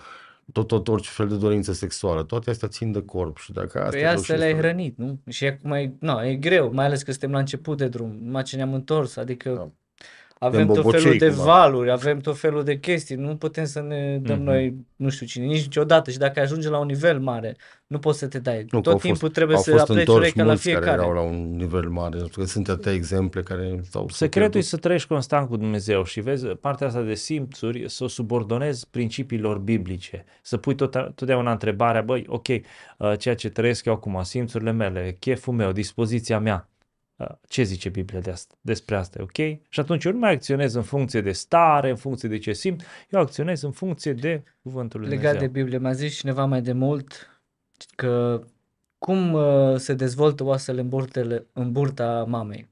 tot, 0.52 0.66
tot 0.66 0.88
orice 0.88 1.10
fel 1.12 1.28
de 1.28 1.36
dorință 1.36 1.72
sexuală, 1.72 2.22
toate 2.22 2.50
astea 2.50 2.68
țin 2.68 2.92
de 2.92 3.02
corp 3.02 3.36
și 3.38 3.52
dacă 3.52 3.78
asta 3.78 3.90
Păi 3.90 4.00
reușești 4.00 4.32
asta 4.32 4.34
le-ai 4.44 4.52
să- 4.52 4.58
hrănit, 4.58 4.98
nu? 4.98 5.20
Și 5.28 5.44
acum 5.46 5.72
e, 5.72 5.94
no, 6.00 6.24
e 6.24 6.34
greu, 6.36 6.72
mai 6.72 6.84
ales 6.84 7.02
că 7.02 7.10
suntem 7.10 7.30
la 7.30 7.38
început 7.38 7.76
de 7.78 7.88
drum, 7.88 8.18
numai 8.22 8.42
ce 8.42 8.56
ne-am 8.56 8.74
întors, 8.74 9.16
adică 9.16 9.50
Da. 9.50 9.70
Avem 10.38 10.66
tot 10.66 10.76
bobocei 10.76 11.00
felul 11.00 11.18
de 11.18 11.26
cumva. 11.28 11.42
valuri, 11.44 11.90
avem 11.90 12.18
tot 12.18 12.38
felul 12.38 12.64
de 12.64 12.78
chestii, 12.78 13.16
nu 13.16 13.36
putem 13.36 13.64
să 13.64 13.80
ne 13.80 14.18
dăm 14.22 14.36
Mhm. 14.36 14.44
noi, 14.44 14.74
nu 14.96 15.08
știu 15.08 15.26
cine, 15.26 15.44
nici 15.44 15.62
niciodată 15.62 16.10
și 16.10 16.18
dacă 16.18 16.40
ajungi 16.40 16.68
la 16.68 16.78
un 16.78 16.86
nivel 16.86 17.20
mare, 17.20 17.56
nu 17.86 17.98
poți 17.98 18.18
să 18.18 18.26
te 18.26 18.38
dai. 18.38 18.58
Nu, 18.58 18.64
că 18.66 18.76
tot 18.80 18.92
au 18.92 18.98
timpul 18.98 19.18
fost, 19.18 19.32
trebuie 19.32 19.56
au 19.56 19.62
să 19.62 19.70
fost 19.70 19.82
apleci 19.82 19.98
întorși 19.98 20.20
urechea 20.20 20.40
la 20.42 20.48
mulți 20.48 20.62
fiecare. 20.62 20.84
care 20.84 21.00
erau 21.00 21.12
la 21.14 21.20
un 21.20 21.56
nivel 21.56 21.88
mare, 21.88 22.16
pentru 22.18 22.40
că 22.40 22.46
sunt 22.46 22.68
atâtea 22.68 22.92
exemple 22.92 23.42
care 23.42 23.80
s-au 23.90 24.08
Secretul 24.08 24.46
e 24.46 24.50
pierdut. 24.50 24.68
să 24.68 24.76
trăiești 24.76 25.08
constant 25.08 25.48
cu 25.48 25.56
Dumnezeu 25.56 26.04
și 26.04 26.20
vezi 26.20 26.46
partea 26.46 26.86
asta 26.86 27.00
de 27.02 27.14
simțuri, 27.14 27.84
să 27.90 28.04
o 28.04 28.08
subordonezi 28.08 28.86
principiilor 28.90 29.58
biblice. 29.58 30.24
Să 30.42 30.56
pui 30.56 30.74
tot, 30.74 30.92
totdeauna 31.14 31.50
întrebarea, 31.50 32.02
băi, 32.02 32.24
ok, 32.28 32.46
uh, 32.48 33.18
ceea 33.18 33.34
ce 33.34 33.48
trăiesc 33.48 33.84
eu 33.84 33.92
acum, 33.92 34.22
simțurile 34.22 34.72
mele, 34.72 35.16
cheful 35.18 35.54
meu, 35.54 35.72
dispoziția 35.72 36.38
mea, 36.38 36.68
uh, 36.70 36.75
ce 37.48 37.62
zice 37.62 37.88
Biblia 37.88 38.20
de 38.20 38.30
asta, 38.30 38.54
despre 38.60 38.96
asta, 38.96 39.18
e 39.18 39.22
ok? 39.22 39.58
Și 39.68 39.80
atunci 39.80 40.04
eu 40.04 40.12
nu 40.12 40.18
mai 40.18 40.32
acționez 40.32 40.74
în 40.74 40.82
funcție 40.82 41.20
de 41.20 41.32
stare, 41.32 41.90
în 41.90 41.96
funcție 41.96 42.28
de 42.28 42.38
ce 42.38 42.52
simt, 42.52 42.82
eu 43.10 43.20
acționez 43.20 43.62
în 43.62 43.70
funcție 43.70 44.12
de 44.12 44.42
cuvântul 44.62 45.00
lui 45.00 45.08
Legat 45.08 45.22
de 45.22 45.28
Dumnezeu. 45.38 45.62
Biblie, 45.62 45.78
mi-a 45.78 45.92
zis 45.92 46.16
cineva 46.16 46.44
mai 46.44 46.62
de 46.62 46.72
mult 46.72 47.40
că 47.94 48.42
cum 48.98 49.32
uh, 49.32 49.76
se 49.76 49.94
dezvoltă 49.94 50.44
oasele 50.44 50.80
în, 50.80 50.88
burtele, 50.88 51.46
în 51.52 51.72
burta 51.72 52.24
mamei. 52.28 52.68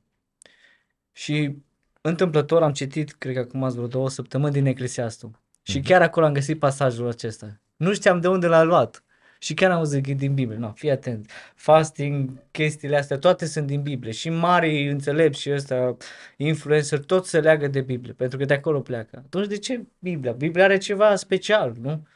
Și 1.13 1.57
întâmplător 2.01 2.63
am 2.63 2.73
citit, 2.73 3.13
cred 3.13 3.35
că 3.35 3.41
acum 3.41 3.65
ați 3.65 3.75
vreo 3.75 3.87
două 3.87 4.09
săptămâni 4.09 4.53
din 4.53 4.67
Eclesiastul. 4.67 5.31
Și 5.63 5.79
Mhm. 5.79 5.87
chiar 5.87 6.03
acolo 6.03 6.27
am 6.27 6.33
găsit 6.33 6.59
pasajul 6.59 7.09
acesta. 7.09 7.61
Nu 7.77 7.93
știam 7.95 8.21
de 8.21 8.29
unde 8.29 8.47
l-a 8.47 8.63
luat. 8.63 9.04
Și 9.45 9.55
chiar 9.55 9.71
am 9.71 9.77
auzit 9.77 10.05
că 10.05 10.11
e 10.11 10.15
din 10.15 10.35
Biblie. 10.35 10.59
No, 10.59 10.73
fii 10.73 10.91
atent. 10.91 11.31
Fasting, 11.55 12.31
chestiile 12.51 12.97
astea, 12.97 13.19
toate 13.19 13.47
sunt 13.47 13.67
din 13.67 13.83
Biblie. 13.83 14.13
Și 14.13 14.31
mari 14.31 14.89
înțelepți 14.91 15.41
și 15.41 15.53
ăsta, 15.53 15.97
influencer, 16.37 16.99
tot 17.05 17.27
se 17.27 17.41
leagă 17.41 17.69
de 17.69 17.81
Biblie. 17.81 18.13
Pentru 18.13 18.39
că 18.39 18.45
de 18.45 18.55
acolo 18.55 18.81
pleacă. 18.81 19.23
Atunci 19.25 19.47
de 19.47 19.59
ce 19.59 19.85
Biblia? 19.99 20.33
Biblia 20.33 20.65
are 20.65 20.77
ceva 20.79 21.17
special, 21.17 21.75
nu? 21.81 22.07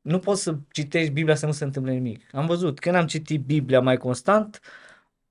Nu 0.00 0.18
poți 0.18 0.42
să 0.42 0.56
citești 0.72 1.12
Biblia 1.12 1.34
să 1.34 1.46
nu 1.46 1.52
se 1.52 1.64
întâmple 1.64 1.92
nimic. 1.92 2.34
Am 2.34 2.46
văzut, 2.46 2.80
când 2.80 2.94
am 2.94 3.06
citit 3.06 3.44
Biblia 3.44 3.80
mai 3.80 3.96
constant, 3.96 4.60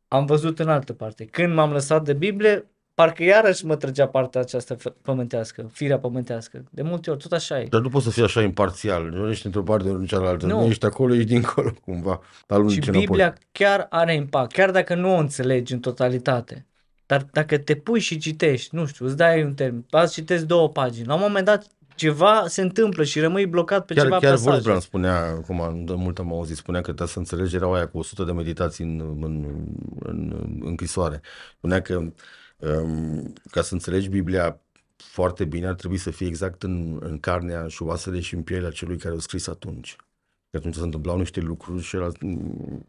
am 0.07 0.26
văzut 0.26 0.59
în 0.59 0.70
altă 0.70 0.93
parte. 0.93 1.26
Când 1.26 1.53
m-am 1.53 1.72
lăsat 1.72 2.03
de 2.03 2.14
Biblie, 2.14 2.66
parcă 3.01 3.23
iarăși 3.23 3.65
mă 3.65 3.75
trăgea 3.75 4.07
partea 4.07 4.41
aceasta 4.41 4.75
f- 4.75 5.01
pământească, 5.01 5.69
firea 5.71 5.99
pământească. 5.99 6.63
De 6.69 6.81
multe 6.81 7.09
ori, 7.09 7.19
tot 7.19 7.31
așa 7.31 7.59
e. 7.59 7.67
Dar 7.69 7.81
nu 7.81 7.89
poți 7.89 8.05
să 8.05 8.11
fii 8.11 8.23
așa 8.23 8.41
imparțial. 8.41 9.09
Nu 9.09 9.29
ești 9.29 9.45
într-o 9.45 9.63
parte, 9.63 9.87
nu 9.87 9.93
în 9.97 10.05
cealaltă. 10.05 10.45
Nu, 10.45 10.59
Nu. 10.59 10.65
ești 10.65 10.85
acolo, 10.85 11.13
ești 11.13 11.27
dincolo, 11.27 11.71
cumva. 11.85 12.19
Alungi 12.47 12.73
Și 12.73 12.79
înapoi. 12.79 13.05
Biblia 13.05 13.35
chiar 13.51 13.87
are 13.89 14.13
impact, 14.15 14.51
chiar 14.51 14.71
dacă 14.71 14.95
nu 14.95 15.15
o 15.15 15.17
înțelegi 15.17 15.73
în 15.73 15.79
totalitate. 15.79 16.65
Dar 17.05 17.25
dacă 17.31 17.57
te 17.57 17.75
pui 17.75 17.99
și 17.99 18.17
citești, 18.17 18.75
nu 18.75 18.85
știu, 18.85 19.05
îți 19.05 19.17
dai 19.17 19.43
un 19.43 19.53
termen, 19.53 19.85
azi 19.89 20.13
citesc 20.13 20.45
două 20.45 20.69
pagini, 20.69 21.07
la 21.07 21.13
un 21.13 21.19
moment 21.21 21.45
dat 21.45 21.65
ceva 21.95 22.43
se 22.47 22.61
întâmplă 22.61 23.03
și 23.03 23.19
rămâi 23.19 23.45
blocat 23.45 23.85
pe 23.85 23.93
Chiar, 23.93 24.03
ceva 24.03 24.17
chiar 24.17 24.31
pasaje. 24.31 24.49
Wolfram 24.49 24.79
spunea, 24.79 25.33
cum 25.47 25.83
de 25.85 25.93
mult 25.93 26.19
am 26.19 26.33
auzit, 26.33 26.55
spunea 26.55 26.79
că 26.81 26.85
trebuie 26.87 27.07
să 27.07 27.19
înțelegi, 27.19 27.55
era 27.55 27.73
aia 27.75 27.87
cu 27.87 27.97
100 27.97 28.23
de 28.23 28.31
meditații 28.31 28.83
în, 28.83 28.99
în, 29.21 29.45
în, 29.99 30.33
în 30.33 30.61
închisoare. 30.63 31.21
Spunea 31.57 31.81
că 31.81 31.95
um, 31.95 32.13
ca 33.51 33.62
să 33.62 33.74
înțelegi 33.74 34.09
Biblia 34.09 34.62
foarte 34.95 35.45
bine 35.45 35.68
ar 35.68 35.74
trebui 35.74 35.97
să 35.97 36.12
fie 36.12 36.28
exact 36.28 36.64
în, 36.64 36.97
în 37.01 37.20
carnea 37.20 37.68
și 37.68 37.84
oasele 37.84 38.20
și 38.20 38.36
în 38.36 38.41
pielea 38.43 38.70
celui 38.70 38.97
care 38.97 39.16
a 39.16 39.20
scris 39.20 39.47
atunci. 39.47 39.95
Că 40.51 40.57
atunci 40.57 40.76
se 40.76 40.82
întâmplau 40.82 41.18
niște 41.18 41.39
lucruri 41.39 41.82
și 41.82 41.95
era, 41.95 42.07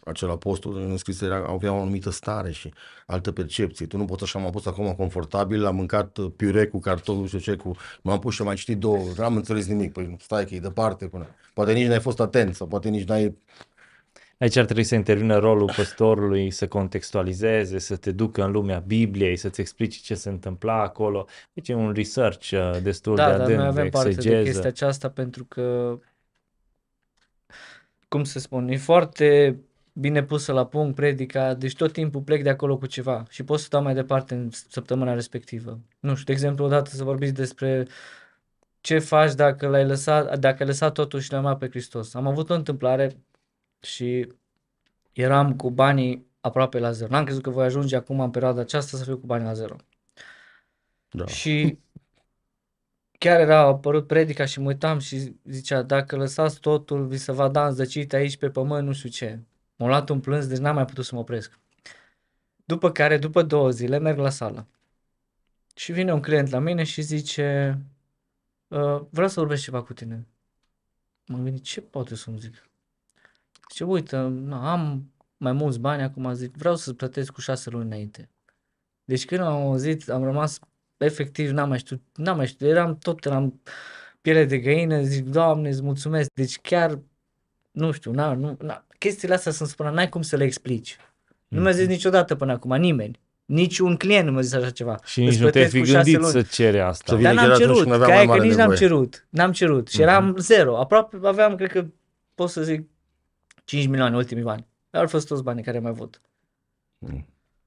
acel 0.04 0.30
apostol 0.30 0.76
în 0.76 0.96
scris 0.96 1.20
era, 1.20 1.46
avea 1.48 1.72
o 1.72 1.80
anumită 1.80 2.10
stare 2.10 2.52
și 2.52 2.72
altă 3.06 3.32
percepție. 3.32 3.86
Tu 3.86 3.96
nu 3.96 4.04
poți 4.04 4.22
așa, 4.22 4.38
m-am 4.38 4.50
pus 4.50 4.66
acum 4.66 4.94
confortabil, 4.94 5.64
am 5.64 5.74
mâncat 5.74 6.16
uh, 6.16 6.32
piure 6.36 6.66
cu 6.66 6.78
carton, 6.78 7.16
nu 7.16 7.26
știu 7.26 7.38
ce, 7.38 7.56
cu, 7.56 7.76
m-am 8.02 8.18
pus 8.18 8.34
și 8.34 8.40
am 8.40 8.46
mai 8.46 8.56
citit 8.56 8.78
două, 8.78 8.98
n-am 9.16 9.36
înțeles 9.36 9.66
nimic. 9.66 9.92
Păi 9.92 10.16
stai 10.20 10.46
că 10.46 10.54
e 10.54 10.60
departe 10.60 11.06
până. 11.06 11.26
Poate 11.54 11.72
nici 11.72 11.86
n-ai 11.86 12.00
fost 12.00 12.20
atent 12.20 12.54
sau 12.54 12.66
poate 12.66 12.88
nici 12.88 13.06
n-ai... 13.08 13.36
Aici 14.42 14.56
ar 14.56 14.64
trebui 14.64 14.84
să 14.84 14.94
intervină 14.94 15.38
rolul 15.38 15.72
păstorului, 15.76 16.50
să 16.50 16.68
contextualizeze, 16.68 17.78
să 17.78 17.96
te 17.96 18.12
ducă 18.12 18.44
în 18.44 18.50
lumea 18.50 18.78
Bibliei, 18.78 19.36
să-ți 19.36 19.60
explice 19.60 20.00
ce 20.00 20.14
se 20.14 20.28
întâmpla 20.28 20.82
acolo. 20.82 21.26
Deci 21.52 21.68
e 21.68 21.74
un 21.74 21.92
research 21.92 22.50
uh, 22.50 22.82
destul 22.82 23.16
Da, 23.16 23.30
de 23.30 23.30
dar 23.30 23.40
adânc, 23.40 23.58
noi 23.58 23.72
de 23.72 23.78
avem 23.78 23.90
parte 23.90 24.08
de 24.08 24.14
exegeză. 24.14 24.42
chestia 24.42 24.68
aceasta 24.68 25.10
pentru 25.10 25.44
că, 25.44 25.98
cum 28.08 28.24
să 28.24 28.38
spun, 28.38 28.68
e 28.68 28.76
foarte 28.76 29.56
bine 29.92 30.22
pusă 30.22 30.52
la 30.52 30.66
punct 30.66 30.94
predica, 30.94 31.54
deci 31.54 31.76
tot 31.76 31.92
timpul 31.92 32.20
plec 32.20 32.42
de 32.42 32.50
acolo 32.50 32.76
cu 32.76 32.86
ceva 32.86 33.22
și 33.28 33.44
pot 33.44 33.58
să 33.60 33.66
dau 33.70 33.82
mai 33.82 33.94
departe 33.94 34.34
în 34.34 34.48
săptămâna 34.68 35.14
respectivă. 35.14 35.80
Nu 36.00 36.12
știu, 36.12 36.24
de 36.24 36.32
exemplu, 36.32 36.64
odată 36.64 36.90
să 36.90 37.04
vorbiți 37.04 37.32
despre 37.32 37.86
ce 38.80 38.98
faci 38.98 39.34
dacă 39.34 39.68
l-ai 39.68 39.86
lăsat, 39.86 40.38
dacă 40.38 40.56
ai 40.62 40.68
lăsat 40.68 40.92
totul 40.92 41.20
și 41.20 41.32
l-ai 41.32 41.40
mai 41.40 41.56
pe 41.56 41.68
Hristos. 41.68 42.14
Am 42.14 42.26
avut 42.26 42.50
o 42.50 42.54
întâmplare 42.54 43.16
și 43.82 44.32
eram 45.12 45.56
cu 45.56 45.70
banii 45.70 46.26
aproape 46.40 46.78
la 46.78 46.92
zero. 46.92 47.10
N-am 47.10 47.24
crezut 47.24 47.42
că 47.42 47.50
voi 47.50 47.64
ajunge 47.64 47.96
acum 47.96 48.20
în 48.20 48.30
perioada 48.30 48.60
aceasta 48.60 48.96
să 48.96 49.04
fiu 49.04 49.18
cu 49.18 49.26
banii 49.26 49.46
la 49.46 49.52
zero. 49.52 49.76
Da. 51.10 51.26
Și 51.26 51.78
chiar 53.18 53.40
era 53.40 53.58
apărut 53.58 54.06
predica 54.06 54.44
și 54.44 54.60
mă 54.60 54.66
uitam 54.68 54.98
și 54.98 55.36
zicea, 55.44 55.82
dacă 55.82 56.16
lăsați 56.16 56.60
totul, 56.60 57.06
vi 57.06 57.16
se 57.16 57.32
va 57.32 57.48
da 57.48 57.66
înzăcit 57.66 58.12
aici 58.12 58.36
pe 58.36 58.50
pământ, 58.50 58.86
nu 58.86 58.92
știu 58.92 59.08
ce. 59.08 59.40
M-a 59.76 59.86
luat 59.86 60.08
un 60.08 60.20
plâns, 60.20 60.46
deci 60.46 60.58
n-am 60.58 60.74
mai 60.74 60.84
putut 60.84 61.04
să 61.04 61.14
mă 61.14 61.20
opresc. 61.20 61.58
După 62.64 62.92
care, 62.92 63.18
după 63.18 63.42
două 63.42 63.70
zile, 63.70 63.98
merg 63.98 64.18
la 64.18 64.30
sală. 64.30 64.66
Și 65.74 65.92
vine 65.92 66.12
un 66.12 66.20
client 66.20 66.48
la 66.50 66.58
mine 66.58 66.84
și 66.84 67.02
zice, 67.02 67.78
"Uh, 68.68 69.00
vreau 69.10 69.28
să 69.28 69.40
vorbesc 69.40 69.62
ceva 69.62 69.82
cu 69.82 69.92
tine. 69.92 70.26
M-am 71.26 71.42
gândit, 71.42 71.62
ce 71.62 71.80
poate 71.80 72.14
să-mi 72.14 72.38
zic? 72.38 72.70
Zice, 73.72 73.84
uite, 73.84 74.16
na, 74.16 74.72
am 74.72 75.12
mai 75.36 75.52
mulți 75.52 75.78
bani 75.78 76.02
acum, 76.02 76.32
zic, 76.32 76.54
vreau 76.56 76.76
să 76.76 76.92
plătesc 76.92 77.32
cu 77.32 77.40
șase 77.40 77.70
luni 77.70 77.84
înainte. 77.84 78.28
Deci 79.04 79.24
când 79.24 79.40
am 79.40 79.62
auzit, 79.62 80.10
am 80.10 80.24
rămas 80.24 80.58
efectiv, 80.96 81.50
n-am 81.50 81.68
mai 81.68 81.78
știut, 81.78 82.00
n-am 82.14 82.36
mai 82.36 82.46
știut, 82.46 82.70
eram 82.70 82.98
tot, 82.98 83.24
eram 83.24 83.60
piele 84.20 84.44
de 84.44 84.58
găină, 84.58 85.02
zic, 85.02 85.24
Doamne, 85.24 85.68
îți 85.68 85.82
mulțumesc, 85.82 86.30
deci 86.34 86.58
chiar, 86.58 86.98
nu 87.70 87.90
știu, 87.90 88.12
na, 88.12 88.34
nu, 88.34 88.56
na, 88.60 88.84
chestiile 88.98 89.34
astea 89.34 89.52
să-mi 89.52 89.68
spună, 89.68 89.90
n-ai 89.90 90.08
cum 90.08 90.22
să 90.22 90.36
le 90.36 90.44
explici. 90.44 90.96
Nu 91.48 91.60
mi-a 91.60 91.70
zis 91.70 91.86
niciodată 91.86 92.34
până 92.34 92.52
acum, 92.52 92.76
nimeni. 92.76 93.20
Nici 93.44 93.78
un 93.78 93.96
client 93.96 94.26
nu 94.26 94.32
mi-a 94.32 94.40
zis 94.40 94.52
așa 94.52 94.70
ceva. 94.70 94.98
Și 95.04 95.22
Îți 95.22 95.28
nici 95.28 95.40
nu 95.40 95.50
te-ai 95.50 95.68
plătesc 95.68 95.72
fi 95.72 95.78
cu 95.78 95.84
șase 95.84 96.10
gândit 96.10 96.20
luni. 96.20 96.32
să 96.32 96.54
cere 96.54 96.80
asta. 96.80 97.04
Să 97.06 97.16
vine 97.16 97.28
Dar 97.28 97.36
chiar 97.36 97.46
n-am 97.48 97.54
atunci 97.54 97.68
cerut, 97.68 97.82
când 97.82 97.94
aveam 97.94 98.08
că 98.08 98.14
mai 98.14 98.16
aia 98.16 98.26
că 98.26 98.36
mare 98.36 98.48
nici 98.48 98.56
n-am 98.56 98.68
nevoie. 98.68 98.88
cerut, 98.88 99.26
n-am 99.28 99.52
cerut 99.52 99.88
și 99.88 100.00
eram 100.02 100.36
zero, 100.38 100.78
aproape 100.78 101.18
aveam, 101.22 101.56
cred 101.56 101.70
că 101.70 101.86
pot 102.34 102.48
să 102.48 102.62
zic 102.62 102.91
5 103.64 103.86
milioane 103.86 104.16
ultimii 104.16 104.42
bani. 104.42 104.66
Dar 104.90 105.02
au 105.02 105.08
fost 105.08 105.26
toți 105.26 105.42
banii 105.42 105.62
care 105.62 105.76
am 105.76 105.82
mai 105.82 105.92
avut. 105.92 106.20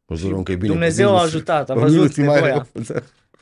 O 0.05 0.15
să 0.15 0.27
luăm 0.27 0.43
că 0.43 0.51
e 0.51 0.55
bine. 0.55 0.71
Dumnezeu 0.71 1.07
cu 1.09 1.13
a 1.13 1.17
minus. 1.17 1.33
ajutat, 1.33 1.69
a 1.69 1.73
Cu 1.73 1.79
văzut 1.79 1.99
minus 1.99 2.17
e 2.17 2.23
mai 2.23 2.33
nevoia. 2.33 2.67
rău. 2.73 2.97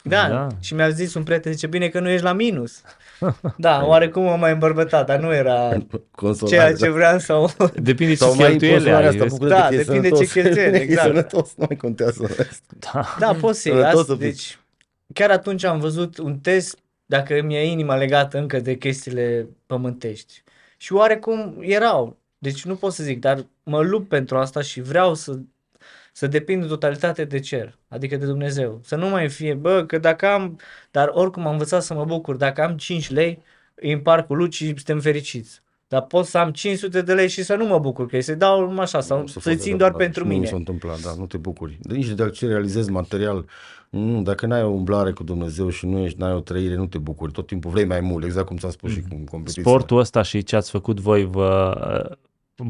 Da, 0.05 0.27
Da. 0.29 0.47
și 0.59 0.73
mi-a 0.73 0.89
zis 0.89 1.13
un 1.13 1.23
prieten, 1.23 1.51
zice, 1.51 1.67
bine 1.67 1.87
că 1.89 1.99
nu 1.99 2.09
ești 2.09 2.23
la 2.23 2.33
minus. 2.33 2.81
Da, 3.57 3.85
oarecum 3.85 4.27
am 4.27 4.39
mai 4.39 4.51
îmbărbătat, 4.51 5.05
dar 5.05 5.19
nu 5.19 5.33
era 5.33 5.77
Consolare, 6.11 6.55
ceea 6.55 6.71
da. 6.71 6.77
ce 6.77 6.89
vreau 6.89 7.19
sau... 7.19 7.49
Depinde 7.75 8.13
ce 8.13 8.17
Sau 8.23 8.35
mai 8.35 8.47
cheltuieli 8.49 8.75
consolarea 8.75 9.09
ai. 9.09 9.13
asta, 9.13 9.23
vezi? 9.23 9.33
bucură-te 9.37 9.59
Da, 9.61 9.67
că 9.67 9.73
e 9.73 9.77
depinde 9.77 10.09
ce 10.09 10.15
sănătos. 10.15 10.31
cheltuieli, 10.31 10.77
E 10.77 10.81
exact. 10.81 11.07
sănătos, 11.07 11.53
nu 11.55 11.65
mai 11.69 11.77
contează 11.77 12.25
restul. 12.25 12.77
Da. 12.93 13.15
Da, 13.19 13.33
poți 13.33 13.61
să 13.61 13.67
iei. 13.69 13.77
Sănătos 13.77 13.99
Asta, 14.01 14.13
să 14.13 14.19
fii. 14.19 14.29
deci, 14.29 14.59
chiar 15.13 15.29
atunci 15.31 15.63
am 15.63 15.79
văzut 15.79 16.17
un 16.17 16.37
test 16.39 16.77
dacă 17.05 17.41
mi 17.41 17.55
e 17.55 17.65
inima 17.71 17.95
legată 17.95 18.37
încă 18.37 18.59
de 18.59 18.75
chestiile 18.77 19.47
pământești. 19.65 20.43
Și 20.77 20.93
oarecum 20.93 21.57
erau. 21.61 22.17
Deci 22.43 22.65
nu 22.65 22.75
pot 22.75 22.93
să 22.93 23.03
zic, 23.03 23.19
dar 23.19 23.45
mă 23.63 23.81
lupt 23.81 24.07
pentru 24.07 24.37
asta 24.37 24.61
și 24.61 24.81
vreau 24.81 25.13
să, 25.13 25.39
să 26.13 26.27
depind 26.27 26.61
în 26.61 26.67
totalitate 26.67 27.25
de 27.25 27.39
cer, 27.39 27.77
adică 27.87 28.15
de 28.15 28.25
Dumnezeu. 28.25 28.79
Să 28.83 28.95
nu 28.95 29.09
mai 29.09 29.29
fie, 29.29 29.53
bă, 29.53 29.83
că 29.85 29.97
dacă 29.97 30.27
am, 30.27 30.59
dar 30.91 31.09
oricum 31.13 31.45
am 31.45 31.51
învățat 31.51 31.83
să 31.83 31.93
mă 31.93 32.05
bucur, 32.05 32.35
dacă 32.35 32.63
am 32.63 32.77
5 32.77 33.09
lei, 33.09 33.41
îi 33.75 33.91
împart 33.91 34.27
cu 34.27 34.33
Luci 34.33 34.53
și 34.53 34.65
suntem 34.65 34.99
fericiți. 34.99 35.61
Dar 35.87 36.01
pot 36.01 36.25
să 36.25 36.37
am 36.37 36.51
500 36.51 37.01
de 37.01 37.13
lei 37.13 37.29
și 37.29 37.43
să 37.43 37.55
nu 37.55 37.65
mă 37.65 37.79
bucur, 37.79 38.07
că 38.07 38.15
îi 38.15 38.21
se 38.21 38.33
dau 38.35 38.59
numai 38.59 38.83
așa, 38.83 39.01
sau 39.01 39.19
Nu 39.19 39.27
se 39.27 39.39
să-i 39.39 39.41
face 39.41 39.55
țin 39.55 39.73
adevărat. 39.73 39.91
doar 39.91 40.03
pentru 40.03 40.21
Și 40.21 40.27
mie 40.27 40.37
mine. 40.37 40.49
Mi 40.49 40.51
s-a 40.51 40.57
întâmplat, 40.57 41.01
da, 41.01 41.13
nu 41.17 41.25
te 41.25 41.37
bucuri. 41.37 41.77
De 41.81 41.95
nici 41.95 42.07
dacă 42.07 42.29
ce 42.29 42.47
realizezi 42.47 42.91
material, 42.91 43.45
nu, 43.89 44.21
dacă 44.21 44.45
n-ai 44.45 44.63
o 44.63 44.69
umblare 44.69 45.11
cu 45.11 45.23
Dumnezeu 45.23 45.69
și 45.69 45.85
nu 45.85 45.99
ești, 45.99 46.19
n-ai 46.19 46.33
o 46.33 46.39
trăire, 46.39 46.75
nu 46.75 46.87
te 46.87 46.97
bucuri. 46.97 47.31
Tot 47.31 47.47
timpul 47.47 47.71
vrei 47.71 47.85
mai 47.85 47.99
mult, 47.99 48.23
exact 48.23 48.47
cum 48.47 48.57
ți-am 48.57 48.71
spus 48.71 48.91
și 48.91 49.01
cu 49.01 49.23
competiția. 49.29 49.63
Sportul 49.63 49.97
ăsta 49.99 50.21
și 50.21 50.43
ce 50.43 50.55
ați 50.55 50.71
făcut 50.71 50.99
voi 50.99 51.25
vă, 51.25 51.73
v-a 51.75 52.17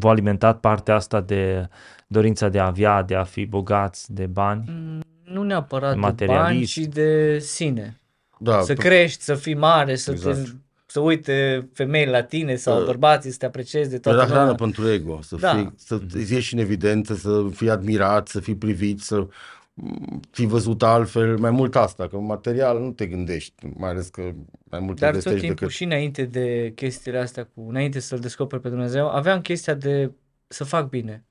alimentat 0.01 0.59
partea 0.59 0.95
asta 0.95 1.21
de 1.21 1.67
dorința 2.07 2.49
de 2.49 2.59
a 2.59 2.65
avea, 2.65 3.01
de 3.03 3.15
a 3.15 3.23
fi 3.23 3.45
bogați, 3.45 4.13
de 4.13 4.25
bani? 4.25 4.63
Mm, 4.67 5.01
Nu 5.23 5.43
neapărat 5.43 5.93
de 5.93 5.99
Materialist. 5.99 6.75
bani, 6.75 6.87
ci 6.87 6.93
de 6.93 7.39
sine. 7.39 7.99
Da, 8.39 8.61
Să 8.61 8.73
pe- 8.73 8.81
crești, 8.81 9.23
să 9.23 9.35
fii 9.35 9.55
mare, 9.55 9.95
să 9.95 10.11
Exact. 10.11 10.43
te 10.43 10.49
să 10.85 10.99
uite 10.99 11.69
femeile 11.73 12.11
la 12.11 12.23
tine 12.23 12.55
sau 12.55 12.79
Uh, 12.79 12.85
bărbații 12.85 13.31
să 13.31 13.37
te 13.37 13.45
aprecieze 13.45 13.89
de 13.89 13.97
toată 13.97 14.17
Era 14.17 14.25
hrană 14.27 14.41
lumea. 14.41 14.55
pentru 14.55 14.89
ego, 14.91 15.19
să, 15.21 15.35
Da. 15.35 15.55
fii, 15.55 15.73
să 15.77 15.99
îți 16.13 16.33
ieși 16.33 16.53
în 16.53 16.59
evidență, 16.59 17.15
să 17.15 17.45
fii 17.53 17.69
admirat, 17.69 18.27
să 18.27 18.39
fii 18.39 18.55
privit, 18.55 19.01
să 19.01 19.27
mm, 19.73 20.19
fii 20.31 20.45
văzut 20.45 20.83
altfel, 20.83 21.37
mai 21.37 21.51
mult 21.51 21.75
asta, 21.75 22.07
că 22.07 22.17
material 22.17 22.79
nu 22.79 22.91
te 22.91 23.07
gândești, 23.07 23.65
mai 23.77 23.89
ales 23.89 24.07
că 24.07 24.21
mai 24.63 24.79
mult 24.79 24.99
Dar 24.99 25.11
tot 25.11 25.23
investești 25.23 25.39
timpul 25.39 25.55
decât... 25.55 25.69
și 25.69 25.83
înainte 25.83 26.25
de 26.25 26.71
chestiile 26.75 27.17
astea, 27.19 27.43
cu, 27.43 27.61
înainte 27.69 27.99
să-L 27.99 28.19
descoperi 28.19 28.61
pe 28.61 28.69
Dumnezeu, 28.69 29.09
aveam 29.09 29.41
chestia 29.41 29.73
de 29.73 30.11
să 30.47 30.63
fac 30.63 30.89
bine, 30.89 31.25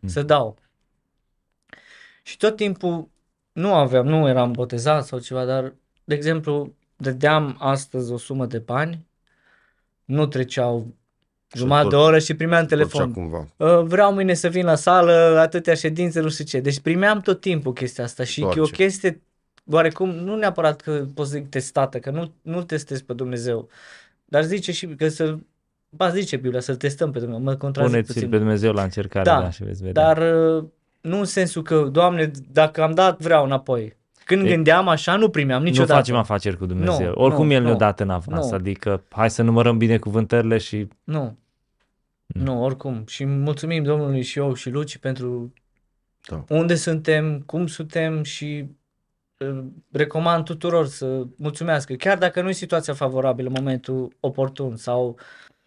Mm. 0.00 0.08
să 0.08 0.22
dau. 0.22 0.56
Și 2.22 2.36
tot 2.36 2.56
timpul 2.56 3.08
nu 3.52 3.74
aveam, 3.74 4.06
nu 4.06 4.28
eram 4.28 4.52
botezat 4.52 5.06
sau 5.06 5.18
ceva, 5.18 5.44
dar, 5.44 5.74
de 6.04 6.14
exemplu, 6.14 6.74
dădeam 6.96 7.56
astăzi 7.58 8.12
o 8.12 8.16
sumă 8.16 8.46
de 8.46 8.58
bani, 8.58 9.06
nu 10.04 10.26
treceau 10.26 10.86
Și 10.86 10.97
jumătate 11.56 11.88
de 11.88 11.94
tot- 11.94 12.04
oră 12.04 12.18
și 12.18 12.34
primeam 12.34 12.66
telefon. 12.66 13.00
Făcea 13.00 13.12
cumva. 13.14 13.46
Uh, 13.56 13.82
vreau 13.84 14.12
mâine 14.12 14.34
să 14.34 14.48
vin 14.48 14.64
la 14.64 14.74
sală, 14.74 15.36
atâtea 15.38 15.74
ședințe, 15.74 16.20
nu 16.20 16.28
știu 16.28 16.44
ce. 16.44 16.60
Deci 16.60 16.80
primeam 16.80 17.20
tot 17.20 17.40
timpul 17.40 17.72
chestia 17.72 18.04
asta 18.04 18.24
și 18.24 18.40
e 18.40 18.44
o 18.44 18.48
Întoarce. 18.48 18.72
chestie, 18.72 19.20
oarecum, 19.70 20.10
nu 20.10 20.36
neapărat 20.36 20.80
că 20.80 21.04
pot 21.14 21.26
să 21.26 21.32
zic 21.32 21.48
testată, 21.48 21.98
că 21.98 22.10
nu, 22.10 22.32
nu 22.42 22.62
testez 22.62 23.00
pe 23.00 23.12
Dumnezeu, 23.12 23.68
dar 24.24 24.42
zice 24.44 24.72
și 24.72 24.86
că 24.86 25.08
să 25.08 25.36
ba 25.90 26.10
zice 26.10 26.36
Biblia, 26.36 26.60
să-L 26.60 26.76
testăm 26.76 27.10
pe 27.10 27.18
Dumnezeu, 27.18 27.42
mă 27.44 27.54
contrazic 27.54 27.90
Puneți-l 27.92 28.14
puțin. 28.14 28.30
pe 28.30 28.38
Dumnezeu 28.38 28.72
la 28.72 28.82
încercare, 28.82 29.24
Da, 29.24 29.40
da, 29.40 29.50
și 29.50 29.64
veți 29.64 29.82
vedea. 29.82 30.02
Dar 30.14 30.34
uh, 30.56 30.64
nu 31.00 31.18
în 31.18 31.24
sensul 31.24 31.62
că, 31.62 31.88
Doamne, 31.92 32.30
dacă 32.52 32.82
am 32.82 32.94
dat, 32.94 33.20
vreau 33.20 33.44
înapoi. 33.44 33.96
Când 34.28 34.46
E- 34.46 34.48
gândeam 34.48 34.88
așa, 34.88 35.16
nu 35.16 35.28
primeam 35.28 35.62
niciodată. 35.62 35.92
Nu 35.92 35.98
facem 35.98 36.14
afaceri 36.16 36.56
cu 36.56 36.66
Dumnezeu. 36.66 37.06
Nu, 37.08 37.12
Oricum 37.22 37.46
nu, 37.46 37.52
El 37.52 37.62
ne-a 37.62 37.70
nu, 37.70 37.76
dat 37.76 38.00
în 38.00 38.10
avans. 38.10 38.48
nu. 38.50 38.54
Adică 38.56 39.02
hai 39.10 39.30
să 39.30 39.42
numărăm 39.42 39.78
binecuvântările 39.78 40.58
și 40.58 40.88
Nu. 41.04 41.36
Mm. 42.26 42.42
Nu, 42.42 42.62
oricum. 42.62 43.04
Și 43.06 43.24
mulțumim 43.24 43.82
Domnului 43.82 44.22
și 44.22 44.38
eu 44.38 44.54
și 44.54 44.70
Luci 44.70 44.96
pentru 44.98 45.52
Da. 46.28 46.44
unde 46.48 46.74
suntem, 46.74 47.42
cum 47.46 47.66
suntem 47.66 48.22
și 48.22 48.64
uh, 49.38 49.58
recomand 49.92 50.44
tuturor 50.44 50.86
să 50.86 51.22
mulțumească. 51.36 51.94
Chiar 51.94 52.18
dacă 52.18 52.42
nu 52.42 52.48
e 52.48 52.52
situația 52.52 52.94
favorabilă 52.94 53.48
în 53.48 53.54
momentul 53.58 54.12
oportun 54.20 54.76
sau... 54.76 55.18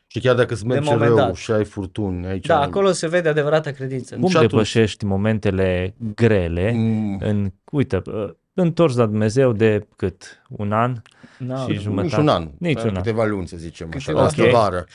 Și 0.07 0.20
chiar 0.20 0.36
dacă 0.36 0.53
îți 0.53 0.66
merge 0.66 0.89
moment 0.89 1.07
rău 1.07 1.16
dat. 1.16 1.36
și 1.36 1.51
ai 1.51 1.66
furtuni, 1.66 2.26
aici... 2.28 2.45
Da, 2.45 2.59
acolo 2.62 2.91
se 2.91 3.07
vede 3.07 3.30
adevărata 3.30 3.72
credință. 3.72 4.16
cum 4.16 4.28
Și 4.30 4.36
atunci- 4.36 4.49
depășești 4.51 5.05
momentele 5.05 5.93
grele 6.16 6.72
Mm, 6.76 7.18
în, 7.22 7.51
uite, 7.72 8.01
uh, 8.05 8.30
întors 8.54 8.95
la 8.95 9.06
Dumnezeu 9.06 9.52
de 9.54 9.88
cât? 9.95 10.41
Un 10.49 10.72
an? 10.72 10.95
Da. 11.39 11.56
și 11.56 11.74
jumătate. 11.74 12.08
Nici 12.08 12.18
un 12.18 12.28
an. 12.28 12.49
Nici 12.58 12.82
un 12.82 12.88
an. 12.88 12.93
Câteva 12.95 13.26
luni, 13.26 13.47
să 13.47 13.58
zicem 13.58 13.88
așa, 13.88 13.97
Câteva 14.12 14.20
la 14.22 14.30
luni. 14.36 14.47
asta 14.49 14.60
vară. 14.62 14.86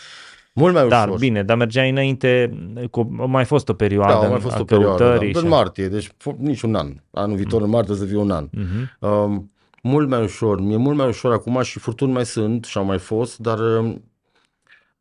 Mult 0.53 0.75
mai 0.75 0.89
Dar 0.89 1.07
ușor. 1.07 1.19
bine, 1.19 1.43
dar 1.43 1.57
mergeai 1.57 1.91
înainte, 1.91 2.51
cu, 2.91 3.17
a 3.21 3.25
mai 3.25 3.45
fost 3.45 3.69
o 3.69 3.73
perioadă 3.75 4.13
da, 4.21 4.27
a 4.27 4.31
mai 4.31 4.41
fost 4.41 4.57
a 4.57 4.61
o 4.61 4.65
perioadă. 4.65 4.97
căutării 5.05 5.33
Da. 5.33 5.39
și 5.39 5.45
În 5.45 5.53
a- 5.53 5.55
martie, 5.57 5.89
deci 5.89 6.09
fo- 6.09 6.37
nici 6.39 6.63
un 6.63 6.75
an. 6.75 6.93
Anul 7.11 7.37
viitor, 7.37 7.63
în 7.63 7.69
martie, 7.69 7.95
să 7.95 8.05
fie 8.05 8.17
un 8.17 8.31
an. 8.31 8.49
Mhm. 8.53 9.09
Um, 9.11 9.51
mult 9.83 10.09
mai 10.09 10.23
ușor, 10.23 10.61
mi-e 10.61 10.77
mult 10.77 10.97
mai 10.97 11.07
ușor 11.09 11.33
acum 11.33 11.63
și 11.63 11.79
furtuni 11.79 12.13
mai 12.13 12.27
sunt 12.27 12.65
și 12.65 12.79
au 12.79 12.85
mai 12.85 12.99
fost, 12.99 13.39
dar 13.39 13.59
um, 13.79 14.05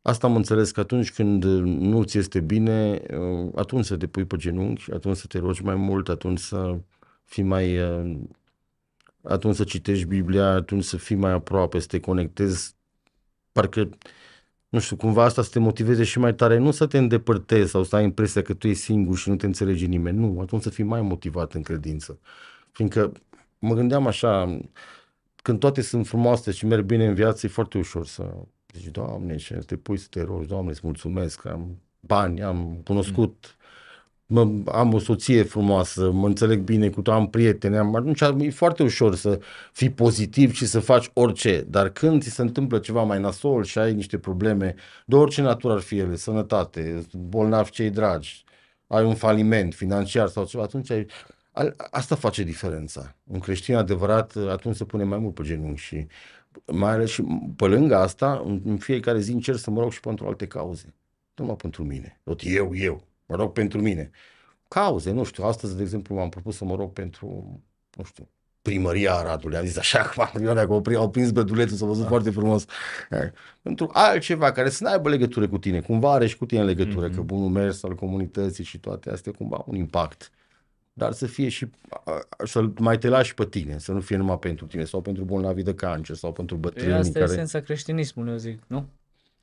asta 0.02 0.26
am 0.26 0.36
înțeles 0.36 0.70
că 0.70 0.80
atunci 0.80 1.12
când 1.12 1.44
uh, 1.44 1.60
nu 1.64 2.02
ți 2.02 2.18
este 2.18 2.40
bine, 2.40 3.00
uh, 3.10 3.48
atunci 3.54 3.84
să 3.84 3.96
te 3.96 4.06
pui 4.06 4.24
pe 4.24 4.36
genunchi, 4.36 4.92
atunci 4.92 5.16
să 5.16 5.24
te 5.28 5.38
rogi 5.38 5.62
mai 5.62 5.74
mult, 5.74 6.08
atunci 6.08 6.38
să 6.38 6.76
fii 7.24 7.42
mai... 7.42 7.78
uh, 7.78 8.16
atunci 9.28 9.54
să 9.54 9.64
citești 9.64 10.04
Biblia, 10.04 10.46
atunci 10.46 10.84
să 10.84 10.96
fii 10.96 11.16
mai 11.16 11.32
aproape, 11.32 11.78
să 11.78 11.86
te 11.86 12.00
conectezi, 12.00 12.74
parcă, 13.52 13.88
nu 14.68 14.78
știu, 14.78 14.96
cumva 14.96 15.24
asta 15.24 15.42
să 15.42 15.50
te 15.52 15.58
motiveze 15.58 16.04
și 16.04 16.18
mai 16.18 16.34
tare, 16.34 16.58
nu 16.58 16.70
să 16.70 16.86
te 16.86 16.98
îndepărtezi 16.98 17.70
sau 17.70 17.82
să 17.82 17.96
ai 17.96 18.04
impresia 18.04 18.42
că 18.42 18.54
tu 18.54 18.68
ești 18.68 18.82
singur 18.82 19.16
și 19.16 19.28
nu 19.28 19.36
te 19.36 19.46
înțelege 19.46 19.86
nimeni, 19.86 20.18
nu, 20.18 20.40
atunci 20.40 20.62
să 20.62 20.70
fii 20.70 20.84
mai 20.84 21.02
motivat 21.02 21.54
în 21.54 21.62
credință. 21.62 22.18
Fiindcă 22.70 23.12
mă 23.58 23.74
gândeam 23.74 24.06
așa, 24.06 24.58
când 25.42 25.58
toate 25.58 25.80
sunt 25.80 26.06
frumoase 26.06 26.50
și 26.50 26.66
merg 26.66 26.84
bine 26.84 27.06
în 27.06 27.14
viață, 27.14 27.46
e 27.46 27.48
foarte 27.48 27.78
ușor 27.78 28.06
să 28.06 28.34
zici, 28.74 28.90
Doamne, 28.90 29.36
și 29.36 29.54
te 29.54 29.76
pui 29.76 29.96
să 29.96 30.06
te 30.10 30.22
rogi, 30.22 30.46
Doamne, 30.46 30.70
îți 30.70 30.80
mulțumesc, 30.82 31.40
că 31.40 31.48
am 31.48 31.80
bani, 32.00 32.42
am 32.42 32.80
cunoscut, 32.84 33.55
mă, 34.26 34.48
am 34.72 34.94
o 34.94 34.98
soție 34.98 35.42
frumoasă, 35.42 36.10
mă 36.10 36.26
înțeleg 36.26 36.60
bine 36.60 36.88
cu 36.88 37.10
am 37.10 37.30
prieteni, 37.30 37.76
am, 37.76 37.94
atunci 37.94 38.20
e 38.20 38.50
foarte 38.50 38.82
ușor 38.82 39.14
să 39.14 39.40
fii 39.72 39.90
pozitiv 39.90 40.54
și 40.54 40.66
să 40.66 40.80
faci 40.80 41.10
orice, 41.12 41.64
dar 41.68 41.88
când 41.88 42.22
ți 42.22 42.30
se 42.30 42.42
întâmplă 42.42 42.78
ceva 42.78 43.02
mai 43.02 43.20
nasol 43.20 43.64
și 43.64 43.78
ai 43.78 43.94
niște 43.94 44.18
probleme, 44.18 44.74
de 45.06 45.14
orice 45.16 45.42
natură 45.42 45.74
ar 45.74 45.80
fi 45.80 45.98
ele, 45.98 46.16
sănătate, 46.16 47.06
bolnavi 47.12 47.70
cei 47.70 47.90
dragi, 47.90 48.44
ai 48.86 49.04
un 49.04 49.14
faliment 49.14 49.74
financiar 49.74 50.28
sau 50.28 50.44
ceva, 50.44 50.62
atunci 50.62 50.90
ai, 50.90 51.06
a- 51.52 51.74
asta 51.90 52.14
face 52.14 52.42
diferența. 52.42 53.16
Un 53.24 53.38
creștin 53.38 53.74
adevărat 53.74 54.36
atunci 54.50 54.76
se 54.76 54.84
pune 54.84 55.04
mai 55.04 55.18
mult 55.18 55.34
pe 55.34 55.42
genunchi 55.42 55.80
și 55.80 56.06
mai 56.66 56.92
ales 56.92 57.10
și 57.10 57.22
pe 57.56 57.64
lângă 57.66 57.96
asta, 57.96 58.42
în, 58.44 58.60
în 58.64 58.76
fiecare 58.78 59.20
zi 59.20 59.32
încerc 59.32 59.58
să 59.58 59.70
mă 59.70 59.80
rog 59.80 59.92
și 59.92 60.00
pentru 60.00 60.26
alte 60.26 60.46
cauze. 60.46 60.84
Nu 60.86 61.44
numai 61.44 61.56
pentru 61.56 61.84
mine. 61.84 62.20
Tot 62.24 62.40
eu, 62.44 62.74
eu. 62.74 63.05
Mă 63.26 63.36
rog 63.36 63.52
pentru 63.52 63.80
mine. 63.80 64.10
Cauze, 64.68 65.10
nu 65.10 65.24
știu. 65.24 65.44
Astăzi, 65.44 65.76
de 65.76 65.82
exemplu, 65.82 66.14
m-am 66.14 66.28
propus 66.28 66.56
să 66.56 66.64
mă 66.64 66.74
rog 66.74 66.92
pentru, 66.92 67.60
nu 67.96 68.04
știu, 68.04 68.28
primăria 68.62 69.14
Aradului. 69.14 69.56
Am 69.56 69.64
zis 69.64 69.76
așa, 69.76 69.98
că 70.14 70.26
primăria, 70.32 70.66
că 70.66 70.72
au 70.72 70.80
prins, 70.80 70.98
au 70.98 71.10
prins 71.10 71.30
bedulețul, 71.30 71.76
s-a 71.76 71.86
văzut 71.86 72.06
foarte 72.06 72.30
frumos. 72.30 72.64
Eh, 73.10 73.18
Pentru 73.62 73.90
altceva 73.92 74.52
care 74.52 74.68
să 74.70 74.84
n-aibă 74.84 75.08
legătură 75.08 75.48
cu 75.48 75.58
tine. 75.58 75.80
Cumva 75.80 76.12
are 76.12 76.26
și 76.26 76.36
cu 76.36 76.46
tine 76.46 76.64
legătură, 76.64 77.06
Mhm. 77.06 77.14
că 77.16 77.20
bunul 77.22 77.48
mers 77.48 77.82
al 77.82 77.94
comunității 77.94 78.64
și 78.64 78.78
toate 78.78 79.10
astea, 79.10 79.32
cumva 79.32 79.62
un 79.66 79.76
impact. 79.76 80.30
Dar 80.92 81.12
să 81.12 81.26
fie 81.26 81.48
și, 81.48 81.66
să 82.44 82.64
mai 82.78 82.98
te 82.98 83.08
lași 83.08 83.34
pe 83.34 83.44
tine, 83.46 83.78
să 83.78 83.92
nu 83.92 84.00
fie 84.00 84.16
numai 84.16 84.38
pentru 84.38 84.66
tine, 84.66 84.84
sau 84.84 85.00
pentru 85.00 85.24
bolnavi 85.24 85.62
de 85.62 85.74
cancer, 85.74 86.16
sau 86.16 86.32
pentru 86.32 86.58
Păi 86.58 86.70
bătrâni 86.70 86.92
asta 86.92 87.18
e 87.18 87.20
care... 87.20 87.32
esența 87.32 87.60
creștinismului, 87.60 88.32
eu 88.32 88.38
zic, 88.38 88.62
nu? 88.66 88.88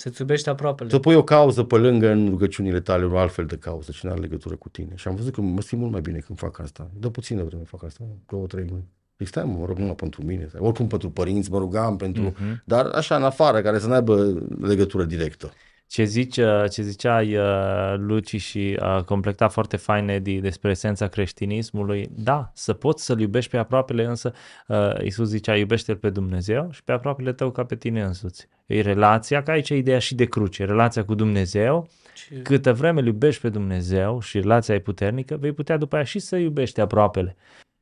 Să-ți 0.03 0.21
iubești 0.21 0.49
aproapele. 0.49 0.89
Să 0.89 0.99
pui 0.99 1.15
o 1.15 1.23
cauză 1.23 1.63
pe 1.63 1.75
lângă 1.75 2.09
în 2.09 2.29
rugăciunile 2.29 2.79
tale, 2.79 3.05
o 3.05 3.17
altfel 3.17 3.45
de 3.45 3.57
cauză, 3.57 3.91
ce 3.91 3.99
nu 4.03 4.11
are 4.11 4.21
legătură 4.21 4.55
cu 4.55 4.69
tine. 4.69 4.91
Și 4.95 5.07
am 5.07 5.15
văzut 5.15 5.33
că 5.33 5.41
mă 5.41 5.61
simt 5.61 5.81
mult 5.81 5.91
mai 5.91 6.01
bine 6.01 6.17
când 6.17 6.39
fac 6.39 6.59
asta. 6.59 6.89
Dă 6.99 7.09
puțină 7.09 7.43
vreme 7.43 7.63
fac 7.63 7.83
asta, 7.83 8.03
două, 8.29 8.45
trei 8.45 8.65
luni. 8.69 8.87
Zic, 9.17 9.27
stai 9.27 9.43
mă, 9.43 9.57
mă 9.57 9.65
rog 9.65 9.77
numai 9.77 9.95
pentru 9.95 10.23
mine. 10.25 10.49
Oricum 10.57 10.87
pentru 10.87 11.09
părinți 11.09 11.51
mă 11.51 11.57
rugam, 11.57 11.97
pentru... 11.97 12.23
Mhm. 12.23 12.61
Dar 12.65 12.85
așa 12.85 13.15
în 13.15 13.23
afară, 13.23 13.61
care 13.61 13.79
să 13.79 13.87
n-aibă 13.87 14.43
legătură 14.61 15.03
directă. 15.03 15.51
Ce, 15.93 16.03
zici, 16.03 16.37
uh, 16.37 16.69
ce 16.69 16.81
ziceai, 16.81 17.35
uh, 17.37 17.93
Luci, 17.97 18.35
și 18.41 18.77
a 18.79 19.03
completat 19.03 19.51
foarte 19.51 19.77
fain, 19.77 20.07
Edi, 20.09 20.39
despre 20.39 20.69
esența 20.69 21.07
creștinismului, 21.07 22.09
da, 22.11 22.51
să 22.53 22.73
poți 22.73 23.05
să-L 23.05 23.19
iubești 23.19 23.51
pe 23.51 23.57
aproapele, 23.57 24.05
însă 24.05 24.33
uh, 24.67 25.01
Iisus 25.03 25.27
zicea, 25.27 25.55
iubește-L 25.57 25.95
pe 25.95 26.09
Dumnezeu 26.09 26.69
și 26.71 26.83
pe 26.83 26.91
aproapele 26.91 27.33
tău 27.33 27.51
ca 27.51 27.63
pe 27.63 27.75
tine 27.75 28.01
însuți. 28.01 28.47
E 28.65 28.81
relația, 28.81 29.43
că 29.43 29.51
aici 29.51 29.69
e 29.69 29.75
ideea 29.75 29.99
și 29.99 30.15
de 30.15 30.25
cruce, 30.25 30.65
relația 30.65 31.05
cu 31.05 31.15
Dumnezeu, 31.15 31.89
Și- 32.13 32.33
câtă 32.33 32.73
vreme 32.73 32.99
îl 32.99 33.05
iubești 33.05 33.41
pe 33.41 33.49
Dumnezeu 33.49 34.19
și 34.19 34.39
relația 34.39 34.75
e 34.75 34.79
puternică, 34.79 35.37
vei 35.37 35.51
putea 35.51 35.77
după 35.77 35.95
aia 35.95 36.03
și 36.03 36.19
să 36.19 36.35
iubești 36.35 36.81
aproapele. 36.81 37.35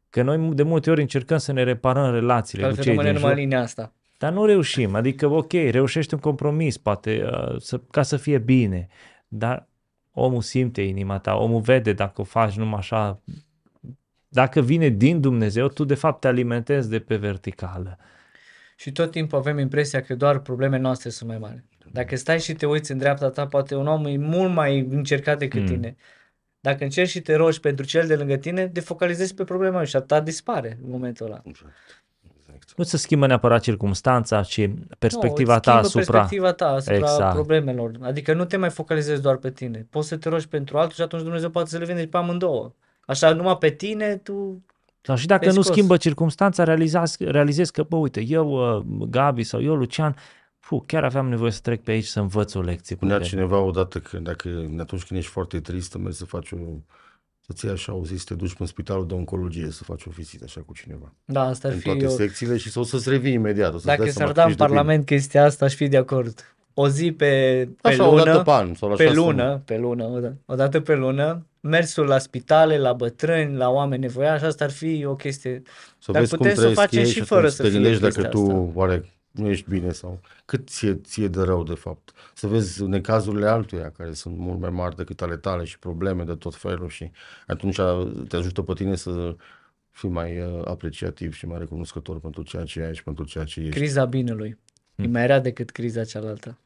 Că 0.09 0.21
noi 0.21 0.51
de 0.53 0.63
multe 0.63 0.89
ori 0.91 1.01
încercăm 1.01 1.37
să 1.37 1.51
ne 1.51 1.63
reparăm 1.63 2.13
relațiile 2.13 2.63
cu 2.63 2.67
Altfel 2.67 2.85
cei 2.85 2.93
rămâne 2.93 3.11
din 3.11 3.21
numai 3.21 3.33
jur. 3.35 3.43
linia 3.43 3.61
asta. 3.61 3.93
Dar 4.21 4.33
nu 4.33 4.45
reușim, 4.45 4.95
adică 4.95 5.27
ok, 5.27 5.51
reușești 5.51 6.13
un 6.13 6.19
compromis, 6.19 6.77
poate, 6.77 7.29
uh, 7.31 7.61
să, 7.61 7.77
ca 7.91 8.01
să 8.01 8.17
fie 8.17 8.37
bine, 8.37 8.87
dar 9.27 9.67
omul 10.11 10.41
simte 10.41 10.81
inima 10.81 11.19
ta, 11.19 11.35
omul 11.35 11.61
vede 11.61 11.93
dacă 11.93 12.21
o 12.21 12.23
faci 12.23 12.55
numai 12.55 12.79
așa, 12.79 13.21
dacă 14.27 14.61
vine 14.61 14.87
din 14.87 15.21
Dumnezeu, 15.21 15.67
tu 15.67 15.83
de 15.83 15.95
fapt 15.95 16.19
te 16.19 16.27
alimentezi 16.27 16.89
de 16.89 16.99
pe 16.99 17.15
verticală. 17.15 17.97
Și 18.75 18.91
tot 18.91 19.11
timpul 19.11 19.37
avem 19.37 19.57
impresia 19.57 20.01
că 20.01 20.15
doar 20.15 20.39
problemele 20.39 20.81
noastre 20.81 21.09
sunt 21.09 21.29
mai 21.29 21.37
mari. 21.37 21.63
Dacă 21.91 22.15
stai 22.15 22.39
și 22.39 22.53
te 22.53 22.65
uiți 22.65 22.91
în 22.91 22.97
dreapta 22.97 23.29
ta, 23.29 23.47
poate 23.47 23.75
un 23.75 23.87
om 23.87 24.05
e 24.05 24.17
mult 24.17 24.53
mai 24.53 24.79
încercat 24.79 25.39
decât 25.39 25.61
Mm. 25.61 25.67
tine. 25.67 25.95
Dacă 26.59 26.83
încerci 26.83 27.09
și 27.09 27.21
te 27.21 27.35
rogi 27.35 27.59
pentru 27.59 27.85
cel 27.85 28.07
de 28.07 28.15
lângă 28.15 28.35
tine, 28.35 28.65
defocalizezi 28.65 29.33
pe 29.33 29.43
problema 29.43 29.77
lui 29.77 29.87
și 29.87 29.95
a 29.95 29.99
ta 29.99 30.19
dispare 30.19 30.77
în 30.83 30.89
momentul 30.89 31.25
ăla. 31.25 31.41
Exact. 31.45 31.73
Exact. 32.61 32.77
Nu 32.77 32.83
se 32.83 32.97
schimbă 32.97 33.27
neapărat 33.27 33.61
circumstanța, 33.61 34.43
ci 34.43 34.69
perspectiva 34.99 35.53
nu, 35.53 35.59
ta 35.59 35.79
îți 35.79 35.89
schimbă 35.89 35.99
asupra... 35.99 36.19
perspectiva 36.19 36.51
ta 36.53 36.67
asupra 36.67 36.95
Exact. 36.95 37.33
problemelor. 37.33 37.91
Adică 38.01 38.33
nu 38.33 38.45
te 38.45 38.57
mai 38.57 38.69
focalizezi 38.69 39.21
doar 39.21 39.35
pe 39.35 39.51
tine. 39.51 39.87
Poți 39.89 40.07
să 40.07 40.17
te 40.17 40.29
rogi 40.29 40.47
pentru 40.47 40.77
altul 40.77 40.93
și 40.93 41.01
atunci 41.01 41.21
Dumnezeu 41.21 41.49
poate 41.49 41.69
să 41.69 41.77
le 41.77 41.85
vindeci 41.85 42.09
pe 42.09 42.17
amândouă. 42.17 42.71
Așa, 43.05 43.33
numai 43.33 43.57
pe 43.57 43.69
tine, 43.69 44.15
tu... 44.15 44.63
Sau 45.01 45.15
și 45.15 45.25
dacă 45.27 45.41
Te-ai 45.41 45.55
nu 45.55 45.61
scos. 45.61 45.75
schimbă 45.75 45.97
circumstanța, 45.97 46.63
realizezi, 46.63 47.15
realizezi 47.19 47.71
că, 47.71 47.83
bă, 47.83 47.95
uite, 47.95 48.23
eu, 48.27 48.77
uh, 48.77 48.83
Gabi 49.09 49.43
sau 49.43 49.61
eu, 49.61 49.75
Lucian, 49.75 50.15
fu, 50.59 50.83
chiar 50.87 51.03
aveam 51.03 51.29
nevoie 51.29 51.51
să 51.51 51.59
trec 51.61 51.83
pe 51.83 51.91
aici 51.91 52.05
să 52.05 52.19
învăț 52.19 52.53
o 52.53 52.61
lecție. 52.61 52.95
Spunea 52.95 53.17
puternică. 53.17 53.45
cineva 53.45 53.65
odată 53.65 53.99
că 53.99 54.17
dacă 54.17 54.49
atunci 54.79 55.03
când 55.03 55.19
ești 55.19 55.31
foarte 55.31 55.59
trist, 55.59 55.95
mergi 55.95 56.17
să 56.17 56.25
faci 56.25 56.51
o 56.51 56.57
să-ți 57.45 57.65
iei 57.65 57.73
așa 57.73 57.93
o 57.93 58.05
zi, 58.05 58.17
să 58.17 58.23
te 58.27 58.33
duci 58.33 58.53
în 58.59 58.65
spitalul 58.65 59.07
de 59.07 59.13
oncologie 59.13 59.67
să 59.71 59.83
faci 59.83 60.05
o 60.05 60.09
vizită 60.09 60.43
așa 60.47 60.61
cu 60.65 60.73
cineva. 60.73 61.13
Da, 61.25 61.41
asta 61.41 61.67
ar 61.67 61.73
în 61.73 61.79
fi 61.79 61.85
toate 61.85 62.03
eu. 62.03 62.09
secțiile 62.09 62.57
și 62.57 62.69
să 62.71 62.79
o 62.79 62.83
să-ți 62.83 63.09
revii 63.09 63.33
imediat. 63.33 63.69
O 63.69 63.71
să-ți 63.71 63.85
Dacă 63.85 64.01
dai 64.01 64.07
s-ar 64.11 64.17
seama 64.17 64.31
da 64.33 64.41
că 64.41 64.45
în 64.47 64.49
ești 64.51 64.59
de 64.61 64.65
bine. 64.65 64.77
Parlament 64.77 65.05
chestia 65.05 65.43
asta, 65.43 65.65
aș 65.65 65.73
fi 65.73 65.87
de 65.87 65.97
acord. 65.97 66.55
O 66.73 66.87
zi 66.87 67.11
pe, 67.11 67.25
pe 67.81 67.87
Așa, 67.87 68.07
o 68.07 68.15
dată 68.17 68.29
lună, 68.29 68.43
pe 68.43 68.51
an 68.51 68.73
sau 68.73 68.89
la 68.89 68.95
pe 68.95 69.03
șase 69.03 69.15
lună, 69.15 69.47
luni. 69.47 69.61
pe 69.65 69.77
lună, 69.77 70.03
o, 70.03 70.19
da- 70.19 70.33
o 70.45 70.55
dată 70.55 70.79
pe 70.79 70.95
lună, 70.95 71.45
mersul 71.59 72.05
la 72.05 72.17
spitale, 72.17 72.77
la 72.77 72.93
bătrâni, 72.93 73.55
la 73.57 73.69
oameni 73.69 74.01
nevoiași, 74.01 74.43
asta 74.43 74.63
ar 74.63 74.71
fi 74.71 75.05
o 75.05 75.15
chestie. 75.15 75.61
Să 75.99 76.11
Dar 76.11 76.21
vezi 76.21 76.35
cum 76.35 76.45
putem 76.45 76.53
să 76.53 76.59
o 76.59 76.63
trăiesc 76.63 76.81
facem 76.81 76.99
ei 76.99 77.05
și 77.05 77.11
și 77.13 77.21
fără 77.21 77.39
atunci 77.39 77.55
să 77.55 77.61
te 77.61 77.67
fie 77.69 77.77
gândești 77.79 78.01
dacă 78.01 78.13
chestia 78.13 78.29
tu 78.29 78.41
asta. 78.51 78.71
oare 78.73 79.03
nu 79.31 79.47
ești 79.49 79.69
bine 79.69 79.91
sau 79.91 80.19
cât 80.45 80.67
ție, 80.69 80.93
ție 80.95 81.27
de 81.27 81.41
rău 81.41 81.63
de 81.63 81.73
fapt. 81.73 82.11
Să 82.33 82.47
vezi 82.47 82.83
necazurile 82.83 83.47
altuia 83.47 83.91
care 83.97 84.13
sunt 84.13 84.37
mult 84.37 84.59
mai 84.59 84.69
mari 84.69 84.95
decât 84.95 85.21
ale 85.21 85.37
tale 85.37 85.63
și 85.63 85.79
probleme 85.79 86.23
de 86.23 86.33
tot 86.35 86.55
felul 86.55 86.89
și 86.89 87.11
atunci 87.47 87.79
te 88.27 88.35
ajută 88.35 88.61
pe 88.61 88.73
tine 88.73 88.95
să 88.95 89.35
fii 89.89 90.09
mai 90.09 90.39
uh, 90.41 90.61
apreciativ 90.65 91.33
și 91.33 91.45
mai 91.47 91.57
recunoscător 91.59 92.19
pentru 92.19 92.41
ceea 92.43 92.63
ce 92.63 92.81
ai 92.81 92.95
și 92.95 93.03
pentru 93.03 93.23
ceea 93.23 93.43
ce 93.43 93.59
ești. 93.59 93.75
Criza 93.75 94.05
binelui. 94.05 94.49
E 94.95 95.03
Hmm. 95.03 95.11
mai 95.11 95.25
rea 95.27 95.39
decât 95.39 95.69
criza 95.69 96.03
cealaltă. 96.03 96.57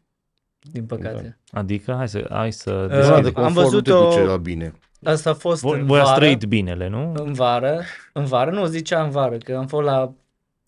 Din 0.71 0.85
păcate. 0.85 1.37
Adică, 1.51 1.93
hai 1.93 2.07
să, 2.09 2.25
hai 2.29 2.51
să 2.51 2.71
Uh, 2.71 2.77
Zona 2.89 2.95
deschidem. 2.97 3.21
de 3.21 3.27
am 3.27 3.33
confort 3.53 3.71
nu 3.71 3.81
te 3.81 3.91
văzut-o- 3.91 4.09
duce 4.09 4.23
la 4.23 4.37
bine. 4.37 4.73
Asta 5.03 5.29
a 5.29 5.33
fost 5.33 5.61
Voi, 5.61 5.79
în 5.79 5.85
voi 5.85 5.99
ați 5.99 6.07
vară. 6.09 6.19
trăit 6.19 6.43
binele, 6.43 6.87
nu? 6.87 7.13
În 7.15 7.33
vară, 7.33 7.81
în 8.13 8.25
vară, 8.25 8.51
nu, 8.51 8.65
zicea 8.65 9.03
în 9.03 9.09
vară, 9.09 9.37
că 9.37 9.55
am 9.55 9.67
fost 9.67 9.85
la, 9.85 10.13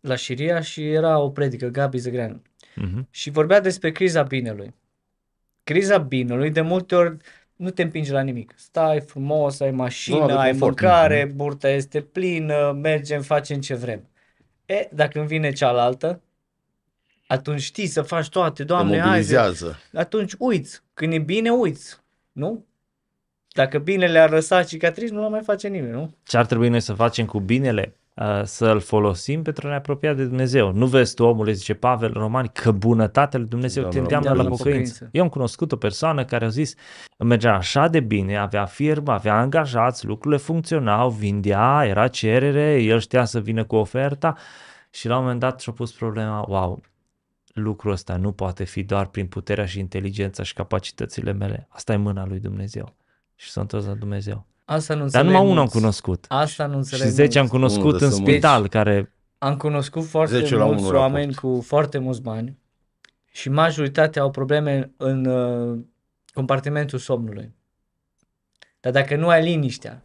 la 0.08 0.16
Șiria 0.16 0.62
și 0.62 0.90
era 0.92 1.20
o 1.20 1.30
predică, 1.30 1.68
Gabi 1.68 1.98
Zăgreanu. 1.98 2.42
Mhm. 2.76 3.08
Și 3.12 3.30
vorbea 3.30 3.60
despre 3.62 3.92
criza 3.92 4.22
binelui. 4.24 4.74
criza 5.64 5.98
binului 5.98 6.50
de 6.52 6.62
multe 6.62 6.96
ori 6.96 7.18
nu 7.56 7.70
te 7.70 7.82
împinge 7.82 8.12
la 8.12 8.22
nimic. 8.22 8.54
Stai 8.56 9.00
frumos, 9.02 9.60
ai 9.60 9.70
Zona 9.70 9.82
mașină, 9.84 10.26
de 10.26 10.32
ai 10.34 10.50
confort. 10.52 10.80
mâncare, 10.82 11.32
burta 11.36 11.70
este 11.70 12.02
plină, 12.02 12.72
mergem, 12.82 13.22
facem 13.22 13.60
ce 13.60 13.76
vrem. 13.76 14.08
E, 14.66 14.88
dacă 14.92 15.20
îmi 15.20 15.28
vine 15.28 15.52
cealaltă, 15.52 16.22
atunci 17.28 17.62
știi 17.62 17.88
să 17.88 18.02
faci 18.02 18.30
toate, 18.30 18.54
Te 18.54 18.64
Doamne, 18.64 18.98
hai, 19.00 19.08
mobilizează. 19.08 19.80
atunci 19.94 20.34
uiți. 20.38 20.82
Când 20.94 21.14
e 21.14 21.20
bine, 21.20 21.50
uiți. 21.52 21.98
Nu? 22.32 22.66
Dacă 23.48 23.78
binele 23.78 24.20
ar 24.20 24.30
lăsa 24.30 24.64
cicatrici, 24.64 25.10
nu 25.10 25.28
l 25.28 25.30
mai 25.30 25.42
face 25.42 25.68
nimeni, 25.68 25.92
nu? 25.92 26.14
Ce 26.24 26.38
ar 26.38 26.46
trebui 26.46 26.70
noi 26.70 26.80
să 26.82 26.94
facem 26.94 27.26
cu 27.26 27.40
binele? 27.40 27.94
Uh, 28.22 28.42
Să-l 28.44 28.80
folosim 28.80 29.42
pentru 29.42 29.68
a 29.68 29.70
ne 29.70 29.76
apropia 29.76 30.14
de 30.14 30.26
Dumnezeu. 30.26 30.72
Nu 30.72 30.86
vezi 30.86 31.14
tu, 31.14 31.24
omule, 31.24 31.52
zice 31.52 31.74
Pavel 31.74 32.12
în 32.14 32.22
Romani, 32.22 32.50
că 32.54 32.72
bunătatea 32.72 33.40
lui 33.40 33.48
Dumnezeu 33.48 33.84
Da, 33.84 33.90
te 33.90 33.96
da, 33.96 34.02
îndeamnă 34.02 34.28
da, 34.30 34.36
la 34.36 34.42
la 34.42 34.50
pocăință. 34.50 34.70
pocăință. 34.70 35.10
Eu 35.12 35.24
am 35.24 35.30
cunoscut 35.30 35.72
o 35.72 35.76
persoană 35.76 36.26
care 36.26 36.46
a 36.46 36.50
zis, 36.50 36.74
mergea 37.18 37.56
așa 37.56 37.88
de 37.88 38.00
bine, 38.00 38.38
avea 38.38 38.66
firmă, 38.66 39.12
avea 39.12 39.38
angajați, 39.40 40.06
lucrurile 40.06 40.40
funcționau, 40.42 41.10
vindea, 41.10 41.86
era 41.86 42.08
cerere, 42.08 42.82
el 42.82 43.00
știa 43.00 43.26
să 43.26 43.40
vină 43.40 43.64
cu 43.64 43.76
oferta 43.76 44.36
și 44.90 45.08
la 45.08 45.16
un 45.16 45.22
moment 45.22 45.40
dat 45.40 45.60
și-a 45.62 45.74
pus 45.74 45.92
problema, 45.92 46.46
wow, 46.48 46.82
lucrul 47.54 47.92
ăsta 47.92 48.16
nu 48.16 48.32
poate 48.32 48.64
fi 48.64 48.84
doar 48.84 49.06
prin 49.08 49.28
puterea 49.28 49.66
și 49.66 49.80
inteligența 49.80 50.44
și 50.44 50.54
capacitățile 50.54 51.32
mele. 51.34 51.68
Asta 51.70 51.94
e 51.94 51.96
mâna 51.96 52.26
lui 52.26 52.40
Dumnezeu. 52.40 52.96
Și 53.36 53.50
s-a 53.50 53.62
întors 53.62 53.86
la 53.86 53.94
Dumnezeu. 53.94 54.46
Asta 54.70 54.94
nu 54.94 55.00
Dar 55.00 55.06
înțeleg 55.08 55.26
numai 55.26 55.42
unul 55.42 55.52
am 55.58 55.60
mulți. 55.60 55.76
cunoscut. 55.78 56.26
Asta 56.28 56.66
nu 56.66 56.76
înțeleg 56.78 57.06
Și 57.08 57.12
10 57.14 57.40
am 57.40 57.44
mulți. 57.46 57.58
cunoscut 57.60 57.86
Unul 57.86 57.98
de 58.00 58.06
în 58.06 58.12
sămânță. 58.12 58.32
spital 58.32 58.68
care... 58.68 59.12
Am 59.38 59.58
cunoscut 59.58 60.06
foarte 60.06 60.40
10 60.40 60.56
la 60.56 60.66
mulți 60.66 60.84
unu 60.84 60.98
oameni 60.98 61.32
raport. 61.34 61.40
cu 61.56 61.62
foarte 61.62 61.98
mulți 61.98 62.22
bani 62.22 62.58
și 63.32 63.50
majoritatea 63.50 64.22
au 64.22 64.32
probleme 64.32 64.92
în 64.98 65.26
uh, 65.26 65.80
compartimentul 66.34 67.00
somnului. 67.00 67.54
Dar 68.80 68.92
dacă 68.92 69.16
nu 69.16 69.28
ai 69.28 69.44
liniștea, 69.44 70.02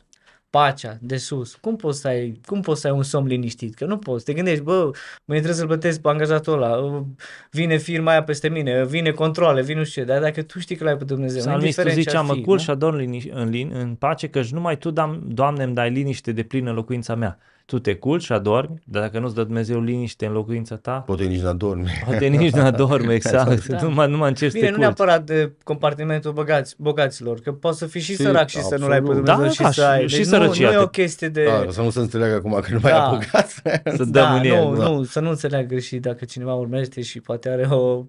pacea 0.52 0.98
de 1.00 1.16
sus, 1.16 1.54
cum 1.54 1.76
poți 1.76 2.00
să 2.00 2.08
ai, 2.08 2.40
cum 2.46 2.60
poți 2.60 2.80
să 2.80 2.86
ai 2.86 2.92
un 2.92 3.02
somn 3.02 3.26
liniștit? 3.26 3.74
Că 3.74 3.84
nu 3.84 3.98
poți. 3.98 4.24
Te 4.24 4.32
gândești, 4.32 4.62
bă, 4.62 4.82
mâine 5.24 5.42
trebuie 5.42 5.54
să-l 5.54 5.66
plătesc 5.66 6.00
pe 6.00 6.08
angajatul 6.08 6.52
ăla, 6.62 6.76
uh, 6.76 7.02
vine 7.50 7.76
firma 7.76 8.10
aia 8.10 8.22
peste 8.22 8.48
mine, 8.48 8.84
vine 8.86 9.10
controle, 9.10 9.62
vine 9.62 9.78
nu 9.78 9.84
știu 9.84 10.02
ce, 10.02 10.08
dar 10.08 10.20
dacă 10.20 10.42
tu 10.42 10.58
știi 10.58 10.76
că 10.76 10.84
l-ai 10.84 10.96
pe 10.96 11.04
Dumnezeu, 11.04 11.40
Psalmistul 11.40 11.64
indiferent 11.66 11.94
ce 11.94 12.00
zicea, 12.02 12.18
ar 12.18 12.24
mă 12.24 12.34
fi, 12.34 12.40
cul 12.40 12.54
nu? 12.54 12.60
și 12.60 12.70
adorm 12.70 12.98
liniș- 12.98 13.32
în, 13.32 13.50
lin- 13.50 13.72
în 13.72 13.94
pace, 13.94 14.28
căci 14.28 14.50
numai 14.52 14.78
Tu, 14.78 14.90
Dam- 14.92 15.18
Doamne, 15.24 15.62
îmi 15.64 15.74
dai 15.74 15.90
liniște 15.90 16.32
de 16.32 16.42
plină 16.42 16.68
în 16.70 16.74
locuința 16.76 17.14
mea. 17.14 17.38
Tu 17.66 17.78
te 17.78 17.94
culci 17.94 18.22
și 18.22 18.32
adormi, 18.32 18.82
dar 18.84 19.02
dacă 19.02 19.18
nu-ți 19.18 19.34
dă 19.34 19.43
Dumnezeu 19.44 19.80
liniște 19.80 20.26
în 20.26 20.32
locuința 20.32 20.76
ta, 20.76 20.93
Poate 20.93 21.24
nici 21.24 21.40
n-adormi. 21.40 21.90
poate 22.05 22.26
nici 22.26 22.52
nu 22.52 22.62
adormi, 22.62 23.12
exact. 23.18 23.66
Da. 23.66 23.82
Nu 23.82 23.90
mai, 23.90 24.10
nu 24.10 24.16
mai 24.16 24.28
încerci 24.28 24.51
să 24.52 24.56
Bine, 24.59 24.70
te 24.70 24.76
nu 24.76 24.82
culci. 24.84 24.97
neapărat 24.97 25.24
de 25.24 25.52
compartimentul 25.64 26.32
băgați, 26.32 26.74
bogaților, 26.78 27.40
că 27.40 27.52
poți 27.52 27.78
să 27.78 27.86
fii 27.86 28.01
și, 28.01 28.14
Și, 28.14 28.22
sărac 28.22 28.48
și 28.48 28.62
să 28.62 28.76
nu-l 28.78 28.90
ai 28.93 29.01
pe 29.02 29.09
absolut. 29.09 29.24
Dumnezeu 29.24 29.44
Da, 29.47 29.51
și 29.52 29.60
da, 29.62 29.70
să 29.70 29.80
și- 29.80 29.86
ai. 29.86 30.09
și 30.09 30.16
Deci 30.16 30.26
sărăcia 30.26 30.64
nu, 30.64 30.70
nu 30.70 30.72
e 30.72 30.76
te- 30.76 30.82
o 30.82 30.89
chestie 30.89 31.28
de... 31.28 31.44
Da, 31.44 31.70
să 31.70 31.80
nu 31.82 31.90
se 31.90 31.98
înțeleagă 31.98 32.34
acum 32.34 32.59
că 32.60 32.72
nu 32.72 32.78
mai 32.82 32.93
Da. 32.93 33.05
ai 33.05 33.10
bogați. 33.10 33.55
Să 33.97 34.05
dăm 34.05 34.10
da, 34.10 34.34
în 34.34 34.44
el. 34.44 34.64
nu, 34.64 34.76
da. 34.76 34.89
nu, 34.89 35.02
să 35.05 35.20
nu 35.20 35.28
înțeleagă 35.30 35.66
greșit 35.66 36.02
dacă 36.02 36.24
cineva 36.24 36.55
urmește 36.55 37.02
și 37.02 37.20
poate 37.20 37.48
are 37.48 37.66
o... 37.70 38.05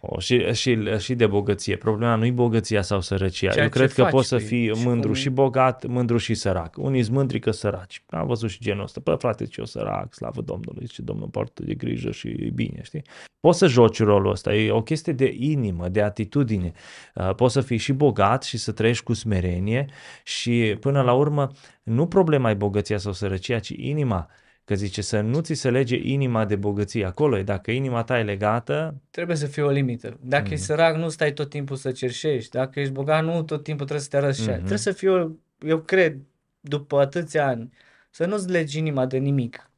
O, 0.00 0.18
și, 0.20 0.52
și, 0.52 0.78
și 0.98 1.14
de 1.14 1.26
bogăție. 1.26 1.76
Problema 1.76 2.14
nu 2.14 2.24
e 2.24 2.30
bogăția 2.30 2.82
sau 2.82 3.00
sărăcia. 3.00 3.50
Ceea 3.50 3.64
Eu 3.64 3.70
ce 3.70 3.78
cred 3.78 3.92
că 3.92 4.02
faci 4.02 4.10
poți 4.10 4.28
să 4.28 4.34
cu 4.36 4.40
ei 4.42 4.46
fii 4.48 4.74
și 4.74 4.86
mândru 4.86 5.08
cum- 5.08 5.16
și 5.16 5.28
bogat, 5.28 5.86
mândru 5.86 6.16
și 6.16 6.34
sărac. 6.34 6.76
Unii 6.78 7.02
sunt 7.02 7.16
mândri 7.16 7.38
că 7.38 7.50
săraci. 7.50 8.02
Am 8.06 8.26
văzut 8.26 8.50
și 8.50 8.58
genul 8.60 8.82
ăsta. 8.82 9.00
Păi 9.00 9.16
frate, 9.18 9.44
ce 9.44 9.54
eu 9.58 9.64
sărac, 9.66 10.14
slavă 10.14 10.40
Domnului, 10.40 10.86
ce 10.86 11.02
Domnul 11.02 11.28
poartă 11.28 11.62
de 11.64 11.74
grijă 11.74 12.10
și 12.10 12.28
e 12.28 12.50
bine, 12.54 12.80
știi? 12.82 13.02
Poți 13.40 13.58
să 13.58 13.66
joci 13.66 13.98
rolul 14.02 14.30
ăsta. 14.30 14.54
E 14.54 14.70
o 14.70 14.82
chestie 14.82 15.12
de 15.12 15.34
inimă, 15.38 15.88
de 15.88 16.02
atitudine. 16.02 16.72
Uh, 17.14 17.34
Poți 17.34 17.52
să 17.52 17.60
fii 17.60 17.76
și 17.76 17.92
bogat 17.92 18.42
și 18.42 18.58
să 18.58 18.72
trăiești 18.72 19.04
cu 19.04 19.12
smerenie 19.12 19.86
și 20.24 20.76
până 20.80 21.02
la 21.02 21.12
urmă 21.12 21.50
nu 21.82 22.06
problema 22.06 22.50
e 22.50 22.54
bogăția 22.54 22.98
sau 22.98 23.12
sărăcia, 23.12 23.58
ci 23.58 23.68
inima. 23.68 24.28
Că 24.70 24.76
zice 24.76 25.02
să 25.02 25.20
nu 25.20 25.40
ți 25.40 25.54
se 25.54 25.70
lege 25.70 25.96
inima 26.02 26.44
de 26.44 26.56
bogăție. 26.56 27.04
Acolo 27.04 27.38
e. 27.38 27.42
Dacă 27.42 27.70
inima 27.70 28.02
ta 28.02 28.18
e 28.18 28.22
legată, 28.22 28.94
Trebuie 29.10 29.36
să 29.36 29.46
fie 29.46 29.62
o 29.62 29.70
limită. 29.70 30.18
Dacă 30.22 30.42
Mhm. 30.44 30.52
ești 30.52 30.64
sărac, 30.64 30.96
nu 30.96 31.08
stai 31.08 31.32
tot 31.32 31.48
timpul 31.48 31.76
să 31.76 31.90
cerșești. 31.92 32.50
Dacă 32.50 32.80
ești 32.80 32.92
bogat, 32.92 33.24
nu 33.24 33.42
tot 33.42 33.62
timpul 33.62 33.86
trebuie 33.86 34.04
să 34.04 34.08
te 34.10 34.16
arăți 34.16 34.36
și 34.42 34.48
ai. 34.48 34.48
Mhm. 34.48 34.56
Trebuie 34.58 34.78
să 34.78 34.92
fie, 34.92 35.08
o, 35.08 35.28
eu 35.58 35.78
cred, 35.78 36.16
după 36.60 37.00
atâția 37.00 37.46
ani, 37.46 37.70
să 38.10 38.26
nu-ți 38.26 38.48
legi 38.50 38.78
inima 38.78 39.06
de 39.06 39.18
nimic. 39.18 39.70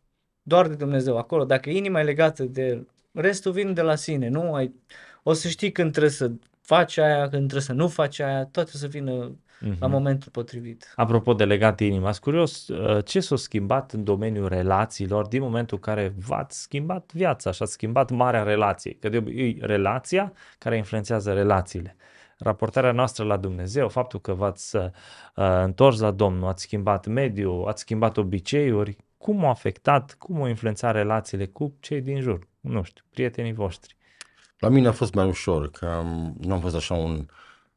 Doar 0.42 0.68
de 0.68 0.74
Dumnezeu. 0.74 1.16
Acolo, 1.18 1.44
dacă 1.44 1.70
inima 1.70 2.00
e 2.00 2.04
legată 2.04 2.42
de 2.42 2.66
El, 2.66 2.88
restul 3.12 3.52
vine 3.52 3.72
de 3.72 3.82
la 3.82 3.94
sine. 3.94 4.28
Nu 4.28 4.54
ai... 4.54 4.74
O 5.22 5.32
să 5.32 5.48
știi 5.48 5.72
când 5.72 5.90
trebuie 5.90 6.12
să 6.12 6.30
faci 6.60 6.96
aia, 6.98 7.20
când 7.20 7.30
trebuie 7.30 7.60
să 7.60 7.72
nu 7.72 7.88
faci 7.88 8.18
aia, 8.20 8.44
toate 8.44 8.70
o 8.74 8.76
să 8.78 8.86
vină 8.86 9.36
la 9.62 9.86
Mhm. 9.86 9.90
momentul 9.90 10.30
potrivit. 10.30 10.92
Apropo 10.96 11.34
de 11.34 11.44
legat 11.44 11.80
inima, 11.80 12.10
sunt 12.12 12.24
curios 12.24 12.68
uh, 12.68 13.04
ce 13.04 13.20
s-a 13.20 13.36
schimbat 13.36 13.92
în 13.92 14.04
domeniul 14.04 14.48
relațiilor 14.48 15.26
din 15.26 15.40
momentul 15.42 15.76
în 15.76 15.92
care 15.92 16.14
v-ați 16.26 16.60
schimbat 16.60 17.10
viața 17.14 17.50
și 17.50 17.62
ați 17.62 17.72
schimbat 17.72 18.10
marea 18.10 18.42
relație. 18.42 18.96
Că 19.00 19.08
de 19.08 19.16
obicei 19.16 19.58
e 19.60 19.66
relația 19.66 20.32
care 20.58 20.76
influențează 20.76 21.32
relațiile. 21.32 21.96
Raportarea 22.38 22.92
noastră 22.92 23.24
la 23.24 23.36
Dumnezeu, 23.36 23.88
faptul 23.88 24.20
că 24.20 24.32
v-ați 24.34 24.76
uh, 24.76 24.84
întors 25.62 26.00
la 26.00 26.10
Domnul, 26.10 26.48
ați 26.48 26.62
schimbat 26.62 27.06
mediul, 27.06 27.66
ați 27.68 27.80
schimbat 27.80 28.16
obiceiuri, 28.16 28.96
cum 29.18 29.44
au 29.44 29.50
afectat, 29.50 30.14
cum 30.18 30.36
au 30.40 30.46
influențat 30.46 30.94
relațiile 30.94 31.46
cu 31.46 31.76
cei 31.80 32.00
din 32.00 32.20
jur, 32.20 32.48
nu 32.60 32.82
știu, 32.82 33.04
prietenii 33.10 33.52
voștri. 33.52 33.96
La 34.58 34.68
mine 34.68 34.88
a 34.88 34.92
fost 34.92 35.14
mai 35.14 35.26
ușor, 35.26 35.70
că 35.70 35.86
am, 35.86 36.34
nu 36.40 36.52
am 36.54 36.60
fost 36.60 36.74
așa 36.74 36.94
un 36.94 37.26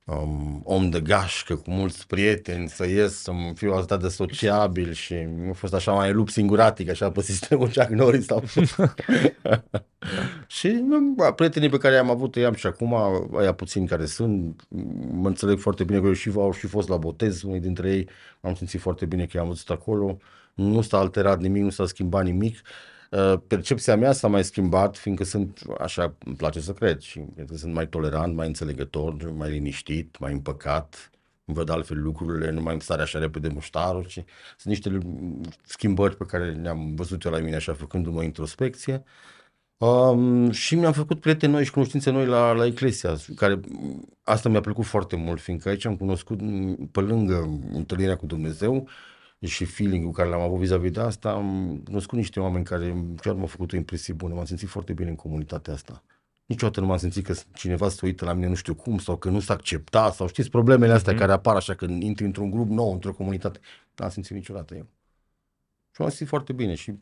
um, 0.06 0.61
om 0.64 0.90
de 0.90 1.02
gașcă 1.02 1.56
cu 1.56 1.72
mulți 1.72 2.07
prieteni, 2.07 2.69
să 2.69 2.88
ies, 2.88 3.14
să 3.22 3.32
fiu 3.53 3.73
atât 3.73 4.02
de 4.02 4.07
sociabil 4.07 4.91
și 4.91 5.14
a 5.49 5.53
fost 5.53 5.73
așa 5.73 5.91
mai 5.91 6.14
lup 6.14 6.30
singuratic, 6.30 6.90
așa 6.90 7.11
pe 7.11 7.22
sistemul 7.22 7.72
Jack 7.73 7.90
Norris. 7.90 8.30
Am 8.30 8.40
fost. 8.40 8.76
și 10.57 10.68
nu, 10.68 11.15
prietenii 11.36 11.69
pe 11.69 11.77
care 11.77 11.95
i-am 11.95 12.10
avut, 12.10 12.36
i-am 12.36 12.53
și 12.53 12.68
acum, 12.68 12.95
aia 13.38 13.53
puțini 13.53 13.88
care 13.88 14.06
sunt, 14.06 14.61
mă 15.11 15.27
înțeleg 15.27 15.60
foarte 15.60 15.84
bine 15.84 15.99
că 15.99 16.06
eu 16.06 16.14
și 16.14 16.32
au 16.36 16.52
și 16.52 16.68
fost 16.68 16.88
la 16.88 16.98
botez, 16.98 17.41
unii 17.41 17.60
dintre 17.60 17.91
ei, 17.91 18.10
m-am 18.40 18.56
simțit 18.56 18.80
foarte 18.80 19.06
bine 19.06 19.26
că 19.26 19.38
i-am 19.38 19.48
văzut 19.48 19.69
acolo, 19.69 20.18
nu 20.53 20.82
s-a 20.82 20.98
alterat 20.98 21.40
nimic, 21.40 21.61
nu 21.64 21.69
s-a 21.69 21.86
schimbat 21.86 22.23
nimic. 22.23 22.53
Uh, 22.64 22.95
Percepția 23.48 23.96
mea 23.96 24.12
s-a 24.12 24.28
mai 24.28 24.44
schimbat, 24.44 24.98
fiindcă 24.98 25.24
sunt, 25.24 25.62
așa 25.80 26.16
îmi 26.26 26.36
place 26.36 26.60
să 26.60 26.74
cred, 26.74 27.00
și 27.00 27.22
cred 27.36 27.50
că 27.50 27.58
sunt 27.58 27.74
mai 27.74 27.88
tolerant, 27.88 28.36
mai 28.36 28.48
înțelegător, 28.48 29.32
mai 29.32 29.50
liniștit, 29.50 30.20
mai 30.20 30.32
împăcat, 30.32 31.10
văd 31.46 31.70
altfel 31.70 32.02
lucrurile, 32.02 32.52
nu 32.52 32.62
mai 32.62 32.74
îmi 32.74 32.82
sare 32.82 33.02
așa 33.02 33.20
repede 33.20 33.48
muștarul, 33.48 34.06
ci 34.06 34.14
sunt 34.14 34.26
niște 34.64 34.90
lu- 34.90 35.42
schimbări 35.64 36.18
pe 36.18 36.26
care 36.26 36.52
le-am 36.52 36.96
văzut 36.96 37.24
eu 37.24 37.32
la 37.32 37.40
mine 37.40 37.56
așa 37.56 37.74
făcându-mă 37.74 38.24
introspecție. 38.24 39.04
Um, 39.78 40.52
și 40.52 40.76
mi-am 40.76 40.92
făcut 40.92 41.20
prieteni 41.20 41.52
noi 41.52 41.66
și 41.66 41.72
cunoștințe 41.72 42.10
noi 42.12 42.26
la, 42.26 42.52
la 42.52 42.66
Eclesia, 42.66 43.16
care 43.36 43.60
asta 44.24 44.50
mi-a 44.50 44.62
plăcut 44.62 44.86
foarte 44.86 45.16
mult, 45.16 45.42
fiindcă 45.42 45.70
aici 45.70 45.86
am 45.86 45.98
cunoscut, 45.98 46.42
m, 46.42 46.90
pe 46.92 47.00
lângă 47.00 47.60
întâlnirea 47.74 48.16
cu 48.16 48.26
Dumnezeu 48.26 48.88
și 49.40 49.66
feeling-ul 49.66 50.12
care 50.12 50.30
l-am 50.30 50.41
avut 50.41 50.60
vis-a-vis 50.60 50.91
de 50.91 50.99
asta, 50.99 51.32
am 51.32 51.82
cunoscut 51.86 52.18
niște 52.18 52.40
oameni 52.40 52.66
care 52.66 53.06
chiar 53.22 53.34
m-au 53.36 53.45
făcut 53.45 53.72
o 53.74 53.76
impresie 53.76 54.14
bună, 54.14 54.34
m-am 54.34 54.45
simțit 54.45 54.68
foarte 54.68 54.94
bine 54.94 55.10
în 55.10 55.16
comunitatea 55.16 55.74
asta. 55.74 56.03
Niciodată 56.45 56.80
nu 56.80 56.86
m-am 56.86 56.98
simțit 56.98 57.26
că 57.26 57.34
cineva 57.53 57.90
se 57.90 58.06
uită 58.06 58.26
la 58.26 58.34
mine 58.34 58.48
nu 58.48 58.56
știu 58.56 58.76
cum 58.76 58.98
sau 58.98 59.18
că 59.18 59.30
nu 59.30 59.40
s-a 59.40 59.53
acceptat 59.53 60.14
sau 60.14 60.28
știți 60.28 60.49
problemele 60.49 60.94
astea 60.94 61.12
Mhm. 61.12 61.22
care 61.22 61.32
apar 61.32 61.56
așa 61.56 61.74
când 61.74 62.03
intri 62.03 62.26
într-un 62.26 62.49
grup 62.49 62.70
nou, 62.70 62.91
într-o 62.94 63.14
comunitate. 63.14 63.60
N-am 63.95 64.10
simțit 64.10 64.36
niciodată 64.36 64.76
eu. 64.76 64.88
Și 65.91 66.02
m-am 66.02 66.10
simțit 66.10 66.28
foarte 66.28 66.53
bine 66.53 66.74
și 66.76 66.90
Um, 66.90 67.02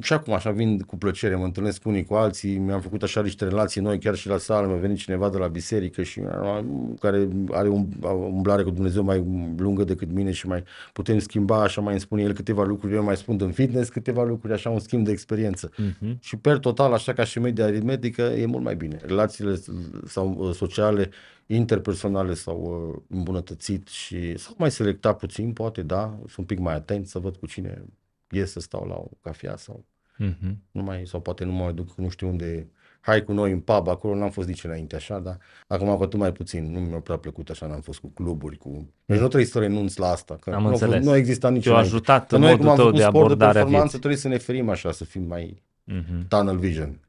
și 0.00 0.12
acum 0.12 0.32
așa 0.32 0.50
vin 0.50 0.78
cu 0.78 0.96
plăcere, 0.96 1.34
mă 1.34 1.44
întâlnesc 1.44 1.82
cu 1.82 1.88
unii 1.88 2.04
cu 2.04 2.14
alții, 2.14 2.58
mi-am 2.58 2.80
făcut 2.80 3.02
așa 3.02 3.22
niște 3.22 3.44
relații 3.44 3.80
noi, 3.80 3.98
chiar 3.98 4.14
și 4.14 4.28
la 4.28 4.38
sală, 4.38 4.66
mi-a 4.66 4.76
venit 4.76 4.96
cineva 4.96 5.28
de 5.28 5.38
la 5.38 5.46
biserică 5.46 6.02
și 6.02 6.18
uh, 6.18 6.64
care 7.00 7.28
are 7.50 7.68
un, 7.68 7.86
o 8.02 8.12
umblare 8.12 8.62
cu 8.62 8.70
Dumnezeu 8.70 9.02
mai 9.02 9.24
lungă 9.56 9.84
decât 9.84 10.12
mine 10.12 10.30
și 10.30 10.46
mai 10.46 10.64
putem 10.92 11.18
schimba, 11.18 11.62
așa 11.62 11.80
mai 11.80 11.92
îmi 11.92 12.00
spune 12.00 12.22
el 12.22 12.32
câteva 12.32 12.64
lucruri, 12.64 12.94
eu 12.94 13.02
mai 13.02 13.16
spun 13.16 13.36
în 13.40 13.52
fitness 13.52 13.88
câteva 13.88 14.24
lucruri, 14.24 14.52
așa 14.52 14.70
un 14.70 14.78
schimb 14.78 15.04
de 15.04 15.10
experiență. 15.10 15.70
Uh-huh. 15.70 16.18
Și 16.20 16.36
per 16.36 16.58
total, 16.58 16.92
așa 16.92 17.12
ca 17.12 17.24
și 17.24 17.38
media 17.38 17.64
aritmetică, 17.64 18.22
e 18.22 18.46
mult 18.46 18.64
mai 18.64 18.76
bine. 18.76 18.98
Relațiile 19.02 19.60
sau 20.06 20.34
uh, 20.38 20.54
sociale, 20.54 21.10
interpersonale 21.46 22.34
s-au 22.34 22.90
uh, 22.94 23.02
îmbunătățit 23.16 23.88
și 23.88 24.38
s-au 24.38 24.54
mai 24.58 24.70
selectat 24.70 25.18
puțin, 25.18 25.52
poate, 25.52 25.82
da, 25.82 26.18
sunt 26.18 26.36
un 26.36 26.44
pic 26.44 26.58
mai 26.58 26.74
atent 26.74 27.06
să 27.06 27.18
văd 27.18 27.36
cu 27.36 27.46
cine 27.46 27.84
ies 28.30 28.50
să 28.50 28.60
stau 28.60 28.86
la 28.88 28.94
o 28.94 29.06
cafea 29.20 29.56
sau 29.56 29.84
Uh-huh. 30.24 30.54
nu 30.70 30.82
mai, 30.82 31.02
sau 31.06 31.20
poate 31.20 31.44
nu 31.44 31.52
mai 31.52 31.72
duc 31.72 31.94
nu 31.96 32.08
știu 32.08 32.28
unde, 32.28 32.68
hai 33.00 33.22
cu 33.24 33.32
noi 33.32 33.52
în 33.52 33.60
pub, 33.60 33.88
acolo 33.88 34.14
n-am 34.14 34.30
fost 34.30 34.48
nici 34.48 34.64
înainte 34.64 34.96
așa, 34.96 35.18
dar 35.18 35.38
acum 35.66 35.96
cu 35.96 36.02
atât 36.02 36.18
mai 36.18 36.32
puțin, 36.32 36.72
nu 36.72 36.80
mi-a 36.80 36.98
prea 37.00 37.16
plăcut 37.16 37.50
așa, 37.50 37.66
n-am 37.66 37.80
fost 37.80 37.98
cu 38.00 38.08
cluburi, 38.08 38.56
cu... 38.56 38.90
Deci 39.04 39.18
nu 39.18 39.26
trebuie 39.26 39.48
să 39.50 39.58
renunț 39.58 39.96
la 39.96 40.08
asta, 40.08 40.36
că 40.40 40.50
Am 40.50 40.60
nu, 40.62 40.66
a 40.66 40.70
fost, 40.70 40.82
înțeles. 40.82 41.04
nu 41.04 41.10
a 41.10 41.16
existat 41.16 41.52
nici 41.52 41.62
Te-a 41.62 41.70
înainte. 41.72 41.90
ajutat 41.94 42.26
Că 42.26 42.34
în 42.34 42.40
noi 42.40 42.50
modul 42.50 42.64
cum 42.64 42.70
am 42.72 42.76
tău 42.76 42.84
făcut 42.84 42.98
de 43.00 43.04
sport 43.06 43.14
de 43.14 43.18
abordare 43.24 43.48
a 43.50 43.52
performanță, 43.52 43.82
vieții. 43.82 43.98
trebuie 43.98 44.20
să 44.20 44.28
ne 44.28 44.38
ferim 44.38 44.68
așa, 44.68 44.92
să 44.92 45.04
fim 45.04 45.22
mai 45.22 45.62
Uh-huh. 45.92 46.28
tunnel 46.28 46.56
vision. 46.58 47.00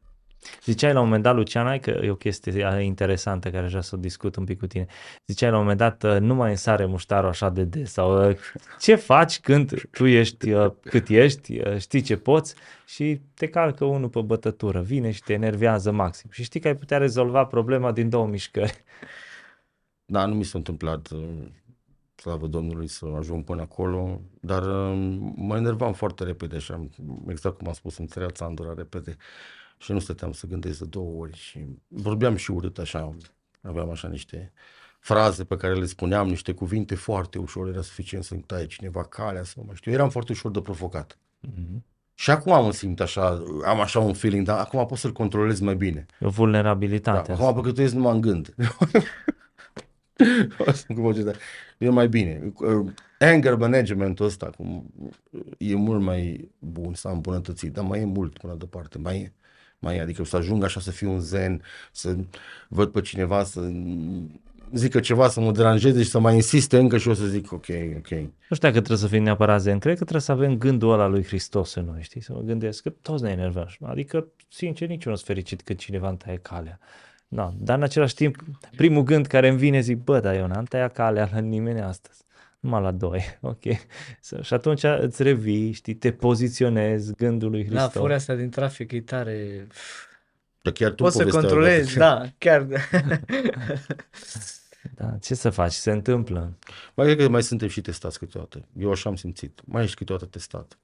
Ziceai 0.64 0.94
la 0.94 1.00
un 1.00 1.06
moment 1.06 1.24
dat, 1.24 1.36
Luciana, 1.36 1.78
că 1.78 1.90
e 1.90 2.10
o 2.10 2.16
chestie 2.16 2.82
interesantă 2.82 3.50
care 3.50 3.64
aș 3.64 3.70
vrea 3.70 3.82
să 3.82 3.96
o 3.96 3.98
discut 3.98 4.36
un 4.36 4.44
pic 4.44 4.60
cu 4.60 4.68
tine. 4.68 4.86
Ziceai 5.28 5.50
la 5.50 5.56
un 5.56 5.62
moment 5.62 5.80
dat, 5.80 6.04
uh, 6.04 6.20
nu 6.20 6.36
mai 6.36 6.50
însare 6.50 6.86
muștarul 6.86 7.30
așa 7.30 7.50
de 7.50 7.64
des 7.64 7.92
sau 7.92 8.30
uh, 8.30 8.38
ce 8.80 8.96
faci 8.96 9.40
când 9.40 9.90
tu 9.92 10.06
ești 10.06 10.52
uh, 10.52 10.72
cât 10.82 11.08
ești, 11.08 11.62
știi 11.78 12.02
ce 12.02 12.18
poți 12.18 12.56
și 12.86 13.22
te 13.34 13.48
calcă 13.48 13.86
unul 13.86 14.10
pe 14.10 14.22
bătătură, 14.22 14.82
vine 14.82 15.12
și 15.12 15.24
te 15.24 15.34
enervează 15.34 15.92
maxim 15.92 16.30
și 16.32 16.44
știi 16.44 16.60
că 16.60 16.68
ai 16.68 16.76
putea 16.76 16.98
rezolva 16.98 17.46
problema 17.46 17.92
din 17.92 18.10
două 18.10 18.28
mișcări. 18.28 18.84
Da, 20.06 20.26
nu 20.26 20.36
mi 20.36 20.44
s-a 20.44 20.58
întâmplat 20.58 21.10
slavă 22.16 22.48
Domnului, 22.48 22.88
să 22.88 23.06
ajung 23.18 23.44
până 23.44 23.62
acolo, 23.62 24.22
dar 24.42 24.64
mă 25.36 25.56
enervam 25.56 25.94
foarte 25.94 26.24
repede, 26.24 26.56
așa, 26.56 26.88
exact 27.28 27.58
cum 27.58 27.68
am 27.68 27.74
spus, 27.74 27.98
îmi 27.98 28.08
tărea 28.08 28.30
țandura 28.30 28.74
repede 28.74 29.18
și 29.78 29.92
nu 29.92 30.00
stăteam 30.00 30.32
să 30.32 30.48
gândesc 30.48 30.80
de 30.80 30.86
două 30.86 31.22
ori 31.22 31.38
și 31.38 31.66
vorbeam 31.88 32.36
și 32.36 32.52
urât 32.52 32.78
așa, 32.78 33.16
aveam 33.62 33.90
așa 33.90 34.08
niște 34.08 34.54
fraze 35.00 35.44
pe 35.44 35.58
care 35.58 35.74
le 35.74 35.86
spuneam, 35.86 36.28
niște 36.28 36.52
cuvinte 36.52 36.96
foarte 36.96 37.38
ușor, 37.38 37.68
era 37.68 37.82
suficient 37.82 38.24
să-mi 38.24 38.42
taie 38.42 38.66
cineva 38.66 39.04
calea 39.04 39.44
sau 39.44 39.64
mai 39.66 39.76
știu, 39.76 39.92
eram 39.92 40.10
foarte 40.10 40.32
ușor 40.32 40.52
de 40.52 40.62
provocat. 40.62 41.18
Mm-hmm. 41.48 41.96
Și 42.14 42.32
acum 42.32 42.52
am 42.52 42.72
simt 42.72 43.00
așa, 43.00 43.44
am 43.66 43.80
așa 43.80 44.00
un 44.00 44.14
feeling, 44.14 44.46
dar 44.46 44.60
acum 44.60 44.86
pot 44.86 44.98
să-l 44.98 45.12
controlez 45.12 45.60
mai 45.60 45.76
bine. 45.76 46.06
O 46.20 46.30
vulnerabilitate. 46.30 47.34
Da, 47.34 47.38
acum 47.44 47.54
păcătuiesc 47.54 47.94
numai 47.94 48.14
în 48.14 48.22
gând. 48.22 48.56
e 51.78 51.90
mai 51.90 52.08
bine. 52.08 52.54
Anger 53.20 53.56
management-ul 53.56 54.26
ăsta 54.26 54.50
cum, 54.50 54.94
e 55.58 55.76
mult 55.76 56.02
mai 56.02 56.52
bun, 56.60 56.94
s-a 56.94 57.10
îmbunătățit, 57.10 57.74
dar 57.74 57.84
mai 57.84 58.00
e 58.00 58.06
mult 58.06 58.38
până 58.38 58.56
departe. 58.56 58.98
Mai 58.98 59.18
e, 59.18 59.34
mai 59.80 59.96
e, 59.96 60.02
adică 60.02 60.24
să 60.24 60.36
ajung 60.36 60.64
așa 60.64 60.80
să 60.80 60.92
fiu 60.92 61.12
un 61.12 61.20
zen, 61.20 61.62
să 61.92 62.16
văd 62.68 62.92
pe 62.92 63.02
cineva 63.02 63.44
să 63.44 63.72
zică 64.74 65.00
ceva 65.00 65.28
să 65.28 65.40
mă 65.40 65.52
deranjeze 65.52 66.04
și 66.04 66.10
să 66.10 66.20
mai 66.20 66.34
insiste 66.34 66.78
încă 66.78 66.98
și 66.98 67.08
o 67.08 67.14
să 67.14 67.26
zic 67.26 67.52
ok, 67.52 67.66
ok. 67.98 68.10
Nu 68.10 68.56
știu 68.56 68.68
dacă 68.68 68.72
trebuie 68.72 68.98
să 68.98 69.08
fim 69.08 69.24
neapărat 69.24 69.62
zen, 69.62 69.80
cred 69.80 69.94
că 69.94 70.02
trebuie 70.02 70.22
să 70.22 70.32
avem 70.32 70.58
gândul 70.58 70.92
ăla 70.92 71.08
lui 71.08 71.24
Hristos 71.24 71.74
în 71.74 71.86
noi, 71.86 72.02
știi, 72.02 72.22
să 72.22 72.34
mă 72.34 72.42
gândesc 72.42 72.82
că 72.82 72.90
toți 72.90 73.24
ne 73.24 73.30
enervăm. 73.30 73.68
Adică, 73.82 74.28
sincer, 74.50 74.88
niciunul 74.88 75.18
nu 75.18 75.26
fericit 75.26 75.62
când 75.62 75.80
cineva 75.80 76.08
îmi 76.08 76.18
taie 76.18 76.38
calea. 76.38 76.80
Da, 77.28 77.54
dar 77.58 77.78
în 77.78 77.84
același 77.84 78.14
timp, 78.14 78.44
primul 78.76 79.04
gând 79.04 79.26
care 79.26 79.48
îmi 79.48 79.58
vine 79.58 79.80
zic, 79.80 80.04
bă, 80.04 80.20
dar 80.20 80.36
eu 80.36 80.48
n-am 80.48 80.64
tăiat 80.64 80.94
calea 80.94 81.30
la 81.32 81.40
nimeni 81.40 81.82
astăzi. 81.82 82.26
Numai 82.60 82.82
la 82.82 82.92
doi, 82.92 83.24
ok. 83.42 83.64
Și 84.42 84.54
atunci 84.54 84.84
îți 84.84 85.24
revii, 85.24 85.72
știi, 85.72 85.96
te 85.96 86.12
poziționezi 86.12 87.16
gândul 87.16 87.50
lui 87.50 87.64
da, 87.64 87.70
Hristos. 87.70 87.94
Da, 87.94 88.00
furia 88.00 88.16
asta 88.16 88.36
din 88.36 88.50
trafic 88.50 88.92
e 88.92 89.02
tare... 89.02 89.68
Dar 90.62 90.74
chiar 90.74 90.92
tu 90.92 91.04
Poți 91.04 91.16
să 91.16 91.28
controlezi, 91.28 91.98
da, 91.98 92.26
chiar. 92.38 92.68
da, 94.98 95.18
ce 95.22 95.36
să 95.36 95.50
faci? 95.50 95.72
Se 95.72 95.92
întâmplă. 95.92 96.58
Mai 96.94 97.06
cred 97.06 97.18
că 97.18 97.30
mai 97.30 97.44
suntem 97.44 97.68
și 97.68 97.82
testați 97.82 98.20
câteodată. 98.20 98.68
Eu 98.80 98.92
așa 98.92 99.10
am 99.10 99.16
simțit. 99.16 99.62
Mai 99.66 99.84
ești 99.84 99.96
câteodată 99.96 100.30
testat. 100.30 100.78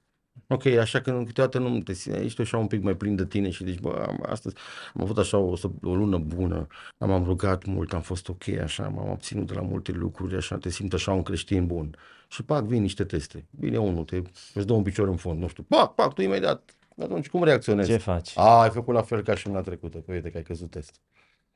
Ok, 0.54 0.66
așa 0.66 1.00
că 1.00 1.22
câteodată 1.26 1.58
nu 1.58 1.80
te 1.80 1.92
ești 2.10 2.40
așa 2.40 2.56
un 2.58 2.66
pic 2.66 2.82
mai 2.82 2.94
plin 2.94 3.16
de 3.16 3.26
tine 3.26 3.50
și 3.50 3.64
zici, 3.64 3.78
bă, 3.78 4.06
astăzi 4.22 4.54
am 4.94 5.02
avut 5.02 5.18
așa 5.18 5.38
o, 5.38 5.54
o 5.82 5.94
lună 5.94 6.18
bună, 6.18 6.66
am, 6.98 7.10
am 7.10 7.24
rugat 7.24 7.64
mult, 7.64 7.92
am 7.92 8.00
fost 8.00 8.28
ok, 8.28 8.48
așa, 8.48 8.88
m-am 8.88 9.10
obținut 9.10 9.46
de 9.46 9.54
la 9.54 9.60
multe 9.60 9.92
lucruri, 9.92 10.36
așa, 10.36 10.56
te 10.56 10.68
simt 10.68 10.92
așa 10.92 11.12
un 11.12 11.22
creștin 11.22 11.66
bun. 11.66 11.96
Și 12.28 12.42
pac, 12.42 12.64
vin 12.64 12.82
niște 12.82 13.04
teste. 13.04 13.46
Bine 13.50 13.78
unul, 13.78 14.04
te, 14.04 14.22
îți 14.54 14.66
dă 14.66 14.72
un 14.72 14.82
picior 14.82 15.08
în 15.08 15.16
fond, 15.16 15.40
nu 15.40 15.48
știu, 15.48 15.62
pac, 15.62 15.94
pac, 15.94 16.14
tu 16.14 16.22
imediat, 16.22 16.76
atunci 16.98 17.28
cum 17.28 17.44
reacționezi? 17.44 17.90
Ce 17.90 17.96
faci? 17.96 18.32
A, 18.34 18.60
ai 18.60 18.70
făcut 18.70 18.94
la 18.94 19.02
fel 19.02 19.22
ca 19.22 19.34
și 19.34 19.46
luna 19.46 19.60
trecută, 19.60 19.98
că 19.98 20.12
uite 20.12 20.30
că 20.30 20.36
ai 20.36 20.42
căzut 20.42 20.70
test. 20.70 21.00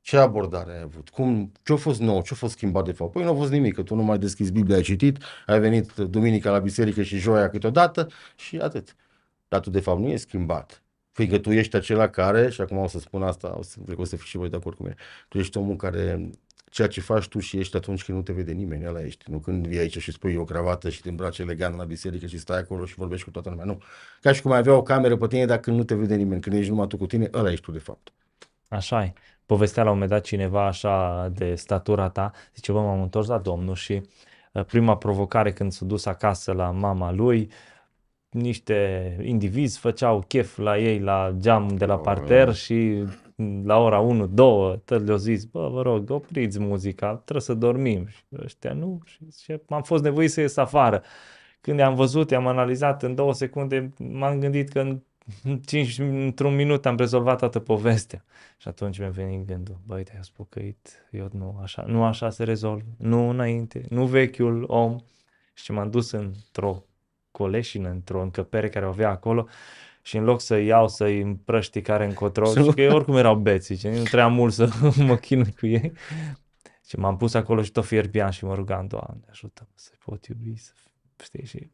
Ce 0.00 0.16
abordare 0.16 0.72
ai 0.72 0.80
avut? 0.80 1.08
Cum, 1.08 1.52
ce 1.62 1.72
a 1.72 1.76
fost 1.76 2.00
nou? 2.00 2.22
Ce 2.22 2.28
a 2.32 2.36
fost 2.36 2.52
schimbat 2.52 2.84
de 2.84 2.92
fapt? 2.92 3.12
Păi 3.12 3.22
nu 3.22 3.30
a 3.30 3.34
fost 3.34 3.50
nimic, 3.50 3.74
că 3.74 3.82
tu 3.82 3.94
nu 3.94 4.02
mai 4.02 4.18
deschizi 4.18 4.52
Biblia, 4.52 4.76
ai 4.76 4.82
citit, 4.82 5.18
ai 5.46 5.60
venit 5.60 5.94
duminica 5.94 6.50
la 6.50 6.58
biserică 6.58 7.02
și 7.02 7.18
joia 7.18 7.50
câteodată 7.50 8.08
și 8.36 8.56
atât. 8.56 8.96
Dar 9.48 9.60
tu 9.60 9.70
de 9.70 9.80
fapt 9.80 10.00
nu 10.00 10.08
e 10.08 10.16
schimbat. 10.16 10.82
Fiindcă 11.12 11.38
tu 11.38 11.52
ești 11.52 11.76
acela 11.76 12.08
care, 12.08 12.50
și 12.50 12.60
acum 12.60 12.76
o 12.76 12.86
să 12.86 12.98
spun 12.98 13.22
asta, 13.22 13.54
o 13.58 13.62
să, 13.62 13.78
cred 13.84 13.94
că 13.94 14.00
o 14.00 14.04
să 14.04 14.16
fiți 14.16 14.28
și 14.28 14.36
voi 14.36 14.48
de 14.48 14.56
acord 14.56 14.76
cu 14.76 14.82
mine, 14.82 14.94
tu 15.28 15.38
ești 15.38 15.58
omul 15.58 15.76
care 15.76 16.30
ceea 16.70 16.88
ce 16.88 17.00
faci 17.00 17.28
tu 17.28 17.38
și 17.38 17.58
ești 17.58 17.76
atunci 17.76 18.04
când 18.04 18.18
nu 18.18 18.22
te 18.22 18.32
vede 18.32 18.52
nimeni, 18.52 18.86
ăla 18.86 19.04
ești. 19.04 19.30
Nu 19.30 19.38
când 19.38 19.66
vii 19.66 19.78
aici 19.78 19.98
și 19.98 20.12
spui 20.12 20.36
o 20.36 20.44
cravată 20.44 20.88
și 20.90 21.02
te 21.02 21.08
îmbraci 21.08 21.38
elegant 21.38 21.76
la 21.76 21.84
biserică 21.84 22.26
și 22.26 22.38
stai 22.38 22.58
acolo 22.58 22.84
și 22.84 22.94
vorbești 22.94 23.24
cu 23.24 23.30
toată 23.30 23.48
lumea. 23.48 23.64
Nu. 23.64 23.82
Ca 24.20 24.32
și 24.32 24.42
cum 24.42 24.50
ai 24.50 24.58
avea 24.58 24.74
o 24.74 24.82
cameră 24.82 25.16
pe 25.16 25.26
tine, 25.26 25.44
dar 25.44 25.58
când 25.58 25.76
nu 25.76 25.84
te 25.84 25.94
vede 25.94 26.14
nimeni, 26.14 26.40
când 26.40 26.56
ești 26.56 26.70
numai 26.70 26.86
tu 26.86 26.96
cu 26.96 27.06
tine, 27.06 27.28
ăla 27.32 27.50
ești 27.50 27.64
tu 27.64 27.72
de 27.72 27.78
fapt. 27.78 28.12
Așa 28.68 29.04
e 29.04 29.12
povestea 29.48 29.82
la 29.82 29.88
un 29.88 29.94
moment 29.94 30.12
dat 30.12 30.24
cineva 30.24 30.66
așa 30.66 31.28
de 31.34 31.54
statura 31.54 32.08
ta, 32.08 32.30
zice, 32.54 32.72
bă, 32.72 32.80
m-am 32.80 33.02
întors 33.02 33.26
la 33.26 33.38
Domnul 33.38 33.74
și 33.74 34.02
uh, 34.52 34.64
prima 34.64 34.96
provocare 34.96 35.52
când 35.52 35.72
s-a 35.72 35.84
dus 35.86 36.06
acasă 36.06 36.52
la 36.52 36.70
mama 36.70 37.12
lui, 37.12 37.50
niște 38.28 39.16
indivizi 39.22 39.78
făceau 39.78 40.24
chef 40.26 40.56
la 40.56 40.78
ei 40.78 40.98
la 40.98 41.34
geam 41.38 41.68
de 41.76 41.84
la 41.84 41.98
parter 41.98 42.54
și 42.54 43.04
la 43.64 43.78
ora 43.78 43.98
1, 43.98 44.26
2, 44.26 44.80
tot 44.84 45.06
le-au 45.06 45.16
zis, 45.16 45.44
bă, 45.44 45.68
vă 45.68 45.82
rog, 45.82 46.10
opriți 46.10 46.60
muzica, 46.60 47.14
trebuie 47.14 47.40
să 47.40 47.54
dormim. 47.54 48.06
Și 48.06 48.24
ăștia 48.42 48.72
nu, 48.72 49.00
și 49.04 49.18
zice, 49.30 49.62
m-am 49.68 49.82
fost 49.82 50.02
nevoit 50.02 50.30
să 50.30 50.40
ies 50.40 50.56
afară. 50.56 51.02
Când 51.60 51.78
i-am 51.78 51.94
văzut, 51.94 52.30
i-am 52.30 52.46
analizat 52.46 53.02
în 53.02 53.14
două 53.14 53.32
secunde, 53.32 53.92
m-am 53.98 54.38
gândit 54.38 54.68
că 54.68 54.80
în 54.80 55.02
5, 55.66 55.98
într-un 55.98 56.54
minut 56.54 56.86
am 56.86 56.96
rezolvat 56.96 57.38
toată 57.38 57.58
povestea. 57.58 58.24
Și 58.56 58.68
atunci 58.68 58.98
mi-a 58.98 59.10
venit 59.10 59.46
gândul, 59.46 59.80
băi, 59.86 60.02
te-ai 60.02 60.24
spocăit, 60.24 61.06
eu 61.10 61.28
nu 61.32 61.58
așa, 61.62 61.84
nu 61.86 62.04
așa 62.04 62.30
se 62.30 62.44
rezolvă, 62.44 62.84
nu 62.96 63.28
înainte, 63.28 63.84
nu 63.88 64.06
vechiul 64.06 64.64
om. 64.66 64.96
Și 65.54 65.72
m-am 65.72 65.90
dus 65.90 66.10
într-o 66.10 66.84
coleșină, 67.30 67.88
într-o 67.88 68.22
încăpere 68.22 68.68
care 68.68 68.86
o 68.86 68.88
avea 68.88 69.10
acolo 69.10 69.48
și 70.02 70.16
în 70.16 70.24
loc 70.24 70.40
să 70.40 70.56
iau, 70.56 70.88
să-i 70.88 71.20
împrăști 71.20 71.80
care 71.80 72.04
încotro, 72.04 72.44
și 72.44 72.72
că 72.74 72.92
oricum 72.92 73.16
erau 73.16 73.36
beți, 73.36 73.74
și 73.74 73.86
nu 73.86 74.02
trebuia 74.02 74.28
mult 74.28 74.52
să 74.52 74.70
mă 75.06 75.16
chinui 75.16 75.54
cu 75.58 75.66
ei. 75.66 75.92
Și 76.86 76.98
m-am 76.98 77.16
pus 77.16 77.34
acolo 77.34 77.62
și 77.62 77.70
tot 77.70 77.84
fierbeam 77.84 78.30
și 78.30 78.44
mă 78.44 78.54
rugam, 78.54 78.86
Doamne, 78.86 79.24
ajută-mă 79.30 79.74
să 79.74 79.90
pot 80.04 80.26
iubi, 80.26 80.56
să 80.56 80.72
știi, 81.22 81.44
și 81.44 81.70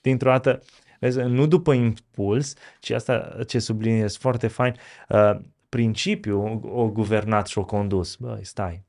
dintr-o 0.00 0.30
dată 0.30 0.62
Vezi, 1.00 1.20
nu 1.20 1.46
după 1.46 1.72
impuls, 1.72 2.54
ci 2.80 2.90
asta 2.90 3.36
ce 3.46 3.58
subliniez 3.58 4.16
foarte 4.16 4.46
fain, 4.46 4.74
uh, 5.08 5.38
principiul 5.68 6.60
o 6.64 6.88
guvernat 6.88 7.46
și 7.46 7.58
o 7.58 7.64
condus. 7.64 8.16
Băi, 8.16 8.44
stai, 8.44 8.84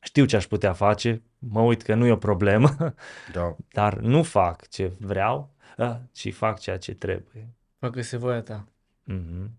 știu 0.00 0.24
ce 0.24 0.36
aș 0.36 0.46
putea 0.46 0.72
face, 0.72 1.22
mă 1.38 1.60
uit 1.60 1.82
că 1.82 1.94
nu 1.94 2.06
e 2.06 2.12
o 2.12 2.16
problemă, 2.16 2.94
da. 3.32 3.56
dar 3.78 3.98
nu 3.98 4.22
fac 4.22 4.68
ce 4.68 4.92
vreau, 4.98 5.54
uh, 5.76 5.96
ci 6.12 6.34
fac 6.34 6.58
ceea 6.58 6.78
ce 6.78 6.94
trebuie. 6.94 7.48
Facă-se 7.78 8.16
voia 8.16 8.40
ta. 8.40 8.64
Mm-hmm. 9.12 9.50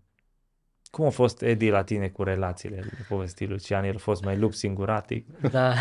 Cum 0.90 1.04
a 1.04 1.10
fost 1.10 1.42
Edi 1.42 1.68
la 1.68 1.84
tine 1.84 2.08
cu 2.08 2.22
relațiile 2.22 2.84
povestii 3.08 3.46
Lucian? 3.46 3.84
El 3.84 3.94
a 3.94 3.98
fost 3.98 4.24
mai 4.24 4.38
lup 4.38 4.54
singuratic? 4.54 5.40
Da. 5.40 5.74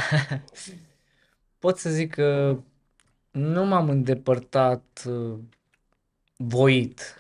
Pot 1.60 1.78
să 1.78 1.90
zic 1.90 2.14
că 2.14 2.58
nu 3.32 3.66
m-am 3.66 3.90
îndepărtat 3.90 5.04
uh, 5.08 5.40
voit. 6.38 7.16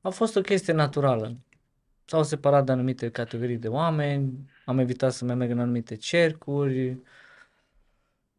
A 0.00 0.08
fost 0.10 0.36
o 0.36 0.40
chestie 0.40 0.72
naturală. 0.72 1.36
S-au 2.04 2.22
separat 2.22 2.64
de 2.64 2.72
anumite 2.72 3.10
categorii 3.10 3.56
de 3.56 3.68
oameni, 3.68 4.50
am 4.64 4.78
evitat 4.78 5.12
să 5.12 5.24
mai 5.24 5.34
merg 5.34 5.50
în 5.50 5.58
anumite 5.58 5.96
cercuri 5.96 6.96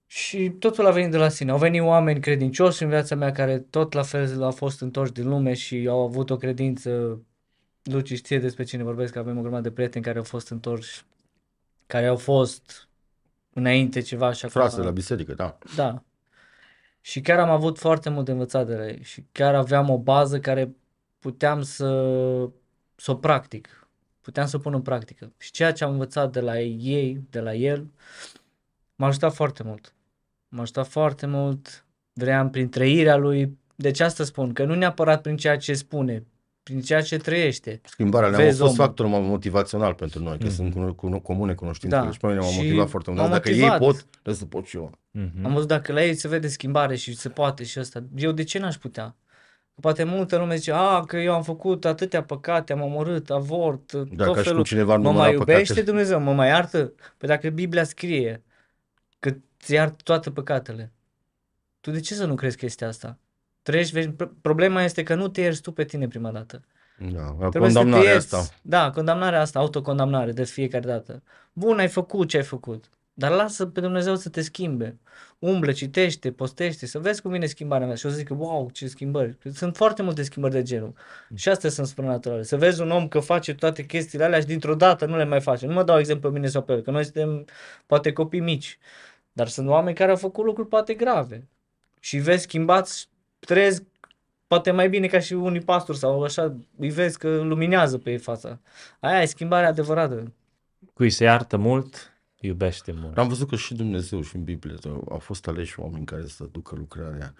și 0.07 0.49
totul 0.49 0.85
a 0.85 0.91
venit 0.91 1.11
de 1.11 1.17
la 1.17 1.29
sine. 1.29 1.51
Au 1.51 1.57
venit 1.57 1.81
oameni 1.81 2.19
credincioși 2.19 2.83
în 2.83 2.89
viața 2.89 3.15
mea 3.15 3.31
care 3.31 3.59
tot 3.59 3.93
la 3.93 4.03
fel 4.03 4.43
au 4.43 4.51
fost 4.51 4.81
întorși 4.81 5.11
din 5.11 5.27
lume 5.27 5.53
și 5.53 5.87
au 5.89 5.99
avut 5.99 6.29
o 6.29 6.37
credință 6.37 7.21
Luci 7.83 8.13
știe 8.13 8.39
despre 8.39 8.63
cine 8.63 8.83
vorbesc, 8.83 9.13
că 9.13 9.19
avem 9.19 9.37
o 9.37 9.41
grămadă 9.41 9.61
de 9.61 9.71
prieteni 9.71 10.03
care 10.03 10.17
au 10.17 10.23
fost 10.23 10.49
întorși, 10.49 11.03
care 11.87 12.05
au 12.05 12.15
fost 12.15 12.89
înainte 13.53 13.99
ceva 13.99 14.31
și 14.31 14.45
acum... 14.45 14.61
Frate 14.61 14.81
la 14.81 14.91
biserică, 14.91 15.33
da. 15.33 15.57
Da. 15.75 16.03
Și 17.05 17.21
chiar 17.21 17.39
am 17.39 17.49
avut 17.49 17.77
foarte 17.77 18.09
mult 18.09 18.25
de 18.25 18.31
învățat 18.31 18.67
de 18.67 18.75
la 18.75 18.87
ei 18.87 18.99
și 19.03 19.25
chiar 19.31 19.55
aveam 19.55 19.89
o 19.89 19.97
bază 19.97 20.39
care 20.39 20.75
puteam 21.19 21.61
să, 21.61 21.87
să 22.95 23.11
o 23.11 23.15
practic, 23.15 23.87
puteam 24.21 24.47
să 24.47 24.55
o 24.55 24.59
pun 24.59 24.73
în 24.73 24.81
practică. 24.81 25.31
Și 25.37 25.51
ceea 25.51 25.71
ce 25.71 25.83
am 25.83 25.91
învățat 25.91 26.31
de 26.31 26.39
la 26.39 26.59
ei, 26.61 27.21
de 27.29 27.39
la 27.39 27.53
el, 27.53 27.87
m-a 28.95 29.07
ajutat 29.07 29.33
foarte 29.33 29.63
mult. 29.63 29.93
M-a 30.47 30.61
ajutat 30.61 30.87
foarte 30.87 31.25
mult, 31.25 31.85
vreau 32.13 32.49
prin 32.49 32.69
trăirea 32.69 33.15
lui, 33.15 33.57
deci 33.75 33.99
asta 33.99 34.23
spun, 34.23 34.53
că 34.53 34.65
nu 34.65 34.75
neapărat 34.75 35.21
prin 35.21 35.37
ceea 35.37 35.57
ce 35.57 35.73
spune, 35.73 36.23
prin 36.63 36.81
ceea 36.81 37.01
ce 37.01 37.17
trăiește. 37.17 37.81
Schimbarea 37.83 38.29
ne-a 38.29 38.45
fost 38.45 38.61
omul. 38.61 38.73
factor 38.73 39.05
motivațional 39.05 39.93
pentru 39.93 40.23
noi, 40.23 40.37
că 40.37 40.47
mm-hmm. 40.47 40.51
sunt 40.51 40.95
cu, 40.95 41.19
comune 41.19 41.53
cunoștințe. 41.53 41.95
Da. 41.95 42.05
Deci 42.05 42.17
pe 42.17 42.27
mine 42.27 42.39
m-au 42.39 42.53
motivat 42.53 42.89
foarte 42.89 43.11
mult. 43.11 43.29
Dacă 43.29 43.49
motivat. 43.49 43.71
ei 43.71 43.87
pot, 43.87 44.03
trebuie 44.03 44.35
să 44.35 44.45
pot 44.45 44.65
și 44.65 44.75
eu. 44.75 44.91
Mm-hmm. 45.19 45.43
Am 45.43 45.53
văzut 45.53 45.67
dacă 45.67 45.93
la 45.93 46.03
ei 46.03 46.15
se 46.15 46.27
vede 46.27 46.47
schimbare 46.47 46.95
și 46.95 47.15
se 47.15 47.29
poate 47.29 47.63
și 47.63 47.77
asta. 47.79 48.03
Eu 48.15 48.31
de 48.31 48.43
ce 48.43 48.59
n-aș 48.59 48.75
putea? 48.75 49.15
Poate 49.81 50.03
multă 50.03 50.37
lume 50.37 50.55
zice, 50.55 50.71
a, 50.71 51.03
că 51.03 51.17
eu 51.17 51.33
am 51.33 51.43
făcut 51.43 51.85
atâtea 51.85 52.23
păcate, 52.23 52.73
am 52.73 52.81
omorât, 52.81 53.29
avort, 53.29 53.91
Da, 53.91 53.99
tot 53.99 54.17
ca 54.17 54.25
și 54.25 54.33
cum 54.33 54.43
felul. 54.43 54.63
cineva 54.63 54.95
Mă 54.97 55.03
număra 55.03 55.23
mai 55.23 55.33
iubește 55.33 55.61
păcatele. 55.61 55.85
Dumnezeu, 55.85 56.19
mă 56.19 56.33
mai 56.33 56.47
iartă? 56.47 56.93
Păi 57.17 57.27
dacă 57.29 57.49
Biblia 57.49 57.83
scrie 57.83 58.43
că 59.19 59.35
ți 59.59 59.73
iartă 59.73 59.95
toate 60.03 60.31
păcatele, 60.31 60.91
tu 61.81 61.91
de 61.91 61.99
ce 61.99 62.13
să 62.13 62.25
nu 62.25 62.35
crezi 62.35 62.57
chestia 62.57 62.87
asta? 62.87 63.17
Trăiești, 63.61 63.93
vezi, 63.93 64.09
pro- 64.09 64.31
problema 64.41 64.83
este 64.83 65.03
că 65.03 65.15
nu 65.15 65.27
te 65.27 65.41
ierți 65.41 65.61
tu 65.61 65.71
pe 65.71 65.83
tine 65.83 66.07
prima 66.07 66.31
dată. 66.31 66.61
Da, 66.97 67.07
Trebuie 67.07 67.49
să 67.49 67.49
te 67.49 67.61
condamnarea 67.61 68.11
ierți. 68.11 68.35
asta. 68.35 68.55
Da, 68.61 68.89
condamnarea 68.91 69.41
asta, 69.41 69.59
autocondamnare 69.59 70.31
de 70.31 70.43
fiecare 70.43 70.85
dată. 70.87 71.23
Bun, 71.53 71.79
ai 71.79 71.87
făcut 71.87 72.27
ce 72.29 72.37
ai 72.37 72.43
făcut, 72.43 72.89
dar 73.13 73.31
lasă 73.31 73.65
pe 73.65 73.79
Dumnezeu 73.79 74.15
să 74.15 74.29
te 74.29 74.41
schimbe. 74.41 74.99
Umblă, 75.39 75.71
citește, 75.71 76.31
postește, 76.31 76.85
să 76.85 76.99
vezi 76.99 77.21
cum 77.21 77.31
vine 77.31 77.45
schimbarea 77.45 77.87
mea. 77.87 77.95
Și 77.95 78.05
o 78.05 78.09
să 78.09 78.15
zic, 78.15 78.29
wow, 78.29 78.69
ce 78.69 78.87
schimbări. 78.87 79.37
Sunt 79.53 79.75
foarte 79.75 80.01
multe 80.01 80.23
schimbări 80.23 80.53
de 80.53 80.61
genul. 80.61 80.93
Și 81.35 81.49
astea 81.49 81.69
sunt 81.69 81.87
supranaturale. 81.87 82.43
Să 82.43 82.57
vezi 82.57 82.81
un 82.81 82.91
om 82.91 83.07
că 83.07 83.19
face 83.19 83.55
toate 83.55 83.85
chestiile 83.85 84.23
alea 84.23 84.39
și 84.39 84.45
dintr-o 84.45 84.75
dată 84.75 85.05
nu 85.05 85.17
le 85.17 85.25
mai 85.25 85.41
face. 85.41 85.65
Nu 85.65 85.73
mă 85.73 85.83
dau 85.83 85.99
exemplu 85.99 86.29
pe 86.29 86.35
mine 86.35 86.47
sau 86.47 86.61
pe 86.61 86.73
el, 86.73 86.81
că 86.81 86.91
noi 86.91 87.03
suntem 87.03 87.45
poate 87.85 88.11
copii 88.13 88.39
mici. 88.39 88.77
Dar 89.31 89.47
sunt 89.47 89.67
oameni 89.67 89.95
care 89.95 90.09
au 90.09 90.17
făcut 90.17 90.45
lucruri 90.45 90.67
poate 90.67 90.93
grave. 90.93 91.47
Și 91.99 92.17
vezi 92.17 92.41
schimbați, 92.41 93.09
trăiesc 93.39 93.83
poate 94.47 94.71
mai 94.71 94.89
bine 94.89 95.07
ca 95.07 95.19
și 95.19 95.33
unii 95.33 95.61
pastori 95.61 95.97
sau 95.97 96.23
așa, 96.23 96.55
îi 96.77 96.89
vezi 96.89 97.17
că 97.17 97.41
luminează 97.41 97.97
pe 97.97 98.11
ei 98.11 98.17
fața. 98.17 98.59
Aia 98.99 99.21
e 99.21 99.25
schimbarea 99.25 99.69
adevărată. 99.69 100.33
Cui 100.93 101.09
se 101.09 101.23
iartă 101.23 101.57
mult, 101.57 102.12
iubește 102.47 102.91
mult. 102.91 103.17
Am 103.17 103.27
văzut 103.27 103.47
că 103.47 103.55
și 103.55 103.73
Dumnezeu 103.73 104.21
și 104.21 104.35
în 104.35 104.43
Biblie 104.43 104.75
au 105.09 105.19
fost 105.19 105.47
aleși 105.47 105.79
oameni 105.79 106.05
care 106.05 106.25
să 106.25 106.47
ducă 106.51 106.75
lucrarea. 106.75 107.33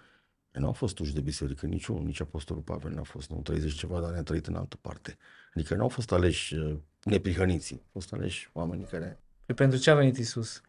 Ei 0.55 0.61
nu 0.61 0.65
au 0.65 0.73
fost 0.73 0.99
uși 0.99 1.13
de 1.13 1.21
biserică, 1.21 1.65
nici 1.65 1.87
unul, 1.87 2.03
nici 2.03 2.21
Apostolul 2.21 2.61
Pavel 2.61 2.91
n-a 2.91 3.03
fost, 3.03 3.29
nu 3.29 3.41
30 3.41 3.73
ceva, 3.73 3.99
dar 3.99 4.11
ne-a 4.11 4.23
trăit 4.23 4.47
în 4.47 4.55
altă 4.55 4.77
parte. 4.81 5.17
Adică 5.55 5.75
nu 5.75 5.81
au 5.81 5.87
fost 5.87 6.11
aleși 6.11 6.55
uh, 6.55 6.75
neprihăniții, 7.03 7.75
au 7.75 7.89
fost 7.91 8.13
aleși 8.13 8.49
oamenii 8.53 8.85
care... 8.85 9.19
Păi 9.45 9.55
pentru 9.55 9.79
ce 9.79 9.89
a 9.89 9.95
venit 9.95 10.17
Isus? 10.17 10.61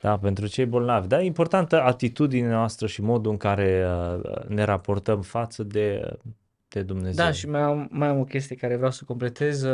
Da, 0.00 0.18
pentru 0.18 0.46
cei 0.46 0.66
bolnavi. 0.66 1.06
Dar 1.06 1.20
e 1.20 1.24
importantă 1.24 1.82
atitudinea 1.82 2.50
noastră 2.50 2.86
și 2.86 3.02
modul 3.02 3.30
în 3.30 3.36
care 3.36 3.86
uh, 3.86 4.46
ne 4.46 4.62
raportăm 4.64 5.22
față 5.22 5.62
de, 5.62 6.16
de 6.68 6.82
Dumnezeu. 6.82 7.24
Da, 7.24 7.32
și 7.32 7.48
mai 7.48 7.60
am, 7.60 7.88
mai 7.90 8.08
am 8.08 8.18
o 8.18 8.24
chestie 8.24 8.56
care 8.56 8.76
vreau 8.76 8.90
să 8.90 9.04
completez. 9.04 9.64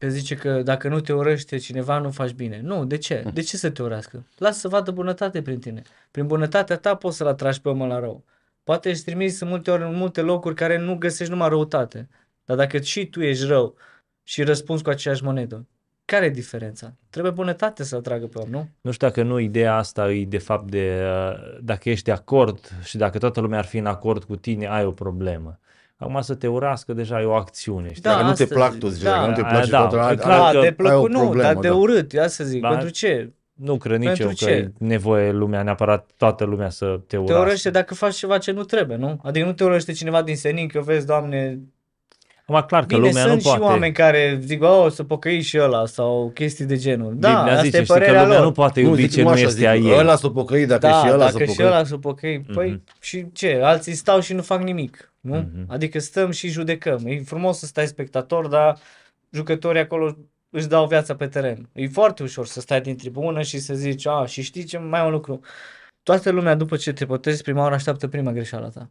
Uh, 0.00 0.08
Că 0.08 0.08
zice 0.08 0.34
că 0.34 0.62
dacă 0.62 0.88
nu 0.88 1.00
te 1.00 1.12
urăște 1.12 1.56
cineva, 1.56 1.98
nu 1.98 2.10
faci 2.10 2.32
bine. 2.32 2.60
Nu, 2.62 2.84
de 2.84 2.96
ce? 2.96 3.24
De 3.32 3.40
ce 3.40 3.56
să 3.56 3.70
te 3.70 3.82
urască? 3.82 4.24
Lasă 4.36 4.58
să 4.58 4.68
vadă 4.68 4.90
bunătate 4.90 5.42
prin 5.42 5.60
tine. 5.60 5.82
Prin 6.10 6.26
bunătatea 6.26 6.76
ta 6.76 6.94
poți 6.94 7.16
să-l 7.16 7.26
atragi 7.26 7.60
pe 7.60 7.68
omul 7.68 7.88
la 7.88 7.98
rău. 7.98 8.24
Poate 8.64 8.88
ești 8.88 9.04
trimis 9.04 9.40
în 9.40 9.48
multe 9.48 9.70
ori 9.70 9.82
în 9.82 9.94
multe 9.94 10.20
locuri 10.20 10.54
care 10.54 10.78
nu 10.78 10.96
găsești 10.98 11.32
numai 11.32 11.48
răutate. 11.48 12.08
Dar 12.44 12.56
dacă 12.56 12.80
și 12.80 13.06
tu 13.06 13.22
ești 13.22 13.44
rău 13.44 13.76
și 14.22 14.42
răspunzi 14.42 14.82
cu 14.82 14.90
aceeași 14.90 15.24
monedă, 15.24 15.66
care 16.04 16.24
e 16.24 16.30
diferența? 16.30 16.94
Trebuie 17.10 17.32
bunătate 17.32 17.84
să 17.84 17.96
atragă 17.96 18.26
pe 18.26 18.38
om, 18.38 18.50
nu? 18.50 18.68
Nu 18.80 18.90
știu 18.90 19.06
dacă 19.06 19.22
nu 19.22 19.38
ideea 19.38 19.76
asta 19.76 20.12
e 20.12 20.24
de 20.24 20.38
fapt 20.38 20.70
de 20.70 21.00
uh, 21.02 21.58
dacă 21.60 21.90
ești 21.90 22.04
de 22.04 22.12
acord 22.12 22.70
și 22.82 22.96
dacă 22.96 23.18
toată 23.18 23.40
lumea 23.40 23.58
ar 23.58 23.64
fi 23.64 23.76
în 23.76 23.86
acord 23.86 24.24
cu 24.24 24.36
tine, 24.36 24.66
ai 24.66 24.84
o 24.84 24.90
problemă. 24.90 25.58
Acum 26.00 26.20
să 26.20 26.34
te 26.34 26.46
urască 26.46 26.92
deja 26.92 27.20
e 27.20 27.24
o 27.24 27.32
acțiune. 27.34 27.88
Știi? 27.88 28.02
Da, 28.02 28.10
dacă 28.10 28.22
nu 28.22 28.32
te 28.32 28.42
asta 28.42 28.54
plac 28.54 28.70
zic. 28.70 28.80
tu 28.80 28.88
zici, 28.88 29.02
Da, 29.02 29.10
dacă 29.10 29.26
nu 29.26 29.34
te 29.34 29.40
aia 29.40 29.48
place 29.50 29.70
da, 29.70 29.78
toată 29.86 29.96
e 29.96 29.98
lumea, 29.98 30.16
clar 30.16 30.40
ai- 30.40 30.52
că- 30.52 30.58
de 30.60 30.66
ai 30.66 30.70
o 30.72 30.74
plăcut 30.82 31.10
nu, 31.10 31.18
problemă, 31.18 31.42
dar 31.52 31.54
de 31.62 31.68
da. 31.68 31.74
urât, 31.74 32.12
ia 32.12 32.28
să 32.28 32.44
zic. 32.44 32.60
Ba- 32.60 32.68
Pentru 32.68 32.88
ce? 32.88 33.32
Nu 33.52 33.76
cred 33.76 33.98
nici 33.98 34.06
Pentru 34.06 34.22
eu 34.22 34.28
că 34.28 34.34
ce? 34.34 34.50
e 34.50 34.72
nevoie 34.78 35.32
lumea 35.32 35.62
neapărat 35.62 36.10
toată 36.16 36.44
lumea 36.44 36.68
să 36.70 36.86
te 36.86 37.04
Te 37.06 37.16
urască. 37.16 37.40
urăște 37.40 37.70
dacă 37.70 37.94
faci 37.94 38.14
ceva 38.14 38.38
ce 38.38 38.50
nu 38.52 38.62
trebuie, 38.62 38.96
nu? 38.96 39.20
Adică 39.22 39.44
nu 39.46 39.52
te 39.52 39.64
urăște 39.64 39.92
cineva 39.92 40.22
din 40.22 40.36
senin 40.36 40.68
că 40.68 40.80
vezi, 40.80 41.06
Doamne, 41.06 41.58
Acum 42.50 42.66
clar 42.66 42.80
că 42.80 42.86
bine, 42.96 43.06
lumea 43.06 43.22
sunt 43.22 43.34
nu 43.34 43.40
poate. 43.42 43.58
și 43.58 43.64
oameni 43.64 43.92
care 43.92 44.38
zic, 44.42 44.62
oh, 44.62 44.90
să 44.90 45.04
pocăi 45.04 45.40
și 45.40 45.58
ăla 45.60 45.86
sau 45.86 46.30
chestii 46.34 46.64
de 46.64 46.76
genul. 46.76 47.14
Da, 47.16 47.28
Biblia 47.34 47.52
asta 47.52 47.64
zice, 47.64 47.76
e 47.76 47.82
știi 47.82 47.94
că 47.94 47.98
părerea 48.00 48.22
lumea 48.22 48.36
lor. 48.36 48.46
nu 48.46 48.52
poate 48.52 48.80
Nu, 48.82 48.88
iubi 48.88 49.00
zic 49.00 49.10
ce 49.10 49.16
cum 49.16 49.24
nu 49.24 49.30
așa, 49.36 49.40
este 49.42 49.54
zic, 49.58 49.66
a 49.66 49.74
ei. 49.74 49.98
Ăla 49.98 50.16
s-o 50.16 50.30
pocăi, 50.30 50.66
dacă 50.66 50.86
da, 50.86 50.92
și 51.02 51.06
ăla 51.08 51.16
dacă 51.18 51.30
s-o 51.30 51.38
și 51.38 51.44
pocăi. 51.46 51.64
ăla 51.66 51.84
să 51.84 51.96
pocăi, 51.96 52.40
păi 52.54 52.70
Mhm. 52.70 52.82
și 53.00 53.26
ce? 53.32 53.60
Alții 53.64 53.92
stau 53.94 54.20
și 54.20 54.32
nu 54.32 54.42
fac 54.42 54.62
nimic, 54.62 55.12
nu? 55.20 55.34
Mhm. 55.36 55.64
Adică 55.72 55.98
stăm 55.98 56.30
și 56.30 56.48
judecăm. 56.48 57.00
E 57.06 57.20
frumos 57.20 57.58
să 57.58 57.66
stai 57.66 57.86
spectator, 57.86 58.46
dar 58.46 58.78
jucătorii 59.30 59.80
acolo 59.80 60.16
își 60.50 60.66
dau 60.66 60.86
viața 60.86 61.14
pe 61.14 61.26
teren. 61.26 61.68
E 61.72 61.88
foarte 61.88 62.22
ușor 62.22 62.46
să 62.46 62.60
stai 62.60 62.80
din 62.80 62.96
tribună 62.96 63.42
și 63.42 63.58
să 63.58 63.74
zici, 63.74 64.06
a, 64.06 64.24
și 64.26 64.42
știi 64.42 64.64
ce, 64.64 64.78
mai 64.78 65.00
e 65.00 65.04
un 65.04 65.10
lucru. 65.10 65.40
Toată 66.02 66.30
lumea 66.30 66.54
după 66.54 66.76
ce 66.76 66.92
te 66.92 67.04
botezi 67.04 67.42
prima 67.42 67.60
oară 67.62 67.74
așteaptă 67.74 68.08
prima 68.08 68.32
greșeală 68.32 68.70
ta. 68.74 68.90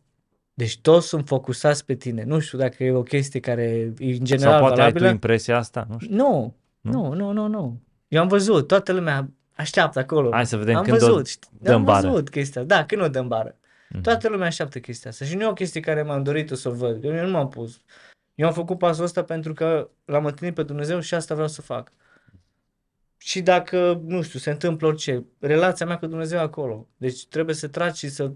Deci 0.58 0.80
toți 0.80 1.08
sunt 1.08 1.28
focusați 1.28 1.86
pe 1.86 1.94
tine. 1.96 2.24
Nu 2.24 2.40
știu 2.40 2.58
dacă 2.58 2.84
e 2.84 2.92
o 2.92 3.02
chestie 3.04 3.40
care 3.40 3.64
e 3.98 4.12
în 4.18 4.24
general 4.26 4.52
Sau 4.52 4.60
poate 4.60 4.74
ai 4.74 4.78
valabilă. 4.80 5.06
tu 5.06 5.12
impresia 5.14 5.58
asta? 5.58 5.88
Nu 5.90 6.00
știu. 6.00 6.16
Nu, 6.16 6.56
Nu? 6.82 6.92
nu, 6.92 7.14
nu, 7.14 7.32
nu, 7.32 7.48
nu. 7.48 7.80
Eu 8.08 8.22
am 8.22 8.28
văzut, 8.28 8.68
toată 8.68 8.92
lumea 8.94 9.30
așteaptă 9.56 10.00
acolo. 10.00 10.32
Hai 10.32 10.46
să 10.46 10.58
vedem 10.58 10.76
am 10.76 10.84
când 10.84 11.02
o 11.02 11.06
văzut, 11.06 11.28
știi, 11.28 11.50
dăm 11.62 11.76
am 11.76 11.84
bară. 11.84 12.08
văzut 12.08 12.30
chestia. 12.30 12.64
Da, 12.64 12.86
când 12.86 13.02
o 13.02 13.08
dăm 13.08 13.28
bară. 13.28 13.56
Mhm. 13.90 14.02
Toată 14.02 14.30
lumea 14.30 14.48
așteaptă 14.48 14.80
chestia 14.80 15.10
asta 15.10 15.26
și 15.26 15.36
nu 15.36 15.42
e 15.42 15.48
o 15.48 15.54
chestie 15.54 15.82
care 15.82 16.04
m-am 16.04 16.24
dorit 16.24 16.50
să 16.50 16.70
o 16.70 16.72
văd. 16.72 17.04
Eu 17.04 17.26
nu 17.26 17.32
m-am 17.32 17.50
pus. 17.50 17.82
Eu 18.36 18.48
am 18.48 18.54
făcut 18.54 18.78
pasul 18.78 19.04
ăsta 19.04 19.24
pentru 19.24 19.54
că 19.54 19.90
l-am 20.06 20.26
întâlnit 20.26 20.56
pe 20.56 20.64
Dumnezeu 20.64 21.00
și 21.00 21.14
asta 21.14 21.34
vreau 21.34 21.50
să 21.50 21.62
fac. 21.62 21.92
Și 23.28 23.42
dacă, 23.42 24.02
nu 24.06 24.22
știu, 24.22 24.40
se 24.40 24.50
întâmplă 24.50 24.88
orice, 24.88 25.26
relația 25.40 25.86
mea 25.86 25.98
cu 25.98 26.06
Dumnezeu 26.06 26.40
e 26.40 26.42
acolo. 26.42 26.88
Deci 26.98 27.26
trebuie 27.26 27.56
să 27.56 27.68
tragi 27.68 27.98
și 28.00 28.10
să, 28.10 28.32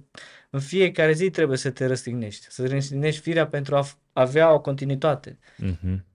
în 0.49 0.59
fiecare 0.59 1.11
zi 1.11 1.29
trebuie 1.29 1.57
să 1.57 1.69
te 1.69 1.85
răstignești. 1.85 2.45
Să 2.49 2.67
răstignești 2.67 3.21
firea 3.21 3.47
pentru 3.47 3.75
a 3.75 3.83
f- 3.85 3.97
avea 4.13 4.53
o 4.53 4.59
continuitate. 4.59 5.39
Mhm. 5.57 6.05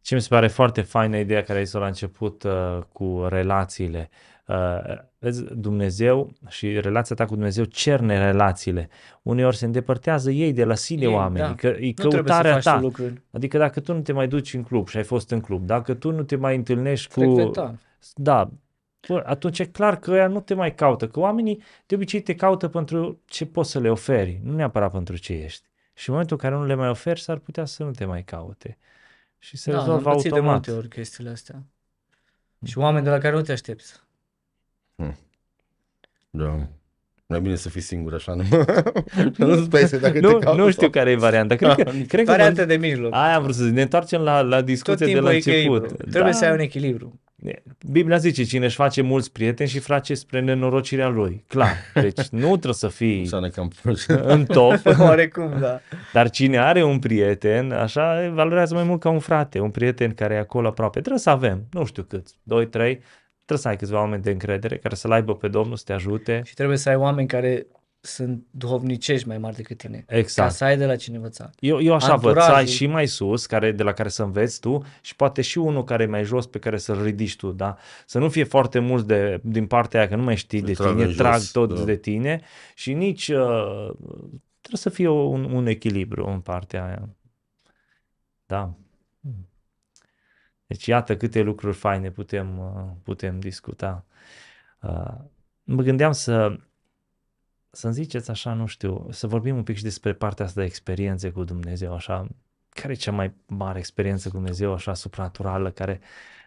Ce 0.00 0.14
mi 0.14 0.20
se 0.20 0.26
pare 0.30 0.48
foarte 0.48 0.80
faină 0.80 1.16
ideea 1.18 1.42
care 1.42 1.58
ai 1.58 1.64
zis 1.64 1.74
la 1.74 1.86
început 1.86 2.42
uh, 2.42 2.78
cu 2.92 3.26
relațiile. 3.28 4.08
Uh, 4.46 4.98
vezi, 5.18 5.44
Dumnezeu 5.54 6.32
și 6.48 6.80
relația 6.80 7.16
ta 7.16 7.24
cu 7.24 7.34
Dumnezeu 7.34 7.64
cerne 7.64 8.18
relațiile. 8.18 8.88
Uneori 9.22 9.56
se 9.56 9.64
îndepărtează 9.64 10.30
ei 10.30 10.52
de 10.52 10.64
la 10.64 10.74
sine 10.74 11.02
Ei, 11.06 11.12
oamenii, 11.12 11.48
da. 11.48 11.54
că 11.54 11.66
e 11.66 11.70
Nu 11.70 11.92
trebuie 11.92 11.94
să 11.94 12.22
căutarea 12.22 12.52
faci 12.52 12.62
ta. 12.62 12.76
tu 12.76 12.82
lucruri. 12.82 13.22
Adică 13.30 13.58
dacă 13.58 13.80
tu 13.80 13.92
nu 13.92 14.00
te 14.00 14.12
mai 14.12 14.28
duci 14.28 14.54
în 14.54 14.62
club 14.62 14.88
și 14.88 14.96
ai 14.96 15.02
fost 15.04 15.30
în 15.30 15.40
club, 15.40 15.66
dacă 15.66 15.94
tu 15.94 16.10
nu 16.12 16.22
te 16.22 16.36
mai 16.36 16.56
întâlnești 16.56 17.12
cu... 17.14 17.20
Frecventa. 17.20 17.74
Da, 18.14 18.50
bă, 19.08 19.22
atunci 19.26 19.58
e 19.58 19.64
clar 19.66 19.98
că 19.98 20.10
ea 20.10 20.26
nu 20.26 20.40
te 20.40 20.54
mai 20.54 20.74
caută, 20.74 21.08
că 21.08 21.20
oamenii 21.20 21.62
de 21.86 21.94
obicei 21.94 22.20
te 22.22 22.34
caută 22.34 22.68
pentru 22.68 23.20
ce 23.24 23.46
poți 23.46 23.70
să 23.70 23.78
le 23.80 23.90
oferi, 23.90 24.40
nu 24.42 24.54
neapărat 24.54 24.92
pentru 24.92 25.16
ce 25.16 25.32
ești. 25.32 25.66
Și 25.94 26.08
în 26.08 26.14
momentul 26.14 26.38
în 26.42 26.48
care 26.50 26.60
nu 26.60 26.66
le 26.66 26.74
mai 26.74 26.88
oferi, 26.88 27.20
s-ar 27.20 27.38
putea 27.38 27.64
să 27.64 27.82
nu 27.84 27.90
te 27.90 28.04
mai 28.04 28.24
caute. 28.24 28.78
Și 29.38 29.56
se 29.56 29.70
Da, 29.70 29.76
am 29.78 29.84
rezolvă 29.84 30.10
pățit 30.10 30.22
de 30.22 30.28
automat. 30.36 30.52
multe 30.52 30.72
ori 30.72 30.88
chestiile 30.88 31.30
astea. 31.30 31.62
Și 32.64 32.78
oameni 32.78 33.04
de 33.04 33.10
la 33.10 33.18
care 33.18 33.34
nu 33.34 33.40
te 33.42 33.52
aștepți. 33.52 34.00
Da. 36.30 36.68
Mai 37.26 37.40
bine 37.40 37.54
să 37.54 37.68
fii 37.68 37.80
singur 37.80 38.14
așa, 38.14 38.34
nu? 38.34 38.42
Nu-ți 39.46 39.68
pese 39.68 39.98
dacă 39.98 40.20
nu, 40.20 40.32
te 40.32 40.44
caută 40.44 40.60
nu 40.62 40.70
știu 40.70 40.82
sau- 40.82 40.90
care 40.90 41.10
e 41.10 41.16
varianta. 41.16 41.54
Cred 41.56 41.74
că, 41.74 41.82
Da, 41.82 41.90
nici- 41.98 42.06
cred 42.06 42.24
că 42.24 42.30
Variante 42.30 42.64
de 42.64 42.76
mijloc. 42.76 43.12
Aia 43.14 43.34
am 43.36 43.42
vrut 43.42 43.54
să 43.54 43.64
zic. 43.64 43.72
Ne 43.74 43.82
întoarcem 43.82 44.20
la, 44.20 44.40
la 44.40 44.56
Tot 44.56 44.64
discuție 44.66 45.06
de 45.06 45.12
timpul 45.12 45.30
la 45.30 45.34
echilibru. 45.36 45.72
început. 45.74 45.96
Trebuie 45.98 46.22
Da. 46.32 46.36
să 46.38 46.44
ai 46.44 46.52
un 46.52 46.58
echilibru. 46.58 47.20
Biblia 47.90 48.16
zice, 48.16 48.44
cine 48.44 48.64
își 48.64 48.76
face 48.76 49.02
mulți 49.02 49.32
prieteni 49.32 49.68
și 49.68 49.78
face 49.78 50.14
spre 50.14 50.40
nenorocirea 50.40 51.08
lui. 51.08 51.44
Clar. 51.48 51.76
Deci 51.94 52.26
nu 52.42 52.48
trebuie 52.48 52.74
să 52.74 52.88
fii 52.88 53.22
Așa 53.24 53.38
ne 53.38 53.48
cam 53.48 53.70
în 54.22 54.44
top, 54.44 54.80
Oarecum, 54.98 55.58
da. 55.60 55.80
dar 56.12 56.30
cine 56.30 56.58
are 56.58 56.82
un 56.82 56.98
prieten, 56.98 57.72
așa, 57.72 58.30
valorează 58.32 58.74
mai 58.74 58.84
mult 58.84 59.00
ca 59.00 59.08
un 59.08 59.18
frate, 59.18 59.58
un 59.58 59.70
prieten 59.70 60.14
care 60.14 60.34
e 60.34 60.38
acolo 60.38 60.68
aproape. 60.68 60.98
Trebuie 61.00 61.20
să 61.20 61.30
avem, 61.30 61.66
nu 61.70 61.84
știu 61.84 62.02
cât, 62.02 62.26
2, 62.42 62.66
3, 62.66 63.00
trebuie 63.44 63.58
să 63.58 63.68
ai 63.68 63.76
câțiva 63.76 63.98
oameni 63.98 64.22
de 64.22 64.30
încredere 64.30 64.76
care 64.76 64.94
să-l 64.94 65.12
aibă 65.12 65.34
pe 65.34 65.48
Domnul, 65.48 65.76
să 65.76 65.82
te 65.86 65.92
ajute. 65.92 66.40
Și 66.44 66.54
trebuie 66.54 66.76
să 66.76 66.88
ai 66.88 66.96
oameni 66.96 67.28
care 67.28 67.66
sunt 68.06 68.46
duhovnicești 68.50 69.28
mai 69.28 69.38
mari 69.38 69.56
decât 69.56 69.78
tine. 69.78 70.04
Ca 70.06 70.16
Exact. 70.16 70.52
să 70.52 70.64
ai 70.64 70.76
de 70.76 70.86
la 70.86 70.96
cine 70.96 71.16
învăța. 71.16 71.50
Eu, 71.58 71.80
eu 71.80 71.94
așa 71.94 72.16
văd, 72.16 72.32
să 72.32 72.38
ai 72.38 72.44
Anturajul. 72.44 72.74
și 72.74 72.86
mai 72.86 73.06
sus, 73.06 73.46
care, 73.46 73.72
de 73.72 73.82
la 73.82 73.92
care 73.92 74.08
să 74.08 74.22
înveți 74.22 74.60
tu 74.60 74.84
și 75.00 75.16
poate 75.16 75.42
și 75.42 75.58
unul 75.58 75.84
care 75.84 76.02
e 76.02 76.06
mai 76.06 76.24
jos 76.24 76.46
pe 76.46 76.58
care 76.58 76.76
să-l 76.76 77.02
ridici 77.02 77.36
tu, 77.36 77.52
da? 77.52 77.76
Să 78.06 78.18
nu 78.18 78.28
fie 78.28 78.44
foarte 78.44 78.78
mulți 78.78 79.06
de, 79.06 79.40
din 79.42 79.66
partea 79.66 80.00
aia 80.00 80.08
că 80.08 80.16
nu 80.16 80.22
mai 80.22 80.36
știi 80.36 80.58
Să 80.60 80.64
de 80.64 80.72
tragă 80.72 80.92
tine, 80.92 81.04
în 81.04 81.10
jos, 81.10 81.16
trag 81.16 81.40
toți 81.42 81.80
da. 81.80 81.84
de 81.84 81.96
tine 81.96 82.40
și 82.74 82.92
nici 82.92 83.28
uh, 83.28 83.90
trebuie 84.60 84.80
să 84.80 84.90
fie 84.90 85.08
un, 85.08 85.44
un 85.44 85.66
echilibru 85.66 86.26
în 86.26 86.40
partea 86.40 86.84
aia. 86.84 87.08
Da. 88.46 88.74
Deci 90.66 90.86
iată 90.86 91.16
câte 91.16 91.42
lucruri 91.42 91.76
faine 91.76 92.10
putem, 92.10 92.58
uh, 92.58 92.92
putem 93.02 93.40
discuta. 93.40 94.04
Uh, 94.80 95.14
mă 95.62 95.82
gândeam 95.82 96.12
să 96.12 96.58
să-mi 97.76 97.92
ziceți 97.92 98.30
așa, 98.30 98.52
nu 98.52 98.66
știu, 98.66 99.06
să 99.10 99.26
vorbim 99.26 99.56
un 99.56 99.62
pic 99.62 99.76
și 99.76 99.82
despre 99.82 100.12
partea 100.14 100.44
asta 100.44 100.60
de 100.60 100.66
experiențe 100.66 101.30
cu 101.30 101.44
Dumnezeu, 101.44 101.94
așa, 101.94 102.28
care 102.68 102.92
e 102.92 102.96
cea 102.96 103.12
mai 103.12 103.34
mare 103.46 103.78
experiență 103.78 104.28
cu 104.28 104.34
Dumnezeu, 104.34 104.72
așa, 104.72 104.94
supranaturală, 104.94 105.70
care, 105.70 106.00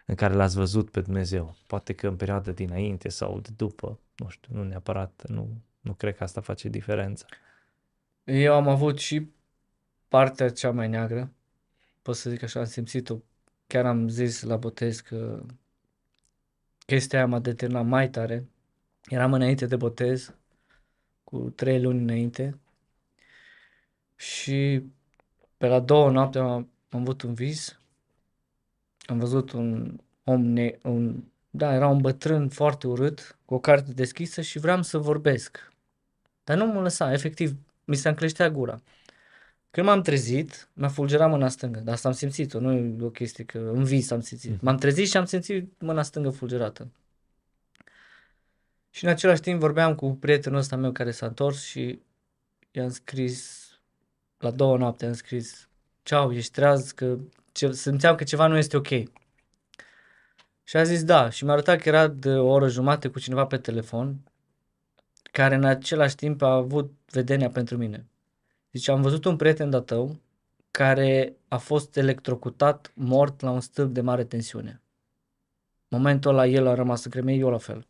în 0.05 0.15
care 0.15 0.33
l-ați 0.33 0.55
văzut 0.55 0.89
pe 0.91 1.01
Dumnezeu? 1.01 1.55
Poate 1.67 1.93
că 1.93 2.07
în 2.07 2.15
perioada 2.15 2.51
dinainte 2.51 3.09
sau 3.09 3.39
de 3.39 3.49
după, 3.55 3.99
nu 4.15 4.29
știu, 4.29 4.55
nu 4.55 4.63
neapărat, 4.63 5.23
nu, 5.27 5.61
nu 5.79 5.93
cred 5.93 6.15
că 6.15 6.23
asta 6.23 6.41
face 6.41 6.69
diferența. 6.69 7.25
Eu 8.23 8.53
am 8.53 8.67
avut 8.67 8.99
și 8.99 9.29
partea 10.07 10.49
cea 10.49 10.71
mai 10.71 10.87
neagră, 10.87 11.31
pot 12.01 12.15
să 12.15 12.29
zic 12.29 12.43
așa, 12.43 12.59
am 12.59 12.65
simțit-o. 12.65 13.17
Chiar 13.67 13.85
am 13.85 14.07
zis 14.07 14.41
la 14.41 14.57
botez 14.57 14.99
că 14.99 15.43
chestia 16.85 17.17
aia 17.17 17.27
m-a 17.27 17.39
determinat 17.39 17.85
mai 17.85 18.09
tare. 18.09 18.47
Eram 19.09 19.33
înainte 19.33 19.65
de 19.65 19.75
botez, 19.75 20.33
cu 21.29 21.49
trei 21.55 21.81
luni 21.81 22.01
înainte. 22.01 22.59
Și 24.15 24.83
pe 25.57 25.67
la 25.67 25.79
două 25.79 26.11
noapte 26.11 26.39
am, 26.39 26.69
am 26.89 26.99
avut 26.99 27.21
un 27.21 27.33
vis. 27.33 27.79
Am 29.05 29.19
văzut 29.19 29.51
un 29.51 29.99
om, 30.23 30.41
ne, 30.41 30.77
un, 30.83 31.23
da, 31.49 31.73
era 31.73 31.87
un 31.87 32.01
bătrân 32.01 32.49
foarte 32.49 32.87
urât, 32.87 33.37
cu 33.45 33.53
o 33.53 33.59
carte 33.59 33.93
deschisă 33.93 34.41
și 34.41 34.59
vreau 34.59 34.81
să 34.81 34.97
vorbesc. 34.97 35.73
Dar 36.43 36.57
nu 36.57 36.65
mă 36.65 36.81
lăsa, 36.81 37.11
efectiv, 37.13 37.55
mi 37.85 37.95
se 37.95 38.09
încleștea 38.09 38.49
gura. 38.49 38.81
Când 39.71 39.87
m-am 39.87 40.01
trezit, 40.01 40.69
mi-a 40.73 40.87
fulgerat 40.87 41.29
mâna 41.29 41.47
stângă, 41.47 41.79
dar 41.79 41.93
asta 41.93 42.07
am 42.07 42.13
simțit-o, 42.13 42.59
nu 42.59 42.73
e 42.73 42.95
o 43.01 43.09
chestie 43.09 43.43
că 43.43 43.57
în 43.57 43.83
vis 43.83 44.11
am 44.11 44.21
simțit. 44.21 44.61
M-am 44.61 44.77
trezit 44.77 45.07
și 45.07 45.17
am 45.17 45.25
simțit 45.25 45.81
mâna 45.81 46.01
stângă 46.01 46.29
fulgerată. 46.29 46.91
Și 48.99 49.05
în 49.05 49.11
același 49.11 49.41
timp 49.41 49.59
vorbeam 49.59 49.95
cu 49.95 50.15
prietenul 50.15 50.59
ăsta 50.59 50.75
meu 50.75 50.91
care 50.91 51.11
s-a 51.11 51.25
întors 51.25 51.63
și 51.63 52.01
i-am 52.71 52.89
scris, 52.89 53.67
la 54.37 54.51
două 54.51 54.77
noapte 54.77 55.05
am 55.05 55.13
scris, 55.13 55.69
ceau, 56.03 56.33
ești 56.33 56.51
treaz, 56.51 56.91
că 56.91 57.17
ce, 57.51 57.71
simțeam 57.71 58.15
că 58.15 58.23
ceva 58.23 58.47
nu 58.47 58.57
este 58.57 58.77
ok. 58.77 58.87
Și 60.63 60.77
a 60.77 60.83
zis 60.83 61.03
da 61.03 61.29
și 61.29 61.43
mi-a 61.43 61.53
arătat 61.53 61.79
că 61.81 61.89
era 61.89 62.07
de 62.07 62.29
o 62.29 62.47
oră 62.47 62.67
jumate 62.67 63.07
cu 63.07 63.19
cineva 63.19 63.45
pe 63.45 63.57
telefon, 63.57 64.19
care 65.31 65.55
în 65.55 65.63
același 65.63 66.15
timp 66.15 66.41
a 66.41 66.53
avut 66.53 66.93
vedenia 67.11 67.49
pentru 67.49 67.77
mine. 67.77 68.05
Deci 68.71 68.87
am 68.87 69.01
văzut 69.01 69.25
un 69.25 69.35
prieten 69.35 69.69
de 69.69 69.79
tău 69.79 70.19
care 70.71 71.35
a 71.47 71.57
fost 71.57 71.97
electrocutat 71.97 72.91
mort 72.95 73.41
la 73.41 73.51
un 73.51 73.61
stâlp 73.61 73.93
de 73.93 74.01
mare 74.01 74.23
tensiune. 74.23 74.81
Momentul 75.87 76.31
ăla 76.31 76.47
el 76.47 76.67
a 76.67 76.73
rămas 76.73 77.01
să 77.01 77.09
creme, 77.09 77.33
eu 77.33 77.49
la 77.49 77.57
fel. 77.57 77.88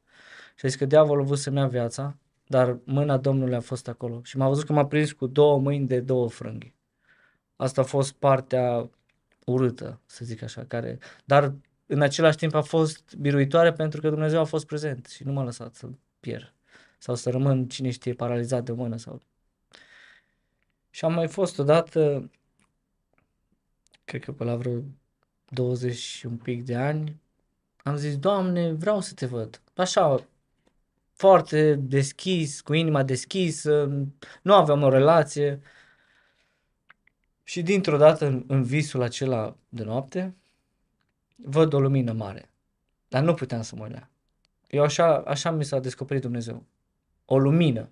Și 0.59 0.65
a 0.65 0.67
zis 0.67 0.77
că 0.77 0.85
diavolul 0.85 1.23
a 1.23 1.25
vrut 1.25 1.37
să-mi 1.37 1.57
ia 1.57 1.67
viața, 1.67 2.17
dar 2.47 2.77
mâna 2.83 3.17
Domnului 3.17 3.55
a 3.55 3.59
fost 3.59 3.87
acolo. 3.87 4.21
Și 4.23 4.37
m-a 4.37 4.47
văzut 4.47 4.65
că 4.65 4.73
m-a 4.73 4.85
prins 4.85 5.11
cu 5.11 5.27
două 5.27 5.59
mâini 5.59 5.87
de 5.87 5.99
două 5.99 6.29
frânghi. 6.29 6.73
Asta 7.55 7.81
a 7.81 7.83
fost 7.83 8.13
partea 8.13 8.89
urâtă, 9.45 9.99
să 10.05 10.25
zic 10.25 10.41
așa, 10.41 10.63
care... 10.67 10.97
Dar 11.25 11.53
în 11.85 12.01
același 12.01 12.37
timp 12.37 12.53
a 12.53 12.61
fost 12.61 13.15
biruitoare 13.15 13.73
pentru 13.73 14.01
că 14.01 14.09
Dumnezeu 14.09 14.39
a 14.39 14.43
fost 14.43 14.65
prezent 14.65 15.05
și 15.05 15.23
nu 15.23 15.31
m-a 15.31 15.43
lăsat 15.43 15.75
să 15.75 15.89
pierd 16.19 16.53
sau 16.97 17.15
să 17.15 17.29
rămân, 17.29 17.67
cine 17.67 17.89
știe, 17.89 18.13
paralizat 18.13 18.63
de 18.63 18.71
mână 18.71 18.97
sau... 18.97 19.21
Și 20.89 21.05
am 21.05 21.13
mai 21.13 21.27
fost 21.27 21.59
odată, 21.59 22.31
cred 24.05 24.23
că 24.23 24.31
pe 24.31 24.43
la 24.43 24.55
vreo 24.55 24.81
20 25.49 25.95
și 25.95 26.25
un 26.25 26.37
pic 26.37 26.65
de 26.65 26.75
ani, 26.75 27.21
am 27.83 27.95
zis, 27.95 28.17
Doamne, 28.17 28.71
vreau 28.71 29.01
să 29.01 29.13
te 29.13 29.25
văd. 29.25 29.61
Așa, 29.75 30.27
foarte 31.19 31.75
deschis, 31.75 32.61
cu 32.61 32.73
inima 32.73 33.03
deschisă, 33.03 34.05
nu 34.41 34.53
aveam 34.53 34.83
o 34.83 34.89
relație. 34.89 35.61
Și 37.43 37.61
dintr-o 37.61 37.97
dată, 37.97 38.25
în, 38.25 38.43
în 38.47 38.63
visul 38.63 39.01
acela 39.01 39.57
de 39.69 39.83
noapte, 39.83 40.35
văd 41.35 41.73
o 41.73 41.79
lumină 41.79 42.11
mare. 42.11 42.49
Dar 43.07 43.23
nu 43.23 43.33
puteam 43.33 43.61
să 43.61 43.75
mă 43.75 43.87
lea. 43.87 44.09
Eu 44.67 44.83
așa, 44.83 45.17
așa 45.17 45.51
mi 45.51 45.65
s-a 45.65 45.79
descoperit 45.79 46.21
Dumnezeu. 46.21 46.65
O 47.25 47.37
lumină. 47.37 47.89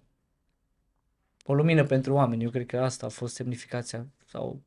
O 1.46 1.54
lumină 1.54 1.84
pentru 1.84 2.14
oameni. 2.14 2.44
Eu 2.44 2.50
cred 2.50 2.66
că 2.66 2.80
asta 2.80 3.06
a 3.06 3.10
fost 3.10 3.36
semnificația 3.36 4.08
sau 4.26 4.62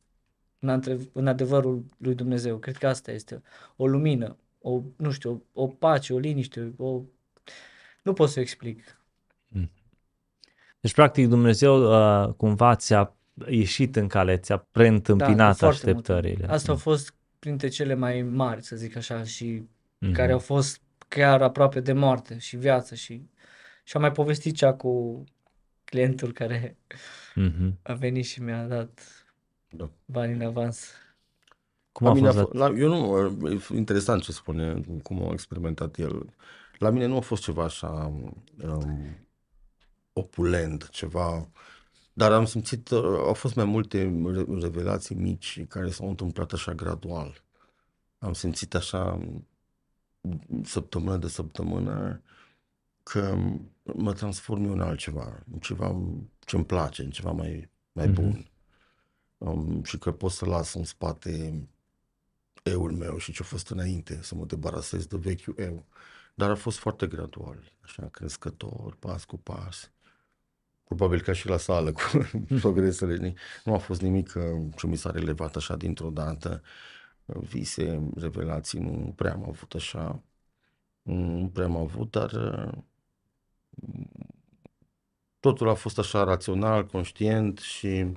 în, 0.59 0.83
în 1.13 1.27
adevărul 1.27 1.85
lui 1.97 2.15
Dumnezeu. 2.15 2.59
Cred 2.59 2.77
că 2.77 2.87
asta 2.87 3.13
este. 3.13 3.43
O 3.77 3.87
lumină, 3.87 4.37
o, 4.61 4.83
nu 4.97 5.11
știu, 5.11 5.43
o, 5.53 5.63
o 5.63 5.67
pace, 5.67 6.13
o 6.13 6.19
liniște, 6.19 6.73
o... 6.77 7.01
Nu 8.03 8.13
pot 8.13 8.29
să 8.29 8.39
o 8.39 8.43
explic. 8.43 8.99
Mm. 9.49 9.71
Deci, 10.81 10.95
practic, 10.95 11.29
Dumnezeu 11.29 11.93
uh, 11.93 12.33
cumva 12.35 12.77
ți-a 12.77 13.15
ieșit 13.49 13.97
în 13.97 14.09
cale, 14.09 14.37
ți-a 14.37 14.57
preîntâmpinat 14.57 15.59
da, 15.59 15.67
așteptările. 15.67 16.39
Mult. 16.39 16.51
Asta 16.51 16.73
mm. 16.73 16.79
au 16.79 16.81
fost 16.81 17.15
printre 17.39 17.69
cele 17.69 17.95
mai 17.95 18.23
mari, 18.23 18.63
să 18.63 18.77
zic 18.77 18.97
așa, 18.97 19.25
și 19.25 19.63
mm-hmm. 19.63 20.13
care 20.13 20.33
au 20.33 20.39
fost 20.39 20.81
chiar 21.09 21.43
aproape 21.43 21.81
de 21.81 21.93
moarte 21.93 22.39
și 22.39 22.57
viață 22.57 22.95
și, 22.95 23.23
și 23.85 23.97
am 23.97 24.03
mai 24.03 24.13
povestit 24.13 24.55
cea 24.55 24.75
cu 24.75 25.25
clientul 25.85 26.33
care 26.33 26.77
mm-hmm. 27.37 27.83
a 27.83 27.93
venit 27.93 28.25
și 28.25 28.43
mi-a 28.43 28.67
dat 28.67 29.01
da. 29.71 29.91
bani 30.05 30.33
în 30.33 30.41
avans. 30.41 30.93
Cum 31.93 32.07
a 32.07 32.15
fost? 32.15 32.39
A 32.39 32.49
la, 32.53 32.73
eu 32.77 32.89
nu, 32.89 33.49
e 33.51 33.77
interesant 33.77 34.23
ce 34.23 34.33
spune, 34.33 34.81
cum 35.03 35.29
a 35.29 35.33
experimentat 35.33 35.99
el. 35.99 36.35
La 36.81 36.91
mine 36.91 37.07
nu 37.07 37.17
a 37.17 37.21
fost 37.21 37.43
ceva 37.43 37.65
așa 37.65 38.13
um, 38.63 39.27
opulent, 40.13 40.89
ceva 40.89 41.49
dar 42.13 42.33
am 42.33 42.45
simțit, 42.45 42.91
uh, 42.91 43.03
au 43.03 43.35
fost 43.35 43.55
mai 43.55 43.65
multe 43.65 44.23
revelații 44.61 45.15
mici 45.15 45.65
care 45.69 45.91
s-au 45.91 46.09
întâmplat 46.09 46.53
așa 46.53 46.73
gradual. 46.75 47.43
Am 48.19 48.33
simțit 48.33 48.75
așa 48.75 49.29
săptămână 50.65 51.17
de 51.17 51.29
săptămână 51.29 52.23
că 53.03 53.39
mă 53.83 54.13
transform 54.13 54.65
eu 54.65 54.73
în 54.73 54.81
altceva, 54.81 55.43
în 55.53 55.59
ceva 55.59 55.97
ce 56.39 56.57
îmi 56.57 56.65
place, 56.65 57.03
în 57.03 57.11
ceva 57.11 57.31
mai, 57.31 57.71
mai 57.93 58.09
mm-hmm. 58.09 58.15
bun. 58.15 58.51
Um, 59.39 59.83
și 59.83 59.99
că 59.99 60.13
pot 60.13 60.31
să 60.31 60.45
las 60.45 60.75
în 60.75 60.85
spate 60.85 61.67
eul 62.63 62.93
meu 62.93 63.19
și 63.19 63.33
ce 63.33 63.43
a 63.43 63.45
fost 63.45 63.69
înainte, 63.69 64.19
să 64.23 64.35
mă 64.35 64.45
debarasez 64.45 65.07
de 65.07 65.17
vechiul 65.17 65.55
eu. 65.59 65.85
Dar 66.41 66.51
a 66.51 66.55
fost 66.55 66.79
foarte 66.79 67.07
gradual, 67.07 67.73
așa, 67.81 68.09
crescător, 68.09 68.97
pas 68.99 69.25
cu 69.25 69.37
pas. 69.37 69.91
Probabil 70.85 71.21
ca 71.21 71.33
și 71.33 71.49
la 71.49 71.57
sală 71.57 71.93
cu 71.99 72.01
progresele. 72.61 73.35
Nu 73.65 73.75
a 73.75 73.79
fost 73.79 74.01
nimic 74.01 74.33
uh, 74.37 74.73
ce 74.77 74.87
mi 74.87 74.97
s-a 74.97 75.11
relevat 75.11 75.57
așa 75.57 75.77
dintr-o 75.77 76.11
dată. 76.11 76.63
Vise, 77.25 78.11
revelații, 78.17 78.79
nu 78.79 79.13
prea 79.17 79.33
am 79.33 79.49
avut 79.49 79.75
așa. 79.75 80.23
Nu 81.03 81.51
prea 81.53 81.65
am 81.65 81.77
avut, 81.77 82.11
dar 82.11 82.33
uh, 82.33 82.73
totul 85.41 85.69
a 85.69 85.75
fost 85.75 85.99
așa 85.99 86.25
rațional, 86.25 86.87
conștient 86.87 87.59
și 87.59 88.13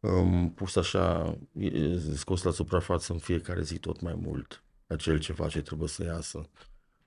um, 0.00 0.52
pus 0.52 0.76
așa, 0.76 1.38
scos 2.14 2.42
la 2.42 2.50
suprafață 2.50 3.12
în 3.12 3.18
fiecare 3.18 3.62
zi 3.62 3.78
tot 3.78 4.00
mai 4.00 4.14
mult 4.14 4.64
acel 4.86 5.18
ceva 5.18 5.48
ce 5.48 5.62
trebuie 5.62 5.88
să 5.88 6.04
iasă. 6.04 6.48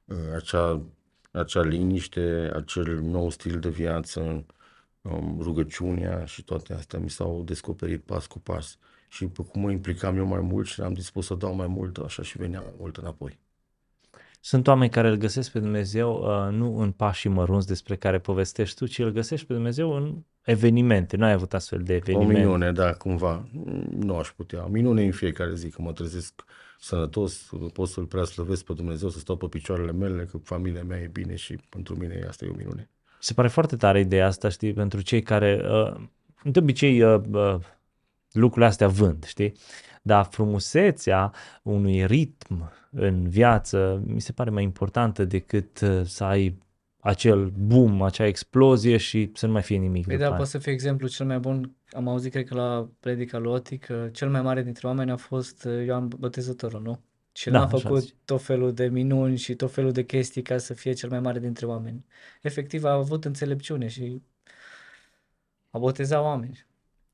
Uh, 0.06 0.18
acea 0.36 0.82
acea 1.32 1.62
liniște, 1.64 2.52
acel 2.56 3.02
nou 3.02 3.30
stil 3.30 3.60
de 3.60 3.70
viață, 3.70 4.46
um, 5.02 5.40
rugăciunea 5.42 6.26
și 6.26 6.44
toate 6.44 6.74
astea 6.74 7.00
mi 7.00 7.10
s-au 7.10 7.44
descoperit 7.44 8.04
pas 8.04 8.28
cu 8.28 8.40
pas. 8.40 8.78
Și 9.10 9.28
pe 9.28 9.44
cum 9.44 9.62
mă 9.62 9.72
implicam 9.72 10.18
eu 10.18 10.26
mai 10.26 10.40
mult 10.42 10.68
și 10.68 10.82
am 10.82 10.94
dispus 10.94 11.26
să 11.26 11.36
dau 11.36 11.56
mai 11.56 11.68
mult, 11.68 11.98
așa 11.98 12.24
și 12.24 12.38
venea 12.38 12.62
mai 12.62 12.74
mult 12.78 12.98
înapoi. 12.98 13.40
Sunt 14.46 14.68
oameni 14.68 14.90
care 14.90 15.08
îl 15.08 15.16
găsesc 15.16 15.52
pe 15.52 15.60
Dumnezeu 15.60 16.14
uh, 16.14 16.54
nu 16.54 16.78
în 16.78 16.92
pașii 16.92 17.30
mărunți 17.30 17.68
despre 17.68 17.96
care 17.96 18.20
povestești 18.20 18.76
tu, 18.78 18.86
ci 18.86 19.00
îl 19.00 19.10
găsești 19.10 19.46
pe 19.46 19.54
Dumnezeu 19.54 19.92
în 19.96 20.16
evenimente. 20.44 21.18
Nu 21.18 21.26
ai 21.26 21.32
avut 21.32 21.54
astfel 21.54 21.84
de 21.84 21.94
evenimente. 21.94 22.34
O 22.34 22.38
minune, 22.38 22.72
da, 22.72 22.94
cumva. 22.94 23.48
Nu 23.90 24.18
aș 24.18 24.28
putea. 24.28 24.66
Minune 24.66 25.04
în 25.04 25.12
fiecare 25.12 25.56
zi, 25.56 25.70
că 25.70 25.82
mă 25.82 25.92
trezesc 25.92 26.44
sănătos, 26.80 27.50
pot 27.74 27.88
să-L 27.88 28.06
prea 28.06 28.24
slăvesc 28.24 28.64
pe 28.64 28.74
Dumnezeu, 28.74 29.10
să 29.10 29.20
stau 29.20 29.36
pe 29.36 29.46
picioarele 29.46 29.92
mele, 29.92 30.26
că 30.26 30.38
familia 30.38 30.84
mea 30.84 31.00
e 31.00 31.10
bine 31.12 31.36
și 31.36 31.60
pentru 31.70 31.96
mine 31.96 32.26
asta 32.28 32.46
e 32.46 32.50
o 32.50 32.56
minune. 32.58 32.90
Se 33.20 33.34
pare 33.34 33.48
foarte 33.48 33.76
tare 33.76 34.00
ideea 34.00 34.28
asta, 34.28 34.50
știi, 34.50 34.74
pentru 34.74 35.02
cei 35.02 35.22
care, 35.22 35.66
uh, 35.70 36.02
de 36.44 36.60
obicei, 36.60 37.02
uh, 37.02 37.22
uh, 37.32 37.56
lucrurile 38.36 38.66
astea 38.66 38.88
vând, 38.88 39.24
știi? 39.24 39.54
Dar 40.02 40.28
frumusețea 40.32 41.34
unui 41.64 42.06
ritm 42.06 42.72
în 42.92 43.30
viață 43.30 44.04
mi 44.06 44.22
se 44.22 44.32
pare 44.32 44.50
mai 44.50 44.64
importantă 44.64 45.26
decât 45.26 45.80
uh, 45.82 46.02
să 46.06 46.24
ai 46.24 46.58
acel 47.00 47.52
boom, 47.58 48.02
acea 48.02 48.26
explozie 48.26 48.98
și 48.98 49.32
să 49.34 49.46
nu 49.46 49.52
mai 49.52 49.62
fie 49.62 49.78
nimic. 49.78 50.06
Păi 50.06 50.18
da, 50.18 50.28
poate 50.28 50.46
să 50.46 50.58
fie 50.58 50.72
exemplu 50.72 51.08
cel 51.08 51.26
mai 51.26 51.40
bun. 51.40 51.76
Am 51.92 52.08
auzit, 52.08 52.32
cred 52.32 52.46
că 52.46 52.56
la 52.56 52.90
predica 53.00 53.38
lui 53.38 53.52
Oti, 53.52 53.78
că 53.78 54.10
cel 54.12 54.30
mai 54.30 54.42
mare 54.42 54.64
dintre 54.64 54.88
oameni 54.88 55.12
a 55.12 55.16
fost 55.16 55.64
uh, 55.66 55.86
Ioan 55.86 56.08
Botezătorul, 56.20 56.82
nu? 56.82 57.00
Și 57.32 57.50
da, 57.50 57.60
n-a 57.60 57.68
făcut 57.68 58.04
așa. 58.04 58.14
tot 58.26 58.42
felul 58.42 58.74
de 58.74 58.86
minuni 58.86 59.38
și 59.38 59.56
tot 59.56 59.72
felul 59.72 59.92
de 59.92 60.04
chestii 60.04 60.42
ca 60.42 60.58
să 60.58 60.74
fie 60.74 60.94
cel 60.94 61.10
mai 61.10 61.20
mare 61.20 61.40
dintre 61.40 61.66
oameni. 61.66 62.06
Efectiv 62.42 62.84
a 62.84 62.92
avut 62.92 63.26
înțelepciune 63.26 63.88
și 63.88 64.22
a 65.70 65.78
botezat 65.78 66.22
oameni. 66.22 66.66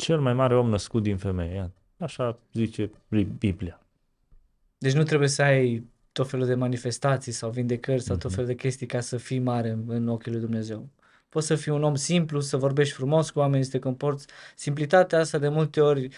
Cel 0.02 0.20
mai 0.20 0.34
mare 0.34 0.56
om 0.56 0.70
născut 0.70 1.04
din 1.04 1.18
femeie, 1.18 1.72
așa 1.98 2.40
zice 2.54 2.92
Biblia. 3.38 3.82
Deci 4.78 4.94
nu 4.94 5.04
trebuie 5.04 5.30
să 5.30 5.42
ai 5.42 5.84
tot 6.12 6.30
felul 6.30 6.46
de 6.46 6.56
manifestații 6.56 7.32
sau 7.32 7.50
vindecări 7.50 8.02
sau 8.02 8.16
mm-hmm. 8.16 8.20
tot 8.20 8.32
felul 8.32 8.46
de 8.46 8.56
chestii 8.56 8.86
ca 8.86 9.00
să 9.00 9.18
fii 9.18 9.40
mare 9.40 9.80
în 9.88 10.08
ochii 10.08 10.32
lui 10.32 10.40
Dumnezeu. 10.40 10.90
Poți 11.30 11.48
să 11.48 11.56
fii 11.56 11.72
un 11.72 11.84
om 11.84 11.96
simplu, 11.96 12.40
să 12.40 12.58
vorbești 12.58 12.94
frumos 12.94 13.30
cu 13.30 13.40
oamenii, 13.40 13.66
să 13.66 13.72
te 13.72 13.80
comporți. 13.80 14.28
Simplitatea 14.56 15.20
asta 15.20 15.38
de 15.38 15.48
multe 15.48 15.82
ori 15.82 16.10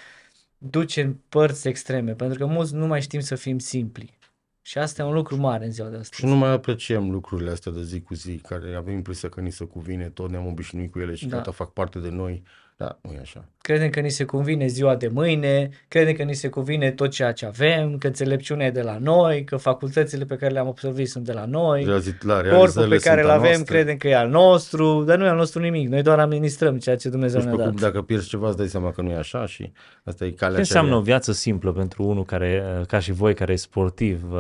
duce 0.58 1.02
în 1.02 1.16
părți 1.30 1.68
extreme, 1.68 2.14
pentru 2.14 2.38
că 2.38 2.46
mulți 2.46 2.74
nu 2.74 2.88
mai 2.88 3.02
știm 3.02 3.20
să 3.20 3.36
fim 3.36 3.60
simpli. 3.60 4.18
Și 4.62 4.78
asta 4.78 5.02
e 5.02 5.06
un 5.06 5.14
lucru 5.14 5.36
mare 5.36 5.66
în 5.66 5.72
ziua 5.72 5.90
de 5.90 5.98
astăzi. 5.98 6.22
Și 6.22 6.26
nu 6.26 6.36
mai 6.36 6.52
apreciem 6.52 7.12
lucrurile 7.12 7.52
astea 7.52 7.72
de 7.72 7.84
zi 7.84 8.02
cu 8.02 8.14
zi, 8.14 8.38
care 8.38 8.76
avem 8.76 8.94
impresia 8.94 9.30
că 9.30 9.42
ni 9.42 9.52
se 9.52 9.66
cuvine, 9.66 10.10
tot 10.10 10.30
ne-am 10.30 10.48
obișnuit 10.48 10.92
cu 10.92 11.00
ele 11.00 11.16
și 11.16 11.28
Da. 11.28 11.36
gata, 11.36 11.52
fac 11.52 11.74
parte 11.74 12.00
de 12.00 12.10
noi. 12.10 12.44
Da, 12.78 13.00
nu 13.02 13.12
e 13.12 13.20
așa. 13.22 13.46
Credem 13.62 13.90
că 13.90 14.00
ni 14.00 14.10
se 14.10 14.26
convine 14.26 14.68
ziua 14.68 14.96
de 14.96 15.08
mâine, 15.08 15.70
credem 15.88 16.14
că 16.14 16.24
ni 16.24 16.34
se 16.34 16.50
convine 16.50 16.92
tot 16.92 17.12
ceea 17.12 17.32
ce 17.32 17.46
avem, 17.46 17.98
că 17.98 18.08
înțelepciunea 18.08 18.66
e 18.66 18.72
de 18.72 18.82
la 18.82 18.98
noi, 18.98 19.44
că 19.44 19.58
facultățile 19.58 20.26
pe 20.26 20.36
care 20.36 20.52
le-am 20.54 20.68
absolvit 20.68 21.10
sunt 21.10 21.26
de 21.26 21.32
la 21.32 21.46
noi, 21.46 21.84
Realiz- 21.84 22.18
la, 22.22 22.34
corpul 22.34 22.50
realizările 22.50 22.96
pe 22.96 23.02
care 23.02 23.22
sunt 23.22 23.24
îl 23.26 23.30
a 23.30 23.34
avem 23.40 23.52
noastre. 23.52 23.76
credem 23.76 23.98
că 23.98 24.08
e 24.08 24.16
al 24.16 24.30
nostru, 24.30 25.04
dar 25.04 25.18
nu 25.18 25.26
e 25.26 25.30
al 25.30 25.36
nostru 25.36 25.62
nimic, 25.62 25.88
noi 25.90 26.02
doar 26.02 26.20
administrăm 26.20 26.78
ceea 26.78 26.96
ce 26.96 27.10
Dumnezeu 27.10 27.40
Nu 27.40 27.46
ne-a 27.46 27.54
știu 27.54 27.66
dat. 27.66 27.74
cum, 27.74 27.84
dacă 27.90 28.02
pierzi 28.02 28.28
ceva, 28.30 28.48
îți 28.48 28.58
dai 28.58 28.68
seama 28.68 28.92
că 28.92 29.02
nu 29.02 29.10
e 29.10 29.16
așa 29.16 29.46
și 29.46 29.72
asta 30.04 30.26
e 30.26 30.30
calea 30.32 30.54
Ce 30.54 30.60
înseamnă 30.60 30.92
cea 30.92 30.98
o 30.98 31.02
viață 31.02 31.32
simplă 31.32 31.72
pentru 31.72 32.04
unul 32.04 32.26
care, 32.26 32.64
uh, 32.80 32.86
ca 32.86 33.00
și 33.00 33.12
voi, 33.12 33.34
care 33.34 33.54
e 33.54 33.56
sportiv, 33.56 34.32
uh, 34.32 34.40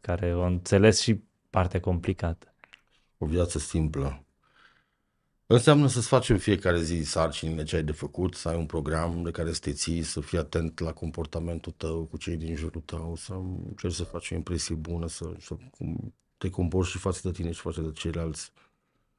care 0.00 0.34
a 0.42 0.46
înțeles 0.46 1.00
și 1.00 1.20
partea 1.50 1.80
complicată? 1.80 2.46
o 3.18 3.26
viață 3.26 3.58
simplă. 3.58 4.23
Înseamnă 5.54 5.86
să-ți 5.86 6.06
faci 6.06 6.28
în 6.28 6.38
fiecare 6.38 6.82
zi 6.82 7.02
sarcinile 7.02 7.62
ce 7.62 7.76
ai 7.76 7.82
de 7.82 7.92
făcut, 7.92 8.34
să 8.34 8.48
ai 8.48 8.56
un 8.56 8.66
program 8.66 9.22
de 9.22 9.30
care 9.30 9.52
să 9.52 9.60
te 9.60 9.72
ții, 9.72 10.02
să 10.02 10.20
fii 10.20 10.38
atent 10.38 10.78
la 10.78 10.92
comportamentul 10.92 11.72
tău 11.76 12.04
cu 12.04 12.16
cei 12.16 12.36
din 12.36 12.56
jurul 12.56 12.82
tău, 12.84 13.14
să 13.16 13.32
încerci 13.66 13.94
să 13.94 14.04
faci 14.04 14.30
o 14.30 14.34
impresie 14.34 14.74
bună, 14.74 15.08
să, 15.08 15.32
să 15.40 15.54
cum 15.70 16.14
te 16.38 16.50
comporți 16.50 16.90
și 16.90 16.98
față 16.98 17.20
de 17.22 17.30
tine 17.30 17.50
și 17.50 17.60
față 17.60 17.80
de 17.80 17.92
ceilalți 17.92 18.52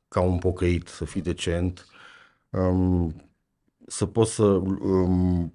ca 0.08 0.20
un 0.22 0.38
pocăit, 0.38 0.88
să 0.88 1.06
fii 1.06 1.22
decent, 1.22 1.86
um, 2.50 3.16
să 3.88 4.06
poți 4.06 4.34
să 4.34 4.44
um, 4.44 5.54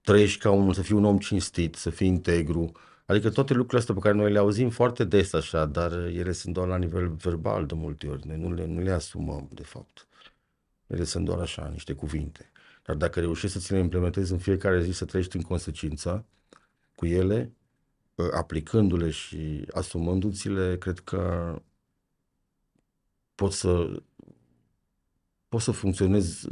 trăiești 0.00 0.38
ca 0.38 0.50
un, 0.50 0.72
să 0.72 0.82
fii 0.82 0.94
un 0.94 1.04
om 1.04 1.18
cinstit, 1.18 1.74
să 1.74 1.90
fii 1.90 2.06
integru, 2.06 2.72
Adică 3.06 3.30
toate 3.30 3.52
lucrurile 3.52 3.78
astea 3.78 3.94
pe 3.94 4.00
care 4.00 4.14
noi 4.14 4.32
le 4.32 4.38
auzim 4.38 4.70
foarte 4.70 5.04
des 5.04 5.32
așa, 5.32 5.66
dar 5.66 5.92
ele 5.92 6.32
sunt 6.32 6.54
doar 6.54 6.68
la 6.68 6.76
nivel 6.76 7.08
verbal 7.08 7.66
de 7.66 7.74
multe 7.74 8.06
ori. 8.06 8.26
Noi 8.26 8.38
nu 8.38 8.52
le, 8.52 8.66
nu 8.66 8.80
le 8.80 8.90
asumăm, 8.90 9.48
de 9.52 9.62
fapt. 9.62 10.05
Ele 10.86 11.04
sunt 11.04 11.24
doar 11.24 11.38
așa, 11.38 11.68
niște 11.68 11.92
cuvinte. 11.92 12.50
Dar 12.84 12.96
dacă 12.96 13.20
reușești 13.20 13.56
să 13.56 13.62
ți 13.62 13.72
le 13.72 13.78
implementezi 13.78 14.32
în 14.32 14.38
fiecare 14.38 14.82
zi, 14.82 14.92
să 14.92 15.04
trăiești 15.04 15.36
în 15.36 15.42
consecință 15.42 16.24
cu 16.94 17.06
ele, 17.06 17.52
ă, 18.18 18.28
aplicându-le 18.32 19.10
și 19.10 19.66
asumându-ți-le, 19.72 20.78
cred 20.78 20.98
că 20.98 21.54
poți 23.34 23.58
să 23.58 24.02
poți 25.48 25.64
să 25.64 25.70
funcționezi 25.70 26.46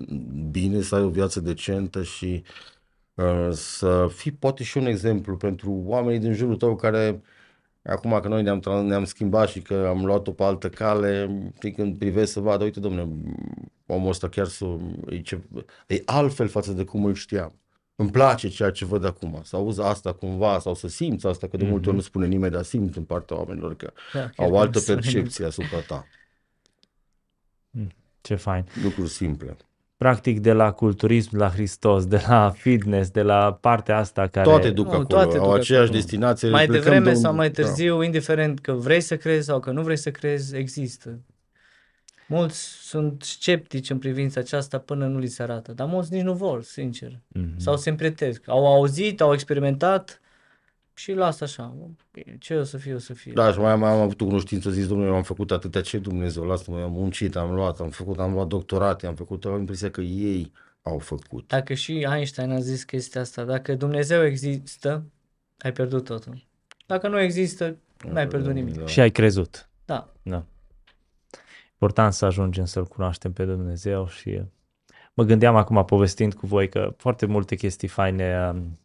bine, 0.51 0.81
să 0.81 0.95
ai 0.95 1.03
o 1.03 1.09
viață 1.09 1.41
decentă 1.41 2.03
și 2.03 2.43
uh, 3.15 3.49
să 3.53 4.09
fii 4.13 4.33
poate 4.33 4.63
și 4.63 4.77
un 4.77 4.87
exemplu 4.87 5.37
pentru 5.37 5.71
oamenii 5.71 6.21
din 6.21 6.33
jurul 6.33 6.57
tău 6.57 6.77
care 6.77 7.23
acum 7.85 8.21
că 8.21 8.29
noi 8.29 8.43
ne-am, 8.43 8.61
tra- 8.61 8.87
ne-am 8.87 9.05
schimbat 9.05 9.49
și 9.49 9.63
că 9.63 9.87
am 9.89 10.05
luat-o 10.05 10.33
pe 10.33 10.43
altă 10.43 10.69
cale, 10.69 11.41
știi, 11.57 11.73
când 11.73 11.99
privesc 11.99 12.33
să 12.33 12.41
vadă, 12.41 12.65
uite 12.65 12.81
domnule, 12.81 13.09
omul 13.87 14.09
ăsta 14.09 14.29
chiar 14.29 14.47
să, 14.47 14.65
e, 15.09 15.21
ce, 15.21 15.41
e 15.87 16.03
altfel 16.05 16.49
față 16.49 16.73
de 16.73 16.85
cum 16.85 17.05
îl 17.05 17.15
știam. 17.15 17.53
Îmi 17.97 18.11
place 18.11 18.49
ceea 18.49 18.71
ce 18.71 18.85
văd 18.85 19.05
acum, 19.05 19.41
să 19.43 19.57
auzi 19.57 19.81
asta 19.81 20.13
cumva 20.13 20.59
sau 20.59 20.75
să 20.75 20.89
simți 20.89 21.27
asta, 21.27 21.47
că 21.47 21.57
de 21.57 21.65
multe 21.65 21.87
ori 21.89 21.97
nu 21.97 22.03
spune 22.03 22.27
nimeni, 22.27 22.53
dar 22.53 22.63
simt 22.63 22.97
în 22.97 23.05
partea 23.05 23.37
oamenilor 23.37 23.77
că 23.77 23.93
Da, 24.13 24.21
chiar 24.21 24.33
au 24.37 24.51
că 24.51 24.59
altă 24.59 24.79
nu 24.79 24.81
spune 24.81 25.01
percepție 25.01 25.45
asupra 25.45 25.81
ta. 25.81 26.07
Ce 28.21 28.35
fain. 28.35 28.67
Lucruri 28.83 29.09
simple. 29.09 29.57
Practic 29.97 30.41
de 30.41 30.53
la 30.53 30.71
culturism 30.73 31.37
la 31.37 31.49
Hristos, 31.51 32.07
de 32.07 32.23
la 32.29 32.51
fitness, 32.51 33.11
de 33.11 33.23
la 33.23 33.53
partea 33.61 33.97
asta 33.99 34.27
care... 34.27 34.47
Toate 34.47 34.71
duc 34.71 34.85
Nu, 34.87 34.91
acolo, 34.91 35.05
toate 35.07 35.37
au 35.39 35.45
duc 35.45 35.55
aceeași 35.55 35.85
acolo. 35.85 35.99
destinație. 35.99 36.49
mai 36.51 36.67
plecăm 36.67 36.83
devreme 36.83 37.05
de 37.05 37.11
un- 37.17 37.23
sau 37.23 37.35
mai 37.35 37.51
da. 37.51 37.63
târziu, 37.63 38.03
indiferent 38.03 38.61
că 38.61 38.73
vrei 38.73 39.01
să 39.01 39.17
crezi 39.17 39.47
sau 39.47 39.61
că 39.61 39.71
nu 39.71 39.83
vrei 39.83 39.97
să 39.97 40.11
crezi, 40.11 40.57
există. 40.57 41.19
Mulți 42.29 42.59
sunt 42.81 43.23
sceptici 43.23 43.91
în 43.91 43.99
privința 43.99 44.41
aceasta 44.41 44.79
până 44.79 45.07
nu 45.07 45.19
li 45.19 45.27
se 45.27 45.43
arată, 45.43 45.73
dar 45.73 45.87
mulți 45.87 46.13
nici 46.13 46.23
nu 46.23 46.33
vor, 46.35 46.63
sincer. 46.63 47.21
Mhm. 47.29 47.59
Sau 47.59 47.77
se 47.77 47.91
împretesc. 47.91 48.43
Au 48.49 48.67
auzit, 48.67 49.21
au 49.21 49.33
experimentat 49.33 50.21
și 50.95 51.13
lasă 51.13 51.45
așa. 51.45 51.75
Bine, 52.13 52.37
ce 52.39 52.57
o 52.57 52.63
să 52.63 52.77
fie, 52.77 52.95
o 52.95 52.99
să 52.99 53.13
fie. 53.13 53.33
Da, 53.33 53.53
și 53.53 53.59
mai 53.59 53.71
am, 53.71 53.83
am 53.83 54.01
avut 54.01 54.21
o 54.21 54.25
cunoștință, 54.25 54.71
zis, 54.71 54.87
domnule, 54.87 55.09
eu 55.09 55.17
am 55.17 55.23
făcut 55.23 55.51
atâtea, 55.51 55.81
ce 55.81 55.99
Dumnezeu, 55.99 56.45
lasă-mă, 56.45 56.79
eu 56.79 56.85
am 56.85 56.93
muncit, 56.93 57.37
am 57.37 57.55
luat, 57.55 57.81
am 57.81 57.91
făcut, 57.91 58.19
am 58.19 58.33
luat 58.33 58.47
doctorate, 58.47 59.07
am 59.07 59.15
făcut, 59.15 59.45
am 59.45 59.59
impresia 59.59 59.91
că 59.91 60.01
ei 60.01 60.53
au 60.83 60.99
făcut. 60.99 61.49
Dacă 61.49 61.75
și 61.75 62.07
Einstein 62.13 62.51
a 62.51 62.61
zis 62.61 62.85
chestia 62.85 63.21
asta, 63.21 63.45
dacă 63.45 63.75
Dumnezeu 63.75 64.25
există, 64.25 65.05
ai 65.59 65.73
pierdut 65.73 66.05
totul. 66.05 66.47
Dacă 66.87 67.09
nu 67.09 67.21
există, 67.21 67.77
n-ai 68.11 68.27
pierdut 68.27 68.53
nimic. 68.53 68.79
Da. 68.79 68.87
Și 68.87 69.01
ai 69.01 69.11
crezut. 69.11 69.69
Da. 69.85 70.13
Da. 70.23 70.45
Important 71.73 72.13
să 72.13 72.25
ajungem 72.25 72.65
să-L 72.65 72.87
cunoaștem 72.87 73.33
pe 73.33 73.45
Dumnezeu 73.45 74.09
și 74.09 74.29
uh, 74.29 74.43
mă 75.15 75.25
gândeam 75.25 75.57
acum 75.57 75.85
povestind 75.85 76.35
cu 76.35 76.47
voi 76.47 76.69
că 76.69 76.95
foarte 76.97 77.27
multe 77.27 77.55
chestii 77.55 77.89
faine 77.89 78.51
um, 78.55 78.79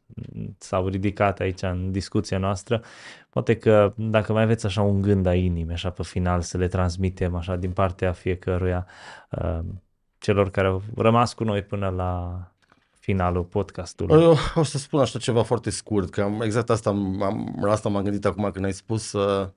s-au 0.58 0.88
ridicat 0.88 1.40
aici 1.40 1.62
în 1.62 1.92
discuția 1.92 2.38
noastră. 2.38 2.82
Poate 3.30 3.56
că 3.56 3.94
dacă 3.96 4.34
mai 4.34 4.44
aveți 4.44 4.66
așa 4.66 4.82
un 4.82 5.02
gând 5.02 5.26
a 5.26 5.34
inimii, 5.34 5.74
așa 5.74 5.90
pe 5.90 6.04
final, 6.04 6.42
să 6.42 6.58
le 6.58 6.68
transmitem 6.68 7.36
așa 7.36 7.56
din 7.56 7.72
partea 7.72 8.12
fiecăruia 8.12 8.86
um, 9.30 9.82
celor 10.18 10.50
care 10.50 10.68
au 10.68 10.82
rămas 10.96 11.34
cu 11.34 11.44
noi 11.44 11.62
până 11.62 11.90
la 11.90 12.44
finalul 13.00 13.44
podcastului. 13.44 14.22
Eu 14.22 14.36
o 14.56 14.64
să 14.64 14.78
spun 14.78 15.00
așa 15.00 15.20
ceva 15.20 15.44
foarte 15.44 15.70
scurt, 15.70 16.10
că 16.10 16.22
am, 16.22 16.42
exact 16.42 16.70
asta, 16.70 16.90
am, 16.90 17.22
am, 17.22 17.58
la 17.62 17.72
asta 17.72 17.90
m-am 17.90 18.04
gândit 18.04 18.26
acum 18.26 18.50
când 18.52 18.66
ai 18.66 18.74
spus 18.74 19.04
să 19.04 19.52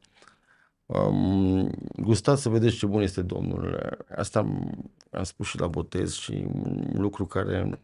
um, 0.95 1.71
gustați 1.97 2.43
să 2.43 2.49
vedeți 2.49 2.77
ce 2.77 2.87
bun 2.87 3.03
este 3.03 3.23
Domnul. 3.23 3.97
Asta 4.17 4.39
am, 4.39 4.73
am 5.11 5.23
spus 5.23 5.47
și 5.47 5.59
la 5.59 5.67
botez 5.67 6.13
și 6.13 6.45
un 6.93 7.01
lucru 7.01 7.27
care 7.27 7.81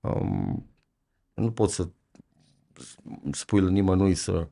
um, 0.00 0.66
nu 1.34 1.52
pot 1.52 1.70
să 1.70 1.88
spui 3.30 3.60
la 3.60 3.70
nimănui 3.70 4.14
să 4.14 4.48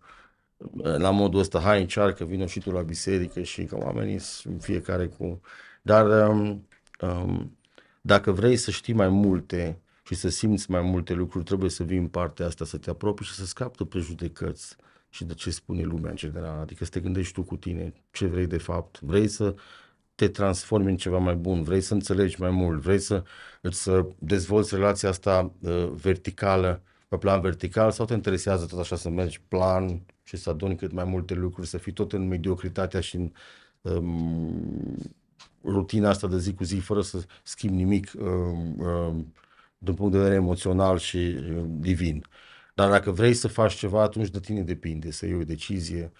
la 0.98 1.10
modul 1.10 1.40
ăsta, 1.40 1.60
hai 1.60 1.80
încearcă, 1.80 2.24
vină 2.24 2.46
și 2.46 2.60
tu 2.60 2.70
la 2.70 2.82
biserică 2.82 3.42
și 3.42 3.64
că 3.64 3.76
oamenii 3.76 4.18
sunt 4.18 4.62
fiecare 4.62 5.06
cu... 5.06 5.40
Dar 5.82 6.28
um, 6.28 6.66
um, 7.00 7.56
dacă 8.00 8.32
vrei 8.32 8.56
să 8.56 8.70
știi 8.70 8.94
mai 8.94 9.08
multe 9.08 9.80
și 10.02 10.14
să 10.14 10.28
simți 10.28 10.70
mai 10.70 10.82
multe 10.82 11.12
lucruri, 11.12 11.44
trebuie 11.44 11.70
să 11.70 11.82
vii 11.82 11.98
în 11.98 12.08
partea 12.08 12.46
asta, 12.46 12.64
să 12.64 12.76
te 12.76 12.90
apropii 12.90 13.24
și 13.24 13.32
să 13.32 13.46
scapi 13.46 13.76
de 13.76 13.84
prejudecăți 13.84 14.76
și 15.16 15.24
de 15.24 15.34
ce 15.34 15.50
spune 15.50 15.82
lumea 15.82 16.10
în 16.10 16.16
general. 16.16 16.58
Adică 16.60 16.84
să 16.84 16.90
te 16.90 17.00
gândești 17.00 17.32
tu 17.32 17.42
cu 17.42 17.56
tine 17.56 17.92
ce 18.10 18.26
vrei 18.26 18.46
de 18.46 18.58
fapt. 18.58 19.00
Vrei 19.00 19.28
să 19.28 19.54
te 20.14 20.28
transformi 20.28 20.90
în 20.90 20.96
ceva 20.96 21.18
mai 21.18 21.34
bun, 21.34 21.62
vrei 21.62 21.80
să 21.80 21.94
înțelegi 21.94 22.40
mai 22.40 22.50
mult, 22.50 22.80
vrei 22.80 22.98
să, 22.98 23.22
să 23.62 24.06
dezvolți 24.18 24.74
relația 24.74 25.08
asta 25.08 25.52
uh, 25.60 25.88
verticală, 25.94 26.82
pe 27.08 27.16
plan 27.16 27.40
vertical 27.40 27.90
sau 27.90 28.06
te 28.06 28.14
interesează 28.14 28.66
tot 28.66 28.78
așa 28.78 28.96
să 28.96 29.08
mergi 29.08 29.40
plan 29.48 30.00
și 30.22 30.36
să 30.36 30.50
aduni 30.50 30.76
cât 30.76 30.92
mai 30.92 31.04
multe 31.04 31.34
lucruri, 31.34 31.66
să 31.66 31.78
fii 31.78 31.92
tot 31.92 32.12
în 32.12 32.28
mediocritatea 32.28 33.00
și 33.00 33.16
în 33.16 33.32
um, 33.80 34.96
rutina 35.64 36.08
asta 36.08 36.26
de 36.26 36.38
zi 36.38 36.54
cu 36.54 36.64
zi, 36.64 36.76
fără 36.76 37.02
să 37.02 37.24
schimbi 37.42 37.76
nimic 37.76 38.12
um, 38.18 38.78
um, 38.78 39.34
din 39.78 39.94
punct 39.94 40.12
de 40.12 40.18
vedere 40.18 40.34
emoțional 40.34 40.98
și 40.98 41.16
uh, 41.16 41.64
divin. 41.66 42.24
Dar 42.76 42.90
dacă 42.90 43.10
vrei 43.10 43.34
să 43.34 43.48
faci 43.48 43.74
ceva, 43.74 44.02
atunci 44.02 44.28
de 44.30 44.40
tine 44.40 44.62
depinde, 44.62 45.10
să 45.10 45.26
iei 45.26 45.34
o 45.34 45.44
decizie, 45.44 46.12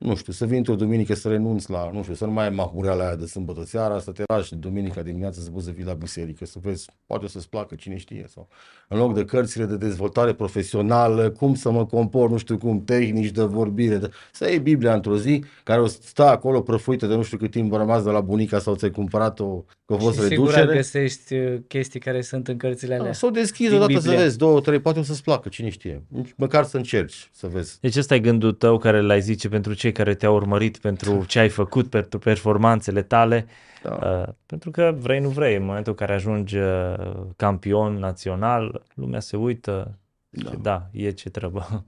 nu 0.00 0.14
știu, 0.16 0.32
să 0.32 0.46
vii 0.46 0.56
într-o 0.56 0.74
duminică 0.74 1.14
să 1.14 1.28
renunți 1.28 1.70
la, 1.70 1.90
nu 1.92 2.02
știu, 2.02 2.14
să 2.14 2.24
nu 2.24 2.32
mai 2.32 2.44
ai 2.44 2.50
mahureala 2.50 3.04
aia 3.04 3.16
de 3.16 3.26
sâmbătă 3.26 3.64
seara, 3.64 3.98
să 3.98 4.10
te 4.10 4.22
lași 4.26 4.54
duminica 4.54 5.02
dimineața 5.02 5.40
să 5.40 5.50
poți 5.50 5.64
să 5.64 5.70
vii 5.70 5.84
la 5.84 5.92
biserică, 5.92 6.46
să 6.46 6.58
vezi, 6.62 6.90
poate 7.06 7.24
o 7.24 7.28
să-ți 7.28 7.48
placă, 7.48 7.74
cine 7.74 7.96
știe, 7.96 8.24
sau 8.28 8.48
în 8.88 8.98
loc 8.98 9.14
de 9.14 9.24
cărțile 9.24 9.64
de 9.64 9.76
dezvoltare 9.76 10.32
profesională, 10.32 11.30
cum 11.30 11.54
să 11.54 11.70
mă 11.70 11.86
compor, 11.86 12.30
nu 12.30 12.36
știu 12.36 12.58
cum, 12.58 12.84
tehnici 12.84 13.30
de 13.30 13.42
vorbire, 13.42 13.96
de... 13.96 14.10
să 14.32 14.48
iei 14.48 14.58
Biblia 14.58 14.94
într-o 14.94 15.16
zi, 15.16 15.44
care 15.64 15.80
o 15.80 15.86
să 15.86 15.98
stă 16.02 16.24
acolo 16.24 16.60
prăfuită 16.60 17.06
de 17.06 17.14
nu 17.14 17.22
știu 17.22 17.38
cât 17.38 17.50
timp 17.50 17.72
a 17.72 17.76
rămas 17.76 18.02
de 18.02 18.10
la 18.10 18.20
bunica 18.20 18.58
sau 18.58 18.74
ți-ai 18.74 18.90
cumpărat-o, 18.90 19.64
că 19.84 19.94
a 19.94 19.96
fost 19.96 20.20
și 20.20 20.26
sigur 20.26 20.46
reducere. 20.46 20.76
găsești 20.76 21.34
uh, 21.34 21.58
chestii 21.68 22.00
care 22.00 22.20
sunt 22.20 22.48
în 22.48 22.56
cărțile 22.56 22.94
alea. 22.94 23.06
Da, 23.06 23.12
să 23.12 23.26
o 23.26 23.30
deschizi 23.30 23.70
Din 23.70 23.76
odată 23.76 23.92
să 23.92 24.00
Biblie. 24.00 24.22
vezi, 24.22 24.38
două, 24.38 24.60
trei, 24.60 24.80
poate 24.80 24.98
o 24.98 25.02
să-ți 25.02 25.22
placă, 25.22 25.48
cine 25.48 25.68
știe. 25.68 26.02
Măcar 26.36 26.64
să 26.64 26.76
încerci 26.76 27.30
să 27.32 27.46
vezi. 27.46 27.80
Deci 27.80 27.96
ăsta 27.96 28.14
e 28.14 28.18
gândul 28.18 28.52
tău 28.52 28.78
care 28.78 29.00
l-ai 29.00 29.20
zice 29.20 29.48
pentru 29.48 29.74
cei 29.90 30.04
care 30.04 30.14
te-au 30.14 30.34
urmărit, 30.34 30.78
pentru 30.78 31.24
ce 31.24 31.38
ai 31.38 31.48
făcut, 31.48 31.90
pentru 31.90 32.18
performanțele 32.18 33.02
tale, 33.02 33.46
Da. 33.82 34.24
uh, 34.28 34.34
pentru 34.46 34.70
că 34.70 34.94
vrei, 34.96 35.20
nu 35.20 35.28
vrei, 35.28 35.56
în 35.56 35.64
momentul 35.64 35.92
în 35.92 35.98
care 35.98 36.12
ajungi 36.12 36.56
uh, 36.56 37.26
campion 37.36 37.94
național, 37.94 38.82
lumea 38.94 39.20
se 39.20 39.36
uită 39.36 39.98
Da. 40.28 40.50
și 40.50 40.56
da, 40.56 40.88
e 40.92 41.10
ce 41.10 41.30
trebuie. 41.30 41.64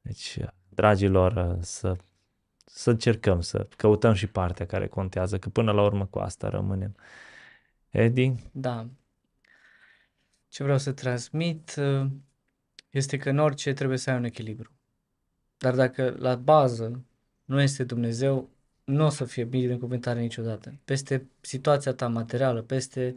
Deci, 0.00 0.36
uh, 0.40 0.48
dragilor, 0.68 1.32
uh, 1.32 1.56
să, 1.60 1.96
să 2.64 2.90
încercăm 2.90 3.40
să 3.40 3.66
căutăm 3.76 4.12
și 4.12 4.26
partea 4.26 4.66
care 4.66 4.86
contează, 4.86 5.38
că 5.38 5.48
până 5.48 5.72
la 5.72 5.82
urmă 5.82 6.06
cu 6.06 6.18
asta 6.18 6.48
rămânem. 6.48 6.96
Edi? 7.90 8.32
Da. 8.52 8.86
Ce 10.48 10.62
vreau 10.62 10.78
să 10.78 10.92
transmit 10.92 11.74
uh, 11.78 12.06
este 12.90 13.16
că 13.16 13.30
în 13.30 13.38
orice 13.38 13.72
trebuie 13.72 13.98
să 13.98 14.10
ai 14.10 14.16
un 14.16 14.24
echilibru. 14.24 14.70
Dar 15.58 15.74
dacă 15.74 16.14
la 16.18 16.34
bază 16.34 17.04
nu 17.44 17.60
este 17.60 17.84
Dumnezeu, 17.84 18.48
nu 18.84 19.04
o 19.04 19.08
să 19.08 19.24
fie 19.24 19.44
binecuvântare 19.44 20.20
niciodată. 20.20 20.74
Peste 20.84 21.26
situația 21.40 21.92
ta 21.92 22.08
materială, 22.08 22.62
peste, 22.62 23.14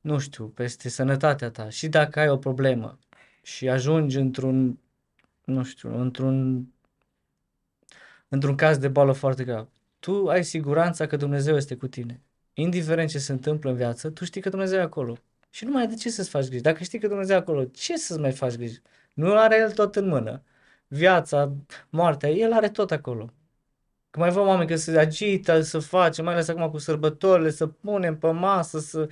nu 0.00 0.18
știu, 0.18 0.46
peste 0.46 0.88
sănătatea 0.88 1.50
ta. 1.50 1.68
Și 1.68 1.88
dacă 1.88 2.20
ai 2.20 2.28
o 2.28 2.36
problemă 2.36 2.98
și 3.42 3.68
ajungi 3.68 4.18
într-un, 4.18 4.78
nu 5.44 5.64
știu, 5.64 6.00
într-un, 6.00 6.66
într-un 8.28 8.56
caz 8.56 8.78
de 8.78 8.88
boală 8.88 9.12
foarte 9.12 9.44
grav, 9.44 9.68
tu 9.98 10.28
ai 10.28 10.44
siguranța 10.44 11.06
că 11.06 11.16
Dumnezeu 11.16 11.56
este 11.56 11.76
cu 11.76 11.86
tine. 11.86 12.20
Indiferent 12.54 13.08
ce 13.10 13.18
se 13.18 13.32
întâmplă 13.32 13.70
în 13.70 13.76
viață, 13.76 14.10
tu 14.10 14.24
știi 14.24 14.40
că 14.40 14.48
Dumnezeu 14.48 14.78
e 14.78 14.82
acolo. 14.82 15.16
Și 15.50 15.64
nu 15.64 15.70
mai 15.70 15.82
ai 15.82 15.88
de 15.88 15.94
ce 15.94 16.10
să-ți 16.10 16.28
faci 16.28 16.46
griji. 16.46 16.62
Dacă 16.62 16.82
știi 16.82 16.98
că 16.98 17.08
Dumnezeu 17.08 17.36
e 17.36 17.38
acolo, 17.38 17.64
ce 17.64 17.96
să-ți 17.96 18.20
mai 18.20 18.32
faci 18.32 18.54
griji? 18.56 18.80
Nu 19.14 19.36
are 19.36 19.56
El 19.56 19.72
tot 19.72 19.96
în 19.96 20.08
mână. 20.08 20.42
Viața, 20.88 21.52
moartea, 21.90 22.28
El 22.30 22.52
are 22.52 22.68
tot 22.68 22.90
acolo. 22.90 23.32
Că 24.10 24.18
mai 24.18 24.30
văd 24.30 24.46
oameni 24.46 24.68
că 24.68 24.76
se 24.76 24.98
agită 24.98 25.60
să 25.60 25.78
facem, 25.78 26.24
mai 26.24 26.32
ales 26.32 26.48
acum 26.48 26.70
cu 26.70 26.78
sărbătorile, 26.78 27.50
să 27.50 27.66
punem 27.66 28.18
pe 28.18 28.30
masă, 28.30 28.78
să... 28.78 29.08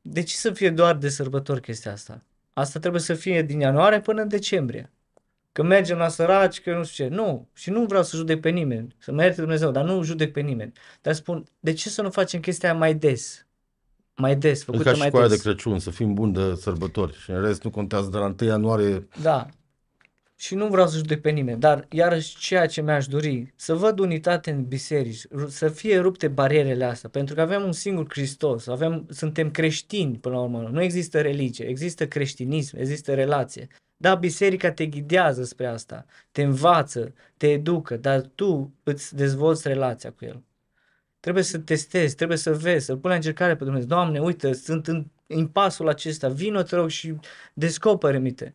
De 0.00 0.22
ce 0.22 0.34
să 0.34 0.52
fie 0.52 0.70
doar 0.70 0.96
de 0.96 1.08
sărbători 1.08 1.60
chestia 1.60 1.92
asta? 1.92 2.22
Asta 2.52 2.78
trebuie 2.78 3.00
să 3.00 3.14
fie 3.14 3.42
din 3.42 3.60
ianuarie 3.60 4.00
până 4.00 4.22
în 4.22 4.28
decembrie. 4.28 4.90
Că 5.52 5.62
mergem 5.62 5.98
la 5.98 6.08
săraci, 6.08 6.60
că 6.60 6.74
nu 6.74 6.84
știu 6.84 7.04
ce. 7.04 7.14
Nu. 7.14 7.48
Și 7.52 7.70
nu 7.70 7.84
vreau 7.84 8.02
să 8.02 8.16
judec 8.16 8.40
pe 8.40 8.48
nimeni. 8.48 8.94
Să 8.98 9.12
mă 9.12 9.22
ierte 9.22 9.40
Dumnezeu, 9.40 9.70
dar 9.70 9.84
nu 9.84 10.02
judec 10.02 10.32
pe 10.32 10.40
nimeni. 10.40 10.72
Dar 11.00 11.14
spun, 11.14 11.44
de 11.60 11.72
ce 11.72 11.88
să 11.88 12.02
nu 12.02 12.10
facem 12.10 12.40
chestia 12.40 12.74
mai 12.74 12.94
des? 12.94 13.46
Mai 14.16 14.36
des, 14.36 14.64
făcută 14.64 14.82
ca 14.82 14.92
și 14.92 14.98
mai 14.98 15.10
cu 15.10 15.16
aia 15.16 15.28
des. 15.28 15.36
de 15.36 15.42
Crăciun, 15.42 15.78
să 15.78 15.90
fim 15.90 16.14
buni 16.14 16.32
de 16.32 16.54
sărbători. 16.54 17.16
Și 17.16 17.30
în 17.30 17.40
rest 17.42 17.62
nu 17.62 17.70
contează 17.70 18.08
de 18.10 18.16
la 18.16 18.24
1 18.24 18.34
ianuarie. 18.40 19.08
Da. 19.22 19.46
Și 20.38 20.54
nu 20.54 20.68
vreau 20.68 20.86
să 20.86 20.96
judec 20.96 21.20
pe 21.20 21.30
nimeni, 21.30 21.60
dar 21.60 21.86
iarăși 21.90 22.38
ceea 22.38 22.66
ce 22.66 22.82
mi-aș 22.82 23.06
dori, 23.06 23.52
să 23.56 23.74
văd 23.74 23.98
unitate 23.98 24.50
în 24.50 24.64
biserici, 24.64 25.28
ru- 25.30 25.48
să 25.48 25.68
fie 25.68 25.98
rupte 25.98 26.28
barierele 26.28 26.84
astea, 26.84 27.08
pentru 27.08 27.34
că 27.34 27.40
avem 27.40 27.62
un 27.62 27.72
singur 27.72 28.06
Hristos, 28.08 28.66
avem, 28.66 29.06
suntem 29.10 29.50
creștini 29.50 30.18
până 30.18 30.34
la 30.34 30.40
urmă, 30.40 30.68
nu 30.72 30.82
există 30.82 31.20
religie, 31.20 31.66
există 31.66 32.06
creștinism, 32.08 32.76
există 32.76 33.14
relație. 33.14 33.68
Da, 33.96 34.14
biserica 34.14 34.72
te 34.72 34.86
ghidează 34.86 35.44
spre 35.44 35.66
asta, 35.66 36.04
te 36.32 36.42
învață, 36.42 37.14
te 37.36 37.50
educă, 37.50 37.96
dar 37.96 38.20
tu 38.34 38.74
îți 38.82 39.14
dezvolți 39.14 39.68
relația 39.68 40.12
cu 40.12 40.24
el. 40.24 40.42
Trebuie 41.20 41.44
să 41.44 41.58
testezi, 41.58 42.14
trebuie 42.14 42.38
să 42.38 42.54
vezi, 42.54 42.84
să-L 42.84 42.98
pui 42.98 43.10
la 43.10 43.16
încercare 43.16 43.56
pe 43.56 43.64
Dumnezeu. 43.64 43.88
Doamne, 43.88 44.20
uite, 44.20 44.52
sunt 44.52 44.86
în 44.86 45.06
impasul 45.26 45.88
acesta, 45.88 46.28
vino 46.28 46.62
te 46.62 46.76
rog 46.76 46.88
și 46.88 47.14
descoperă-mi 47.54 48.32
te. 48.32 48.52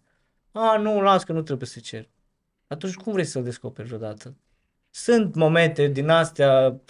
A, 0.51 0.77
nu, 0.77 1.01
las 1.01 1.23
că 1.23 1.31
nu 1.31 1.41
trebuie 1.41 1.67
să 1.67 1.79
cer. 1.79 2.09
Atunci 2.67 2.95
cum 2.95 3.13
vrei 3.13 3.25
să-L 3.25 3.43
descoperi 3.43 3.87
vreodată? 3.87 4.35
Sunt 4.89 5.35
momente 5.35 5.87
din 5.87 6.09
astea 6.09 6.81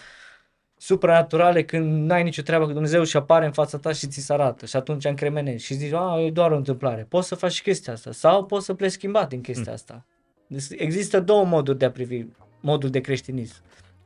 supranaturale 0.78 1.64
când 1.64 2.06
n-ai 2.06 2.24
nicio 2.24 2.42
treabă 2.42 2.66
cu 2.66 2.72
Dumnezeu 2.72 3.04
și 3.04 3.18
apare 3.18 3.46
în 3.46 3.52
fața 3.52 3.78
ta 3.78 3.92
și 3.92 4.08
ți 4.08 4.20
se 4.20 4.34
arată 4.34 4.66
și 4.66 4.76
atunci 4.76 5.06
încremenești 5.06 5.66
și 5.66 5.74
zici, 5.74 5.94
a, 5.94 6.20
e 6.20 6.32
doar 6.32 6.52
o 6.52 6.56
întâmplare. 6.56 7.06
Poți 7.10 7.28
să 7.28 7.36
faci 7.36 7.52
și 7.52 7.62
chestia 7.62 7.94
asta 7.94 8.12
sau 8.12 8.46
poți 8.46 8.66
să 8.66 8.74
pleci 8.74 8.92
schimbat 8.92 9.30
din 9.30 9.42
chestia 9.42 9.74
asta. 9.74 10.06
Deci 10.48 10.64
există 10.70 11.20
două 11.20 11.46
moduri 11.46 11.78
de 11.78 11.86
a 11.86 11.92
privi 11.92 12.26
modul 12.60 12.90
de 12.90 13.02
creștinism. 13.02 13.56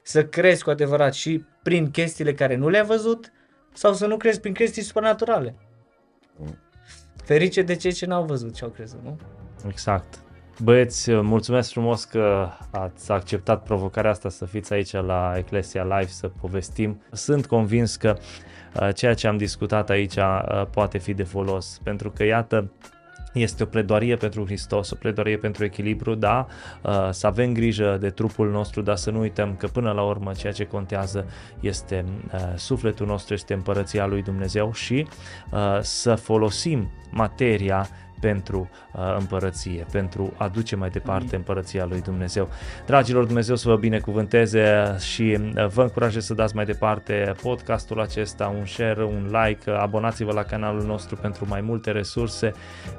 Să 0.01 0.25
crezi 0.25 0.63
cu 0.63 0.69
adevărat 0.69 1.13
și 1.13 1.43
prin 1.63 1.91
chestiile 1.91 2.33
care 2.33 2.55
nu 2.55 2.69
le-ai 2.69 2.85
văzut 2.85 3.31
sau 3.73 3.93
să 3.93 4.07
nu 4.07 4.17
crezi 4.17 4.39
prin 4.39 4.53
chestii 4.53 4.81
supranaturale. 4.81 5.55
Ferice 7.23 7.61
de 7.61 7.75
cei 7.75 7.91
ce 7.91 8.05
n-au 8.05 8.25
văzut 8.25 8.55
și 8.55 8.63
au 8.63 8.69
crezut, 8.69 8.99
nu? 9.03 9.17
Exact. 9.67 10.19
Băieți, 10.63 11.11
mulțumesc 11.11 11.71
frumos 11.71 12.03
că 12.03 12.49
ați 12.71 13.11
acceptat 13.11 13.63
provocarea 13.63 14.11
asta 14.11 14.29
să 14.29 14.45
fiți 14.45 14.73
aici 14.73 14.91
la 14.91 15.33
Eclesia 15.37 15.83
Live 15.83 16.07
să 16.07 16.27
povestim. 16.27 17.01
Sunt 17.11 17.45
convins 17.45 17.95
că 17.95 18.17
uh, 18.79 18.89
ceea 18.93 19.13
ce 19.13 19.27
am 19.27 19.37
discutat 19.37 19.89
aici 19.89 20.15
uh, 20.15 20.65
poate 20.71 20.97
fi 20.97 21.13
de 21.13 21.23
folos, 21.23 21.79
pentru 21.83 22.11
că 22.11 22.23
iată, 22.23 22.71
este 23.39 23.63
o 23.63 23.65
pledoarie 23.65 24.15
pentru 24.15 24.45
Hristos, 24.45 24.91
o 24.91 24.95
pledoarie 24.95 25.37
pentru 25.37 25.63
echilibru, 25.63 26.15
da, 26.15 26.47
uh, 26.81 27.07
să 27.11 27.27
avem 27.27 27.53
grijă 27.53 27.97
de 27.99 28.09
trupul 28.09 28.51
nostru, 28.51 28.81
dar 28.81 28.95
să 28.95 29.11
nu 29.11 29.19
uităm 29.19 29.55
că 29.55 29.67
până 29.67 29.91
la 29.91 30.03
urmă 30.03 30.31
ceea 30.31 30.53
ce 30.53 30.65
contează 30.65 31.25
este 31.59 32.05
uh, 32.33 32.39
sufletul 32.55 33.07
nostru, 33.07 33.33
este 33.33 33.53
împărăția 33.53 34.05
lui 34.05 34.21
Dumnezeu 34.21 34.73
și 34.73 35.07
uh, 35.51 35.79
să 35.81 36.15
folosim 36.15 36.91
materia 37.11 37.87
pentru 38.25 38.69
uh, 38.91 39.15
împărăție, 39.19 39.85
pentru 39.91 40.33
a 40.37 40.47
duce 40.47 40.75
mai 40.75 40.89
departe 40.89 41.35
împărăția 41.35 41.85
lui 41.85 42.01
Dumnezeu. 42.01 42.49
Dragilor, 42.85 43.25
Dumnezeu 43.25 43.55
să 43.55 43.69
vă 43.69 43.75
binecuvânteze 43.75 44.95
și 44.99 45.37
uh, 45.39 45.67
vă 45.67 45.81
încurajez 45.81 46.25
să 46.25 46.33
dați 46.33 46.55
mai 46.55 46.65
departe 46.65 47.33
podcastul 47.41 48.01
acesta, 48.01 48.53
un 48.59 48.65
share, 48.65 49.03
un 49.03 49.31
like, 49.31 49.71
abonați-vă 49.71 50.33
la 50.33 50.43
canalul 50.43 50.83
nostru 50.85 51.15
pentru 51.15 51.45
mai 51.47 51.61
multe 51.61 51.91
resurse 51.91 52.51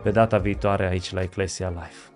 pe 0.03 0.11
data 0.11 0.39
viitoare 0.39 0.89
aici 0.89 1.13
la 1.13 1.21
Ecclesia 1.21 1.69
Live. 1.69 2.16